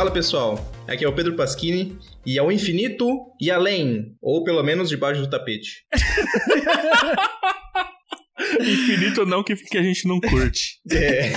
Fala 0.00 0.10
pessoal, 0.10 0.58
aqui 0.88 1.04
é 1.04 1.08
o 1.08 1.14
Pedro 1.14 1.36
Pasquini 1.36 1.98
e 2.24 2.38
ao 2.38 2.50
infinito 2.50 3.06
e 3.38 3.50
além, 3.50 4.16
ou 4.18 4.42
pelo 4.42 4.62
menos 4.62 4.88
debaixo 4.88 5.20
do 5.20 5.28
tapete. 5.28 5.84
infinito 8.62 9.26
não 9.26 9.44
que, 9.44 9.54
que 9.56 9.76
a 9.76 9.82
gente 9.82 10.08
não 10.08 10.18
curte. 10.18 10.80
É. 10.90 11.32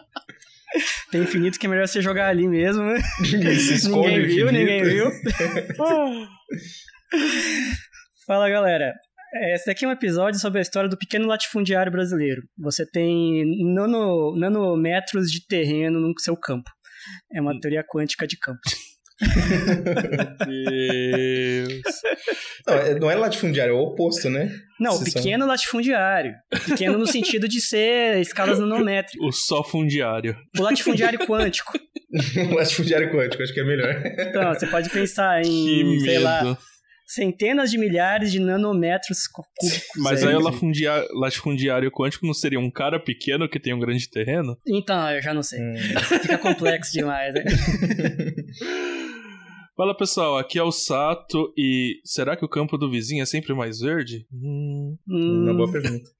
Tem 1.10 1.22
infinito 1.22 1.58
que 1.58 1.64
é 1.64 1.70
melhor 1.70 1.88
você 1.88 2.02
jogar 2.02 2.28
ali 2.28 2.46
mesmo, 2.46 2.82
né? 2.82 3.00
Ninguém 3.22 3.56
viu, 3.56 4.18
infinito. 4.18 4.52
ninguém 4.52 4.84
viu. 4.84 5.06
Fala 8.26 8.50
galera, 8.50 8.92
esse 9.54 9.64
daqui 9.64 9.86
é 9.86 9.88
um 9.88 9.92
episódio 9.92 10.38
sobre 10.38 10.58
a 10.58 10.62
história 10.62 10.90
do 10.90 10.98
pequeno 10.98 11.26
latifundiário 11.26 11.90
brasileiro. 11.90 12.42
Você 12.58 12.84
tem 12.84 13.46
nano, 13.72 14.36
nanômetros 14.36 15.30
de 15.30 15.46
terreno 15.46 15.98
no 15.98 16.12
seu 16.20 16.36
campo. 16.36 16.75
É 17.32 17.40
uma 17.40 17.58
teoria 17.60 17.84
quântica 17.84 18.26
de 18.26 18.38
campo. 18.38 18.60
Deus. 20.46 21.82
Não, 22.66 22.74
é- 22.74 22.98
não 22.98 23.10
é 23.10 23.14
latifundiário, 23.14 23.72
é 23.72 23.74
o 23.74 23.80
oposto, 23.80 24.28
né? 24.28 24.50
Não, 24.78 24.92
Vocês 24.92 25.12
são- 25.12 25.22
pequeno 25.22 25.46
latifundiário. 25.46 26.34
Pequeno 26.66 26.98
no 26.98 27.06
sentido 27.06 27.48
de 27.48 27.60
ser 27.60 28.20
escalas 28.20 28.58
nanométricas. 28.58 29.26
O 29.26 29.32
só 29.32 29.62
fundiário. 29.64 30.36
O 30.58 30.62
latifundiário 30.62 31.18
quântico. 31.20 31.72
latifundiário 32.54 33.10
quântico, 33.10 33.42
acho 33.42 33.54
que 33.54 33.60
é 33.60 33.64
melhor. 33.64 34.02
Então, 34.18 34.52
você 34.54 34.66
pode 34.66 34.90
pensar 34.90 35.42
Que 35.42 35.48
em, 35.48 36.00
sei 36.00 36.18
lá, 36.18 36.42
medo. 36.44 36.58
Centenas 37.06 37.70
de 37.70 37.78
milhares 37.78 38.32
de 38.32 38.40
nanômetros 38.40 39.26
cúbicos. 39.28 39.86
Mas 39.96 40.22
aí. 40.22 40.30
aí 40.30 40.34
o 40.34 40.40
latifundia- 40.40 41.06
latifundiário 41.12 41.90
quântico 41.90 42.26
não 42.26 42.34
seria 42.34 42.58
um 42.58 42.70
cara 42.70 42.98
pequeno 42.98 43.48
que 43.48 43.60
tem 43.60 43.72
um 43.72 43.78
grande 43.78 44.08
terreno? 44.10 44.58
Então, 44.66 45.08
eu 45.10 45.22
já 45.22 45.32
não 45.32 45.42
sei. 45.42 45.60
Hum. 45.60 45.74
Fica 46.22 46.38
complexo 46.38 46.92
demais, 46.92 47.32
né? 47.34 47.44
Fala 49.76 49.94
pessoal, 49.94 50.38
aqui 50.38 50.58
é 50.58 50.62
o 50.62 50.72
Sato 50.72 51.52
e 51.56 52.00
será 52.02 52.34
que 52.34 52.44
o 52.44 52.48
campo 52.48 52.78
do 52.78 52.90
vizinho 52.90 53.22
é 53.22 53.26
sempre 53.26 53.52
mais 53.54 53.78
verde? 53.80 54.26
Hum, 54.32 54.96
Uma 55.06 55.52
Hum, 55.52 55.56
boa 55.56 55.70
pergunta. 55.70 56.10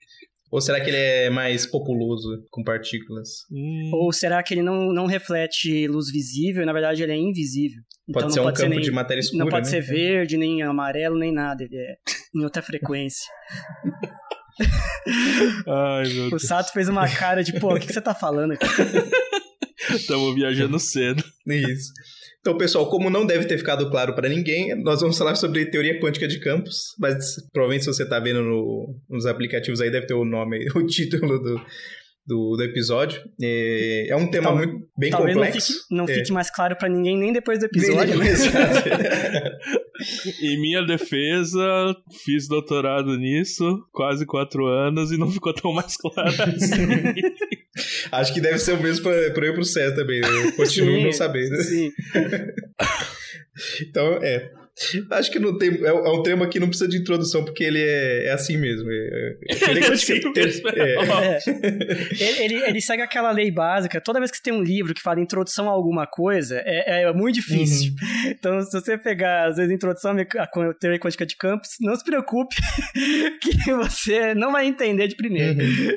Ou 0.50 0.60
será 0.60 0.80
que 0.80 0.88
ele 0.88 0.96
é 0.96 1.28
mais 1.30 1.66
populoso, 1.66 2.44
com 2.50 2.62
partículas? 2.62 3.28
hum. 3.50 3.90
Ou 3.92 4.12
será 4.12 4.42
que 4.42 4.54
ele 4.54 4.62
não, 4.62 4.92
não 4.92 5.06
reflete 5.06 5.86
luz 5.88 6.10
visível 6.10 6.62
e 6.62 6.66
na 6.66 6.72
verdade 6.72 7.02
ele 7.02 7.12
é 7.12 7.16
invisível? 7.16 7.82
Então 8.08 8.20
Pode 8.22 8.24
não 8.26 8.30
ser 8.32 8.40
um 8.40 8.44
pode 8.44 8.58
ser 8.58 8.64
campo 8.64 8.74
nem, 8.76 8.84
de 8.84 8.90
matéria 8.92 9.20
escura, 9.20 9.44
Não 9.44 9.50
pode 9.50 9.66
né? 9.66 9.70
ser 9.70 9.80
verde, 9.80 10.36
nem 10.36 10.62
amarelo, 10.62 11.18
nem 11.18 11.32
nada. 11.32 11.64
Ele 11.64 11.76
é 11.76 11.96
em 12.34 12.44
outra 12.44 12.62
frequência. 12.62 13.26
Ai 15.66 16.08
meu 16.12 16.26
O 16.26 16.30
Deus, 16.30 16.42
Sato 16.42 16.72
fez 16.72 16.88
uma 16.88 17.08
cara 17.08 17.42
de, 17.42 17.58
pô, 17.58 17.74
o 17.74 17.78
que, 17.80 17.86
que 17.86 17.92
você 17.92 18.00
tá 18.00 18.14
falando 18.14 18.52
aqui? 18.52 18.66
estamos 19.94 20.34
viajando 20.34 20.78
cedo. 20.78 21.22
Isso. 21.46 21.92
Então, 22.46 22.56
pessoal, 22.56 22.88
como 22.88 23.10
não 23.10 23.26
deve 23.26 23.44
ter 23.46 23.58
ficado 23.58 23.90
claro 23.90 24.14
para 24.14 24.28
ninguém, 24.28 24.72
nós 24.84 25.00
vamos 25.00 25.18
falar 25.18 25.34
sobre 25.34 25.66
teoria 25.66 25.98
quântica 25.98 26.28
de 26.28 26.38
campos, 26.38 26.94
mas 26.96 27.34
provavelmente 27.52 27.82
se 27.84 27.92
você 27.92 28.04
está 28.04 28.20
vendo 28.20 28.40
no- 28.40 28.94
nos 29.10 29.26
aplicativos 29.26 29.80
aí 29.80 29.90
deve 29.90 30.06
ter 30.06 30.14
o 30.14 30.24
nome, 30.24 30.64
o 30.76 30.86
título 30.86 31.40
do, 31.40 31.60
do, 32.24 32.56
do 32.56 32.62
episódio. 32.62 33.20
É, 33.42 34.06
é 34.10 34.16
um 34.16 34.30
tema 34.30 34.46
Tal- 34.50 34.56
muito 34.58 34.78
bem 34.96 35.10
Talvez 35.10 35.34
não 35.36 35.42
complexo. 35.44 35.72
fique, 35.72 35.84
não 35.90 36.04
É. 36.04 36.14
fique 36.14 36.32
mais 36.32 36.50
claro 36.54 36.76
pra 36.76 36.88
ninguém 36.88 37.18
nem 37.18 37.32
depois 37.32 37.58
do 37.58 37.64
episódio, 37.66 38.16
né? 38.16 38.26
Em 40.42 40.60
minha 40.60 40.82
defesa, 40.86 41.96
fiz 42.24 42.46
doutorado 42.46 43.16
nisso, 43.16 43.64
quase 43.92 44.24
quatro 44.26 44.66
anos, 44.66 45.10
e 45.10 45.16
não 45.16 45.30
ficou 45.30 45.52
tão 45.54 45.72
mais 45.72 45.96
claro 45.96 46.28
assim. 46.54 47.14
Acho 48.12 48.32
que 48.34 48.40
deve 48.40 48.58
ser 48.58 48.72
o 48.72 48.82
mesmo 48.82 49.02
para 49.04 49.46
eu 49.46 49.52
e 49.52 49.54
pro 49.54 49.64
César 49.64 49.94
também. 49.94 50.20
Eu 50.20 50.52
continuo 50.52 50.96
Sim, 50.96 51.04
não 51.04 51.12
sabendo. 51.12 51.56
Sim. 51.62 51.92
Então, 53.80 54.18
é. 54.22 54.50
Acho 55.12 55.30
que 55.30 55.38
não 55.38 55.56
tem. 55.56 55.70
É, 55.82 55.88
é 55.88 56.10
um 56.10 56.22
tema 56.22 56.46
que 56.46 56.60
não 56.60 56.68
precisa 56.68 56.86
de 56.86 56.98
introdução, 56.98 57.42
porque 57.42 57.64
ele 57.64 57.80
é, 57.80 58.26
é 58.26 58.32
assim 58.32 58.58
mesmo. 58.58 58.90
É, 58.90 59.36
é, 59.48 59.70
Ele 59.70 59.80
é 59.80 59.88
assim 59.90 60.20
mesmo, 60.34 60.68
é. 60.68 60.94
É. 60.94 61.38
Ele, 62.20 62.44
ele, 62.44 62.68
ele 62.68 62.80
segue 62.82 63.00
aquela 63.00 63.30
lei 63.30 63.50
básica. 63.50 63.98
Toda 64.02 64.18
vez 64.18 64.30
que 64.30 64.36
você 64.36 64.42
tem 64.42 64.52
um 64.52 64.62
livro 64.62 64.92
que 64.92 65.00
fala 65.00 65.18
introdução 65.18 65.70
a 65.70 65.72
alguma 65.72 66.06
coisa, 66.06 66.60
é, 66.66 67.04
é 67.04 67.12
muito 67.14 67.36
difícil. 67.36 67.92
Uhum. 67.92 68.30
Então, 68.30 68.60
se 68.60 68.72
você 68.72 68.98
pegar, 68.98 69.48
às 69.48 69.56
vezes, 69.56 69.72
introdução 69.72 70.14
à 70.14 70.74
teoria 70.74 71.00
quântica 71.00 71.24
de 71.24 71.36
campos, 71.36 71.70
não 71.80 71.96
se 71.96 72.04
preocupe 72.04 72.56
que 73.40 73.72
você 73.72 74.34
não 74.34 74.52
vai 74.52 74.66
entender 74.66 75.08
de 75.08 75.16
primeiro. 75.16 75.58
Uhum. 75.58 75.96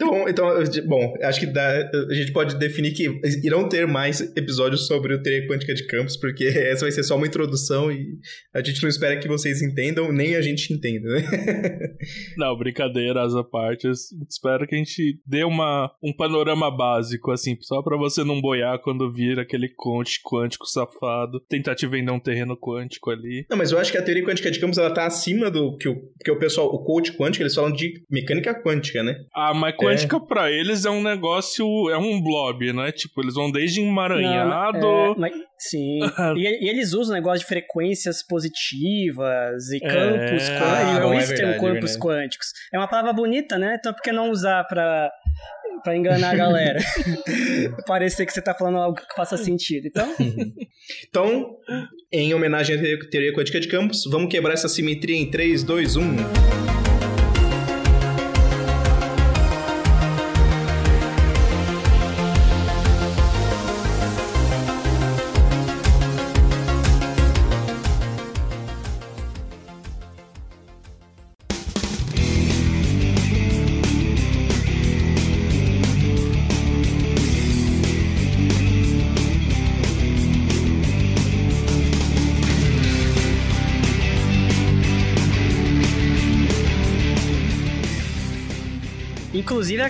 Então, 0.00 0.28
então, 0.28 0.46
bom, 0.86 1.14
acho 1.24 1.40
que 1.40 1.46
dá- 1.46 1.90
a 2.08 2.14
gente 2.14 2.32
pode 2.32 2.56
definir 2.56 2.92
que 2.92 3.08
irão 3.42 3.68
ter 3.68 3.84
mais 3.86 4.20
episódios 4.36 4.86
sobre 4.86 5.12
o 5.12 5.20
teoria 5.22 5.48
quântica 5.48 5.74
de 5.74 5.84
campos, 5.88 6.16
porque 6.16 6.44
essa 6.70 6.82
vai 6.84 6.92
ser 6.92 7.02
só 7.02 7.16
uma 7.16 7.26
introdução 7.26 7.90
e 7.90 8.16
a 8.54 8.62
gente 8.62 8.80
não 8.80 8.88
espera 8.88 9.18
que 9.18 9.26
vocês 9.26 9.60
entendam, 9.60 10.12
nem 10.12 10.36
a 10.36 10.40
gente 10.40 10.72
entenda, 10.72 11.08
né? 11.08 11.22
Não, 12.36 12.56
brincadeiras 12.56 13.34
à 13.34 13.42
parte. 13.42 13.86
eu 13.86 13.92
Espero 14.28 14.66
que 14.68 14.74
a 14.74 14.78
gente 14.78 15.20
dê 15.26 15.42
uma, 15.42 15.90
um 16.02 16.14
panorama 16.14 16.70
básico, 16.70 17.32
assim, 17.32 17.56
só 17.60 17.82
pra 17.82 17.96
você 17.96 18.22
não 18.22 18.40
boiar 18.40 18.78
quando 18.80 19.12
vir 19.12 19.38
aquele 19.40 19.68
conte 19.76 20.20
quântico 20.24 20.66
safado, 20.66 21.40
tentar 21.48 21.74
te 21.74 21.86
vender 21.86 22.12
um 22.12 22.20
terreno 22.20 22.56
quântico 22.56 23.10
ali. 23.10 23.44
Não, 23.50 23.56
mas 23.58 23.72
eu 23.72 23.78
acho 23.78 23.90
que 23.90 23.98
a 23.98 24.02
teoria 24.02 24.24
quântica 24.24 24.50
de 24.50 24.60
campos 24.60 24.78
ela 24.78 24.92
tá 24.94 25.06
acima 25.06 25.50
do 25.50 25.76
que 25.76 25.88
o, 25.88 25.96
que 26.24 26.30
o 26.30 26.38
pessoal, 26.38 26.68
o 26.68 26.84
coach 26.84 27.12
quântico, 27.16 27.42
eles 27.42 27.54
falam 27.54 27.72
de 27.72 28.04
mecânica 28.10 28.54
quântica, 28.62 29.02
né? 29.02 29.16
Ah, 29.34 29.52
mas 29.54 29.74
quântica 29.90 30.20
pra 30.20 30.50
eles 30.50 30.84
é 30.84 30.90
um 30.90 31.02
negócio, 31.02 31.66
é 31.90 31.98
um 31.98 32.22
blob, 32.22 32.72
né? 32.72 32.92
Tipo, 32.92 33.22
eles 33.22 33.34
vão 33.34 33.50
desde 33.50 33.80
emaranhado. 33.80 34.78
Não, 34.80 35.12
é, 35.12 35.14
mas- 35.18 35.32
sim. 35.58 35.98
e, 36.36 36.64
e 36.66 36.68
eles 36.68 36.92
usam 36.92 37.12
o 37.14 37.18
negócio 37.18 37.40
de 37.40 37.46
frequências 37.46 38.22
positivas 38.26 39.70
e 39.72 39.80
campos 39.80 40.48
É. 40.48 40.58
quânticos. 40.58 40.96
Ah, 40.96 41.00
bom, 41.00 41.12
é 41.12 41.16
existem 41.16 41.46
verdade, 41.46 41.66
é 41.66 41.68
campos 41.74 41.96
quânticos. 41.96 42.46
É 42.72 42.78
uma 42.78 42.88
palavra 42.88 43.12
bonita, 43.12 43.58
né? 43.58 43.76
Então 43.78 43.92
por 43.92 44.02
que 44.02 44.12
não 44.12 44.30
usar 44.30 44.64
pra, 44.64 45.10
pra 45.82 45.96
enganar 45.96 46.30
a 46.30 46.36
galera? 46.36 46.78
Parecer 47.86 48.26
que 48.26 48.32
você 48.32 48.42
tá 48.42 48.54
falando 48.54 48.78
algo 48.78 48.96
que 48.98 49.14
faça 49.16 49.36
sentido. 49.36 49.86
Então, 49.86 50.14
Então, 51.08 51.50
em 52.12 52.32
homenagem 52.32 52.76
à 52.76 52.80
teoria- 52.80 53.10
teoria 53.10 53.32
quântica 53.34 53.60
de 53.60 53.68
campos, 53.68 54.04
vamos 54.10 54.30
quebrar 54.30 54.54
essa 54.54 54.68
simetria 54.68 55.16
em 55.16 55.30
3, 55.30 55.62
2, 55.62 55.96
1. 55.96 56.77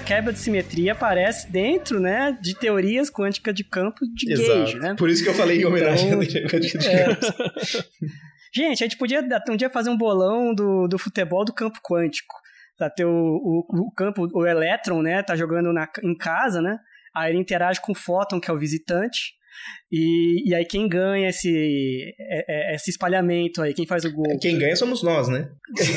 Quebra 0.08 0.32
de 0.32 0.38
simetria 0.38 0.92
aparece 0.92 1.50
dentro, 1.52 2.00
né, 2.00 2.36
de 2.40 2.54
teorias 2.54 3.10
quânticas 3.10 3.54
de 3.54 3.62
campo 3.62 4.06
de 4.06 4.34
gauge, 4.34 4.78
né? 4.78 4.94
Por 4.96 5.10
isso 5.10 5.22
que 5.22 5.28
eu 5.28 5.34
falei 5.34 5.60
em 5.60 5.66
homenagem 5.66 6.08
Então, 6.08 6.22
à 6.22 6.26
teoria 6.26 6.48
quântica 6.48 6.78
de 6.78 6.88
é. 6.88 7.04
campos. 7.04 7.32
Gente, 8.54 8.82
a 8.82 8.86
gente 8.86 8.96
podia 8.96 9.22
um 9.50 9.56
dia 9.56 9.68
fazer 9.68 9.90
um 9.90 9.96
bolão 9.96 10.54
do, 10.54 10.88
do 10.88 10.98
futebol 10.98 11.44
do 11.44 11.52
campo 11.52 11.78
quântico. 11.82 12.34
Pra 12.78 12.88
ter 12.88 13.04
o, 13.04 13.10
o, 13.12 13.88
o 13.88 13.92
campo, 13.92 14.26
o 14.32 14.46
elétron, 14.46 15.02
né? 15.02 15.22
Tá 15.22 15.36
jogando 15.36 15.70
na, 15.70 15.86
em 16.02 16.16
casa, 16.16 16.62
né? 16.62 16.78
Aí 17.14 17.30
ele 17.30 17.40
interage 17.40 17.78
com 17.82 17.92
o 17.92 17.94
fóton, 17.94 18.40
que 18.40 18.50
é 18.50 18.54
o 18.54 18.58
visitante. 18.58 19.34
E, 19.90 20.50
e 20.50 20.54
aí 20.54 20.64
quem 20.66 20.86
ganha 20.88 21.28
esse, 21.28 22.14
é- 22.18 22.72
é- 22.72 22.74
esse 22.74 22.90
espalhamento 22.90 23.62
aí, 23.62 23.72
quem 23.72 23.86
faz 23.86 24.04
o 24.04 24.12
gol? 24.12 24.38
Quem 24.38 24.58
ganha 24.58 24.76
somos 24.76 25.02
nós, 25.02 25.28
né? 25.28 25.48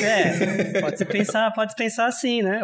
É, 0.02 0.80
pode 0.80 0.96
se 0.98 1.04
pensar, 1.04 1.50
pode 1.52 1.74
pensar 1.76 2.06
assim, 2.06 2.42
né? 2.42 2.60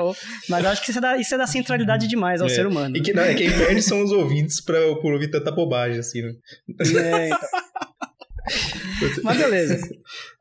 Mas 0.49 0.65
acho 0.65 0.83
que 0.85 0.91
isso 0.91 0.99
é 0.99 1.03
da, 1.03 1.17
isso 1.19 1.35
é 1.35 1.39
da 1.39 1.47
centralidade 1.47 2.07
demais 2.09 2.41
ao 2.41 2.47
É. 2.47 2.51
ser 2.51 2.67
humano. 2.67 2.97
E 2.97 3.01
que, 3.03 3.13
não, 3.13 3.23
quem 3.35 3.51
perde 3.51 3.83
são 3.83 4.03
os 4.03 4.11
ouvintes 4.11 4.61
pra, 4.65 4.79
por 4.97 5.13
ouvir 5.13 5.31
tanta 5.31 5.51
bobagem, 5.53 5.99
assim, 5.99 6.23
né? 6.23 6.33
É, 6.81 7.27
então. 7.27 7.39
Mas 9.23 9.37
beleza. 9.39 9.79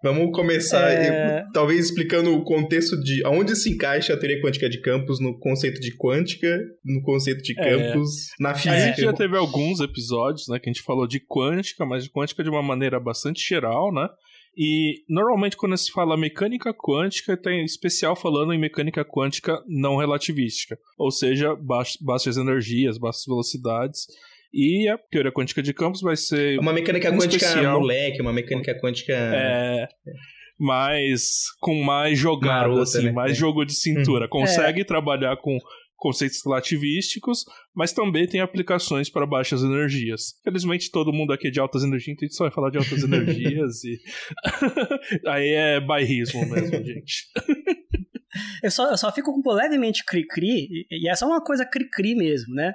Vamos 0.04 0.32
começar, 0.36 0.90
É. 0.92 1.42
eu- 1.42 1.52
talvez 1.52 1.86
explicando 1.86 2.34
o 2.34 2.44
contexto 2.44 3.00
de 3.02 3.24
aonde 3.26 3.56
se 3.56 3.70
encaixa 3.72 4.14
a 4.14 4.18
teoria 4.18 4.42
quântica 4.42 4.70
de 4.70 4.80
campos 4.82 5.20
no 5.20 5.38
conceito 5.40 5.80
de 5.80 5.96
quântica, 5.98 6.58
no 6.84 7.02
conceito 7.04 7.42
de 7.42 7.54
É. 7.60 7.64
campos, 7.64 8.10
na 8.40 8.52
A 8.52 8.54
gente 8.54 8.72
física. 8.96 9.02
já 9.02 9.14
teve 9.14 9.38
alguns 9.38 9.80
episódios, 9.80 10.48
né, 10.48 10.60
que 10.60 10.70
a 10.70 10.74
gente 10.74 10.84
falou 10.84 11.08
de 11.08 11.20
quântica, 11.20 11.86
mas 11.86 12.04
de 12.04 12.10
quântica 12.10 12.44
de 12.44 12.50
uma 12.50 12.62
maneira 12.64 13.00
bastante 13.00 13.42
geral, 13.48 13.94
né? 13.94 14.08
E 14.60 15.04
normalmente 15.08 15.56
quando 15.56 15.78
se 15.78 15.92
fala 15.92 16.18
mecânica 16.18 16.74
quântica, 16.74 17.38
tem 17.38 17.64
especial 17.64 18.16
falando 18.16 18.54
em 18.54 18.60
mecânica 18.60 19.06
quântica 19.06 19.62
não 19.68 19.98
relativística, 19.98 20.76
ou 20.98 21.12
seja, 21.12 21.56
baix- 21.56 21.98
baixas 22.02 22.38
energias, 22.38 22.98
baixas 22.98 23.24
velocidades. 23.28 24.08
E 24.54 24.88
a 24.90 24.98
teoria 24.98 25.32
quântica 25.32 25.62
de 25.62 25.74
campos 25.74 26.02
vai 26.02 26.16
ser. 26.16 26.60
Uma 26.60 26.74
mecânica 26.74 27.12
quântica 27.12 27.46
especial. 27.46 27.80
moleque, 27.80 28.22
uma 28.22 28.34
mecânica 28.34 28.80
quântica. 28.80 29.14
É. 29.14 29.88
Mais. 30.60 31.46
com 31.60 31.76
mais 31.84 32.18
jogada, 32.18 32.68
Marota, 32.70 32.82
assim, 32.84 33.06
né? 33.06 33.12
mais 33.12 33.34
é. 33.34 33.36
jogo 33.36 33.64
de 33.66 33.74
cintura. 33.74 34.26
Hum. 34.26 34.30
Consegue 34.30 34.82
é. 34.82 34.86
trabalhar 34.86 35.38
com 35.38 35.58
conceitos 35.98 36.42
relativísticos, 36.46 37.44
mas 37.76 37.92
também 37.92 38.28
tem 38.28 38.40
aplicações 38.40 39.10
para 39.10 39.26
baixas 39.26 39.64
energias. 39.64 40.40
Felizmente 40.44 40.92
todo 40.92 41.12
mundo 41.12 41.34
aqui 41.34 41.48
é 41.48 41.52
de 41.52 41.60
altas 41.60 41.84
energias, 41.84 42.14
então 42.14 42.26
a 42.26 42.28
gente 42.28 42.38
só 42.38 42.44
vai 42.46 42.54
falar 42.54 42.70
de 42.70 42.78
altas 42.78 43.02
energias 43.04 43.84
e 43.84 44.00
aí 45.28 45.50
é 45.50 45.80
bairrismo 45.80 46.46
mesmo, 46.48 46.84
gente. 46.84 47.28
Eu 48.62 48.70
só, 48.70 48.90
eu 48.92 48.98
só 48.98 49.12
fico 49.12 49.34
levemente 49.54 50.04
cri-cri, 50.06 50.68
e 50.92 51.10
é 51.10 51.16
só 51.16 51.28
uma 51.28 51.42
coisa 51.42 51.66
cri-cri 51.66 52.16
mesmo, 52.16 52.54
né? 52.54 52.74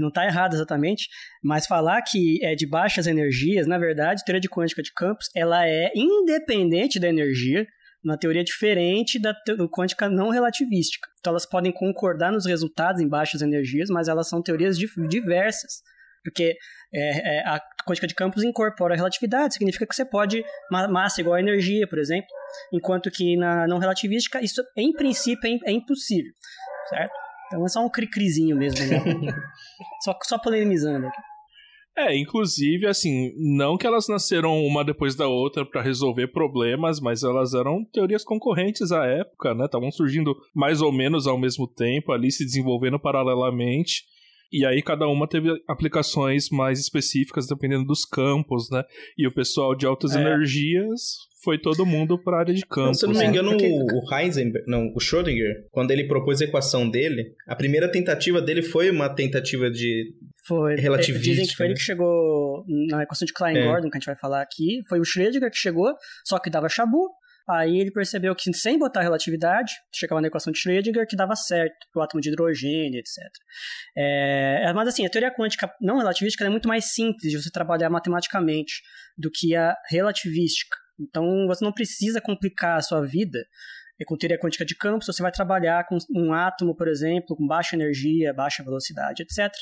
Não 0.00 0.08
está 0.08 0.24
errado 0.24 0.54
exatamente, 0.54 1.08
mas 1.42 1.66
falar 1.66 2.02
que 2.02 2.38
é 2.44 2.54
de 2.54 2.66
baixas 2.66 3.06
energias, 3.06 3.66
na 3.66 3.78
verdade, 3.78 4.24
teoria 4.24 4.40
de 4.40 4.48
quântica 4.48 4.82
de 4.82 4.92
campos, 4.92 5.26
ela 5.34 5.66
é 5.66 5.90
independente 5.94 7.00
da 7.00 7.08
energia, 7.08 7.66
uma 8.04 8.18
teoria 8.18 8.42
diferente 8.42 9.20
da 9.20 9.34
quântica 9.72 10.08
não 10.08 10.28
relativística. 10.28 11.08
Então 11.20 11.32
elas 11.32 11.46
podem 11.46 11.72
concordar 11.72 12.32
nos 12.32 12.46
resultados 12.46 13.00
em 13.00 13.08
baixas 13.08 13.42
energias, 13.42 13.88
mas 13.90 14.08
elas 14.08 14.28
são 14.28 14.42
teorias 14.42 14.76
diversas. 14.76 15.82
Porque 16.22 16.56
é, 16.94 17.38
é, 17.38 17.40
a 17.46 17.60
quântica 17.86 18.06
de 18.06 18.14
campos 18.14 18.44
incorpora 18.44 18.94
a 18.94 18.96
relatividade, 18.96 19.54
significa 19.54 19.86
que 19.86 19.94
você 19.94 20.04
pode 20.04 20.44
massa 20.70 21.20
igual 21.20 21.34
a 21.34 21.40
energia, 21.40 21.86
por 21.88 21.98
exemplo, 21.98 22.28
enquanto 22.72 23.10
que 23.10 23.36
na 23.36 23.66
não 23.66 23.78
relativística 23.78 24.42
isso, 24.42 24.62
em 24.76 24.92
princípio, 24.92 25.48
é, 25.48 25.70
é 25.70 25.72
impossível, 25.72 26.32
certo? 26.88 27.12
Então 27.46 27.64
é 27.64 27.68
só 27.68 27.84
um 27.84 27.90
cri-crizinho 27.90 28.56
mesmo, 28.56 28.86
né? 28.86 28.98
só, 30.02 30.16
só 30.22 30.38
polemizando 30.38 31.06
aqui. 31.06 31.22
É, 31.94 32.16
inclusive, 32.16 32.86
assim, 32.86 33.32
não 33.36 33.76
que 33.76 33.86
elas 33.86 34.08
nasceram 34.08 34.64
uma 34.64 34.82
depois 34.82 35.14
da 35.14 35.28
outra 35.28 35.64
para 35.64 35.82
resolver 35.82 36.28
problemas, 36.28 37.00
mas 37.00 37.22
elas 37.22 37.52
eram 37.52 37.84
teorias 37.84 38.24
concorrentes 38.24 38.90
à 38.92 39.04
época, 39.04 39.54
né? 39.54 39.66
Estavam 39.66 39.90
surgindo 39.90 40.34
mais 40.54 40.80
ou 40.80 40.90
menos 40.90 41.26
ao 41.26 41.36
mesmo 41.36 41.68
tempo, 41.68 42.12
ali 42.12 42.32
se 42.32 42.46
desenvolvendo 42.46 42.98
paralelamente. 42.98 44.04
E 44.52 44.66
aí 44.66 44.82
cada 44.82 45.08
uma 45.08 45.26
teve 45.26 45.48
aplicações 45.66 46.50
mais 46.50 46.78
específicas 46.78 47.46
dependendo 47.46 47.84
dos 47.84 48.04
campos, 48.04 48.68
né? 48.70 48.82
E 49.16 49.26
o 49.26 49.32
pessoal 49.32 49.74
de 49.74 49.86
altas 49.86 50.14
é. 50.14 50.20
energias 50.20 51.32
foi 51.42 51.58
todo 51.58 51.84
mundo 51.84 52.16
para 52.22 52.36
a 52.36 52.40
área 52.40 52.54
de 52.54 52.64
campo. 52.64 52.94
Se 52.94 53.04
eu 53.04 53.10
não 53.10 53.18
me 53.18 53.26
engano, 53.26 53.50
porque... 53.50 53.68
o 53.68 54.14
Heisenberg, 54.14 54.64
não, 54.68 54.92
o 54.94 55.00
Schrödinger, 55.00 55.66
quando 55.70 55.90
ele 55.90 56.06
propôs 56.06 56.40
a 56.40 56.44
equação 56.44 56.88
dele, 56.88 57.34
a 57.48 57.56
primeira 57.56 57.90
tentativa 57.90 58.40
dele 58.40 58.62
foi 58.62 58.90
uma 58.90 59.08
tentativa 59.08 59.70
de 59.70 60.12
foi. 60.46 60.76
relativística. 60.76 61.30
Dizem 61.30 61.46
que 61.46 61.56
foi 61.56 61.66
ele 61.66 61.74
que 61.74 61.80
chegou 61.80 62.64
na 62.88 63.02
equação 63.02 63.26
de 63.26 63.32
Klein-Gordon, 63.32 63.88
é. 63.88 63.90
que 63.90 63.96
a 63.96 63.98
gente 63.98 64.06
vai 64.06 64.16
falar 64.16 64.40
aqui. 64.40 64.82
Foi 64.88 65.00
o 65.00 65.04
Schrödinger 65.04 65.50
que 65.50 65.56
chegou, 65.56 65.92
só 66.24 66.38
que 66.38 66.50
dava 66.50 66.68
chabu. 66.68 67.10
Aí 67.48 67.78
ele 67.78 67.90
percebeu 67.90 68.34
que 68.34 68.52
sem 68.54 68.78
botar 68.78 69.02
relatividade, 69.02 69.72
chegava 69.92 70.20
na 70.20 70.28
equação 70.28 70.52
de 70.52 70.58
Schrödinger, 70.58 71.06
que 71.06 71.16
dava 71.16 71.34
certo 71.34 71.74
o 71.94 72.00
átomo 72.00 72.20
de 72.20 72.28
hidrogênio, 72.28 72.98
etc. 72.98 73.18
É, 73.96 74.72
mas 74.74 74.88
assim, 74.88 75.04
a 75.04 75.10
teoria 75.10 75.34
quântica 75.34 75.72
não 75.80 75.98
relativística 75.98 76.44
é 76.44 76.48
muito 76.48 76.68
mais 76.68 76.92
simples 76.92 77.30
de 77.30 77.42
você 77.42 77.50
trabalhar 77.50 77.90
matematicamente 77.90 78.82
do 79.16 79.30
que 79.30 79.54
a 79.56 79.74
relativística. 79.90 80.76
Então 81.00 81.46
você 81.46 81.64
não 81.64 81.72
precisa 81.72 82.20
complicar 82.20 82.78
a 82.78 82.82
sua 82.82 83.04
vida 83.04 83.40
com 84.04 84.16
teoria 84.16 84.38
quântica 84.38 84.64
de 84.64 84.74
campos, 84.74 85.06
você 85.06 85.22
vai 85.22 85.30
trabalhar 85.30 85.86
com 85.86 85.96
um 86.14 86.32
átomo, 86.32 86.74
por 86.74 86.88
exemplo, 86.88 87.36
com 87.36 87.46
baixa 87.46 87.76
energia, 87.76 88.34
baixa 88.34 88.62
velocidade, 88.62 89.22
etc. 89.22 89.52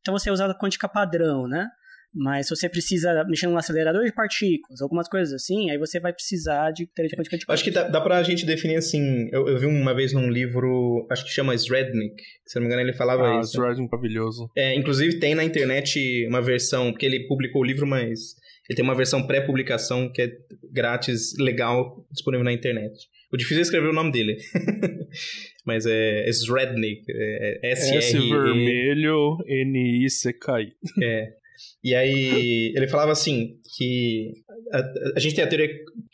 Então 0.00 0.16
você 0.16 0.30
usa 0.30 0.46
a 0.46 0.58
quântica 0.58 0.88
padrão, 0.88 1.46
né? 1.46 1.68
Mas 2.12 2.48
se 2.48 2.56
você 2.56 2.68
precisa 2.68 3.24
mexer 3.24 3.46
num 3.46 3.56
acelerador 3.56 4.04
de 4.04 4.12
partículas, 4.12 4.80
algumas 4.80 5.08
coisas 5.08 5.32
assim, 5.32 5.70
aí 5.70 5.78
você 5.78 6.00
vai 6.00 6.12
precisar 6.12 6.72
de 6.72 6.86
teoria 6.86 7.16
quântica 7.16 7.38
de 7.38 7.46
campos. 7.46 7.54
Acho 7.54 7.64
que 7.64 7.70
dá, 7.70 7.88
dá 7.88 8.00
pra 8.00 8.22
gente 8.22 8.44
definir 8.44 8.76
assim. 8.76 9.28
Eu, 9.32 9.48
eu, 9.48 9.58
vi 9.58 9.66
uma 9.66 9.94
vez 9.94 10.12
num 10.12 10.28
livro, 10.28 11.06
acho 11.10 11.24
que 11.24 11.30
chama 11.30 11.54
Srednik, 11.54 12.20
se 12.46 12.56
não 12.56 12.62
me 12.62 12.66
engano 12.66 12.82
ele 12.82 12.96
falava 12.96 13.36
ah, 13.36 13.40
isso. 13.40 13.62
Ah, 13.62 13.66
Srednik 13.66 13.90
maravilhoso. 13.90 14.50
É, 14.56 14.74
inclusive 14.74 15.20
tem 15.20 15.34
na 15.34 15.44
internet 15.44 16.26
uma 16.26 16.42
versão, 16.42 16.90
porque 16.90 17.06
ele 17.06 17.26
publicou 17.28 17.62
o 17.62 17.64
livro, 17.64 17.86
mas 17.86 18.34
ele 18.68 18.76
tem 18.76 18.84
uma 18.84 18.94
versão 18.96 19.26
pré-publicação 19.26 20.10
que 20.12 20.22
é 20.22 20.30
grátis, 20.72 21.36
legal, 21.38 22.06
disponível 22.10 22.44
na 22.44 22.52
internet. 22.52 22.92
O 23.32 23.36
difícil 23.36 23.58
é 23.58 23.62
escrever 23.62 23.88
o 23.88 23.92
nome 23.92 24.10
dele. 24.10 24.36
Mas 25.64 25.86
é, 25.86 26.26
é 26.26 26.30
Srednik. 26.30 27.04
É 27.08 27.70
S, 27.70 27.94
S 27.96 28.12
vermelho 28.18 29.38
N 29.46 30.04
I 30.04 30.10
C 30.10 30.32
K 30.32 30.60
I. 30.60 30.72
É. 31.02 31.39
E 31.82 31.94
aí 31.94 32.72
ele 32.76 32.88
falava 32.88 33.12
assim 33.12 33.56
que 33.76 34.32
a, 34.72 34.82
a, 35.16 35.20
gente 35.20 35.34
tem 35.34 35.44
a 35.44 35.48
teoria 35.48 35.70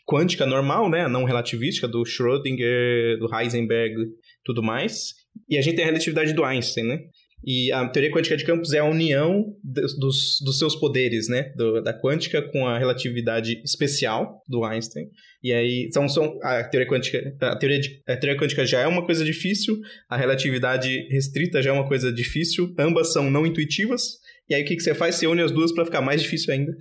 quântica 0.07 0.47
normal, 0.47 0.89
né, 0.89 1.09
não 1.09 1.25
relativística 1.25 1.89
do 1.89 2.05
Schrödinger, 2.05 3.19
do 3.19 3.29
Heisenberg, 3.35 3.97
tudo 4.45 4.63
mais, 4.63 5.15
e 5.49 5.59
a 5.59 5.63
gente 5.63 5.77
tem 5.77 5.85
a 5.85 5.89
relatividade 5.89 6.33
do 6.33 6.45
Einstein, 6.45 6.85
né? 6.85 7.01
E 7.45 7.71
a 7.71 7.87
teoria 7.89 8.11
quântica 8.11 8.37
de 8.37 8.45
campos 8.45 8.73
é 8.73 8.81
a 8.81 8.85
união 8.85 9.55
dos, 9.63 10.41
dos 10.43 10.59
seus 10.59 10.75
poderes, 10.75 11.29
né? 11.29 11.53
Do, 11.55 11.81
da 11.81 11.93
quântica 11.93 12.43
com 12.43 12.67
a 12.67 12.79
relatividade 12.79 13.63
especial 13.65 14.43
do 14.49 14.65
Einstein. 14.65 15.09
E 15.43 15.53
aí, 15.53 15.89
são, 15.93 16.09
são 16.09 16.39
a 16.43 16.65
teoria 16.65 16.89
quântica, 16.89 17.37
a 17.41 17.57
teoria, 17.57 17.79
de, 17.79 18.03
a 18.09 18.17
teoria 18.17 18.41
quântica 18.41 18.67
já 18.67 18.81
é 18.81 18.87
uma 18.87 19.05
coisa 19.05 19.25
difícil, 19.25 19.79
a 20.09 20.17
relatividade 20.17 21.07
restrita 21.09 21.63
já 21.63 21.71
é 21.71 21.73
uma 21.73 21.87
coisa 21.87 22.13
difícil, 22.13 22.75
ambas 22.79 23.13
são 23.13 23.31
não 23.31 23.47
intuitivas, 23.47 24.19
e 24.49 24.55
aí 24.55 24.63
o 24.63 24.65
que, 24.65 24.77
que 24.77 24.83
você 24.83 24.95
faz? 24.95 25.17
Você 25.17 25.27
une 25.27 25.43
as 25.43 25.51
duas 25.51 25.73
para 25.73 25.85
ficar 25.85 26.01
mais 26.01 26.23
difícil 26.23 26.55
ainda. 26.55 26.77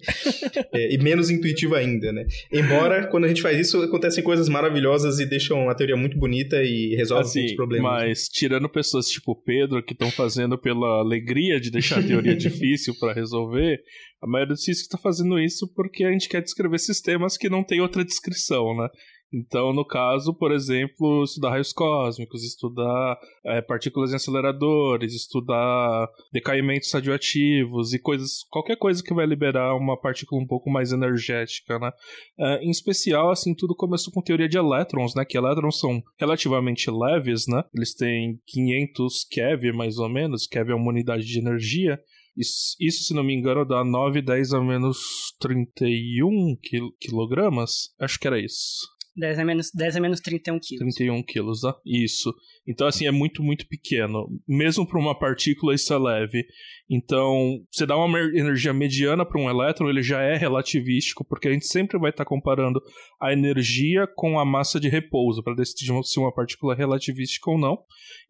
é, 0.72 0.94
e 0.94 0.98
menos 0.98 1.28
intuitivo 1.28 1.74
ainda, 1.74 2.10
né? 2.10 2.26
Embora, 2.50 3.06
quando 3.08 3.24
a 3.24 3.28
gente 3.28 3.42
faz 3.42 3.58
isso, 3.58 3.82
acontecem 3.82 4.24
coisas 4.24 4.48
maravilhosas 4.48 5.18
e 5.18 5.26
deixam 5.26 5.68
a 5.68 5.74
teoria 5.74 5.96
muito 5.96 6.18
bonita 6.18 6.62
e 6.62 6.94
resolvem 6.96 7.26
assim, 7.26 7.38
muitos 7.40 7.56
problemas. 7.56 7.92
Mas, 7.92 8.28
tirando 8.28 8.68
pessoas 8.68 9.08
tipo 9.08 9.36
Pedro, 9.36 9.82
que 9.82 9.92
estão 9.92 10.10
fazendo 10.10 10.56
pela 10.58 11.00
alegria 11.00 11.60
de 11.60 11.70
deixar 11.70 12.00
a 12.00 12.02
teoria 12.02 12.34
difícil 12.36 12.94
para 12.98 13.12
resolver, 13.12 13.78
a 14.22 14.26
maioria 14.26 14.54
dos 14.54 14.64
físicos 14.64 14.86
está 14.86 14.98
fazendo 14.98 15.38
isso 15.38 15.70
porque 15.74 16.02
a 16.02 16.10
gente 16.10 16.28
quer 16.28 16.40
descrever 16.40 16.78
sistemas 16.78 17.36
que 17.36 17.50
não 17.50 17.62
tem 17.62 17.80
outra 17.80 18.02
descrição, 18.02 18.74
né? 18.74 18.88
Então, 19.32 19.72
no 19.72 19.84
caso, 19.84 20.32
por 20.32 20.52
exemplo, 20.52 21.24
estudar 21.24 21.50
raios 21.50 21.72
cósmicos, 21.72 22.44
estudar 22.44 23.18
é, 23.44 23.60
partículas 23.60 24.12
em 24.12 24.16
aceleradores, 24.16 25.14
estudar 25.14 26.08
decaimentos 26.32 26.92
radioativos 26.92 27.92
e 27.92 27.98
coisas, 27.98 28.44
qualquer 28.48 28.76
coisa 28.76 29.02
que 29.02 29.12
vai 29.12 29.26
liberar 29.26 29.74
uma 29.74 30.00
partícula 30.00 30.40
um 30.40 30.46
pouco 30.46 30.70
mais 30.70 30.92
energética, 30.92 31.78
né? 31.78 31.90
É, 32.38 32.64
em 32.64 32.70
especial, 32.70 33.30
assim, 33.30 33.54
tudo 33.54 33.74
começou 33.74 34.12
com 34.12 34.22
teoria 34.22 34.48
de 34.48 34.58
elétrons, 34.58 35.14
né? 35.14 35.24
Que 35.24 35.36
elétrons 35.36 35.80
são 35.80 36.00
relativamente 36.18 36.88
leves, 36.90 37.46
né? 37.48 37.64
Eles 37.74 37.94
têm 37.94 38.40
500 38.46 39.24
keV, 39.28 39.72
mais 39.72 39.98
ou 39.98 40.08
menos, 40.08 40.46
keV 40.46 40.70
é 40.70 40.74
uma 40.74 40.90
unidade 40.90 41.24
de 41.24 41.38
energia, 41.38 42.00
isso, 42.36 42.76
isso, 42.78 43.04
se 43.04 43.14
não 43.14 43.24
me 43.24 43.34
engano, 43.34 43.64
dá 43.64 43.82
9, 43.82 44.20
10 44.20 44.52
a 44.52 44.60
menos 44.60 44.98
31 45.40 46.54
quilogramas. 47.00 47.94
Acho 47.98 48.20
que 48.20 48.26
era 48.26 48.38
isso. 48.38 48.95
10 49.16 49.38
a 49.38 49.44
menos, 49.44 49.70
10 49.74 49.96
a 49.96 50.00
menos 50.00 50.20
31 50.20 50.58
quilos. 50.60 50.94
31 50.94 51.22
quilos, 51.22 51.64
ah, 51.64 51.74
isso. 51.84 52.34
Então, 52.66 52.86
assim, 52.86 53.06
é 53.06 53.10
muito, 53.10 53.42
muito 53.42 53.66
pequeno. 53.66 54.28
Mesmo 54.46 54.86
para 54.86 54.98
uma 54.98 55.18
partícula, 55.18 55.74
isso 55.74 55.92
é 55.92 55.98
leve. 55.98 56.44
Então, 56.90 57.60
você 57.70 57.86
dá 57.86 57.96
uma 57.96 58.18
energia 58.18 58.72
mediana 58.72 59.24
para 59.24 59.40
um 59.40 59.48
elétron, 59.48 59.88
ele 59.88 60.02
já 60.02 60.20
é 60.20 60.36
relativístico, 60.36 61.24
porque 61.24 61.48
a 61.48 61.52
gente 61.52 61.66
sempre 61.66 61.98
vai 61.98 62.10
estar 62.10 62.24
tá 62.24 62.28
comparando 62.28 62.80
a 63.20 63.32
energia 63.32 64.06
com 64.06 64.38
a 64.38 64.44
massa 64.44 64.78
de 64.78 64.88
repouso, 64.88 65.42
para 65.42 65.54
decidir 65.54 65.92
se 66.04 66.18
uma 66.18 66.32
partícula 66.32 66.74
é 66.74 66.76
relativística 66.76 67.50
ou 67.50 67.58
não. 67.58 67.78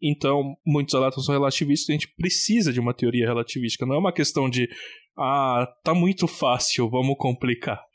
Então, 0.01 0.55
muitos 0.65 0.93
elétrons 0.93 1.25
são 1.25 1.33
relativísticos, 1.33 1.89
a 1.89 1.93
gente 1.93 2.13
precisa 2.15 2.71
de 2.71 2.79
uma 2.79 2.93
teoria 2.93 3.25
relativística. 3.25 3.85
Não 3.85 3.95
é 3.95 3.99
uma 3.99 4.13
questão 4.13 4.49
de, 4.49 4.69
ah, 5.17 5.67
tá 5.83 5.93
muito 5.93 6.27
fácil, 6.27 6.89
vamos 6.89 7.15
complicar. 7.17 7.86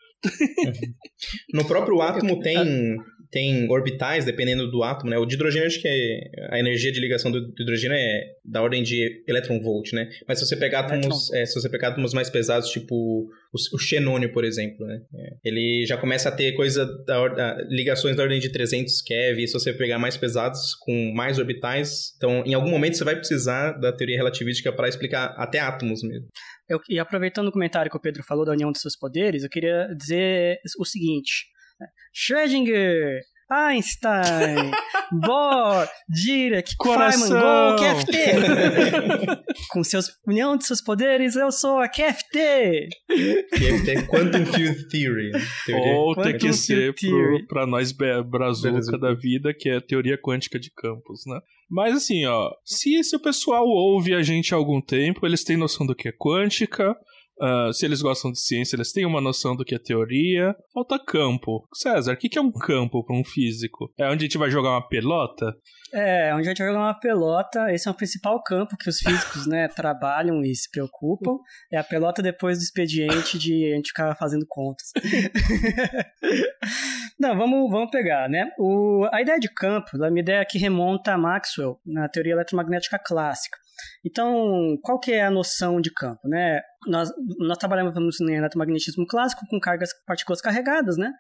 No 1.53 1.65
próprio 1.67 2.01
átomo 2.01 2.41
tem, 2.41 2.97
tem 3.31 3.71
orbitais, 3.71 4.25
dependendo 4.25 4.71
do 4.71 4.83
átomo, 4.83 5.11
né? 5.11 5.19
O 5.19 5.27
de 5.27 5.35
hidrogênio, 5.35 5.67
acho 5.67 5.81
que 5.81 5.89
é, 5.89 6.49
a 6.51 6.59
energia 6.59 6.93
de 6.93 7.01
ligação 7.01 7.31
do 7.31 7.53
hidrogênio 7.59 7.97
é 7.97 8.25
da 8.45 8.63
ordem 8.63 8.83
de 8.83 9.25
elétron-volt, 9.27 9.93
né? 9.93 10.11
Mas 10.27 10.39
se 10.39 10.47
você 10.47 10.57
pegar 10.57 10.81
átomos, 10.81 11.33
é, 11.33 11.47
se 11.47 11.55
você 11.55 11.69
pegar 11.69 11.89
átomos 11.89 12.13
mais 12.13 12.29
pesados, 12.29 12.71
tipo 12.71 13.29
o, 13.53 13.79
xenônio, 13.79 14.33
por 14.33 14.45
exemplo, 14.45 14.87
né? 14.87 15.01
É, 15.15 15.37
ele 15.45 15.85
já 15.87 15.99
começa 15.99 16.31
a 16.31 16.33
ter 16.33 16.53
coisa 16.53 16.87
da, 17.05 17.29
da, 17.29 17.57
ligações 17.69 18.17
da 18.17 18.23
ordem 18.23 18.41
de 18.41 18.51
300 18.51 19.03
keV, 19.03 19.47
se 19.47 19.53
você 19.53 19.75
pegar 19.75 19.99
mais 19.99 20.17
pesados, 20.17 20.75
com 20.81 21.13
mais 21.15 21.39
orbitais. 21.39 22.15
Então, 22.17 22.43
em 22.47 22.55
algum 22.55 22.71
momento, 22.71 22.97
você 22.97 23.05
vai 23.05 23.15
precisar 23.15 23.73
da 23.73 23.93
teoria 23.93 24.17
relativística 24.17 24.73
para 24.73 24.89
explicar 24.89 25.35
até 25.37 25.59
átomos 25.59 26.03
mesmo. 26.03 26.29
Eu, 26.69 26.81
e 26.89 26.99
aproveitando 26.99 27.49
o 27.49 27.53
comentário 27.53 27.91
que 27.91 27.97
o 27.97 28.01
Pedro 28.01 28.23
falou 28.23 28.47
da 28.47 28.53
união 28.53 28.73
dos 28.73 28.81
seus 28.81 28.97
poderes, 28.97 29.43
eu 29.43 29.51
queria 29.51 29.89
dizer 29.95 30.59
o 30.79 30.85
seguinte. 30.87 31.47
Né? 31.79 31.87
Schrödinger, 32.15 33.21
Einstein, 33.53 34.71
Bohr, 35.13 35.87
Dirac, 36.09 36.75
Coração. 36.79 37.29
Feynman, 37.29 37.77
Go, 37.77 37.83
QFT. 37.83 39.43
Com 39.71 39.85
seus 39.85 40.11
união 40.27 40.57
de 40.57 40.67
seus 40.67 40.81
poderes, 40.81 41.37
eu 41.37 41.53
sou 41.53 41.79
a 41.79 41.89
QFT. 41.89 42.89
QFT, 43.09 44.07
Quantum 44.09 44.47
Field 44.47 44.89
Theory. 44.89 45.31
Teoria 45.67 45.93
Ou 45.93 46.15
tem 46.15 46.39
Quantum 46.39 46.93
pro, 46.99 47.47
pra 47.47 47.67
nós 47.67 47.93
brazuca 47.93 48.23
Brazuca. 48.25 48.99
da 48.99 49.15
vida, 49.15 49.53
que 49.53 49.69
é 49.69 49.77
a 49.77 49.81
teoria 49.81 50.17
quântica 50.17 50.59
de 50.59 50.71
campos, 50.71 51.23
né? 51.27 51.39
Mas 51.71 51.95
assim, 51.97 52.27
ó, 52.27 52.51
se 52.65 52.95
esse 52.97 53.19
pessoal 53.19 53.67
ouve 53.67 54.15
a 54.15 54.23
gente 54.23 54.53
há 54.53 54.57
algum 54.57 54.81
tempo, 54.81 55.27
eles 55.27 55.43
têm 55.43 55.57
noção 55.57 55.87
do 55.87 55.95
que 55.95 56.09
é 56.09 56.13
quântica, 56.13 56.95
ah, 57.43 57.73
se 57.73 57.85
eles 57.85 58.01
gostam 58.01 58.31
de 58.31 58.41
ciência, 58.41 58.77
eles 58.77 58.93
têm 58.93 59.05
uma 59.05 59.21
noção 59.21 59.57
do 59.57 59.65
que 59.65 59.75
é 59.75 59.79
teoria. 59.79 60.55
Falta 60.73 60.97
campo. 60.97 61.67
César, 61.75 62.13
o 62.13 62.17
que 62.17 62.29
que 62.29 62.39
é 62.39 62.43
um 62.43 62.53
campo 62.53 63.05
para 63.05 63.17
um 63.17 63.25
físico? 63.25 63.93
É 63.99 64.07
onde 64.07 64.25
a 64.25 64.29
gente 64.29 64.39
vai 64.39 64.49
jogar 64.49 64.71
uma 64.71 64.89
pelota? 64.89 65.53
É, 65.93 66.33
onde 66.35 66.47
a 66.47 66.51
gente 66.51 66.59
vai 66.59 66.69
jogar 66.69 66.85
uma 66.85 66.99
pelota, 66.99 67.73
esse 67.73 67.89
é 67.89 67.91
o 67.91 67.95
principal 67.95 68.41
campo 68.45 68.77
que 68.77 68.89
os 68.89 68.99
físicos, 68.99 69.49
né, 69.49 69.67
trabalham 69.75 70.41
e 70.43 70.55
se 70.55 70.71
preocupam. 70.71 71.37
É 71.73 71.79
a 71.79 71.85
pelota 71.85 72.23
depois 72.23 72.59
do 72.59 72.63
expediente 72.63 73.37
de 73.39 73.73
a 73.73 73.77
gente 73.77 73.89
ficar 73.89 74.15
fazendo 74.15 74.47
contas. 74.49 74.93
Não, 77.19 77.37
vamos, 77.37 77.71
vamos 77.71 77.91
pegar, 77.91 78.29
né? 78.29 78.51
O, 78.57 79.09
a 79.13 79.21
ideia 79.21 79.41
de 79.41 79.53
campo, 79.53 80.03
é 80.03 80.09
uma 80.09 80.21
ideia 80.21 80.47
que 80.49 80.59
remonta 80.59 81.13
a 81.13 81.19
Maxwell, 81.19 81.81
na 81.85 82.09
teoria 82.09 82.35
eletromagnética 82.35 83.01
clássica. 83.05 83.59
Então, 84.05 84.77
qual 84.83 84.99
que 84.99 85.13
é 85.13 85.25
a 85.25 85.31
noção 85.31 85.81
de 85.81 85.93
campo, 85.93 86.29
né? 86.29 86.61
Nós, 86.87 87.11
nós 87.39 87.59
trabalhamos 87.59 87.95
no 88.21 88.31
eletromagnetismo 88.31 89.07
clássico 89.07 89.47
com 89.49 89.61
cargas 89.61 89.91
partículas 90.07 90.41
carregadas, 90.41 90.97
né? 90.97 91.13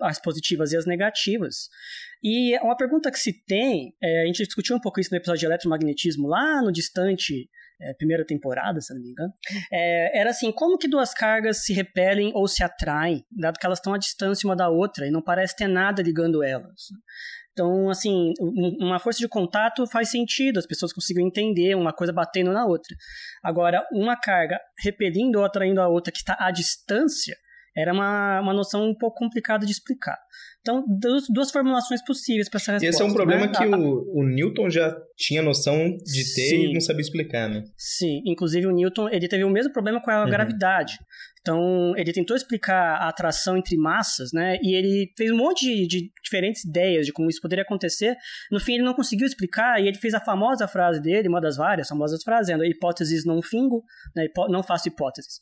As 0.00 0.20
positivas 0.20 0.72
e 0.72 0.76
as 0.76 0.86
negativas. 0.86 1.68
E 2.22 2.56
uma 2.60 2.76
pergunta 2.76 3.10
que 3.10 3.18
se 3.18 3.32
tem, 3.44 3.94
é, 4.02 4.22
a 4.22 4.26
gente 4.26 4.44
discutiu 4.44 4.76
um 4.76 4.80
pouco 4.80 5.00
isso 5.00 5.10
no 5.10 5.16
episódio 5.16 5.40
de 5.40 5.46
eletromagnetismo 5.46 6.28
lá 6.28 6.62
no 6.62 6.70
distante 6.70 7.48
é, 7.80 7.94
primeira 7.94 8.24
temporada, 8.24 8.80
se 8.80 8.92
não 8.92 9.00
me 9.00 9.10
engano, 9.10 9.32
é, 9.72 10.18
era 10.18 10.30
assim, 10.30 10.50
como 10.50 10.78
que 10.78 10.88
duas 10.88 11.14
cargas 11.14 11.64
se 11.64 11.72
repelem 11.72 12.32
ou 12.34 12.48
se 12.48 12.62
atraem, 12.62 13.24
dado 13.30 13.58
que 13.58 13.64
elas 13.64 13.78
estão 13.78 13.94
à 13.94 13.98
distância 13.98 14.48
uma 14.48 14.56
da 14.56 14.68
outra 14.68 15.06
e 15.06 15.10
não 15.10 15.22
parece 15.22 15.56
ter 15.56 15.68
nada 15.68 16.02
ligando 16.02 16.42
elas. 16.42 16.88
Então, 17.58 17.90
assim, 17.90 18.32
um- 18.40 18.86
uma 18.86 19.00
força 19.00 19.18
de 19.18 19.26
contato 19.26 19.84
faz 19.88 20.10
sentido, 20.12 20.58
as 20.58 20.66
pessoas 20.66 20.92
conseguem 20.92 21.26
entender 21.26 21.74
uma 21.74 21.92
coisa 21.92 22.12
batendo 22.12 22.52
na 22.52 22.64
outra. 22.64 22.94
Agora, 23.42 23.84
uma 23.92 24.16
carga 24.16 24.60
repelindo 24.78 25.40
ou 25.40 25.44
atraindo 25.44 25.80
a 25.80 25.88
outra 25.88 26.12
que 26.12 26.18
está 26.18 26.36
à 26.38 26.52
distância, 26.52 27.36
era 27.76 27.92
uma, 27.92 28.40
uma 28.40 28.54
noção 28.54 28.88
um 28.88 28.94
pouco 28.96 29.18
complicada 29.18 29.66
de 29.66 29.72
explicar. 29.72 30.16
Então, 30.68 30.84
duas, 31.00 31.24
duas 31.30 31.50
formulações 31.50 32.04
possíveis 32.04 32.48
para 32.48 32.58
essa 32.58 32.72
resposta. 32.72 32.94
esse 32.94 33.02
é 33.02 33.04
um 33.06 33.14
problema 33.14 33.46
né? 33.46 33.52
que 33.56 33.62
A- 33.64 33.78
o, 33.78 34.18
o 34.20 34.22
Newton 34.22 34.68
já 34.68 34.94
tinha 35.16 35.40
noção 35.40 35.96
de 36.04 36.34
ter 36.34 36.48
Sim. 36.50 36.66
e 36.66 36.72
não 36.74 36.80
sabia 36.80 37.00
explicar, 37.00 37.48
né? 37.48 37.64
Sim, 37.76 38.20
inclusive 38.26 38.66
o 38.66 38.70
Newton 38.72 39.08
ele 39.08 39.26
teve 39.28 39.44
o 39.44 39.50
mesmo 39.50 39.72
problema 39.72 40.00
com 40.02 40.10
a 40.10 40.24
Uhum. 40.24 40.30
gravidade. 40.30 40.98
Então, 41.40 41.94
ele 41.96 42.12
tentou 42.12 42.36
explicar 42.36 42.96
a 42.96 43.08
atração 43.08 43.56
entre 43.56 43.74
massas, 43.78 44.30
né? 44.34 44.58
E 44.62 44.74
ele 44.76 45.10
fez 45.16 45.30
um 45.30 45.36
monte 45.38 45.64
de, 45.64 45.86
de 45.86 46.10
diferentes 46.22 46.64
ideias 46.64 47.06
de 47.06 47.12
como 47.12 47.30
isso 47.30 47.40
poderia 47.40 47.62
acontecer. 47.62 48.14
No 48.50 48.60
fim, 48.60 48.74
ele 48.74 48.82
não 48.82 48.92
conseguiu 48.92 49.26
explicar 49.26 49.80
e 49.80 49.88
ele 49.88 49.96
fez 49.96 50.12
a 50.12 50.20
famosa 50.20 50.68
frase 50.68 51.00
dele, 51.00 51.28
uma 51.28 51.40
das 51.40 51.56
várias 51.56 51.88
famosas 51.88 52.22
frases, 52.22 52.54
né? 52.58 52.66
hipóteses 52.68 53.24
não 53.24 53.40
fingo, 53.40 53.82
né? 54.14 54.26
Hipó- 54.26 54.48
não 54.50 54.62
faço 54.62 54.88
hipóteses. 54.88 55.40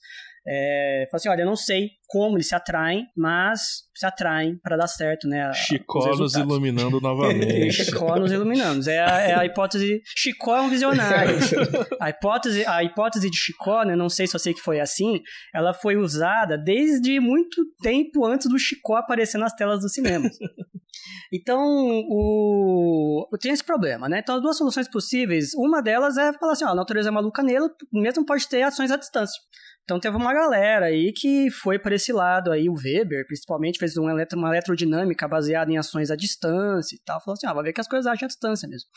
É, 0.49 1.09
fala 1.11 1.19
assim, 1.19 1.29
olha, 1.29 1.43
eu 1.43 1.47
não 1.47 1.57
sei 1.57 1.91
como 2.09 2.37
eles 2.37 2.49
se 2.49 2.55
atraem, 2.55 3.05
mas 3.17 3.85
se 3.95 4.07
atraem 4.07 4.57
para 4.62 4.76
dar 4.76 4.87
certo, 4.87 5.26
né? 5.26 5.53
Chicó 5.53 6.15
nos 6.17 6.35
iluminando 6.35 7.00
novamente. 7.00 7.73
Chicó 7.85 8.17
nos 8.17 8.31
iluminando. 8.31 8.88
É 8.88 8.99
a, 8.99 9.21
é 9.21 9.35
a 9.35 9.45
hipótese. 9.45 10.00
Chicó 10.05 10.57
é 10.57 10.61
um 10.61 10.69
visionário. 10.69 11.37
A 12.00 12.11
hipótese, 12.11 12.65
a 12.67 12.85
hipótese 12.85 13.29
de 13.29 13.37
Chicó, 13.37 13.83
né, 13.83 13.97
não 13.97 14.09
sei 14.09 14.26
se 14.26 14.37
eu 14.37 14.41
sei 14.41 14.55
que 14.55 14.61
foi 14.61 14.79
assim, 14.79 15.21
ela 15.55 15.73
foi 15.73 15.97
usada 15.97 16.57
desde 16.57 17.19
muito 17.19 17.65
tempo 17.83 18.25
antes 18.25 18.49
do 18.49 18.59
Chicó 18.59 18.97
aparecer 18.97 19.38
nas 19.38 19.55
telas 19.55 19.81
do 19.81 19.88
cinema. 19.88 20.29
Então, 21.33 21.61
o, 22.09 23.29
tem 23.41 23.53
esse 23.53 23.65
problema, 23.65 24.09
né? 24.09 24.21
Então, 24.21 24.37
as 24.37 24.43
duas 24.43 24.57
soluções 24.57 24.88
possíveis, 24.88 25.53
uma 25.55 25.83
delas 25.83 26.17
é 26.17 26.33
falar 26.33 26.53
assim, 26.53 26.65
ó, 26.65 26.69
a 26.69 26.75
natureza 26.75 27.09
é 27.09 27.12
maluca 27.12 27.43
nele, 27.43 27.69
mesmo 27.93 28.25
pode 28.25 28.49
ter 28.49 28.62
ações 28.62 28.91
à 28.91 28.97
distância. 28.97 29.41
Então 29.87 30.00
teve 30.00 30.16
uma 30.16 30.35
galera 30.35 30.87
aí 30.87 31.12
que 31.12 31.49
foi 31.49 31.78
para 31.78 31.95
esse 31.95 32.12
lado 32.12 32.50
aí, 32.50 32.69
o 32.69 32.75
Weber, 32.75 33.25
principalmente, 33.25 33.78
fez 33.78 33.97
um 33.97 34.11
eletro, 34.11 34.37
uma 34.37 34.49
eletrodinâmica 34.49 35.28
baseada 35.28 35.71
em 35.71 35.78
ações 35.78 36.11
à 36.11 36.16
distância 36.16 36.97
e 36.97 36.99
tal. 37.05 37.21
Falou 37.21 37.35
assim, 37.35 37.47
ah, 37.47 37.55
vai 37.55 37.62
ver 37.62 37.73
que 37.73 37.81
as 37.81 37.87
coisas 37.87 38.05
agem 38.05 38.25
à 38.25 38.26
distância 38.26 38.69
mesmo. 38.69 38.88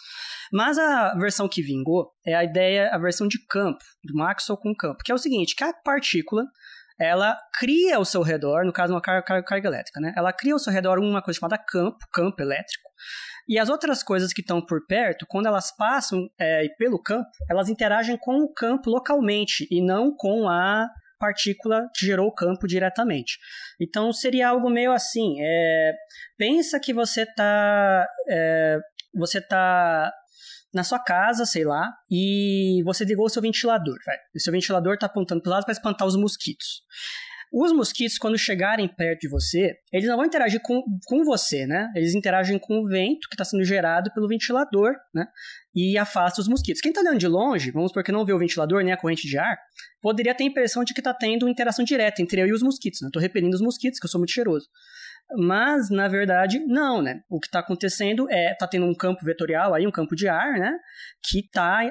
Mas 0.52 0.80
a 0.80 1.14
versão 1.14 1.48
que 1.48 1.62
vingou 1.62 2.12
é 2.26 2.34
a 2.34 2.44
ideia, 2.44 2.90
a 2.92 2.98
versão 2.98 3.28
de 3.28 3.38
campo, 3.46 3.86
do 4.04 4.16
Maxwell 4.16 4.58
com 4.58 4.74
campo, 4.74 5.04
que 5.06 5.12
é 5.12 5.16
o 5.16 5.20
seguinte, 5.20 5.56
que 5.56 5.64
a 5.64 5.72
partícula, 5.72 6.44
ela 7.00 7.38
cria 7.60 7.98
ao 7.98 8.04
seu 8.04 8.24
redor, 8.24 8.66
no 8.66 8.74
caso 8.74 8.92
uma 8.92 9.02
carga, 9.02 9.44
carga, 9.44 9.68
elétrica, 9.68 10.02
né? 10.02 10.12
Ela 10.18 10.34
cria 10.34 10.54
ao 10.54 10.60
seu 10.60 10.74
redor 10.74 10.98
uma 10.98 11.22
coisa 11.22 11.40
chamada 11.40 11.58
campo, 11.58 12.00
campo 12.12 12.42
elétrico, 12.42 12.90
e 13.50 13.58
as 13.58 13.68
outras 13.68 14.04
coisas 14.04 14.32
que 14.32 14.42
estão 14.42 14.64
por 14.64 14.86
perto, 14.86 15.26
quando 15.28 15.48
elas 15.48 15.76
passam 15.76 16.30
é, 16.40 16.68
pelo 16.78 17.02
campo, 17.02 17.28
elas 17.50 17.68
interagem 17.68 18.16
com 18.16 18.44
o 18.44 18.54
campo 18.54 18.92
localmente 18.92 19.68
e 19.72 19.82
não 19.84 20.16
com 20.16 20.48
a 20.48 20.88
partícula 21.20 21.90
que 21.96 22.06
gerou 22.06 22.28
o 22.28 22.34
campo 22.34 22.68
diretamente. 22.68 23.40
Então 23.82 24.14
seria 24.14 24.50
algo 24.50 24.70
meio 24.70 24.92
assim: 24.92 25.38
é, 25.42 25.94
pensa 26.38 26.80
que 26.80 26.94
você 26.94 27.24
está 27.24 28.08
é, 28.30 28.78
você 29.16 29.42
tá 29.42 30.14
na 30.72 30.84
sua 30.84 31.00
casa, 31.00 31.46
sei 31.46 31.66
lá, 31.66 31.92
e 32.10 32.84
você 32.86 33.04
ligou 33.04 33.26
o 33.26 33.30
seu 33.30 33.42
ventilador. 33.42 33.98
O 34.36 34.40
seu 34.40 34.54
ventilador 34.54 34.94
está 34.94 35.08
apontando 35.08 35.42
para 35.42 35.50
o 35.50 35.54
lado 35.54 35.66
para 35.66 35.72
espantar 35.72 36.08
os 36.08 36.16
mosquitos. 36.16 36.84
Os 37.52 37.72
mosquitos, 37.72 38.20
quando 38.20 38.38
chegarem 38.38 38.88
perto 38.88 39.22
de 39.22 39.28
você, 39.28 39.74
eles 39.92 40.08
não 40.08 40.18
vão 40.18 40.26
interagir 40.26 40.62
com, 40.62 40.84
com 41.06 41.24
você, 41.24 41.66
né? 41.66 41.92
Eles 41.96 42.14
interagem 42.14 42.60
com 42.60 42.80
o 42.80 42.88
vento 42.88 43.28
que 43.28 43.34
está 43.34 43.44
sendo 43.44 43.64
gerado 43.64 44.14
pelo 44.14 44.28
ventilador, 44.28 44.94
né? 45.14 45.26
E 45.74 45.98
afasta 45.98 46.42
os 46.42 46.48
mosquitos. 46.48 46.80
Quem 46.80 46.92
está 46.92 47.02
olhando 47.02 47.18
de 47.18 47.28
longe, 47.28 47.72
vamos 47.72 47.92
porque 47.92 48.12
não 48.12 48.24
vê 48.24 48.34
o 48.34 48.38
ventilador 48.38 48.84
nem 48.84 48.94
a 48.94 48.98
corrente 48.98 49.28
de 49.28 49.38
ar, 49.40 49.58
poderia 50.00 50.36
ter 50.36 50.44
a 50.44 50.48
impressão 50.48 50.84
de 50.84 50.94
que 50.94 51.00
está 51.00 51.14
tendo 51.14 51.50
interação 51.50 51.84
direta 51.84 52.22
entre 52.22 52.40
eu 52.40 52.48
e 52.48 52.54
os 52.54 52.62
mosquitos, 52.62 53.02
né? 53.02 53.08
Estou 53.08 53.22
repelindo 53.22 53.56
os 53.56 53.62
mosquitos, 53.62 54.00
que 54.00 54.06
eu 54.06 54.10
sou 54.10 54.20
muito 54.20 54.32
cheiroso. 54.32 54.68
Mas, 55.38 55.90
na 55.92 56.08
verdade, 56.08 56.60
não, 56.60 57.02
né? 57.02 57.22
O 57.30 57.40
que 57.40 57.48
está 57.48 57.60
acontecendo 57.60 58.28
é, 58.32 58.56
tá 58.56 58.68
tendo 58.68 58.88
um 58.88 58.96
campo 58.96 59.24
vetorial 59.24 59.76
aí, 59.76 59.86
um 59.86 59.92
campo 59.92 60.16
de 60.16 60.28
ar, 60.28 60.54
né? 60.54 60.78
Que 61.24 61.48
tá, 61.52 61.82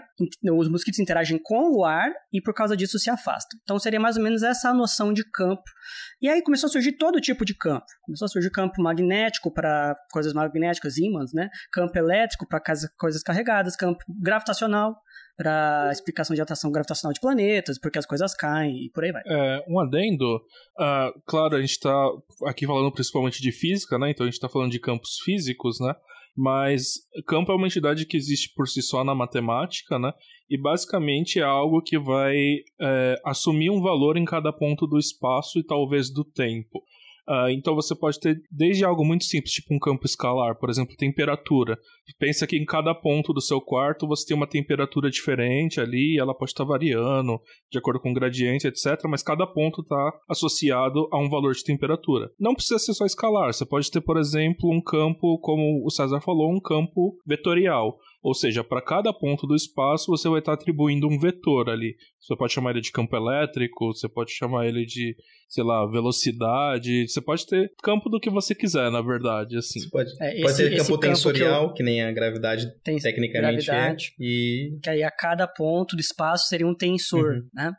os 0.52 0.68
mosquitos 0.68 0.98
interagem 0.98 1.38
com 1.40 1.76
o 1.76 1.84
ar 1.84 2.10
e 2.32 2.40
por 2.40 2.52
causa 2.52 2.76
disso 2.76 2.98
se 2.98 3.08
afastam. 3.08 3.58
Então 3.62 3.78
seria 3.78 4.00
mais 4.00 4.16
ou 4.16 4.22
menos 4.22 4.42
essa 4.42 4.74
noção 4.74 5.12
de 5.12 5.22
campo. 5.30 5.62
E 6.20 6.28
aí 6.28 6.42
começou 6.42 6.66
a 6.66 6.70
surgir 6.70 6.92
todo 6.92 7.20
tipo 7.20 7.44
de 7.44 7.54
campo. 7.54 7.86
Começou 8.02 8.26
a 8.26 8.28
surgir 8.28 8.50
campo 8.50 8.82
magnético 8.82 9.52
para 9.52 9.96
coisas 10.12 10.32
magnéticas, 10.32 10.98
ímãs, 10.98 11.32
né? 11.32 11.48
Campo 11.72 11.96
elétrico 11.96 12.46
para 12.46 12.60
coisas 12.98 13.22
carregadas, 13.22 13.76
campo 13.76 14.04
gravitacional 14.20 14.96
para 15.36 15.90
explicação 15.92 16.34
de 16.34 16.42
atração 16.42 16.72
gravitacional 16.72 17.12
de 17.12 17.20
planetas, 17.20 17.78
porque 17.78 17.96
as 17.96 18.04
coisas 18.04 18.34
caem 18.34 18.86
e 18.86 18.90
por 18.90 19.04
aí 19.04 19.12
vai. 19.12 19.22
É, 19.24 19.64
um 19.68 19.78
adendo, 19.78 20.36
uh, 20.36 21.20
claro, 21.24 21.54
a 21.54 21.60
gente 21.60 21.70
está 21.70 21.94
aqui 22.44 22.66
falando 22.66 22.90
principalmente 22.90 23.40
de 23.40 23.52
física, 23.52 23.96
né? 23.98 24.10
Então 24.10 24.24
a 24.24 24.26
gente 24.26 24.34
está 24.34 24.48
falando 24.48 24.72
de 24.72 24.80
campos 24.80 25.18
físicos, 25.24 25.78
né? 25.78 25.94
Mas 26.36 26.94
campo 27.26 27.52
é 27.52 27.54
uma 27.54 27.66
entidade 27.68 28.04
que 28.04 28.16
existe 28.16 28.52
por 28.54 28.66
si 28.66 28.82
só 28.82 29.04
na 29.04 29.14
matemática, 29.14 29.96
né? 29.96 30.12
E 30.50 30.56
basicamente 30.56 31.38
é 31.38 31.42
algo 31.42 31.82
que 31.82 31.98
vai 31.98 32.36
é, 32.80 33.20
assumir 33.24 33.70
um 33.70 33.82
valor 33.82 34.16
em 34.16 34.24
cada 34.24 34.52
ponto 34.52 34.86
do 34.86 34.98
espaço 34.98 35.58
e 35.58 35.64
talvez 35.64 36.10
do 36.10 36.24
tempo. 36.24 36.82
Uh, 37.28 37.50
então 37.50 37.74
você 37.74 37.94
pode 37.94 38.18
ter 38.18 38.40
desde 38.50 38.86
algo 38.86 39.04
muito 39.04 39.24
simples, 39.24 39.52
tipo 39.52 39.74
um 39.74 39.78
campo 39.78 40.06
escalar, 40.06 40.58
por 40.58 40.70
exemplo, 40.70 40.96
temperatura. 40.96 41.78
Pensa 42.18 42.46
que 42.46 42.56
em 42.56 42.64
cada 42.64 42.94
ponto 42.94 43.34
do 43.34 43.40
seu 43.42 43.60
quarto 43.60 44.08
você 44.08 44.28
tem 44.28 44.34
uma 44.36 44.46
temperatura 44.46 45.10
diferente 45.10 45.78
ali, 45.78 46.18
ela 46.18 46.34
pode 46.34 46.52
estar 46.52 46.64
variando 46.64 47.38
de 47.70 47.78
acordo 47.78 48.00
com 48.00 48.12
o 48.12 48.14
gradiente, 48.14 48.66
etc. 48.66 48.98
Mas 49.06 49.22
cada 49.22 49.46
ponto 49.46 49.82
está 49.82 50.10
associado 50.26 51.06
a 51.12 51.18
um 51.18 51.28
valor 51.28 51.52
de 51.52 51.62
temperatura. 51.62 52.30
Não 52.40 52.54
precisa 52.54 52.78
ser 52.78 52.94
só 52.94 53.04
escalar, 53.04 53.52
você 53.52 53.66
pode 53.66 53.90
ter, 53.90 54.00
por 54.00 54.16
exemplo, 54.16 54.72
um 54.72 54.80
campo, 54.80 55.38
como 55.40 55.84
o 55.84 55.90
César 55.90 56.22
falou, 56.22 56.50
um 56.50 56.60
campo 56.60 57.18
vetorial. 57.26 57.98
Ou 58.20 58.34
seja, 58.34 58.64
para 58.64 58.82
cada 58.82 59.12
ponto 59.12 59.46
do 59.46 59.54
espaço 59.54 60.10
você 60.10 60.28
vai 60.28 60.40
estar 60.40 60.52
atribuindo 60.54 61.06
um 61.06 61.18
vetor 61.18 61.70
ali. 61.70 61.94
Você 62.20 62.34
pode 62.36 62.52
chamar 62.52 62.72
ele 62.72 62.80
de 62.80 62.90
campo 62.90 63.14
elétrico, 63.16 63.92
você 63.92 64.08
pode 64.08 64.32
chamar 64.32 64.66
ele 64.66 64.84
de, 64.84 65.14
sei 65.48 65.62
lá, 65.62 65.86
velocidade. 65.86 67.08
Você 67.08 67.20
pode 67.20 67.46
ter 67.46 67.70
campo 67.82 68.08
do 68.08 68.18
que 68.20 68.28
você 68.28 68.54
quiser, 68.54 68.90
na 68.90 69.00
verdade, 69.00 69.56
assim. 69.56 69.80
Você 69.80 69.88
pode, 69.88 70.10
É, 70.20 70.40
pode 70.40 70.44
esse- 70.52 70.56
ter 70.56 70.72
esse 70.74 70.76
campo 70.78 70.88
campo 71.00 71.00
tensorial, 71.00 71.66
que 71.66 71.70
eu- 71.70 71.74
que, 71.74 71.82
nem 71.82 72.02
a 72.02 72.12
gravidade 72.12 72.66
Tem 72.82 72.98
tecnicamente 72.98 73.66
gravidade. 73.66 74.06
é. 74.20 74.24
E 74.24 74.78
que 74.82 74.90
aí 74.90 75.02
a 75.02 75.10
cada 75.10 75.46
ponto 75.46 75.94
do 75.96 76.00
espaço 76.00 76.48
seria 76.48 76.66
um 76.66 76.74
tensor, 76.74 77.34
Uhum. 77.34 77.48
né? 77.54 77.72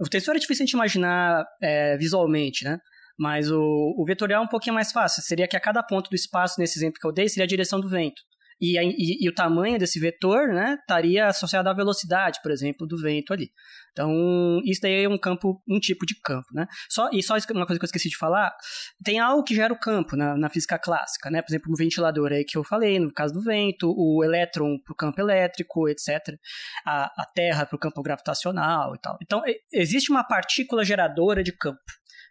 O 0.00 0.08
tensor 0.08 0.34
é 0.36 0.38
difícil 0.38 0.62
a 0.62 0.66
gente 0.66 0.74
imaginar 0.74 1.44
é, 1.62 1.96
visualmente, 1.96 2.64
né? 2.64 2.78
Mas 3.18 3.50
o, 3.50 3.60
o 3.98 4.04
vetorial 4.06 4.42
é 4.42 4.46
um 4.46 4.48
pouquinho 4.48 4.74
mais 4.74 4.90
fácil. 4.90 5.22
Seria 5.22 5.46
que 5.46 5.56
a 5.56 5.60
cada 5.60 5.82
ponto 5.82 6.08
do 6.08 6.16
espaço, 6.16 6.58
nesse 6.60 6.78
exemplo 6.78 6.98
que 7.00 7.06
eu 7.06 7.12
dei, 7.12 7.28
seria 7.28 7.44
a 7.44 7.48
direção 7.48 7.80
do 7.80 7.88
vento. 7.88 8.22
E, 8.62 8.78
a, 8.78 8.84
e, 8.84 9.18
e, 9.20 9.28
o 9.28 9.34
tamanho 9.34 9.76
desse 9.76 9.98
vetor 9.98 10.46
né, 10.54 10.76
estaria 10.80 11.26
associado 11.26 11.68
à 11.68 11.72
velocidade, 11.72 12.38
por 12.40 12.52
exemplo, 12.52 12.86
do 12.86 12.96
vento 12.96 13.32
ali. 13.32 13.50
Então, 13.90 14.60
isso 14.64 14.80
daí 14.80 15.02
é 15.02 15.08
um 15.08 15.18
campo, 15.18 15.60
um 15.68 15.80
tipo 15.80 16.06
de 16.06 16.14
campo, 16.22 16.46
né? 16.54 16.68
Só, 16.88 17.10
e 17.12 17.20
só 17.24 17.34
uma 17.50 17.66
coisa 17.66 17.80
que 17.80 17.84
eu 17.84 17.88
esqueci 17.88 18.08
de 18.08 18.16
falar, 18.16 18.54
tem 19.04 19.18
algo 19.18 19.42
que 19.42 19.52
gera 19.52 19.74
o 19.74 19.78
campo 19.78 20.16
na, 20.16 20.36
na 20.36 20.48
física 20.48 20.78
clássica, 20.78 21.28
né? 21.28 21.42
Por 21.42 21.50
exemplo, 21.50 21.72
o 21.72 21.76
ventilador 21.76 22.30
aí 22.30 22.44
que 22.44 22.56
eu 22.56 22.62
falei, 22.62 23.00
no 23.00 23.12
caso 23.12 23.34
do 23.34 23.42
vento, 23.42 23.92
o 23.96 24.22
elétron 24.22 24.78
para 24.78 24.92
o 24.92 24.96
campo 24.96 25.20
elétrico, 25.20 25.88
etc. 25.88 26.20
A, 26.86 27.06
a 27.20 27.26
Terra 27.34 27.66
para 27.66 27.76
o 27.76 27.80
campo 27.80 28.00
gravitacional 28.00 28.94
e 28.94 29.00
tal. 29.00 29.18
Então, 29.20 29.42
existe 29.72 30.12
uma 30.12 30.22
partícula 30.22 30.84
geradora 30.84 31.42
de 31.42 31.50
campo. 31.50 31.80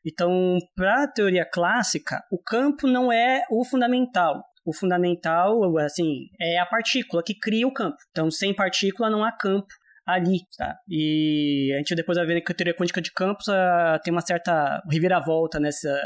Então, 0.05 0.57
para 0.75 1.03
a 1.03 1.07
teoria 1.07 1.45
clássica, 1.45 2.23
o 2.31 2.41
campo 2.41 2.87
não 2.87 3.11
é 3.11 3.43
o 3.51 3.65
fundamental 3.65 4.41
o 4.71 4.73
fundamental, 4.73 5.77
assim, 5.77 6.27
é 6.39 6.59
a 6.59 6.65
partícula 6.65 7.21
que 7.23 7.35
cria 7.37 7.67
o 7.67 7.73
campo. 7.73 7.97
Então, 8.09 8.31
sem 8.31 8.55
partícula 8.55 9.09
não 9.09 9.23
há 9.23 9.31
campo 9.31 9.67
ali, 10.05 10.39
tá? 10.57 10.75
E 10.89 11.71
a 11.73 11.77
gente 11.77 11.95
depois 11.95 12.17
vai 12.17 12.25
ver 12.25 12.41
que 12.41 12.51
a 12.51 12.55
teoria 12.55 12.73
quântica 12.73 13.01
de 13.01 13.11
campos 13.11 13.47
uh, 13.47 13.99
tem 14.03 14.11
uma 14.11 14.21
certa 14.21 14.81
reviravolta 14.89 15.59
nessa 15.59 16.01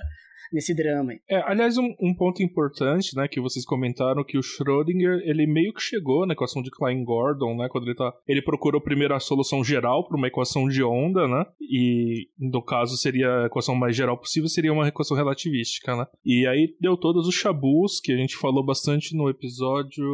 nesse 0.55 0.73
drama. 0.73 1.13
É, 1.29 1.37
aliás, 1.45 1.77
um, 1.77 1.93
um, 1.99 2.15
ponto 2.15 2.41
importante, 2.41 3.15
né, 3.15 3.27
que 3.27 3.41
vocês 3.41 3.65
comentaram 3.65 4.23
que 4.23 4.37
o 4.37 4.41
Schrödinger, 4.41 5.21
ele 5.25 5.45
meio 5.45 5.73
que 5.73 5.81
chegou 5.81 6.25
na 6.25 6.33
equação 6.33 6.61
de 6.61 6.71
Klein-Gordon, 6.71 7.57
né, 7.57 7.67
quando 7.69 7.85
ele 7.85 7.95
tá, 7.95 8.13
ele 8.27 8.41
procurou 8.41 8.79
primeiro 8.79 9.13
a 9.13 9.19
solução 9.19 9.63
geral 9.63 10.07
para 10.07 10.17
uma 10.17 10.27
equação 10.27 10.67
de 10.67 10.81
onda, 10.81 11.27
né, 11.27 11.45
e 11.59 12.29
no 12.39 12.63
caso 12.63 12.95
seria 12.95 13.43
a 13.43 13.45
equação 13.47 13.75
mais 13.75 13.95
geral 13.95 14.17
possível, 14.17 14.47
seria 14.47 14.71
uma 14.71 14.87
equação 14.87 15.17
relativística, 15.17 15.95
né, 15.95 16.07
e 16.23 16.47
aí 16.47 16.73
deu 16.79 16.95
todos 16.95 17.27
os 17.27 17.35
chabus 17.35 17.99
que 17.99 18.13
a 18.13 18.17
gente 18.17 18.37
falou 18.37 18.63
bastante 18.63 19.15
no 19.15 19.29
episódio, 19.29 20.05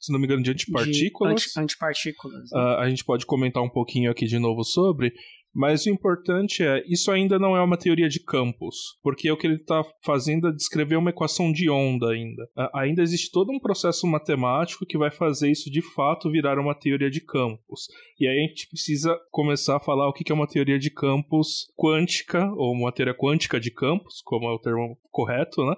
se 0.00 0.10
não 0.10 0.18
me 0.18 0.24
engano, 0.24 0.42
de 0.42 0.50
antipartículas. 0.50 1.42
De 1.42 1.48
anti, 1.48 1.60
antipartículas. 1.60 2.50
Né? 2.50 2.60
Uh, 2.60 2.78
a 2.78 2.88
gente 2.88 3.04
pode 3.04 3.26
comentar 3.26 3.62
um 3.62 3.68
pouquinho 3.68 4.10
aqui 4.10 4.24
de 4.24 4.38
novo 4.38 4.64
sobre, 4.64 5.12
mas 5.54 5.84
o 5.84 5.90
importante 5.90 6.62
é, 6.62 6.82
isso 6.86 7.10
ainda 7.10 7.38
não 7.38 7.56
é 7.56 7.62
uma 7.62 7.76
teoria 7.76 8.08
de 8.08 8.20
campos, 8.20 8.98
porque 9.02 9.30
o 9.30 9.36
que 9.36 9.46
ele 9.46 9.56
está 9.56 9.82
fazendo 10.04 10.48
é 10.48 10.52
descrever 10.52 10.96
uma 10.96 11.10
equação 11.10 11.52
de 11.52 11.68
onda 11.68 12.10
ainda. 12.10 12.48
ainda 12.74 13.02
existe 13.02 13.30
todo 13.30 13.52
um 13.52 13.60
processo 13.60 14.06
matemático 14.06 14.86
que 14.86 14.98
vai 14.98 15.10
fazer 15.10 15.50
isso 15.50 15.70
de 15.70 15.82
fato 15.82 16.30
virar 16.30 16.58
uma 16.58 16.74
teoria 16.74 17.10
de 17.10 17.20
campos. 17.20 17.88
E 18.18 18.26
aí 18.26 18.38
a 18.38 18.48
gente 18.48 18.68
precisa 18.68 19.18
começar 19.30 19.76
a 19.76 19.80
falar 19.80 20.08
o 20.08 20.12
que 20.12 20.30
é 20.30 20.34
uma 20.34 20.46
teoria 20.46 20.78
de 20.78 20.90
campos 20.90 21.72
quântica, 21.76 22.50
ou 22.56 22.72
uma 22.72 22.92
teoria 22.92 23.14
quântica 23.14 23.60
de 23.60 23.70
campos, 23.70 24.22
como 24.24 24.46
é 24.46 24.52
o 24.52 24.58
termo 24.58 24.98
correto, 25.10 25.64
né? 25.64 25.74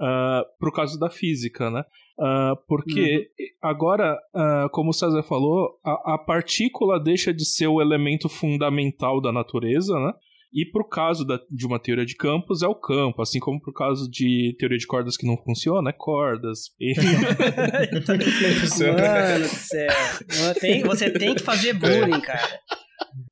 Uh, 0.00 0.58
pro 0.58 0.72
caso 0.72 0.98
da 0.98 1.10
física, 1.10 1.70
né? 1.70 1.84
Uh, 2.20 2.54
porque 2.68 3.30
uhum. 3.40 3.46
agora, 3.62 4.14
uh, 4.34 4.68
como 4.72 4.90
o 4.90 4.92
César 4.92 5.22
falou, 5.22 5.80
a, 5.82 6.16
a, 6.16 6.18
partícula 6.18 7.00
deixa 7.00 7.32
de 7.32 7.46
ser 7.46 7.66
o 7.66 7.80
elemento 7.80 8.28
fundamental 8.28 9.22
da 9.22 9.32
natureza, 9.32 9.98
né? 9.98 10.12
E 10.52 10.66
pro 10.66 10.86
caso 10.86 11.24
da, 11.24 11.40
de 11.50 11.66
uma 11.66 11.78
teoria 11.78 12.04
de 12.04 12.14
campos 12.14 12.62
é 12.62 12.66
o 12.66 12.74
campo, 12.74 13.22
assim 13.22 13.40
como 13.40 13.58
pro 13.58 13.72
caso 13.72 14.10
de 14.10 14.54
teoria 14.58 14.76
de 14.76 14.86
cordas 14.86 15.16
que 15.16 15.26
não 15.26 15.38
funciona, 15.38 15.88
é 15.88 15.94
cordas. 15.94 16.70
E... 16.78 16.92
Mano 18.92 19.48
do 19.48 19.48
céu. 19.48 19.90
Tem, 20.60 20.82
você 20.82 21.10
tem 21.10 21.34
que 21.34 21.42
fazer 21.42 21.72
bullying, 21.72 22.20
cara. 22.20 22.60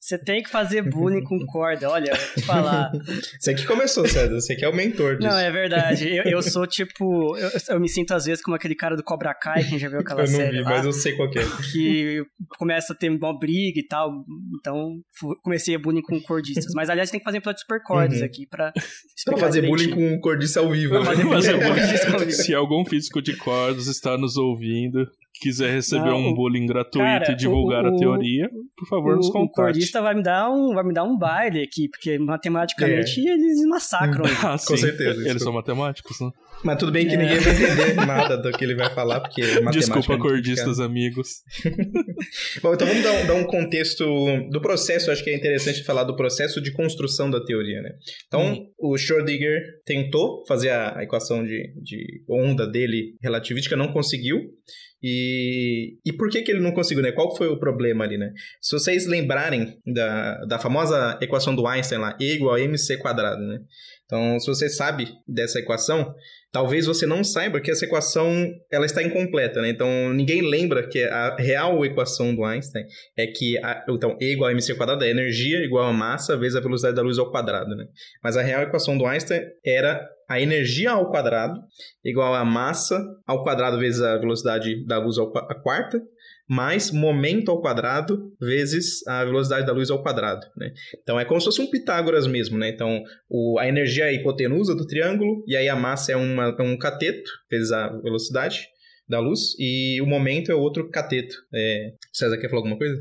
Você 0.01 0.19
tem 0.19 0.43
que 0.43 0.51
fazer 0.51 0.83
bullying 0.83 1.23
com 1.23 1.39
corda, 1.47 1.91
olha, 1.91 2.15
vou 2.15 2.35
te 2.35 2.43
falar. 2.43 2.91
Você 3.39 3.55
que 3.55 3.67
começou, 3.67 4.07
César, 4.07 4.35
você 4.35 4.55
que 4.55 4.65
é 4.65 4.69
o 4.69 4.75
mentor 4.75 5.17
disso. 5.17 5.29
Não, 5.29 5.39
é 5.39 5.51
verdade. 5.51 6.09
Eu, 6.09 6.25
eu 6.25 6.43
sou 6.43 6.67
tipo. 6.67 7.37
Eu, 7.37 7.51
eu, 7.69 7.81
me 7.81 7.89
sinto 7.89 8.13
às 8.13 8.25
vezes 8.25 8.43
como 8.43 8.57
aquele 8.57 8.75
cara 8.75 8.97
do 8.97 9.03
Cobra 9.03 9.35
Kai, 9.35 9.65
quem 9.65 9.79
já 9.79 9.89
viu 9.89 10.01
aquela 10.01 10.27
série. 10.27 10.59
Eu 10.59 10.65
não 10.65 10.65
vi, 10.65 10.65
lá, 10.65 10.71
mas 10.71 10.87
eu 10.87 10.93
sei 10.93 11.15
qual 11.15 11.29
é. 11.29 11.73
Que 11.73 12.23
começa 12.59 12.93
a 12.93 12.97
ter 12.97 13.11
uma 13.11 13.39
briga 13.39 13.79
e 13.79 13.87
tal. 13.87 14.25
Então, 14.59 15.01
comecei 15.43 15.75
a 15.75 15.79
bullying 15.79 16.03
com 16.03 16.21
cordistas. 16.21 16.73
Mas 16.75 16.91
aliás, 16.91 17.11
tem 17.11 17.21
que 17.21 17.25
fazer 17.25 17.39
episódio 17.39 17.57
de 17.57 17.63
super 17.63 17.83
cordas 17.83 18.21
uhum. 18.21 18.27
aqui 18.27 18.47
pra. 18.47 18.73
Pra 19.25 19.37
fazer 19.37 19.63
bullying 19.63 19.91
com 19.91 20.21
cordista 20.21 20.61
ao 20.61 20.71
vivo. 20.71 20.91
Pra 20.91 21.01
né? 21.01 21.07
fazer 21.07 21.25
bullying 21.25 22.13
ao 22.13 22.19
vivo. 22.21 22.33
Se 22.33 22.55
algum 22.55 22.85
físico 22.85 23.21
de 23.21 23.37
cordas 23.37 23.87
está 23.87 24.17
nos 24.17 24.37
ouvindo, 24.37 25.07
quiser 25.39 25.73
receber 25.73 26.11
não, 26.11 26.19
um 26.19 26.35
bullying 26.35 26.67
gratuito 26.67 26.99
cara, 26.99 27.33
e 27.33 27.35
divulgar 27.35 27.85
o, 27.85 27.95
a 27.95 27.97
teoria, 27.97 28.51
por 28.77 28.89
favor, 28.89 29.15
o, 29.15 29.17
nos 29.17 29.31
contate. 29.31 29.61
O 29.61 29.65
cordista 29.65 30.03
vai 30.03 30.15
me 30.15 30.23
dar 30.23 30.51
um, 30.51 30.75
vai 30.75 30.85
me 30.85 30.93
dar 30.93 31.05
um 31.05 31.17
baile 31.17 31.63
aqui, 31.63 31.89
porque 31.89 32.19
matematicamente 32.19 33.27
é. 33.27 33.33
eles 33.33 33.65
massacram. 33.67 34.25
ah, 34.43 34.57
Com 34.59 34.77
certeza. 34.77 35.29
Eles 35.29 35.43
são 35.43 35.53
matemáticos, 35.53 36.21
né? 36.21 36.31
Mas 36.65 36.77
tudo 36.79 36.91
bem 36.91 37.07
que 37.07 37.15
é. 37.15 37.17
ninguém 37.17 37.39
vai 37.39 37.55
entender 37.55 37.95
nada 37.95 38.37
do 38.37 38.51
que 38.51 38.65
ele 38.65 38.75
vai 38.75 38.93
falar, 38.93 39.21
porque 39.21 39.43
Desculpa, 39.71 40.15
é 40.15 40.19
cordistas 40.19 40.81
amigos. 40.81 41.43
Bom, 42.63 42.75
então 42.75 42.87
vamos 42.87 43.03
dar 43.03 43.13
um, 43.13 43.27
dar 43.27 43.35
um, 43.35 43.45
contexto 43.45 44.05
do 44.51 44.61
processo, 44.61 45.11
acho 45.11 45.23
que 45.23 45.31
é 45.31 45.37
interessante 45.37 45.85
falar 45.85 46.05
do 46.05 46.17
processo 46.17 46.61
de 46.61 46.73
construção 46.73 47.31
da 47.31 47.45
teoria, 47.45 47.81
né? 47.81 47.91
Então, 48.27 48.53
hum. 48.53 48.73
o 48.79 48.97
Schrödinger 48.97 49.61
tentou 49.85 50.45
fazer 50.47 50.71
a, 50.71 50.99
a 50.99 51.05
equação 51.05 51.45
de, 51.45 51.73
de 51.83 52.23
onda 52.29 52.67
dele 52.67 53.15
relativística, 53.23 53.77
não 53.77 53.93
conseguiu. 53.93 54.39
E, 55.03 55.97
e 56.05 56.13
por 56.13 56.29
que, 56.29 56.43
que 56.43 56.51
ele 56.51 56.61
não 56.61 56.73
conseguiu, 56.73 57.03
né? 57.03 57.13
Qual 57.13 57.37
foi 57.37 57.47
o 57.47 57.59
problema 57.59 58.05
ali, 58.05 58.19
né? 58.19 58.33
Se 58.61 58.77
vocês 58.77 59.07
lembrarem 59.07 59.79
da, 59.87 60.45
da 60.45 60.59
famosa 60.59 61.17
equação 61.23 61.55
do 61.55 61.67
Einstein 61.67 62.01
lá, 62.01 62.17
E 62.21 62.33
igual 62.33 62.57
a 62.57 62.61
mc 62.61 62.97
quadrado, 62.99 63.41
né? 63.41 63.61
Então, 64.05 64.41
se 64.41 64.47
você 64.47 64.69
sabe 64.69 65.13
dessa 65.27 65.61
equação, 65.61 66.15
talvez 66.53 66.87
você 66.87 67.07
não 67.07 67.23
saiba 67.23 67.61
que 67.61 67.71
essa 67.71 67.85
equação 67.85 68.31
ela 68.71 68.87
está 68.87 69.03
incompleta, 69.03 69.61
né? 69.61 69.69
Então, 69.69 70.13
ninguém 70.13 70.43
lembra 70.43 70.87
que 70.87 71.03
a 71.05 71.37
real 71.37 71.85
equação 71.85 72.35
do 72.35 72.45
Einstein 72.45 72.85
é 73.17 73.27
que 73.27 73.59
a, 73.59 73.85
então 73.89 74.17
E 74.21 74.33
igual 74.33 74.51
a 74.51 74.53
mc 74.53 74.75
quadrado 74.75 75.05
é 75.05 75.11
energia 75.11 75.59
igual 75.65 75.87
a 75.87 75.93
massa 75.93 76.37
vezes 76.37 76.57
a 76.57 76.61
velocidade 76.61 76.97
da 76.97 77.03
luz 77.03 77.19
ao 77.19 77.31
quadrado, 77.31 77.75
né? 77.77 77.87
Mas 78.23 78.37
a 78.37 78.43
real 78.43 78.63
equação 78.63 78.97
do 78.97 79.07
Einstein 79.07 79.43
era 79.65 80.07
a 80.29 80.41
energia 80.41 80.91
ao 80.91 81.11
quadrado 81.11 81.59
igual 82.05 82.35
a 82.35 82.45
massa 82.45 83.03
ao 83.27 83.43
quadrado 83.43 83.79
vezes 83.79 84.01
a 84.01 84.19
velocidade 84.19 84.85
da 84.87 84.99
luz 84.99 85.19
ao, 85.19 85.33
a 85.37 85.55
quarta 85.55 86.01
mais 86.49 86.91
momento 86.91 87.51
ao 87.51 87.61
quadrado 87.61 88.33
vezes 88.41 89.07
a 89.07 89.25
velocidade 89.25 89.67
da 89.67 89.73
luz 89.73 89.91
ao 89.91 90.03
quadrado, 90.03 90.47
né? 90.57 90.73
Então 91.03 91.21
é 91.21 91.25
como 91.25 91.41
se 91.41 91.45
fosse 91.45 91.61
um 91.61 91.71
Pitágoras 91.71 92.27
mesmo, 92.27 92.57
né? 92.57 92.71
Então 92.71 93.03
o, 93.29 93.59
a 93.59 93.69
energia 93.69 94.05
é 94.05 94.09
a 94.09 94.13
hipotenusa 94.13 94.75
do 94.75 94.87
triângulo 94.87 95.45
e 95.47 95.55
aí 95.55 95.69
a 95.69 95.77
massa 95.77 96.13
é 96.13 96.17
uma, 96.17 96.57
é 96.59 96.63
um 96.63 96.79
cateto 96.79 97.31
vezes 97.51 97.71
a 97.71 97.89
velocidade 97.89 98.67
da 99.07 99.21
luz 99.21 99.55
e 99.59 100.01
o 100.01 100.07
momento 100.07 100.51
é 100.51 100.55
outro 100.55 100.89
cateto. 100.91 101.35
É... 101.55 101.93
César 102.13 102.39
quer 102.39 102.49
falar 102.49 102.61
alguma 102.61 102.79
coisa? 102.79 102.99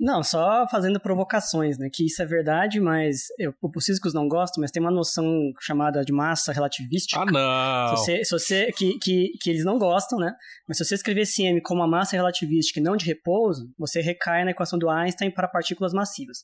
Não, 0.00 0.22
só 0.22 0.66
fazendo 0.70 0.98
provocações, 0.98 1.76
né? 1.76 1.90
Que 1.92 2.06
isso 2.06 2.22
é 2.22 2.24
verdade, 2.24 2.80
mas 2.80 3.24
eu, 3.38 3.52
os 3.62 3.84
físicos 3.84 4.14
não 4.14 4.26
gostam, 4.26 4.62
mas 4.62 4.70
tem 4.70 4.80
uma 4.80 4.90
noção 4.90 5.52
chamada 5.60 6.02
de 6.02 6.10
massa 6.10 6.52
relativística. 6.52 7.20
Ah, 7.20 7.26
não! 7.26 7.96
Se 8.00 8.04
você, 8.04 8.24
se 8.24 8.30
você, 8.30 8.72
que, 8.72 8.98
que, 8.98 9.32
que 9.40 9.50
eles 9.50 9.64
não 9.64 9.78
gostam, 9.78 10.18
né? 10.18 10.32
Mas 10.66 10.78
se 10.78 10.84
você 10.84 10.94
escrever 10.94 11.22
esse 11.22 11.42
M 11.42 11.60
como 11.60 11.80
uma 11.80 11.88
massa 11.88 12.16
relativística 12.16 12.80
e 12.80 12.82
não 12.82 12.96
de 12.96 13.04
repouso, 13.04 13.68
você 13.76 14.00
recai 14.00 14.44
na 14.44 14.52
equação 14.52 14.78
do 14.78 14.88
Einstein 14.88 15.30
para 15.30 15.48
partículas 15.48 15.92
massivas. 15.92 16.38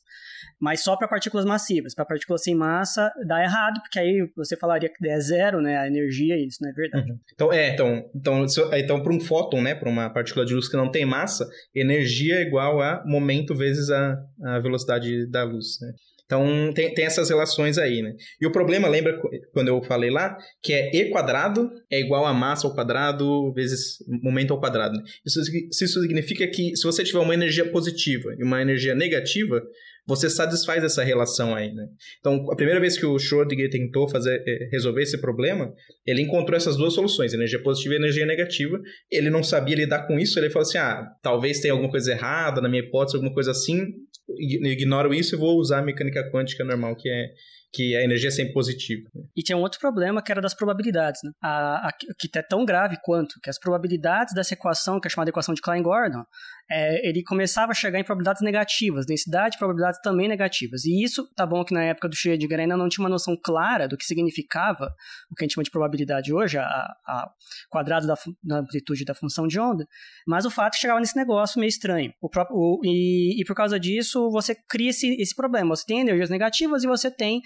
Mas 0.61 0.83
só 0.83 0.97
para 0.97 1.09
partículas 1.09 1.47
massivas. 1.47 1.95
Para 1.95 2.05
partículas 2.05 2.43
sem 2.43 2.55
massa, 2.55 3.11
dá 3.27 3.43
errado, 3.43 3.81
porque 3.81 3.99
aí 3.99 4.29
você 4.37 4.57
falaria 4.57 4.91
que 4.91 5.09
é 5.09 5.21
zero, 5.21 5.63
né? 5.63 5.79
A 5.79 5.87
energia, 5.87 6.37
isso 6.37 6.59
não 6.61 6.71
é 6.71 6.73
verdade. 6.73 7.11
Uhum. 7.11 7.19
Então, 7.33 7.53
é, 7.53 7.71
então, 7.71 8.11
então, 8.15 8.47
então 8.75 9.03
para 9.03 9.13
um 9.15 9.21
fóton, 9.21 9.63
né? 9.63 9.75
Para 9.75 9.89
uma 9.89 10.11
partícula 10.11 10.45
de 10.45 10.55
luz 10.55 10.69
que 10.69 10.77
não 10.77 10.91
tem 10.91 11.07
massa, 11.07 11.49
energia 11.75 12.37
é 12.37 12.43
igual 12.43 12.83
a 12.83 13.03
momento 13.07 13.46
vezes 13.55 13.91
a, 13.91 14.17
a 14.45 14.59
velocidade 14.61 15.27
da 15.31 15.45
luz, 15.45 15.79
né? 15.81 15.93
Então, 16.27 16.73
tem, 16.75 16.93
tem 16.93 17.05
essas 17.05 17.29
relações 17.29 17.79
aí, 17.79 18.03
né? 18.03 18.13
E 18.41 18.47
o 18.47 18.51
problema, 18.51 18.89
lembra 18.89 19.17
quando 19.53 19.69
eu 19.69 19.81
falei 19.85 20.11
lá, 20.11 20.37
que 20.61 20.73
é 20.73 20.91
E 20.93 21.11
quadrado 21.11 21.71
é 21.89 22.01
igual 22.01 22.27
a 22.27 22.35
massa 22.35 22.67
ao 22.67 22.75
quadrado 22.75 23.53
vezes 23.53 23.99
momento 24.23 24.53
ao 24.53 24.59
quadrado. 24.59 24.99
Isso, 25.25 25.41
isso 25.71 26.01
significa 26.03 26.45
que 26.49 26.77
se 26.77 26.83
você 26.83 27.05
tiver 27.05 27.21
uma 27.21 27.35
energia 27.35 27.71
positiva 27.71 28.35
e 28.37 28.43
uma 28.43 28.61
energia 28.61 28.93
negativa, 28.93 29.63
você 30.07 30.31
satisfaz 30.31 30.85
essa 30.85 31.03
relação 31.03 31.55
aí, 31.55 31.73
né? 31.73 31.87
Então, 32.21 32.51
a 32.51 32.55
primeira 32.55 32.81
vez 32.81 32.97
que 32.97 33.05
o 33.05 33.17
Schrödinger 33.17 33.69
tentou 33.69 34.09
fazer, 34.09 34.43
eh, 34.47 34.69
resolver 34.71 35.03
esse 35.03 35.21
problema, 35.21 35.73
ele 36.07 36.23
encontrou 36.23 36.57
essas 36.57 36.77
duas 36.77 36.95
soluções, 36.95 37.35
energia 37.35 37.61
positiva 37.63 37.95
e 37.95 37.99
energia 37.99 38.25
negativa. 38.25 38.81
Ele 39.11 39.31
não 39.31 39.43
sabia 39.43 39.75
lidar 39.75 40.07
com 40.07 40.19
isso, 40.19 40.39
ele 40.39 40.49
falou 40.51 40.67
assim, 40.67 40.79
ah, 40.79 41.07
talvez 41.23 41.61
tenha 41.61 41.73
alguma 41.73 41.91
coisa 41.91 42.13
errada 42.13 42.61
na 42.61 42.69
minha 42.69 42.83
hipótese, 42.83 43.17
alguma 43.17 43.35
coisa 43.35 43.51
assim, 43.51 43.95
ignoro 44.39 45.13
isso 45.13 45.35
e 45.35 45.39
vou 45.39 45.59
usar 45.59 45.81
a 45.81 45.83
mecânica 45.83 46.31
quântica 46.31 46.65
normal, 46.65 46.95
que 46.97 47.09
é 47.09 47.31
que 47.73 47.95
a 47.95 48.03
energia 48.03 48.29
é 48.29 48.33
sempre 48.33 48.55
positiva. 48.55 49.07
E 49.37 49.43
tinha 49.43 49.57
um 49.57 49.61
outro 49.61 49.79
problema 49.79 50.23
que 50.23 50.33
era 50.33 50.41
das 50.41 50.55
probabilidades, 50.55 51.21
né? 51.23 51.31
A, 51.43 51.89
a, 51.89 51.93
que 51.93 52.31
é 52.35 52.43
tão 52.43 52.65
grave 52.65 52.97
quanto, 53.03 53.39
que 53.43 53.51
as 53.51 53.59
probabilidades 53.59 54.33
dessa 54.35 54.55
equação, 54.55 54.99
que 54.99 55.09
é 55.09 55.11
chamada 55.11 55.29
equação 55.29 55.55
de 55.55 55.61
Klein-Gordon, 55.61 56.25
é, 56.71 57.09
ele 57.09 57.23
começava 57.23 57.73
a 57.73 57.75
chegar 57.75 57.99
em 57.99 58.05
probabilidades 58.05 58.43
negativas, 58.43 59.07
densidade 59.07 59.57
probabilidades 59.57 60.01
também 60.03 60.29
negativas. 60.29 60.85
E 60.85 61.03
isso, 61.03 61.29
tá 61.35 61.47
bom 61.47 61.65
que 61.65 61.73
na 61.73 61.85
época 61.85 62.09
do 62.09 62.17
Schrödinger 62.17 62.61
ainda 62.61 62.77
não 62.77 62.89
tinha 62.89 63.05
uma 63.05 63.11
noção 63.11 63.37
clara 63.41 63.87
do 63.87 63.97
que 63.97 64.05
significava 64.05 64.93
o 65.31 65.35
que 65.35 65.45
a 65.45 65.45
gente 65.45 65.55
chama 65.55 65.65
de 65.65 65.71
probabilidade 65.71 66.33
hoje, 66.33 66.59
a, 66.59 66.65
a 66.65 67.31
quadrado 67.71 68.07
da, 68.07 68.15
da, 68.43 68.59
amplitude 68.59 69.05
da 69.05 69.15
função 69.15 69.47
de 69.47 69.61
onda, 69.61 69.87
mas 70.27 70.45
o 70.45 70.51
fato 70.51 70.75
é 70.75 70.77
que 70.77 70.81
chegava 70.81 70.99
nesse 70.99 71.17
negócio 71.17 71.61
meio 71.61 71.69
estranho. 71.69 72.13
O 72.21 72.29
próprio, 72.29 72.57
o, 72.57 72.81
e, 72.85 73.41
e 73.41 73.45
por 73.45 73.55
causa 73.55 73.79
disso, 73.79 74.29
você 74.31 74.57
cria 74.69 74.91
esse, 74.91 75.15
esse 75.21 75.35
problema. 75.35 75.75
Você 75.77 75.85
tem 75.87 76.01
energias 76.01 76.31
negativas 76.31 76.83
e 76.83 76.87
você 76.87 77.11
tem 77.11 77.43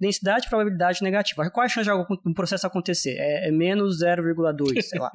densidade 0.00 0.46
e 0.46 0.48
probabilidade 0.48 1.02
negativa. 1.02 1.50
Qual 1.50 1.64
a 1.64 1.68
chance 1.68 1.88
de 1.88 2.28
um 2.28 2.34
processo 2.34 2.66
acontecer? 2.66 3.16
É, 3.18 3.48
é 3.48 3.50
menos 3.50 4.02
0,2, 4.02 4.80
sei 4.82 4.98
lá. 4.98 5.10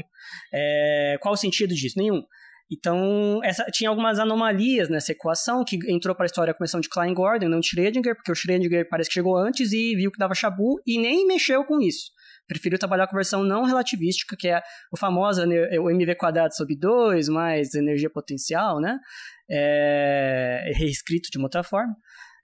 É, 0.53 1.17
qual 1.21 1.33
o 1.33 1.37
sentido 1.37 1.73
disso? 1.73 1.97
Nenhum. 1.97 2.23
Então, 2.71 3.39
essa, 3.43 3.65
tinha 3.65 3.89
algumas 3.89 4.19
anomalias 4.19 4.89
nessa 4.89 5.11
equação 5.11 5.63
que 5.65 5.79
entrou 5.91 6.15
para 6.15 6.25
a 6.25 6.27
história 6.27 6.53
com 6.53 6.63
a 6.63 6.65
equação 6.65 6.79
de 6.79 6.87
Klein-Gordon, 6.87 7.49
não 7.49 7.59
de 7.59 7.67
Schrödinger, 7.67 8.15
porque 8.15 8.31
o 8.31 8.35
Schrödinger 8.35 8.87
parece 8.87 9.09
que 9.09 9.15
chegou 9.15 9.35
antes 9.35 9.71
e 9.71 9.95
viu 9.95 10.11
que 10.11 10.19
dava 10.19 10.35
chabu 10.35 10.79
e 10.85 10.99
nem 10.99 11.25
mexeu 11.25 11.63
com 11.65 11.81
isso. 11.81 12.11
Preferiu 12.47 12.77
trabalhar 12.77 13.07
com 13.07 13.15
a 13.15 13.19
versão 13.19 13.43
não 13.43 13.63
relativística, 13.63 14.35
que 14.37 14.47
é 14.47 14.61
o 14.91 14.97
famoso 14.97 15.41
o 15.43 15.89
mv 15.89 16.15
quadrado 16.15 16.55
sobre 16.55 16.75
2 16.75 17.27
mais 17.29 17.73
energia 17.73 18.09
potencial, 18.09 18.79
né? 18.79 18.99
É, 19.49 20.71
reescrito 20.75 21.29
de 21.31 21.37
uma 21.37 21.45
outra 21.45 21.63
forma. 21.63 21.95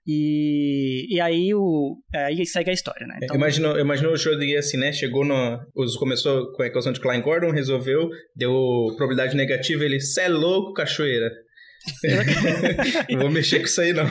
E, 0.08 1.16
e 1.16 1.20
aí, 1.20 1.54
o, 1.54 1.98
aí 2.14 2.46
segue 2.46 2.70
a 2.70 2.74
história, 2.74 3.08
né? 3.08 3.20
Então, 3.24 3.36
imagino, 3.36 3.80
imagino 3.80 4.12
o 4.12 4.14
Schrödinger 4.14 4.60
assim, 4.60 4.78
né? 4.78 4.94
Chegou 4.94 5.26
no... 5.26 5.60
Começou 5.98 6.52
com 6.54 6.62
a 6.62 6.68
equação 6.68 6.92
de 6.92 7.00
Klein-Gordon, 7.00 7.52
resolveu, 7.52 8.10
deu 8.36 8.54
probabilidade 8.98 9.36
negativa, 9.36 9.84
ele, 9.84 10.00
cê 10.00 10.22
é 10.22 10.30
louco, 10.30 10.74
cachoeira. 10.74 11.32
não 13.10 13.20
vou 13.22 13.32
mexer 13.32 13.60
com 13.60 13.66
isso 13.66 13.82
aí, 13.82 13.94
não. 13.94 14.06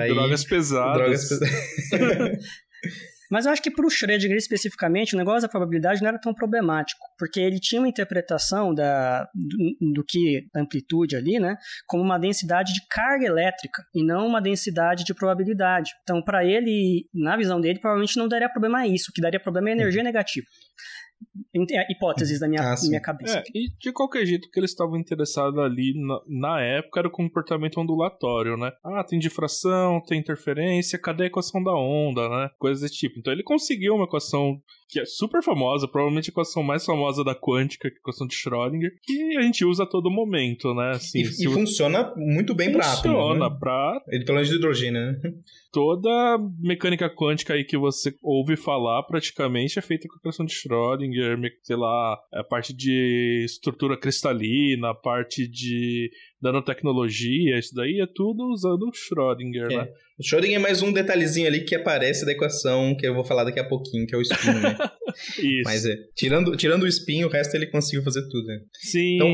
aí, 0.00 0.08
drogas 0.12 0.44
pesadas. 0.44 0.94
Drogas 0.94 1.28
pesadas. 1.28 2.38
Mas 3.30 3.46
eu 3.46 3.52
acho 3.52 3.62
que 3.62 3.70
para 3.70 3.86
o 3.86 3.90
Schrödinger 3.90 4.36
especificamente, 4.36 5.14
o 5.14 5.18
negócio 5.18 5.42
da 5.42 5.48
probabilidade 5.48 6.00
não 6.00 6.08
era 6.08 6.18
tão 6.18 6.34
problemático, 6.34 7.00
porque 7.18 7.40
ele 7.40 7.60
tinha 7.60 7.80
uma 7.80 7.88
interpretação 7.88 8.74
da, 8.74 9.28
do, 9.34 9.92
do 9.94 10.04
que 10.04 10.48
amplitude 10.54 11.16
ali, 11.16 11.38
né, 11.38 11.56
como 11.86 12.02
uma 12.02 12.18
densidade 12.18 12.72
de 12.72 12.80
carga 12.88 13.26
elétrica 13.26 13.82
e 13.94 14.04
não 14.04 14.26
uma 14.26 14.40
densidade 14.40 15.04
de 15.04 15.14
probabilidade. 15.14 15.92
Então, 16.02 16.20
para 16.22 16.44
ele, 16.44 17.06
na 17.14 17.36
visão 17.36 17.60
dele, 17.60 17.78
provavelmente 17.78 18.18
não 18.18 18.28
daria 18.28 18.48
problema 18.48 18.86
isso, 18.86 19.10
o 19.10 19.12
que 19.14 19.20
daria 19.20 19.40
problema 19.40 19.70
é 19.70 19.72
a 19.72 19.76
energia 19.76 20.02
negativa 20.02 20.46
hipóteses 21.90 22.40
da 22.40 22.48
minha, 22.48 22.62
ah, 22.62 22.74
minha 22.82 23.00
cabeça. 23.00 23.38
É, 23.38 23.42
e 23.54 23.70
de 23.78 23.92
qualquer 23.92 24.24
jeito 24.24 24.48
que 24.50 24.58
eles 24.58 24.70
estavam 24.70 24.96
interessados 24.96 25.58
ali 25.58 25.92
na, 25.96 26.20
na, 26.26 26.60
época 26.60 27.00
era 27.00 27.08
o 27.08 27.12
comportamento 27.12 27.80
ondulatório, 27.80 28.56
né? 28.56 28.72
Ah, 28.84 29.04
tem 29.04 29.18
difração, 29.18 30.00
tem 30.06 30.20
interferência, 30.20 30.98
cadê 30.98 31.24
a 31.24 31.26
equação 31.26 31.62
da 31.62 31.74
onda, 31.74 32.28
né? 32.28 32.50
Coisas 32.58 32.82
desse 32.82 32.94
tipo. 32.94 33.18
Então 33.18 33.32
ele 33.32 33.42
conseguiu 33.42 33.94
uma 33.94 34.04
equação 34.04 34.60
que 34.90 35.00
é 35.00 35.04
super 35.04 35.42
famosa, 35.42 35.86
provavelmente 35.86 36.30
a 36.30 36.32
equação 36.32 36.62
mais 36.62 36.84
famosa 36.84 37.24
da 37.24 37.34
quântica, 37.34 37.88
que 37.88 37.96
é 37.96 37.98
a 37.98 38.00
equação 38.00 38.26
de 38.26 38.34
Schrödinger, 38.34 38.90
que 39.02 39.36
a 39.36 39.42
gente 39.42 39.64
usa 39.64 39.84
a 39.84 39.86
todo 39.86 40.10
momento, 40.10 40.74
né? 40.74 40.90
Assim, 40.90 41.20
e, 41.20 41.22
e 41.22 41.48
funciona 41.48 42.12
muito 42.16 42.54
bem 42.54 42.72
para 42.72 42.84
átomo. 42.92 43.14
Funciona 43.14 43.48
né? 43.48 44.00
Ele 44.08 44.24
pelo 44.24 44.36
menos 44.36 44.50
de 44.50 44.56
hidrogênio, 44.56 45.00
né? 45.00 45.20
Toda 45.72 46.38
mecânica 46.58 47.08
quântica 47.08 47.54
aí 47.54 47.64
que 47.64 47.78
você 47.78 48.12
ouve 48.22 48.56
falar 48.56 49.02
praticamente 49.04 49.78
é 49.78 49.82
feita 49.82 50.08
com 50.08 50.14
a 50.14 50.18
equação 50.18 50.44
de 50.44 50.52
Schrödinger, 50.52 51.38
sei 51.62 51.76
lá, 51.76 52.18
a 52.32 52.42
parte 52.42 52.74
de 52.74 53.44
estrutura 53.44 53.96
cristalina, 53.96 54.90
a 54.90 54.94
parte 54.94 55.46
de 55.46 56.10
nanotecnologia, 56.40 57.58
isso 57.58 57.74
daí 57.74 58.00
é 58.00 58.06
tudo 58.06 58.50
usando 58.50 58.84
o 58.84 58.92
Schrödinger, 58.92 59.70
é. 59.70 59.76
né? 59.76 59.88
O 60.18 60.22
Schrödinger 60.22 60.56
é 60.56 60.58
mais 60.58 60.82
um 60.82 60.92
detalhezinho 60.92 61.46
ali 61.46 61.64
que 61.64 61.74
aparece 61.74 62.24
da 62.24 62.32
equação 62.32 62.96
que 62.96 63.06
eu 63.06 63.14
vou 63.14 63.24
falar 63.24 63.44
daqui 63.44 63.60
a 63.60 63.64
pouquinho, 63.64 64.06
que 64.06 64.14
é 64.14 64.18
o 64.18 64.22
espinho, 64.22 64.60
né? 64.60 64.76
Isso. 65.38 65.62
Mas 65.64 65.84
é, 65.84 65.96
tirando, 66.14 66.56
tirando 66.56 66.84
o 66.84 66.88
espinho, 66.88 67.26
o 67.26 67.30
resto 67.30 67.54
ele 67.54 67.66
conseguiu 67.66 68.02
fazer 68.02 68.22
tudo, 68.28 68.46
né? 68.46 68.60
Sim. 68.72 69.16
Então, 69.16 69.28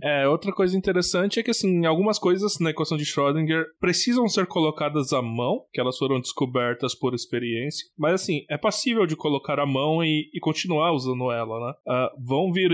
é, 0.00 0.26
outra 0.28 0.52
coisa 0.52 0.76
interessante 0.76 1.38
é 1.38 1.42
que, 1.42 1.50
assim, 1.50 1.84
algumas 1.84 2.18
coisas 2.18 2.58
na 2.60 2.70
equação 2.70 2.96
de 2.96 3.04
Schrödinger 3.04 3.64
precisam 3.80 4.28
ser 4.28 4.46
colocadas 4.46 5.12
à 5.12 5.20
mão, 5.20 5.64
que 5.72 5.80
elas 5.80 5.98
foram 5.98 6.20
descobertas 6.20 6.94
por 6.94 7.14
experiência, 7.14 7.86
mas, 7.98 8.14
assim, 8.14 8.44
é 8.48 8.56
passível 8.56 9.06
de 9.06 9.16
colocar 9.16 9.58
à 9.58 9.66
mão 9.66 10.02
e, 10.02 10.30
e 10.32 10.40
continuar 10.40 10.92
usando 10.92 11.30
ela, 11.30 11.66
né? 11.66 11.74
Uh, 11.86 12.24
vão 12.26 12.52
vir 12.52 12.70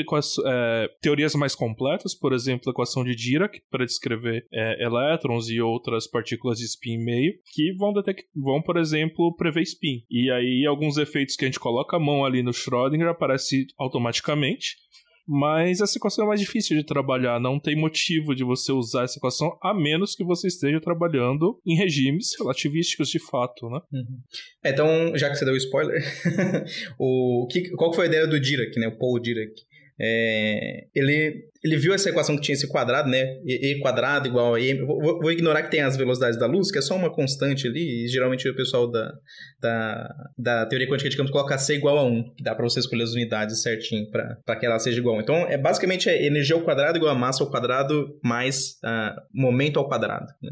é, 0.46 0.88
teorias 1.00 1.34
mais 1.34 1.54
completas, 1.54 2.14
por 2.14 2.32
exemplo, 2.32 2.68
a 2.68 2.70
equação 2.70 3.04
de 3.04 3.14
Dirac, 3.14 3.60
para 3.70 3.84
descrever 3.84 4.46
é, 4.52 4.84
elétrons 4.84 5.48
e 5.48 5.60
outras 5.60 6.08
partículas 6.08 6.58
de 6.58 6.64
spin 6.64 6.98
meio, 6.98 7.32
que 7.54 7.72
vão, 7.76 7.92
vão, 8.36 8.62
por 8.62 8.76
exemplo, 8.76 9.34
prever 9.36 9.62
spin. 9.62 10.02
E 10.10 10.30
aí, 10.30 10.66
alguns 10.66 10.96
efeitos 10.96 11.36
que 11.36 11.44
a 11.44 11.48
gente 11.48 11.60
coloca 11.60 11.96
a 11.96 12.00
mão 12.00 12.24
ali 12.24 12.42
no 12.42 12.52
Schrödinger 12.52 13.08
aparece 13.08 13.66
automaticamente, 13.78 14.76
mas 15.28 15.82
essa 15.82 15.98
equação 15.98 16.24
é 16.24 16.28
mais 16.28 16.40
difícil 16.40 16.74
de 16.74 16.82
trabalhar, 16.82 17.38
não 17.38 17.60
tem 17.60 17.76
motivo 17.76 18.34
de 18.34 18.42
você 18.42 18.72
usar 18.72 19.04
essa 19.04 19.18
equação 19.18 19.58
a 19.62 19.74
menos 19.74 20.14
que 20.14 20.24
você 20.24 20.48
esteja 20.48 20.80
trabalhando 20.80 21.60
em 21.66 21.76
regimes 21.76 22.30
relativísticos 22.38 23.10
de 23.10 23.18
fato, 23.18 23.68
né? 23.68 23.80
Uhum. 23.92 24.20
Então, 24.64 25.16
já 25.16 25.28
que 25.28 25.36
você 25.36 25.44
deu 25.44 25.56
spoiler, 25.56 26.02
o 26.98 27.46
que, 27.50 27.68
qual 27.70 27.92
foi 27.92 28.06
a 28.06 28.08
ideia 28.08 28.26
do 28.26 28.40
Dirac, 28.40 28.74
né? 28.80 28.88
O 28.88 28.96
Paul 28.96 29.20
Dirac? 29.20 29.52
É, 30.00 30.84
ele, 30.94 31.44
ele 31.64 31.76
viu 31.76 31.92
essa 31.92 32.08
equação 32.08 32.36
que 32.36 32.42
tinha 32.42 32.54
esse 32.54 32.68
quadrado, 32.68 33.08
né? 33.08 33.40
E, 33.44 33.72
e 33.72 33.80
quadrado 33.80 34.28
igual 34.28 34.54
a 34.54 34.60
M. 34.60 34.86
Vou, 34.86 35.20
vou, 35.20 35.32
ignorar 35.32 35.62
que 35.64 35.70
tem 35.70 35.80
as 35.80 35.96
velocidades 35.96 36.38
da 36.38 36.46
luz, 36.46 36.70
que 36.70 36.78
é 36.78 36.82
só 36.82 36.94
uma 36.94 37.12
constante 37.12 37.66
ali, 37.66 38.04
e 38.04 38.08
geralmente 38.08 38.48
o 38.48 38.54
pessoal 38.54 38.88
da, 38.88 39.12
da, 39.60 40.08
da 40.38 40.66
teoria 40.66 40.88
quântica 40.88 41.10
de 41.10 41.16
campos 41.16 41.32
coloca 41.32 41.58
C 41.58 41.74
igual 41.74 41.98
a 41.98 42.04
1, 42.04 42.34
que 42.36 42.44
dá 42.44 42.54
para 42.54 42.64
você 42.64 42.78
escolher 42.78 43.02
as 43.02 43.12
unidades 43.12 43.60
certinho 43.60 44.08
para 44.10 44.56
que 44.56 44.66
ela 44.66 44.78
seja 44.78 44.98
igual. 44.98 45.20
Então, 45.20 45.36
é 45.48 45.58
basicamente 45.58 46.08
é 46.08 46.24
energia 46.24 46.54
ao 46.54 46.62
quadrado 46.62 46.96
igual 46.96 47.12
a 47.12 47.18
massa 47.18 47.42
ao 47.42 47.50
quadrado 47.50 48.18
mais 48.22 48.76
uh, 48.84 49.20
momento 49.34 49.78
ao 49.78 49.88
quadrado. 49.88 50.26
Né? 50.40 50.50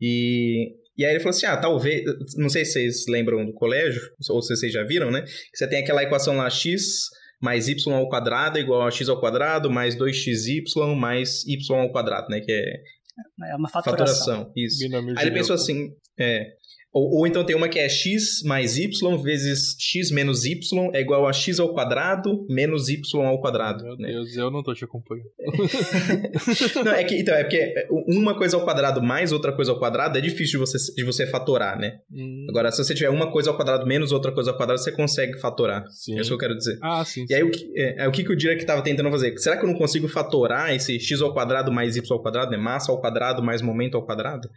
E 0.00 0.84
e 0.96 1.04
aí 1.04 1.10
ele 1.10 1.18
falou 1.18 1.30
assim: 1.30 1.46
ah, 1.46 1.56
talvez. 1.56 2.04
Não 2.36 2.48
sei 2.48 2.64
se 2.64 2.72
vocês 2.74 3.04
lembram 3.08 3.44
do 3.44 3.52
colégio, 3.52 4.00
ou 4.30 4.40
se 4.40 4.54
vocês 4.54 4.72
já 4.72 4.84
viram, 4.84 5.10
né? 5.10 5.22
Que 5.22 5.58
você 5.58 5.66
tem 5.66 5.80
aquela 5.80 6.04
equação 6.04 6.36
lá 6.36 6.48
x 6.48 7.08
mais 7.44 7.68
y 7.68 7.92
ao 7.92 8.08
quadrado 8.08 8.56
é 8.56 8.62
igual 8.62 8.86
a 8.86 8.90
x 8.90 9.06
ao 9.06 9.20
quadrado 9.20 9.70
mais 9.70 9.94
2xy 9.94 10.64
mais 10.96 11.44
y 11.46 11.78
ao 11.78 11.92
quadrado, 11.92 12.28
né? 12.30 12.40
Que 12.40 12.50
é, 12.50 12.82
é 13.52 13.56
uma 13.56 13.68
faturação. 13.68 14.16
faturação 14.16 14.52
isso. 14.56 14.82
Aí 15.18 15.26
ele 15.26 15.30
pensou 15.30 15.54
assim, 15.54 15.94
é, 16.18 16.54
ou, 16.94 17.18
ou, 17.18 17.26
então 17.26 17.44
tem 17.44 17.56
uma 17.56 17.68
que 17.68 17.80
é 17.80 17.88
x 17.88 18.40
mais 18.44 18.78
y 18.78 18.88
vezes 19.20 19.74
x 19.80 20.12
menos 20.12 20.44
y 20.44 20.90
é 20.94 21.00
igual 21.00 21.26
a 21.26 21.32
x 21.32 21.58
ao 21.58 21.74
quadrado 21.74 22.46
menos 22.48 22.88
y 22.88 23.02
ao 23.20 23.40
quadrado. 23.40 23.82
Meu 23.82 23.96
né? 23.96 24.12
Deus, 24.12 24.36
eu 24.36 24.48
não 24.48 24.62
tô 24.62 24.72
te 24.72 24.84
acompanhando. 24.84 25.28
não, 26.84 26.92
é 26.92 27.02
que, 27.02 27.16
então, 27.16 27.34
é 27.34 27.42
porque 27.42 27.74
uma 28.06 28.38
coisa 28.38 28.56
ao 28.56 28.64
quadrado 28.64 29.02
mais 29.02 29.32
outra 29.32 29.52
coisa 29.52 29.72
ao 29.72 29.78
quadrado 29.80 30.16
é 30.16 30.20
difícil 30.20 30.60
de 30.60 30.66
você, 30.66 30.94
de 30.94 31.02
você 31.02 31.26
fatorar, 31.26 31.76
né? 31.76 31.98
Hum. 32.12 32.46
Agora, 32.48 32.70
se 32.70 32.84
você 32.84 32.94
tiver 32.94 33.10
uma 33.10 33.32
coisa 33.32 33.50
ao 33.50 33.56
quadrado 33.56 33.84
menos 33.84 34.12
outra 34.12 34.30
coisa 34.30 34.52
ao 34.52 34.56
quadrado, 34.56 34.80
você 34.80 34.92
consegue 34.92 35.36
fatorar. 35.40 35.84
Sim. 35.90 36.16
É 36.16 36.20
isso 36.20 36.30
que 36.30 36.34
eu 36.34 36.38
quero 36.38 36.56
dizer. 36.56 36.78
Ah, 36.80 37.04
sim. 37.04 37.24
E 37.24 37.26
sim. 37.26 37.34
aí, 37.34 37.42
o 37.42 37.50
que, 37.50 37.72
é, 37.76 38.04
é, 38.04 38.08
o 38.08 38.12
que, 38.12 38.22
que 38.22 38.32
o 38.32 38.36
Dirac 38.36 38.60
estava 38.60 38.82
tentando 38.82 39.10
fazer? 39.10 39.36
Será 39.38 39.56
que 39.56 39.64
eu 39.64 39.68
não 39.68 39.76
consigo 39.76 40.06
fatorar 40.06 40.72
esse 40.72 41.00
x 41.00 41.20
ao 41.20 41.34
quadrado 41.34 41.72
mais 41.72 41.96
y 41.96 42.04
ao 42.12 42.22
quadrado, 42.22 42.52
né? 42.52 42.56
Massa 42.56 42.92
ao 42.92 43.00
quadrado 43.00 43.42
mais 43.42 43.60
momento 43.60 43.96
ao 43.96 44.06
quadrado? 44.06 44.48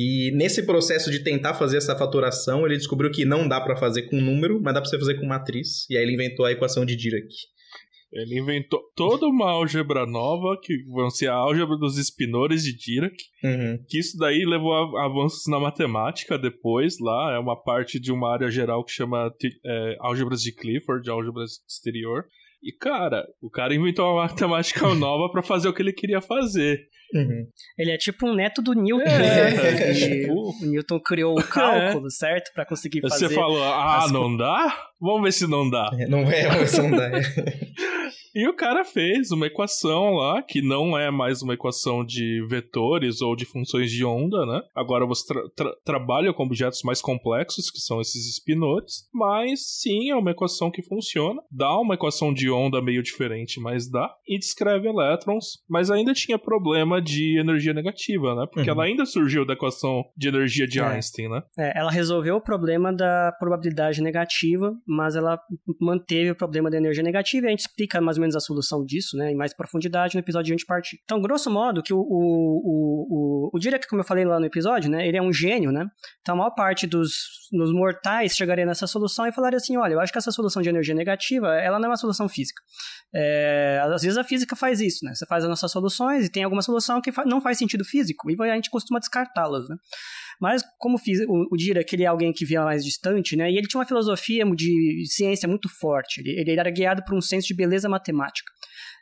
E 0.00 0.30
nesse 0.30 0.64
processo 0.64 1.10
de 1.10 1.24
tentar 1.24 1.54
fazer 1.54 1.78
essa 1.78 1.96
faturação, 1.98 2.64
ele 2.64 2.76
descobriu 2.76 3.10
que 3.10 3.24
não 3.24 3.48
dá 3.48 3.60
para 3.60 3.76
fazer 3.76 4.02
com 4.02 4.20
número, 4.20 4.60
mas 4.62 4.72
dá 4.72 4.80
para 4.80 4.88
você 4.88 4.96
fazer 4.96 5.14
com 5.18 5.26
matriz. 5.26 5.90
E 5.90 5.96
aí 5.96 6.04
ele 6.04 6.14
inventou 6.14 6.46
a 6.46 6.52
equação 6.52 6.86
de 6.86 6.94
Dirac. 6.94 7.26
Ele 8.12 8.38
inventou 8.38 8.80
toda 8.94 9.26
uma 9.26 9.50
álgebra 9.50 10.06
nova, 10.06 10.56
que 10.62 10.84
vão 10.84 11.10
ser 11.10 11.26
a 11.26 11.34
álgebra 11.34 11.76
dos 11.76 11.98
espinores 11.98 12.62
de 12.62 12.76
Dirac. 12.76 13.16
Uhum. 13.42 13.84
Que 13.88 13.98
isso 13.98 14.16
daí 14.16 14.44
levou 14.46 14.72
a 14.72 15.04
avanços 15.04 15.48
na 15.48 15.58
matemática 15.58 16.38
depois, 16.38 17.00
lá. 17.00 17.34
É 17.34 17.38
uma 17.40 17.60
parte 17.60 17.98
de 17.98 18.12
uma 18.12 18.32
área 18.32 18.52
geral 18.52 18.84
que 18.84 18.92
chama 18.92 19.34
é, 19.66 19.96
álgebras 19.98 20.40
de 20.42 20.52
Clifford, 20.52 21.10
álgebras 21.10 21.58
exterior. 21.68 22.24
E, 22.62 22.70
cara, 22.70 23.26
o 23.42 23.50
cara 23.50 23.74
inventou 23.74 24.04
uma 24.04 24.26
matemática 24.26 24.86
nova 24.94 25.28
para 25.28 25.42
fazer 25.42 25.68
o 25.68 25.74
que 25.74 25.82
ele 25.82 25.92
queria 25.92 26.20
fazer. 26.20 26.86
Uhum. 27.14 27.46
Ele 27.78 27.90
é 27.90 27.96
tipo 27.96 28.26
um 28.28 28.34
neto 28.34 28.60
do 28.62 28.74
Newton. 28.74 29.02
É, 29.08 29.50
né? 29.50 29.90
é, 29.90 29.92
tipo- 30.22 30.50
O 30.62 30.66
Newton 30.66 31.00
criou 31.00 31.38
o 31.38 31.42
cálculo, 31.42 32.10
certo? 32.10 32.52
Pra 32.54 32.66
conseguir 32.66 33.00
fazer. 33.00 33.28
Você 33.28 33.34
falou, 33.34 33.62
ah, 33.62 34.04
as 34.04 34.12
não 34.12 34.36
dá? 34.36 34.76
Vamos 35.00 35.22
ver 35.22 35.32
se 35.32 35.46
não 35.46 35.68
dá. 35.70 35.90
Não 36.08 36.20
é, 36.20 36.46
mas 36.48 36.76
não 36.78 36.90
dá. 36.90 37.10
E 38.34 38.46
o 38.46 38.54
cara 38.54 38.84
fez 38.84 39.32
uma 39.32 39.46
equação 39.46 40.10
lá, 40.14 40.42
que 40.42 40.62
não 40.62 40.96
é 40.96 41.10
mais 41.10 41.42
uma 41.42 41.54
equação 41.54 42.04
de 42.04 42.44
vetores 42.46 43.20
ou 43.20 43.34
de 43.34 43.44
funções 43.44 43.90
de 43.90 44.04
onda, 44.04 44.44
né? 44.46 44.60
Agora 44.76 45.04
você 45.06 45.26
tra- 45.26 45.48
tra- 45.56 45.76
trabalha 45.84 46.32
com 46.32 46.44
objetos 46.44 46.82
mais 46.84 47.00
complexos, 47.00 47.68
que 47.70 47.80
são 47.80 48.00
esses 48.00 48.36
spinores, 48.36 49.08
mas 49.12 49.80
sim, 49.80 50.10
é 50.10 50.14
uma 50.14 50.30
equação 50.30 50.70
que 50.70 50.82
funciona. 50.82 51.40
Dá 51.50 51.76
uma 51.80 51.94
equação 51.94 52.32
de 52.32 52.48
onda 52.50 52.80
meio 52.82 53.02
diferente, 53.02 53.58
mas 53.58 53.90
dá. 53.90 54.08
E 54.28 54.38
descreve 54.38 54.86
elétrons, 54.88 55.58
mas 55.68 55.90
ainda 55.90 56.12
tinha 56.14 56.38
problema 56.38 56.97
de 57.00 57.38
energia 57.40 57.72
negativa, 57.72 58.34
né? 58.34 58.46
Porque 58.52 58.68
Uhum. 58.70 58.76
ela 58.76 58.84
ainda 58.84 59.04
surgiu 59.06 59.44
da 59.46 59.52
equação 59.54 60.04
de 60.16 60.28
energia 60.28 60.66
de 60.66 60.80
É. 60.80 60.82
Einstein, 60.84 61.28
né? 61.28 61.42
É, 61.58 61.78
ela 61.78 61.90
resolveu 61.90 62.36
o 62.36 62.40
problema 62.40 62.92
da 62.92 63.32
probabilidade 63.38 64.02
negativa, 64.02 64.72
mas 64.86 65.16
ela 65.16 65.38
manteve 65.80 66.30
o 66.30 66.36
problema 66.36 66.70
da 66.70 66.76
energia 66.76 67.02
negativa 67.02 67.46
e 67.46 67.48
a 67.48 67.50
gente 67.50 67.60
explica 67.60 68.00
mais 68.00 68.16
ou 68.16 68.20
menos 68.22 68.36
a 68.36 68.40
solução 68.40 68.84
disso, 68.84 69.16
né, 69.16 69.32
em 69.32 69.36
mais 69.36 69.54
profundidade 69.54 70.14
no 70.14 70.20
episódio 70.20 70.46
de 70.46 70.52
antipartícula. 70.54 71.02
Então, 71.04 71.20
grosso 71.20 71.50
modo, 71.50 71.82
que 71.82 71.92
o, 71.92 71.98
o, 71.98 72.62
o, 72.64 73.48
o, 73.50 73.50
o 73.54 73.58
Dirac, 73.58 73.86
como 73.88 74.00
eu 74.02 74.06
falei 74.06 74.24
lá 74.24 74.38
no 74.40 74.46
episódio, 74.46 74.90
né, 74.90 75.06
ele 75.06 75.16
é 75.16 75.22
um 75.22 75.32
gênio, 75.32 75.70
né, 75.72 75.86
então 76.20 76.34
a 76.34 76.38
maior 76.38 76.50
parte 76.54 76.86
dos, 76.86 77.10
dos 77.52 77.72
mortais 77.72 78.34
chegaria 78.34 78.66
nessa 78.66 78.86
solução 78.86 79.26
e 79.26 79.32
falaria 79.32 79.56
assim, 79.56 79.76
olha, 79.76 79.94
eu 79.94 80.00
acho 80.00 80.12
que 80.12 80.18
essa 80.18 80.30
solução 80.32 80.62
de 80.62 80.68
energia 80.68 80.94
negativa, 80.94 81.48
ela 81.60 81.78
não 81.78 81.86
é 81.86 81.90
uma 81.90 81.96
solução 81.96 82.28
física. 82.28 82.60
É, 83.14 83.80
às 83.82 84.02
vezes 84.02 84.18
a 84.18 84.24
física 84.24 84.54
faz 84.54 84.80
isso, 84.80 85.04
né, 85.04 85.14
você 85.14 85.26
faz 85.26 85.44
as 85.44 85.50
nossas 85.50 85.70
soluções 85.70 86.26
e 86.26 86.30
tem 86.30 86.44
alguma 86.44 86.62
que 87.00 87.12
não 87.26 87.40
faz 87.40 87.58
sentido 87.58 87.84
físico 87.84 88.30
e 88.30 88.50
a 88.50 88.54
gente 88.54 88.70
costuma 88.70 88.98
descartá-las, 88.98 89.68
né. 89.68 89.76
Mas 90.40 90.62
como 90.78 90.96
o 91.50 91.56
Dirac, 91.56 91.92
ele 91.92 92.04
é 92.04 92.06
alguém 92.06 92.32
que 92.32 92.44
via 92.44 92.62
mais 92.62 92.84
distante, 92.84 93.36
né? 93.36 93.50
E 93.50 93.58
ele 93.58 93.66
tinha 93.66 93.80
uma 93.80 93.86
filosofia 93.86 94.44
de 94.54 95.04
ciência 95.06 95.48
muito 95.48 95.68
forte. 95.68 96.20
Ele, 96.20 96.40
ele 96.40 96.52
era 96.52 96.70
guiado 96.70 97.02
por 97.04 97.16
um 97.16 97.20
senso 97.20 97.48
de 97.48 97.54
beleza 97.54 97.88
matemática. 97.88 98.52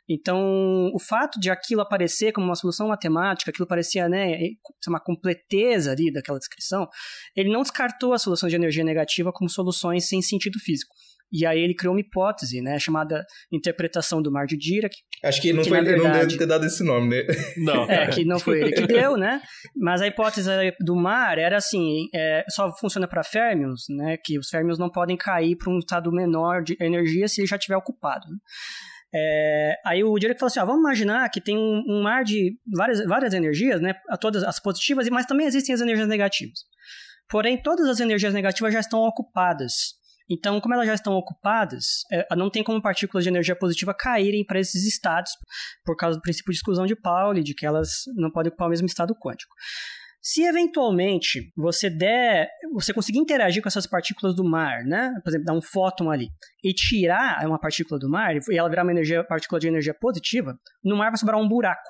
Então, 0.09 0.89
o 0.93 0.99
fato 0.99 1.37
de 1.39 1.49
aquilo 1.49 1.81
aparecer 1.81 2.31
como 2.31 2.47
uma 2.47 2.55
solução 2.55 2.87
matemática, 2.87 3.51
aquilo 3.51 3.67
parecia, 3.67 4.07
né, 4.07 4.37
uma 4.87 5.01
completeza 5.01 5.91
ali 5.91 6.11
daquela 6.11 6.39
descrição, 6.39 6.87
ele 7.35 7.51
não 7.51 7.61
descartou 7.61 8.13
a 8.13 8.17
solução 8.17 8.47
de 8.47 8.55
energia 8.55 8.85
negativa 8.85 9.33
como 9.33 9.49
soluções 9.49 10.07
sem 10.07 10.21
sentido 10.21 10.59
físico. 10.59 10.95
E 11.31 11.45
aí 11.45 11.59
ele 11.59 11.75
criou 11.75 11.93
uma 11.93 11.99
hipótese, 11.99 12.61
né, 12.61 12.79
chamada 12.79 13.25
interpretação 13.51 14.21
do 14.21 14.31
mar 14.31 14.45
de 14.45 14.57
Dirac, 14.57 14.93
Acho 15.23 15.41
que 15.41 15.51
não, 15.51 15.63
Que, 15.63 15.69
foi, 15.69 15.81
na 15.81 15.89
ele 15.89 15.97
não 15.97 16.11
deve 16.11 16.37
ter 16.37 16.45
dado 16.45 16.65
esse 16.65 16.83
nome, 16.83 17.09
né? 17.09 17.23
Não. 17.57 17.89
é, 17.89 18.07
que 18.07 18.23
não 18.23 18.39
foi 18.39 18.61
ele 18.61 18.71
que 18.71 18.85
deu, 18.85 19.17
né? 19.17 19.41
Mas 19.75 20.01
a 20.01 20.07
hipótese 20.07 20.49
do 20.79 20.95
mar 20.95 21.37
era 21.37 21.57
assim, 21.57 22.07
é, 22.13 22.43
só 22.49 22.71
funciona 22.77 23.07
para 23.07 23.23
férmions, 23.23 23.85
né? 23.89 24.17
Que 24.23 24.37
os 24.37 24.49
férmions 24.49 24.77
não 24.77 24.89
podem 24.89 25.17
cair 25.17 25.55
para 25.55 25.71
um 25.71 25.79
estado 25.79 26.11
menor 26.11 26.63
de 26.63 26.77
energia 26.79 27.27
se 27.27 27.41
ele 27.41 27.47
já 27.47 27.55
estiver 27.55 27.77
ocupado. 27.77 28.27
né? 28.27 28.37
É, 29.13 29.73
aí 29.85 30.03
o 30.03 30.13
Dirac 30.19 30.39
falou 30.39 30.47
assim, 30.47 30.59
ó, 30.59 30.65
vamos 30.65 30.81
imaginar 30.81 31.29
que 31.29 31.41
tem 31.41 31.57
um, 31.57 31.83
um 31.87 32.03
mar 32.03 32.23
de 32.23 32.57
várias, 32.75 33.03
várias 33.05 33.33
energias, 33.33 33.81
né? 33.81 33.95
Todas 34.19 34.43
as 34.43 34.59
positivas, 34.59 35.07
mas 35.09 35.25
também 35.25 35.47
existem 35.47 35.73
as 35.73 35.81
energias 35.81 36.07
negativas. 36.07 36.59
Porém, 37.29 37.61
todas 37.61 37.87
as 37.87 37.99
energias 37.99 38.33
negativas 38.33 38.73
já 38.73 38.79
estão 38.79 38.99
ocupadas. 38.99 39.73
Então, 40.29 40.59
como 40.59 40.73
elas 40.73 40.87
já 40.87 40.93
estão 40.93 41.13
ocupadas, 41.13 42.01
é, 42.11 42.35
não 42.35 42.49
tem 42.49 42.63
como 42.63 42.81
partículas 42.81 43.23
de 43.23 43.29
energia 43.29 43.55
positiva 43.55 43.93
caírem 43.93 44.45
para 44.45 44.59
esses 44.59 44.85
estados 44.85 45.31
por 45.85 45.95
causa 45.95 46.17
do 46.17 46.21
princípio 46.21 46.51
de 46.51 46.57
exclusão 46.57 46.85
de 46.85 46.95
Pauli, 46.95 47.43
de 47.43 47.53
que 47.53 47.65
elas 47.65 47.89
não 48.15 48.31
podem 48.31 48.49
ocupar 48.49 48.67
o 48.67 48.69
mesmo 48.69 48.87
estado 48.87 49.15
quântico. 49.15 49.53
Se 50.29 50.43
eventualmente 50.43 51.53
você 51.55 51.89
der, 51.89 52.49
você 52.73 52.93
conseguir 52.93 53.19
interagir 53.19 53.61
com 53.61 53.69
essas 53.69 53.87
partículas 53.87 54.35
do 54.35 54.43
mar, 54.43 54.83
né? 54.83 55.13
Por 55.23 55.29
exemplo, 55.29 55.45
dar 55.45 55.53
um 55.53 55.61
fóton 55.61 56.11
ali 56.11 56.27
e 56.61 56.73
tirar 56.73 57.45
uma 57.45 57.57
partícula 57.57 57.97
do 57.97 58.09
mar 58.09 58.35
e 58.35 58.57
ela 58.57 58.67
virar 58.67 58.83
uma 58.83 58.91
energia, 58.91 59.23
partícula 59.23 59.57
de 59.57 59.69
energia 59.69 59.93
positiva, 59.93 60.53
no 60.83 60.97
mar 60.97 61.11
vai 61.11 61.17
sobrar 61.17 61.39
um 61.39 61.47
buraco. 61.47 61.89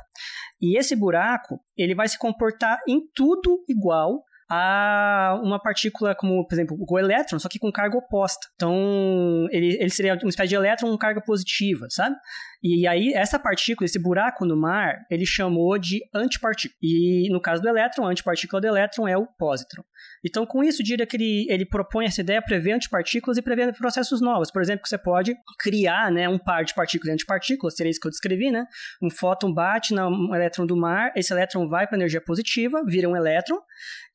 E 0.62 0.78
esse 0.78 0.95
buraco, 0.95 1.60
ele 1.76 1.95
vai 1.95 2.08
se 2.08 2.19
comportar 2.19 2.78
em 2.88 3.00
tudo 3.15 3.63
igual 3.67 4.23
a 4.50 5.40
uma 5.44 5.62
partícula 5.62 6.16
como, 6.16 6.48
por 6.48 6.56
exemplo, 6.56 6.78
o 6.80 7.00
elétron, 7.00 7.38
só 7.40 7.50
que 7.50 7.60
com 7.60 7.72
carga 7.72 7.98
oposta. 7.98 8.48
Então, 8.56 9.48
ele, 9.52 9.78
ele 9.80 9.90
seria 9.90 10.14
uma 10.14 10.30
espécie 10.30 10.50
de 10.50 10.56
elétron 10.56 10.90
com 10.90 10.98
carga 10.98 11.22
positiva, 11.22 11.88
sabe? 11.90 12.16
E 12.62 12.88
aí, 12.88 13.13
essa 13.13 13.38
partícula, 13.38 13.86
esse 13.86 14.00
buraco 14.00 14.46
no 14.46 14.58
mar, 14.58 15.06
ele 15.10 15.26
chamou 15.26 15.78
de 15.78 16.02
antipartícula. 16.13 16.78
E 16.82 17.30
no 17.32 17.39
caso 17.39 17.62
do 17.62 17.70
elétron, 17.70 18.06
a 18.06 18.10
antipartícula 18.10 18.62
do 18.62 18.67
elétron 18.67 19.08
é 19.08 19.17
o 19.17 19.26
pósitron. 19.26 19.84
Então, 20.26 20.46
com 20.46 20.63
isso, 20.63 20.84
diria 20.84 21.06
que 21.06 21.15
ele, 21.15 21.46
ele 21.50 21.65
propõe 21.65 22.06
essa 22.06 22.22
ideia 22.22 22.41
prever 22.41 22.74
antipartículas 22.74 23.38
e 23.38 23.41
prever 23.41 23.74
processos 23.74 24.22
novos. 24.22 24.52
Por 24.52 24.62
exemplo, 24.62 24.88
você 24.88 24.98
pode 24.98 25.36
criar 25.60 26.12
né, 26.12 26.28
um 26.28 26.38
par 26.38 26.63
de 26.63 26.74
partículas 26.74 27.12
e 27.12 27.13
antipartículas, 27.13 27.76
seria 27.76 27.89
isso 27.89 28.00
que 28.00 28.08
eu 28.08 28.12
descrevi, 28.12 28.52
né? 28.52 28.65
Um 29.02 29.10
fóton 29.10 29.54
bate 29.54 29.93
no 29.93 30.36
elétron 30.36 30.65
do 30.65 30.76
mar, 30.76 31.12
esse 31.15 31.32
elétron 31.32 31.67
vai 31.67 31.88
para 31.88 31.96
a 31.96 32.00
energia 32.00 32.22
positiva, 32.22 32.84
vira 32.86 33.08
um 33.08 33.15
elétron, 33.15 33.58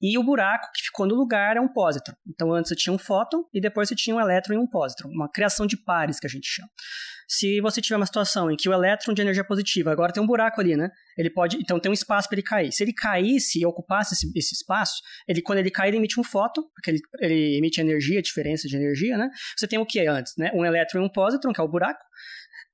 e 0.01 0.19
o 0.19 0.25
buraco 0.25 0.69
que 0.75 0.83
ficou 0.83 1.07
no 1.07 1.15
lugar 1.15 1.57
é 1.57 1.61
um 1.61 1.69
pósitron. 1.69 2.15
Então, 2.29 2.53
antes 2.53 2.69
você 2.69 2.75
tinha 2.75 2.93
um 2.93 2.99
fóton 2.99 3.45
e 3.55 3.61
depois 3.61 3.89
você 3.89 3.95
tinha 3.95 4.17
um 4.17 4.21
elétron 4.21 4.55
e 4.55 4.59
um 4.59 4.67
pósitron. 4.67 5.09
Uma 5.11 5.31
criação 5.31 5.67
de 5.67 5.77
pares, 5.77 6.19
que 6.19 6.27
a 6.27 6.31
gente 6.31 6.47
chama. 6.47 6.69
Se 7.35 7.63
você 7.63 7.81
tiver 7.81 7.97
uma 7.97 8.05
situação 8.05 8.51
em 8.51 8.57
que 8.57 8.69
o 8.69 8.75
elétron 8.75 9.15
de 9.15 9.23
energia 9.23 9.43
positiva, 9.43 9.91
agora 9.91 10.13
tem 10.13 10.23
um 10.23 10.27
buraco 10.27 10.61
ali, 10.61 10.77
né? 10.77 10.91
Ele 11.17 11.31
pode, 11.31 11.57
então 11.57 11.81
tem 11.81 11.89
um 11.89 11.95
espaço 11.95 12.29
para 12.29 12.37
ele 12.37 12.43
cair. 12.43 12.71
Se 12.71 12.85
ele 12.85 12.93
caísse 12.93 13.59
e 13.59 13.65
ocupasse 13.65 14.13
esse, 14.13 14.31
esse, 14.37 14.55
espaço, 14.55 15.01
ele 15.27 15.41
quando 15.41 15.59
ele 15.59 15.71
cair 15.71 15.89
ele 15.89 15.97
emite 15.97 16.21
um 16.21 16.23
fóton, 16.23 16.63
porque 16.75 16.91
ele, 16.91 17.01
ele 17.21 17.57
emite 17.57 17.81
energia, 17.81 18.21
diferença 18.21 18.69
de 18.69 18.77
energia, 18.77 19.17
né? 19.17 19.31
Você 19.57 19.67
tem 19.67 19.79
o 19.79 19.87
que 19.87 20.07
antes, 20.07 20.35
né? 20.37 20.51
Um 20.53 20.63
elétron 20.63 21.01
e 21.01 21.05
um 21.07 21.09
pósitron, 21.09 21.55
que 21.55 21.61
é 21.63 21.65
o 21.65 21.69
buraco. 21.69 22.05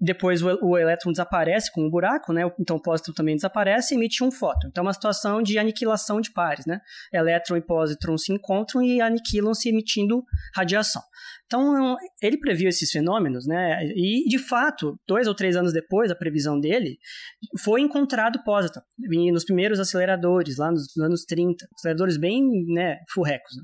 Depois 0.00 0.42
o, 0.42 0.48
o 0.60 0.76
elétron 0.76 1.12
desaparece 1.12 1.70
com 1.70 1.86
o 1.86 1.90
buraco, 1.90 2.32
né? 2.32 2.42
Então 2.58 2.78
o 2.78 2.82
pósitron 2.82 3.14
também 3.14 3.36
desaparece 3.36 3.94
e 3.94 3.96
emite 3.96 4.24
um 4.24 4.30
fóton. 4.32 4.66
Então 4.66 4.82
é 4.82 4.86
uma 4.86 4.92
situação 4.92 5.40
de 5.40 5.56
aniquilação 5.56 6.20
de 6.20 6.32
pares, 6.32 6.66
né? 6.66 6.80
Elétron 7.12 7.56
e 7.56 7.60
pósitron 7.60 8.18
se 8.18 8.32
encontram 8.32 8.82
e 8.82 9.00
aniquilam 9.00 9.54
se 9.54 9.68
emitindo 9.68 10.24
radiação. 10.52 11.02
Então, 11.48 11.96
ele 12.20 12.36
previu 12.36 12.68
esses 12.68 12.90
fenômenos, 12.90 13.46
né? 13.46 13.82
E, 13.96 14.28
de 14.28 14.38
fato, 14.38 15.00
dois 15.08 15.26
ou 15.26 15.34
três 15.34 15.56
anos 15.56 15.72
depois 15.72 16.10
da 16.10 16.14
previsão 16.14 16.60
dele, 16.60 16.98
foi 17.58 17.80
encontrado 17.80 18.44
pósitron 18.44 18.82
nos 19.32 19.46
primeiros 19.46 19.80
aceleradores, 19.80 20.58
lá 20.58 20.70
nos 20.70 20.94
anos 20.98 21.24
30. 21.24 21.66
Aceleradores 21.74 22.18
bem, 22.18 22.66
né, 22.66 22.98
furrecos. 23.08 23.56
Né? 23.56 23.62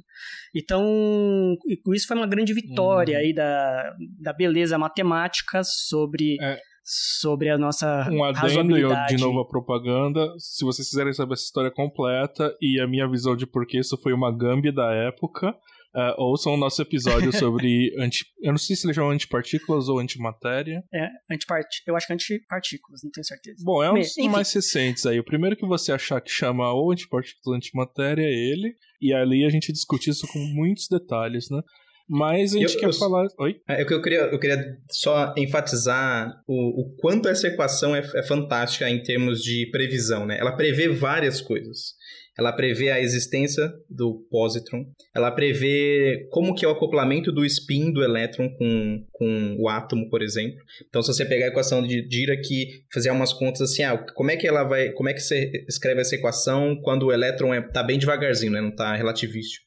Então, 0.54 1.56
isso 1.94 2.06
foi 2.06 2.16
uma 2.16 2.26
grande 2.26 2.54
vitória 2.54 3.18
hum. 3.18 3.20
aí 3.20 3.34
da, 3.34 3.94
da 4.18 4.32
beleza 4.32 4.78
matemática 4.78 5.62
sobre... 5.62 6.38
É 6.40 6.58
sobre 6.86 7.48
a 7.48 7.56
nossa 7.56 8.06
um 8.12 8.22
adendo 8.22 8.76
e 8.76 8.82
eu, 8.82 8.90
de 9.08 9.16
novo 9.16 9.40
a 9.40 9.48
propaganda 9.48 10.34
se 10.36 10.62
vocês 10.66 10.86
quiserem 10.86 11.14
saber 11.14 11.32
essa 11.32 11.44
história 11.44 11.70
completa 11.70 12.54
e 12.60 12.78
a 12.78 12.86
minha 12.86 13.08
visão 13.08 13.34
de 13.34 13.46
por 13.46 13.66
que 13.66 13.78
isso 13.78 13.96
foi 13.96 14.12
uma 14.12 14.30
gambi 14.30 14.70
da 14.70 14.92
época 14.92 15.56
Uh, 15.94 16.12
ouçam 16.18 16.54
o 16.54 16.56
nosso 16.56 16.82
episódio 16.82 17.32
sobre 17.32 17.94
anti... 18.00 18.24
Eu 18.42 18.50
não 18.50 18.58
sei 18.58 18.74
se 18.74 18.84
ele 18.84 18.92
chama 18.92 19.12
antipartículas 19.12 19.88
ou 19.88 20.00
antimatéria. 20.00 20.82
É, 20.92 21.08
antipart... 21.30 21.68
eu 21.86 21.94
acho 21.94 22.06
que 22.06 22.12
é 22.12 22.14
antipartículas, 22.14 23.00
não 23.04 23.12
tenho 23.12 23.24
certeza. 23.24 23.62
Bom, 23.64 23.80
é 23.80 23.92
um 23.92 24.00
dos 24.00 24.16
mais 24.28 24.52
recentes 24.52 25.06
aí. 25.06 25.20
O 25.20 25.24
primeiro 25.24 25.56
que 25.56 25.64
você 25.64 25.92
achar 25.92 26.20
que 26.20 26.30
chama 26.30 26.72
ou 26.72 26.90
antipartículas 26.90 27.46
ou 27.46 27.54
antimatéria 27.54 28.22
é 28.22 28.32
ele. 28.32 28.74
E 29.00 29.12
ali 29.12 29.44
a 29.44 29.50
gente 29.50 29.72
discute 29.72 30.10
isso 30.10 30.26
com 30.26 30.38
muitos 30.38 30.88
detalhes, 30.88 31.48
né? 31.48 31.60
Mas 32.08 32.54
a 32.54 32.58
gente 32.58 32.74
eu, 32.74 32.80
quer 32.80 32.86
eu, 32.86 32.92
falar. 32.92 33.26
Oi? 33.38 33.56
É, 33.68 33.82
eu, 33.82 34.02
queria, 34.02 34.20
eu 34.20 34.38
queria 34.38 34.58
só 34.90 35.34
enfatizar 35.36 36.34
o, 36.46 36.82
o 36.82 36.96
quanto 36.96 37.28
essa 37.28 37.48
equação 37.48 37.96
é, 37.96 38.02
é 38.14 38.22
fantástica 38.22 38.88
em 38.88 39.02
termos 39.02 39.42
de 39.42 39.68
previsão, 39.70 40.26
né? 40.26 40.38
Ela 40.38 40.52
prevê 40.52 40.88
várias 40.88 41.40
coisas. 41.40 41.94
Ela 42.36 42.52
prevê 42.52 42.90
a 42.90 43.00
existência 43.00 43.72
do 43.88 44.26
positron, 44.28 44.84
ela 45.14 45.30
prevê 45.30 46.26
como 46.30 46.52
que 46.52 46.64
é 46.64 46.68
o 46.68 46.72
acoplamento 46.72 47.30
do 47.30 47.44
spin 47.44 47.92
do 47.92 48.02
elétron 48.02 48.48
com, 48.58 49.06
com 49.12 49.56
o 49.60 49.68
átomo, 49.68 50.10
por 50.10 50.20
exemplo. 50.20 50.58
Então, 50.88 51.00
se 51.00 51.12
você 51.14 51.24
pegar 51.24 51.46
a 51.46 51.48
equação 51.50 51.80
de 51.80 52.06
Dirac 52.08 52.42
e 52.50 52.82
fazer 52.92 53.10
umas 53.10 53.32
contas 53.32 53.60
assim, 53.60 53.84
ah, 53.84 53.96
como 54.14 54.32
é 54.32 54.36
que 54.36 54.48
ela 54.48 54.64
vai, 54.64 54.90
como 54.92 55.08
é 55.08 55.14
que 55.14 55.20
você 55.20 55.52
escreve 55.68 56.00
essa 56.00 56.16
equação 56.16 56.76
quando 56.82 57.04
o 57.06 57.12
elétron 57.12 57.54
está 57.54 57.80
é, 57.80 57.86
bem 57.86 58.00
devagarzinho, 58.00 58.52
né? 58.52 58.60
não 58.60 58.70
está 58.70 58.96
relativístico. 58.96 59.64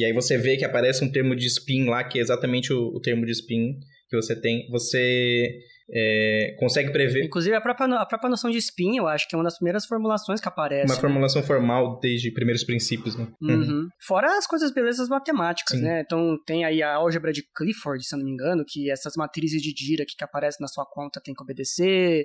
E 0.00 0.04
aí 0.06 0.14
você 0.14 0.38
vê 0.38 0.56
que 0.56 0.64
aparece 0.64 1.04
um 1.04 1.12
termo 1.12 1.36
de 1.36 1.46
spin 1.46 1.84
lá, 1.84 2.02
que 2.02 2.18
é 2.18 2.22
exatamente 2.22 2.72
o, 2.72 2.86
o 2.88 3.00
termo 3.00 3.26
de 3.26 3.32
spin 3.32 3.78
que 4.08 4.16
você 4.16 4.34
tem. 4.34 4.66
Você 4.70 5.60
é, 5.92 6.56
consegue 6.58 6.90
prever. 6.90 7.22
Inclusive, 7.22 7.54
a 7.54 7.60
própria, 7.60 7.96
a 7.96 8.06
própria 8.06 8.30
noção 8.30 8.50
de 8.50 8.56
spin, 8.56 8.96
eu 8.96 9.06
acho 9.06 9.28
que 9.28 9.34
é 9.34 9.38
uma 9.38 9.44
das 9.44 9.56
primeiras 9.56 9.84
formulações 9.84 10.40
que 10.40 10.48
aparece. 10.48 10.86
Uma 10.86 10.94
né? 10.94 11.00
formulação 11.02 11.42
formal 11.42 12.00
desde 12.00 12.30
primeiros 12.30 12.64
princípios, 12.64 13.14
né? 13.14 13.28
Uhum. 13.42 13.88
Fora 14.06 14.38
as 14.38 14.46
coisas 14.46 14.72
belezas 14.72 15.06
matemáticas, 15.10 15.76
Sim. 15.76 15.84
né? 15.84 16.00
Então, 16.00 16.38
tem 16.46 16.64
aí 16.64 16.82
a 16.82 16.94
álgebra 16.94 17.30
de 17.30 17.42
Clifford, 17.54 18.02
se 18.02 18.14
eu 18.14 18.20
não 18.20 18.24
me 18.24 18.32
engano, 18.32 18.64
que 18.66 18.90
essas 18.90 19.16
matrizes 19.16 19.60
de 19.60 19.74
Dirac 19.74 20.16
que 20.16 20.24
aparecem 20.24 20.62
na 20.62 20.68
sua 20.68 20.86
conta 20.86 21.20
tem 21.22 21.34
que 21.34 21.42
obedecer. 21.42 22.24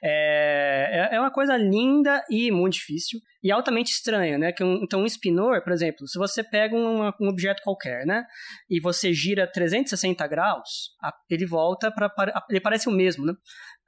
É, 0.00 1.10
é, 1.10 1.16
é 1.16 1.20
uma 1.20 1.32
coisa 1.32 1.56
linda 1.56 2.22
e 2.30 2.52
muito 2.52 2.74
difícil 2.74 3.18
e 3.46 3.52
altamente 3.52 3.92
estranha, 3.92 4.36
né? 4.36 4.50
Que 4.50 4.64
um, 4.64 4.80
então, 4.82 5.02
um 5.02 5.06
spinor, 5.06 5.62
por 5.62 5.72
exemplo, 5.72 6.08
se 6.08 6.18
você 6.18 6.42
pega 6.42 6.74
um, 6.74 7.04
um 7.20 7.28
objeto 7.28 7.62
qualquer, 7.62 8.04
né? 8.04 8.24
E 8.68 8.80
você 8.80 9.12
gira 9.12 9.46
360 9.46 10.26
graus, 10.26 10.90
ele 11.30 11.46
volta 11.46 11.88
para. 11.92 12.10
Ele 12.50 12.60
parece 12.60 12.88
o 12.88 12.92
mesmo, 12.92 13.24
né? 13.24 13.32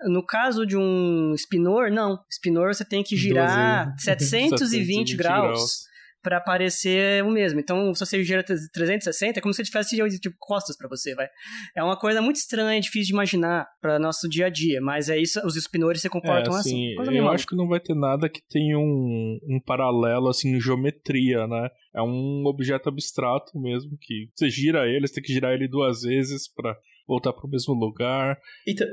No 0.02 0.24
caso 0.24 0.64
de 0.64 0.76
um 0.76 1.34
spinor, 1.36 1.90
não. 1.90 2.20
Spinor 2.30 2.72
você 2.72 2.84
tem 2.84 3.02
que 3.02 3.16
girar 3.16 3.92
720 3.98 5.16
graus. 5.16 5.42
graus 5.42 5.87
para 6.22 6.40
parecer 6.40 7.24
o 7.24 7.30
mesmo. 7.30 7.60
Então, 7.60 7.94
se 7.94 8.04
você 8.04 8.22
gira 8.22 8.42
360, 8.42 9.38
é 9.38 9.42
como 9.42 9.54
se 9.54 9.62
ele 9.62 9.68
tivesse 9.68 9.96
tipo, 10.20 10.36
costas 10.38 10.76
para 10.76 10.88
você, 10.88 11.14
vai. 11.14 11.28
É 11.76 11.82
uma 11.82 11.98
coisa 11.98 12.20
muito 12.20 12.36
estranha, 12.36 12.80
difícil 12.80 13.08
de 13.08 13.12
imaginar 13.12 13.66
para 13.80 13.98
nosso 13.98 14.28
dia 14.28 14.46
a 14.46 14.50
dia, 14.50 14.80
mas 14.80 15.08
é 15.08 15.18
isso, 15.18 15.40
os 15.46 15.54
spinores 15.56 16.00
se 16.00 16.08
comportam 16.08 16.56
é, 16.56 16.60
assim. 16.60 16.94
assim. 16.98 17.16
eu 17.16 17.28
acho 17.28 17.46
que 17.46 17.56
não 17.56 17.68
vai 17.68 17.80
ter 17.80 17.94
nada 17.94 18.28
que 18.28 18.40
tenha 18.48 18.78
um, 18.78 19.38
um 19.48 19.60
paralelo 19.64 20.28
assim 20.28 20.56
em 20.56 20.60
geometria, 20.60 21.46
né? 21.46 21.68
É 21.94 22.02
um 22.02 22.44
objeto 22.46 22.88
abstrato 22.88 23.58
mesmo 23.58 23.96
que 24.00 24.28
você 24.34 24.50
gira 24.50 24.86
ele, 24.86 25.06
você 25.06 25.14
tem 25.14 25.22
que 25.22 25.32
girar 25.32 25.52
ele 25.52 25.68
duas 25.68 26.02
vezes 26.02 26.52
para 26.52 26.76
voltar 27.06 27.32
para 27.32 27.46
o 27.46 27.50
mesmo 27.50 27.74
lugar. 27.74 28.38
Então, 28.66 28.86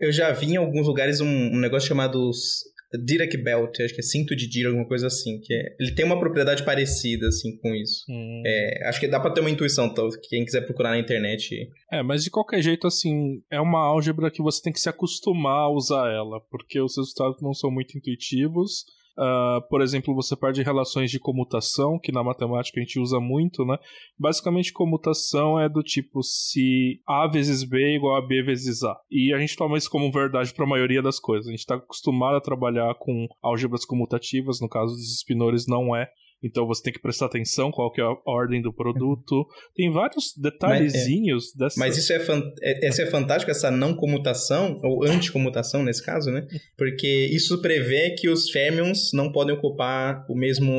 eu 0.00 0.10
já 0.10 0.32
vi 0.32 0.52
em 0.52 0.56
alguns 0.56 0.86
lugares 0.86 1.20
um, 1.20 1.26
um 1.26 1.60
negócio 1.60 1.86
chamado 1.86 2.30
Dirac 3.04 3.36
Belt, 3.36 3.80
acho 3.80 3.94
que 3.94 4.00
é 4.00 4.02
cinto 4.02 4.34
de 4.36 4.48
Dirac, 4.48 4.68
alguma 4.70 4.88
coisa 4.88 5.06
assim. 5.06 5.40
Que 5.40 5.54
é, 5.54 5.76
ele 5.80 5.92
tem 5.92 6.04
uma 6.04 6.18
propriedade 6.18 6.64
parecida, 6.64 7.28
assim, 7.28 7.56
com 7.58 7.74
isso. 7.74 8.04
Hum. 8.08 8.42
É, 8.46 8.88
acho 8.88 9.00
que 9.00 9.08
dá 9.08 9.20
pra 9.20 9.30
ter 9.30 9.40
uma 9.40 9.50
intuição, 9.50 9.86
então, 9.86 10.08
quem 10.28 10.44
quiser 10.44 10.62
procurar 10.62 10.90
na 10.90 10.98
internet. 10.98 11.68
É, 11.92 12.02
mas 12.02 12.22
de 12.22 12.30
qualquer 12.30 12.62
jeito, 12.62 12.86
assim, 12.86 13.42
é 13.50 13.60
uma 13.60 13.80
álgebra 13.80 14.30
que 14.30 14.42
você 14.42 14.62
tem 14.62 14.72
que 14.72 14.80
se 14.80 14.88
acostumar 14.88 15.66
a 15.66 15.70
usar 15.70 16.12
ela, 16.12 16.40
porque 16.50 16.80
os 16.80 16.96
resultados 16.96 17.40
não 17.42 17.54
são 17.54 17.70
muito 17.70 17.96
intuitivos. 17.96 18.84
Uh, 19.18 19.66
por 19.68 19.80
exemplo, 19.80 20.14
você 20.14 20.36
perde 20.36 20.62
relações 20.62 21.10
de 21.10 21.18
comutação, 21.18 21.98
que 21.98 22.12
na 22.12 22.22
matemática 22.22 22.78
a 22.78 22.82
gente 22.82 23.00
usa 23.00 23.18
muito, 23.18 23.64
né? 23.64 23.78
Basicamente, 24.18 24.72
comutação 24.72 25.58
é 25.58 25.68
do 25.68 25.82
tipo 25.82 26.22
se 26.22 27.00
A 27.06 27.26
vezes 27.26 27.64
B 27.64 27.82
é 27.82 27.96
igual 27.96 28.16
a 28.16 28.26
B 28.26 28.42
vezes 28.42 28.82
A. 28.82 28.94
E 29.10 29.32
a 29.32 29.38
gente 29.38 29.56
toma 29.56 29.78
isso 29.78 29.90
como 29.90 30.12
verdade 30.12 30.52
para 30.52 30.64
a 30.64 30.68
maioria 30.68 31.02
das 31.02 31.18
coisas. 31.18 31.46
A 31.46 31.50
gente 31.50 31.60
está 31.60 31.76
acostumado 31.76 32.36
a 32.36 32.40
trabalhar 32.40 32.94
com 32.96 33.26
álgebras 33.42 33.84
comutativas, 33.86 34.60
no 34.60 34.68
caso 34.68 34.94
dos 34.94 35.16
espinores 35.16 35.66
não 35.66 35.96
é. 35.96 36.08
Então 36.42 36.66
você 36.66 36.82
tem 36.82 36.92
que 36.92 37.00
prestar 37.00 37.26
atenção 37.26 37.70
qual 37.70 37.90
que 37.90 38.00
é 38.00 38.04
a 38.04 38.14
ordem 38.26 38.60
do 38.60 38.72
produto. 38.72 39.46
Tem 39.74 39.90
vários 39.90 40.32
detalhezinhos 40.36 41.44
mas, 41.44 41.54
é, 41.54 41.64
dessa. 41.64 41.80
Mas 41.80 41.96
isso 41.96 42.12
é, 42.12 42.20
fan... 42.20 42.42
é, 42.62 42.86
essa 42.86 43.02
é 43.02 43.06
fantástico, 43.06 43.50
essa 43.50 43.70
não 43.70 43.94
comutação, 43.94 44.78
ou 44.82 45.04
anticomutação 45.04 45.82
nesse 45.82 46.04
caso, 46.04 46.30
né? 46.30 46.46
Porque 46.76 47.28
isso 47.32 47.60
prevê 47.60 48.10
que 48.10 48.28
os 48.28 48.50
férmions 48.50 49.10
não 49.12 49.32
podem 49.32 49.54
ocupar 49.54 50.24
o 50.28 50.36
mesmo, 50.36 50.72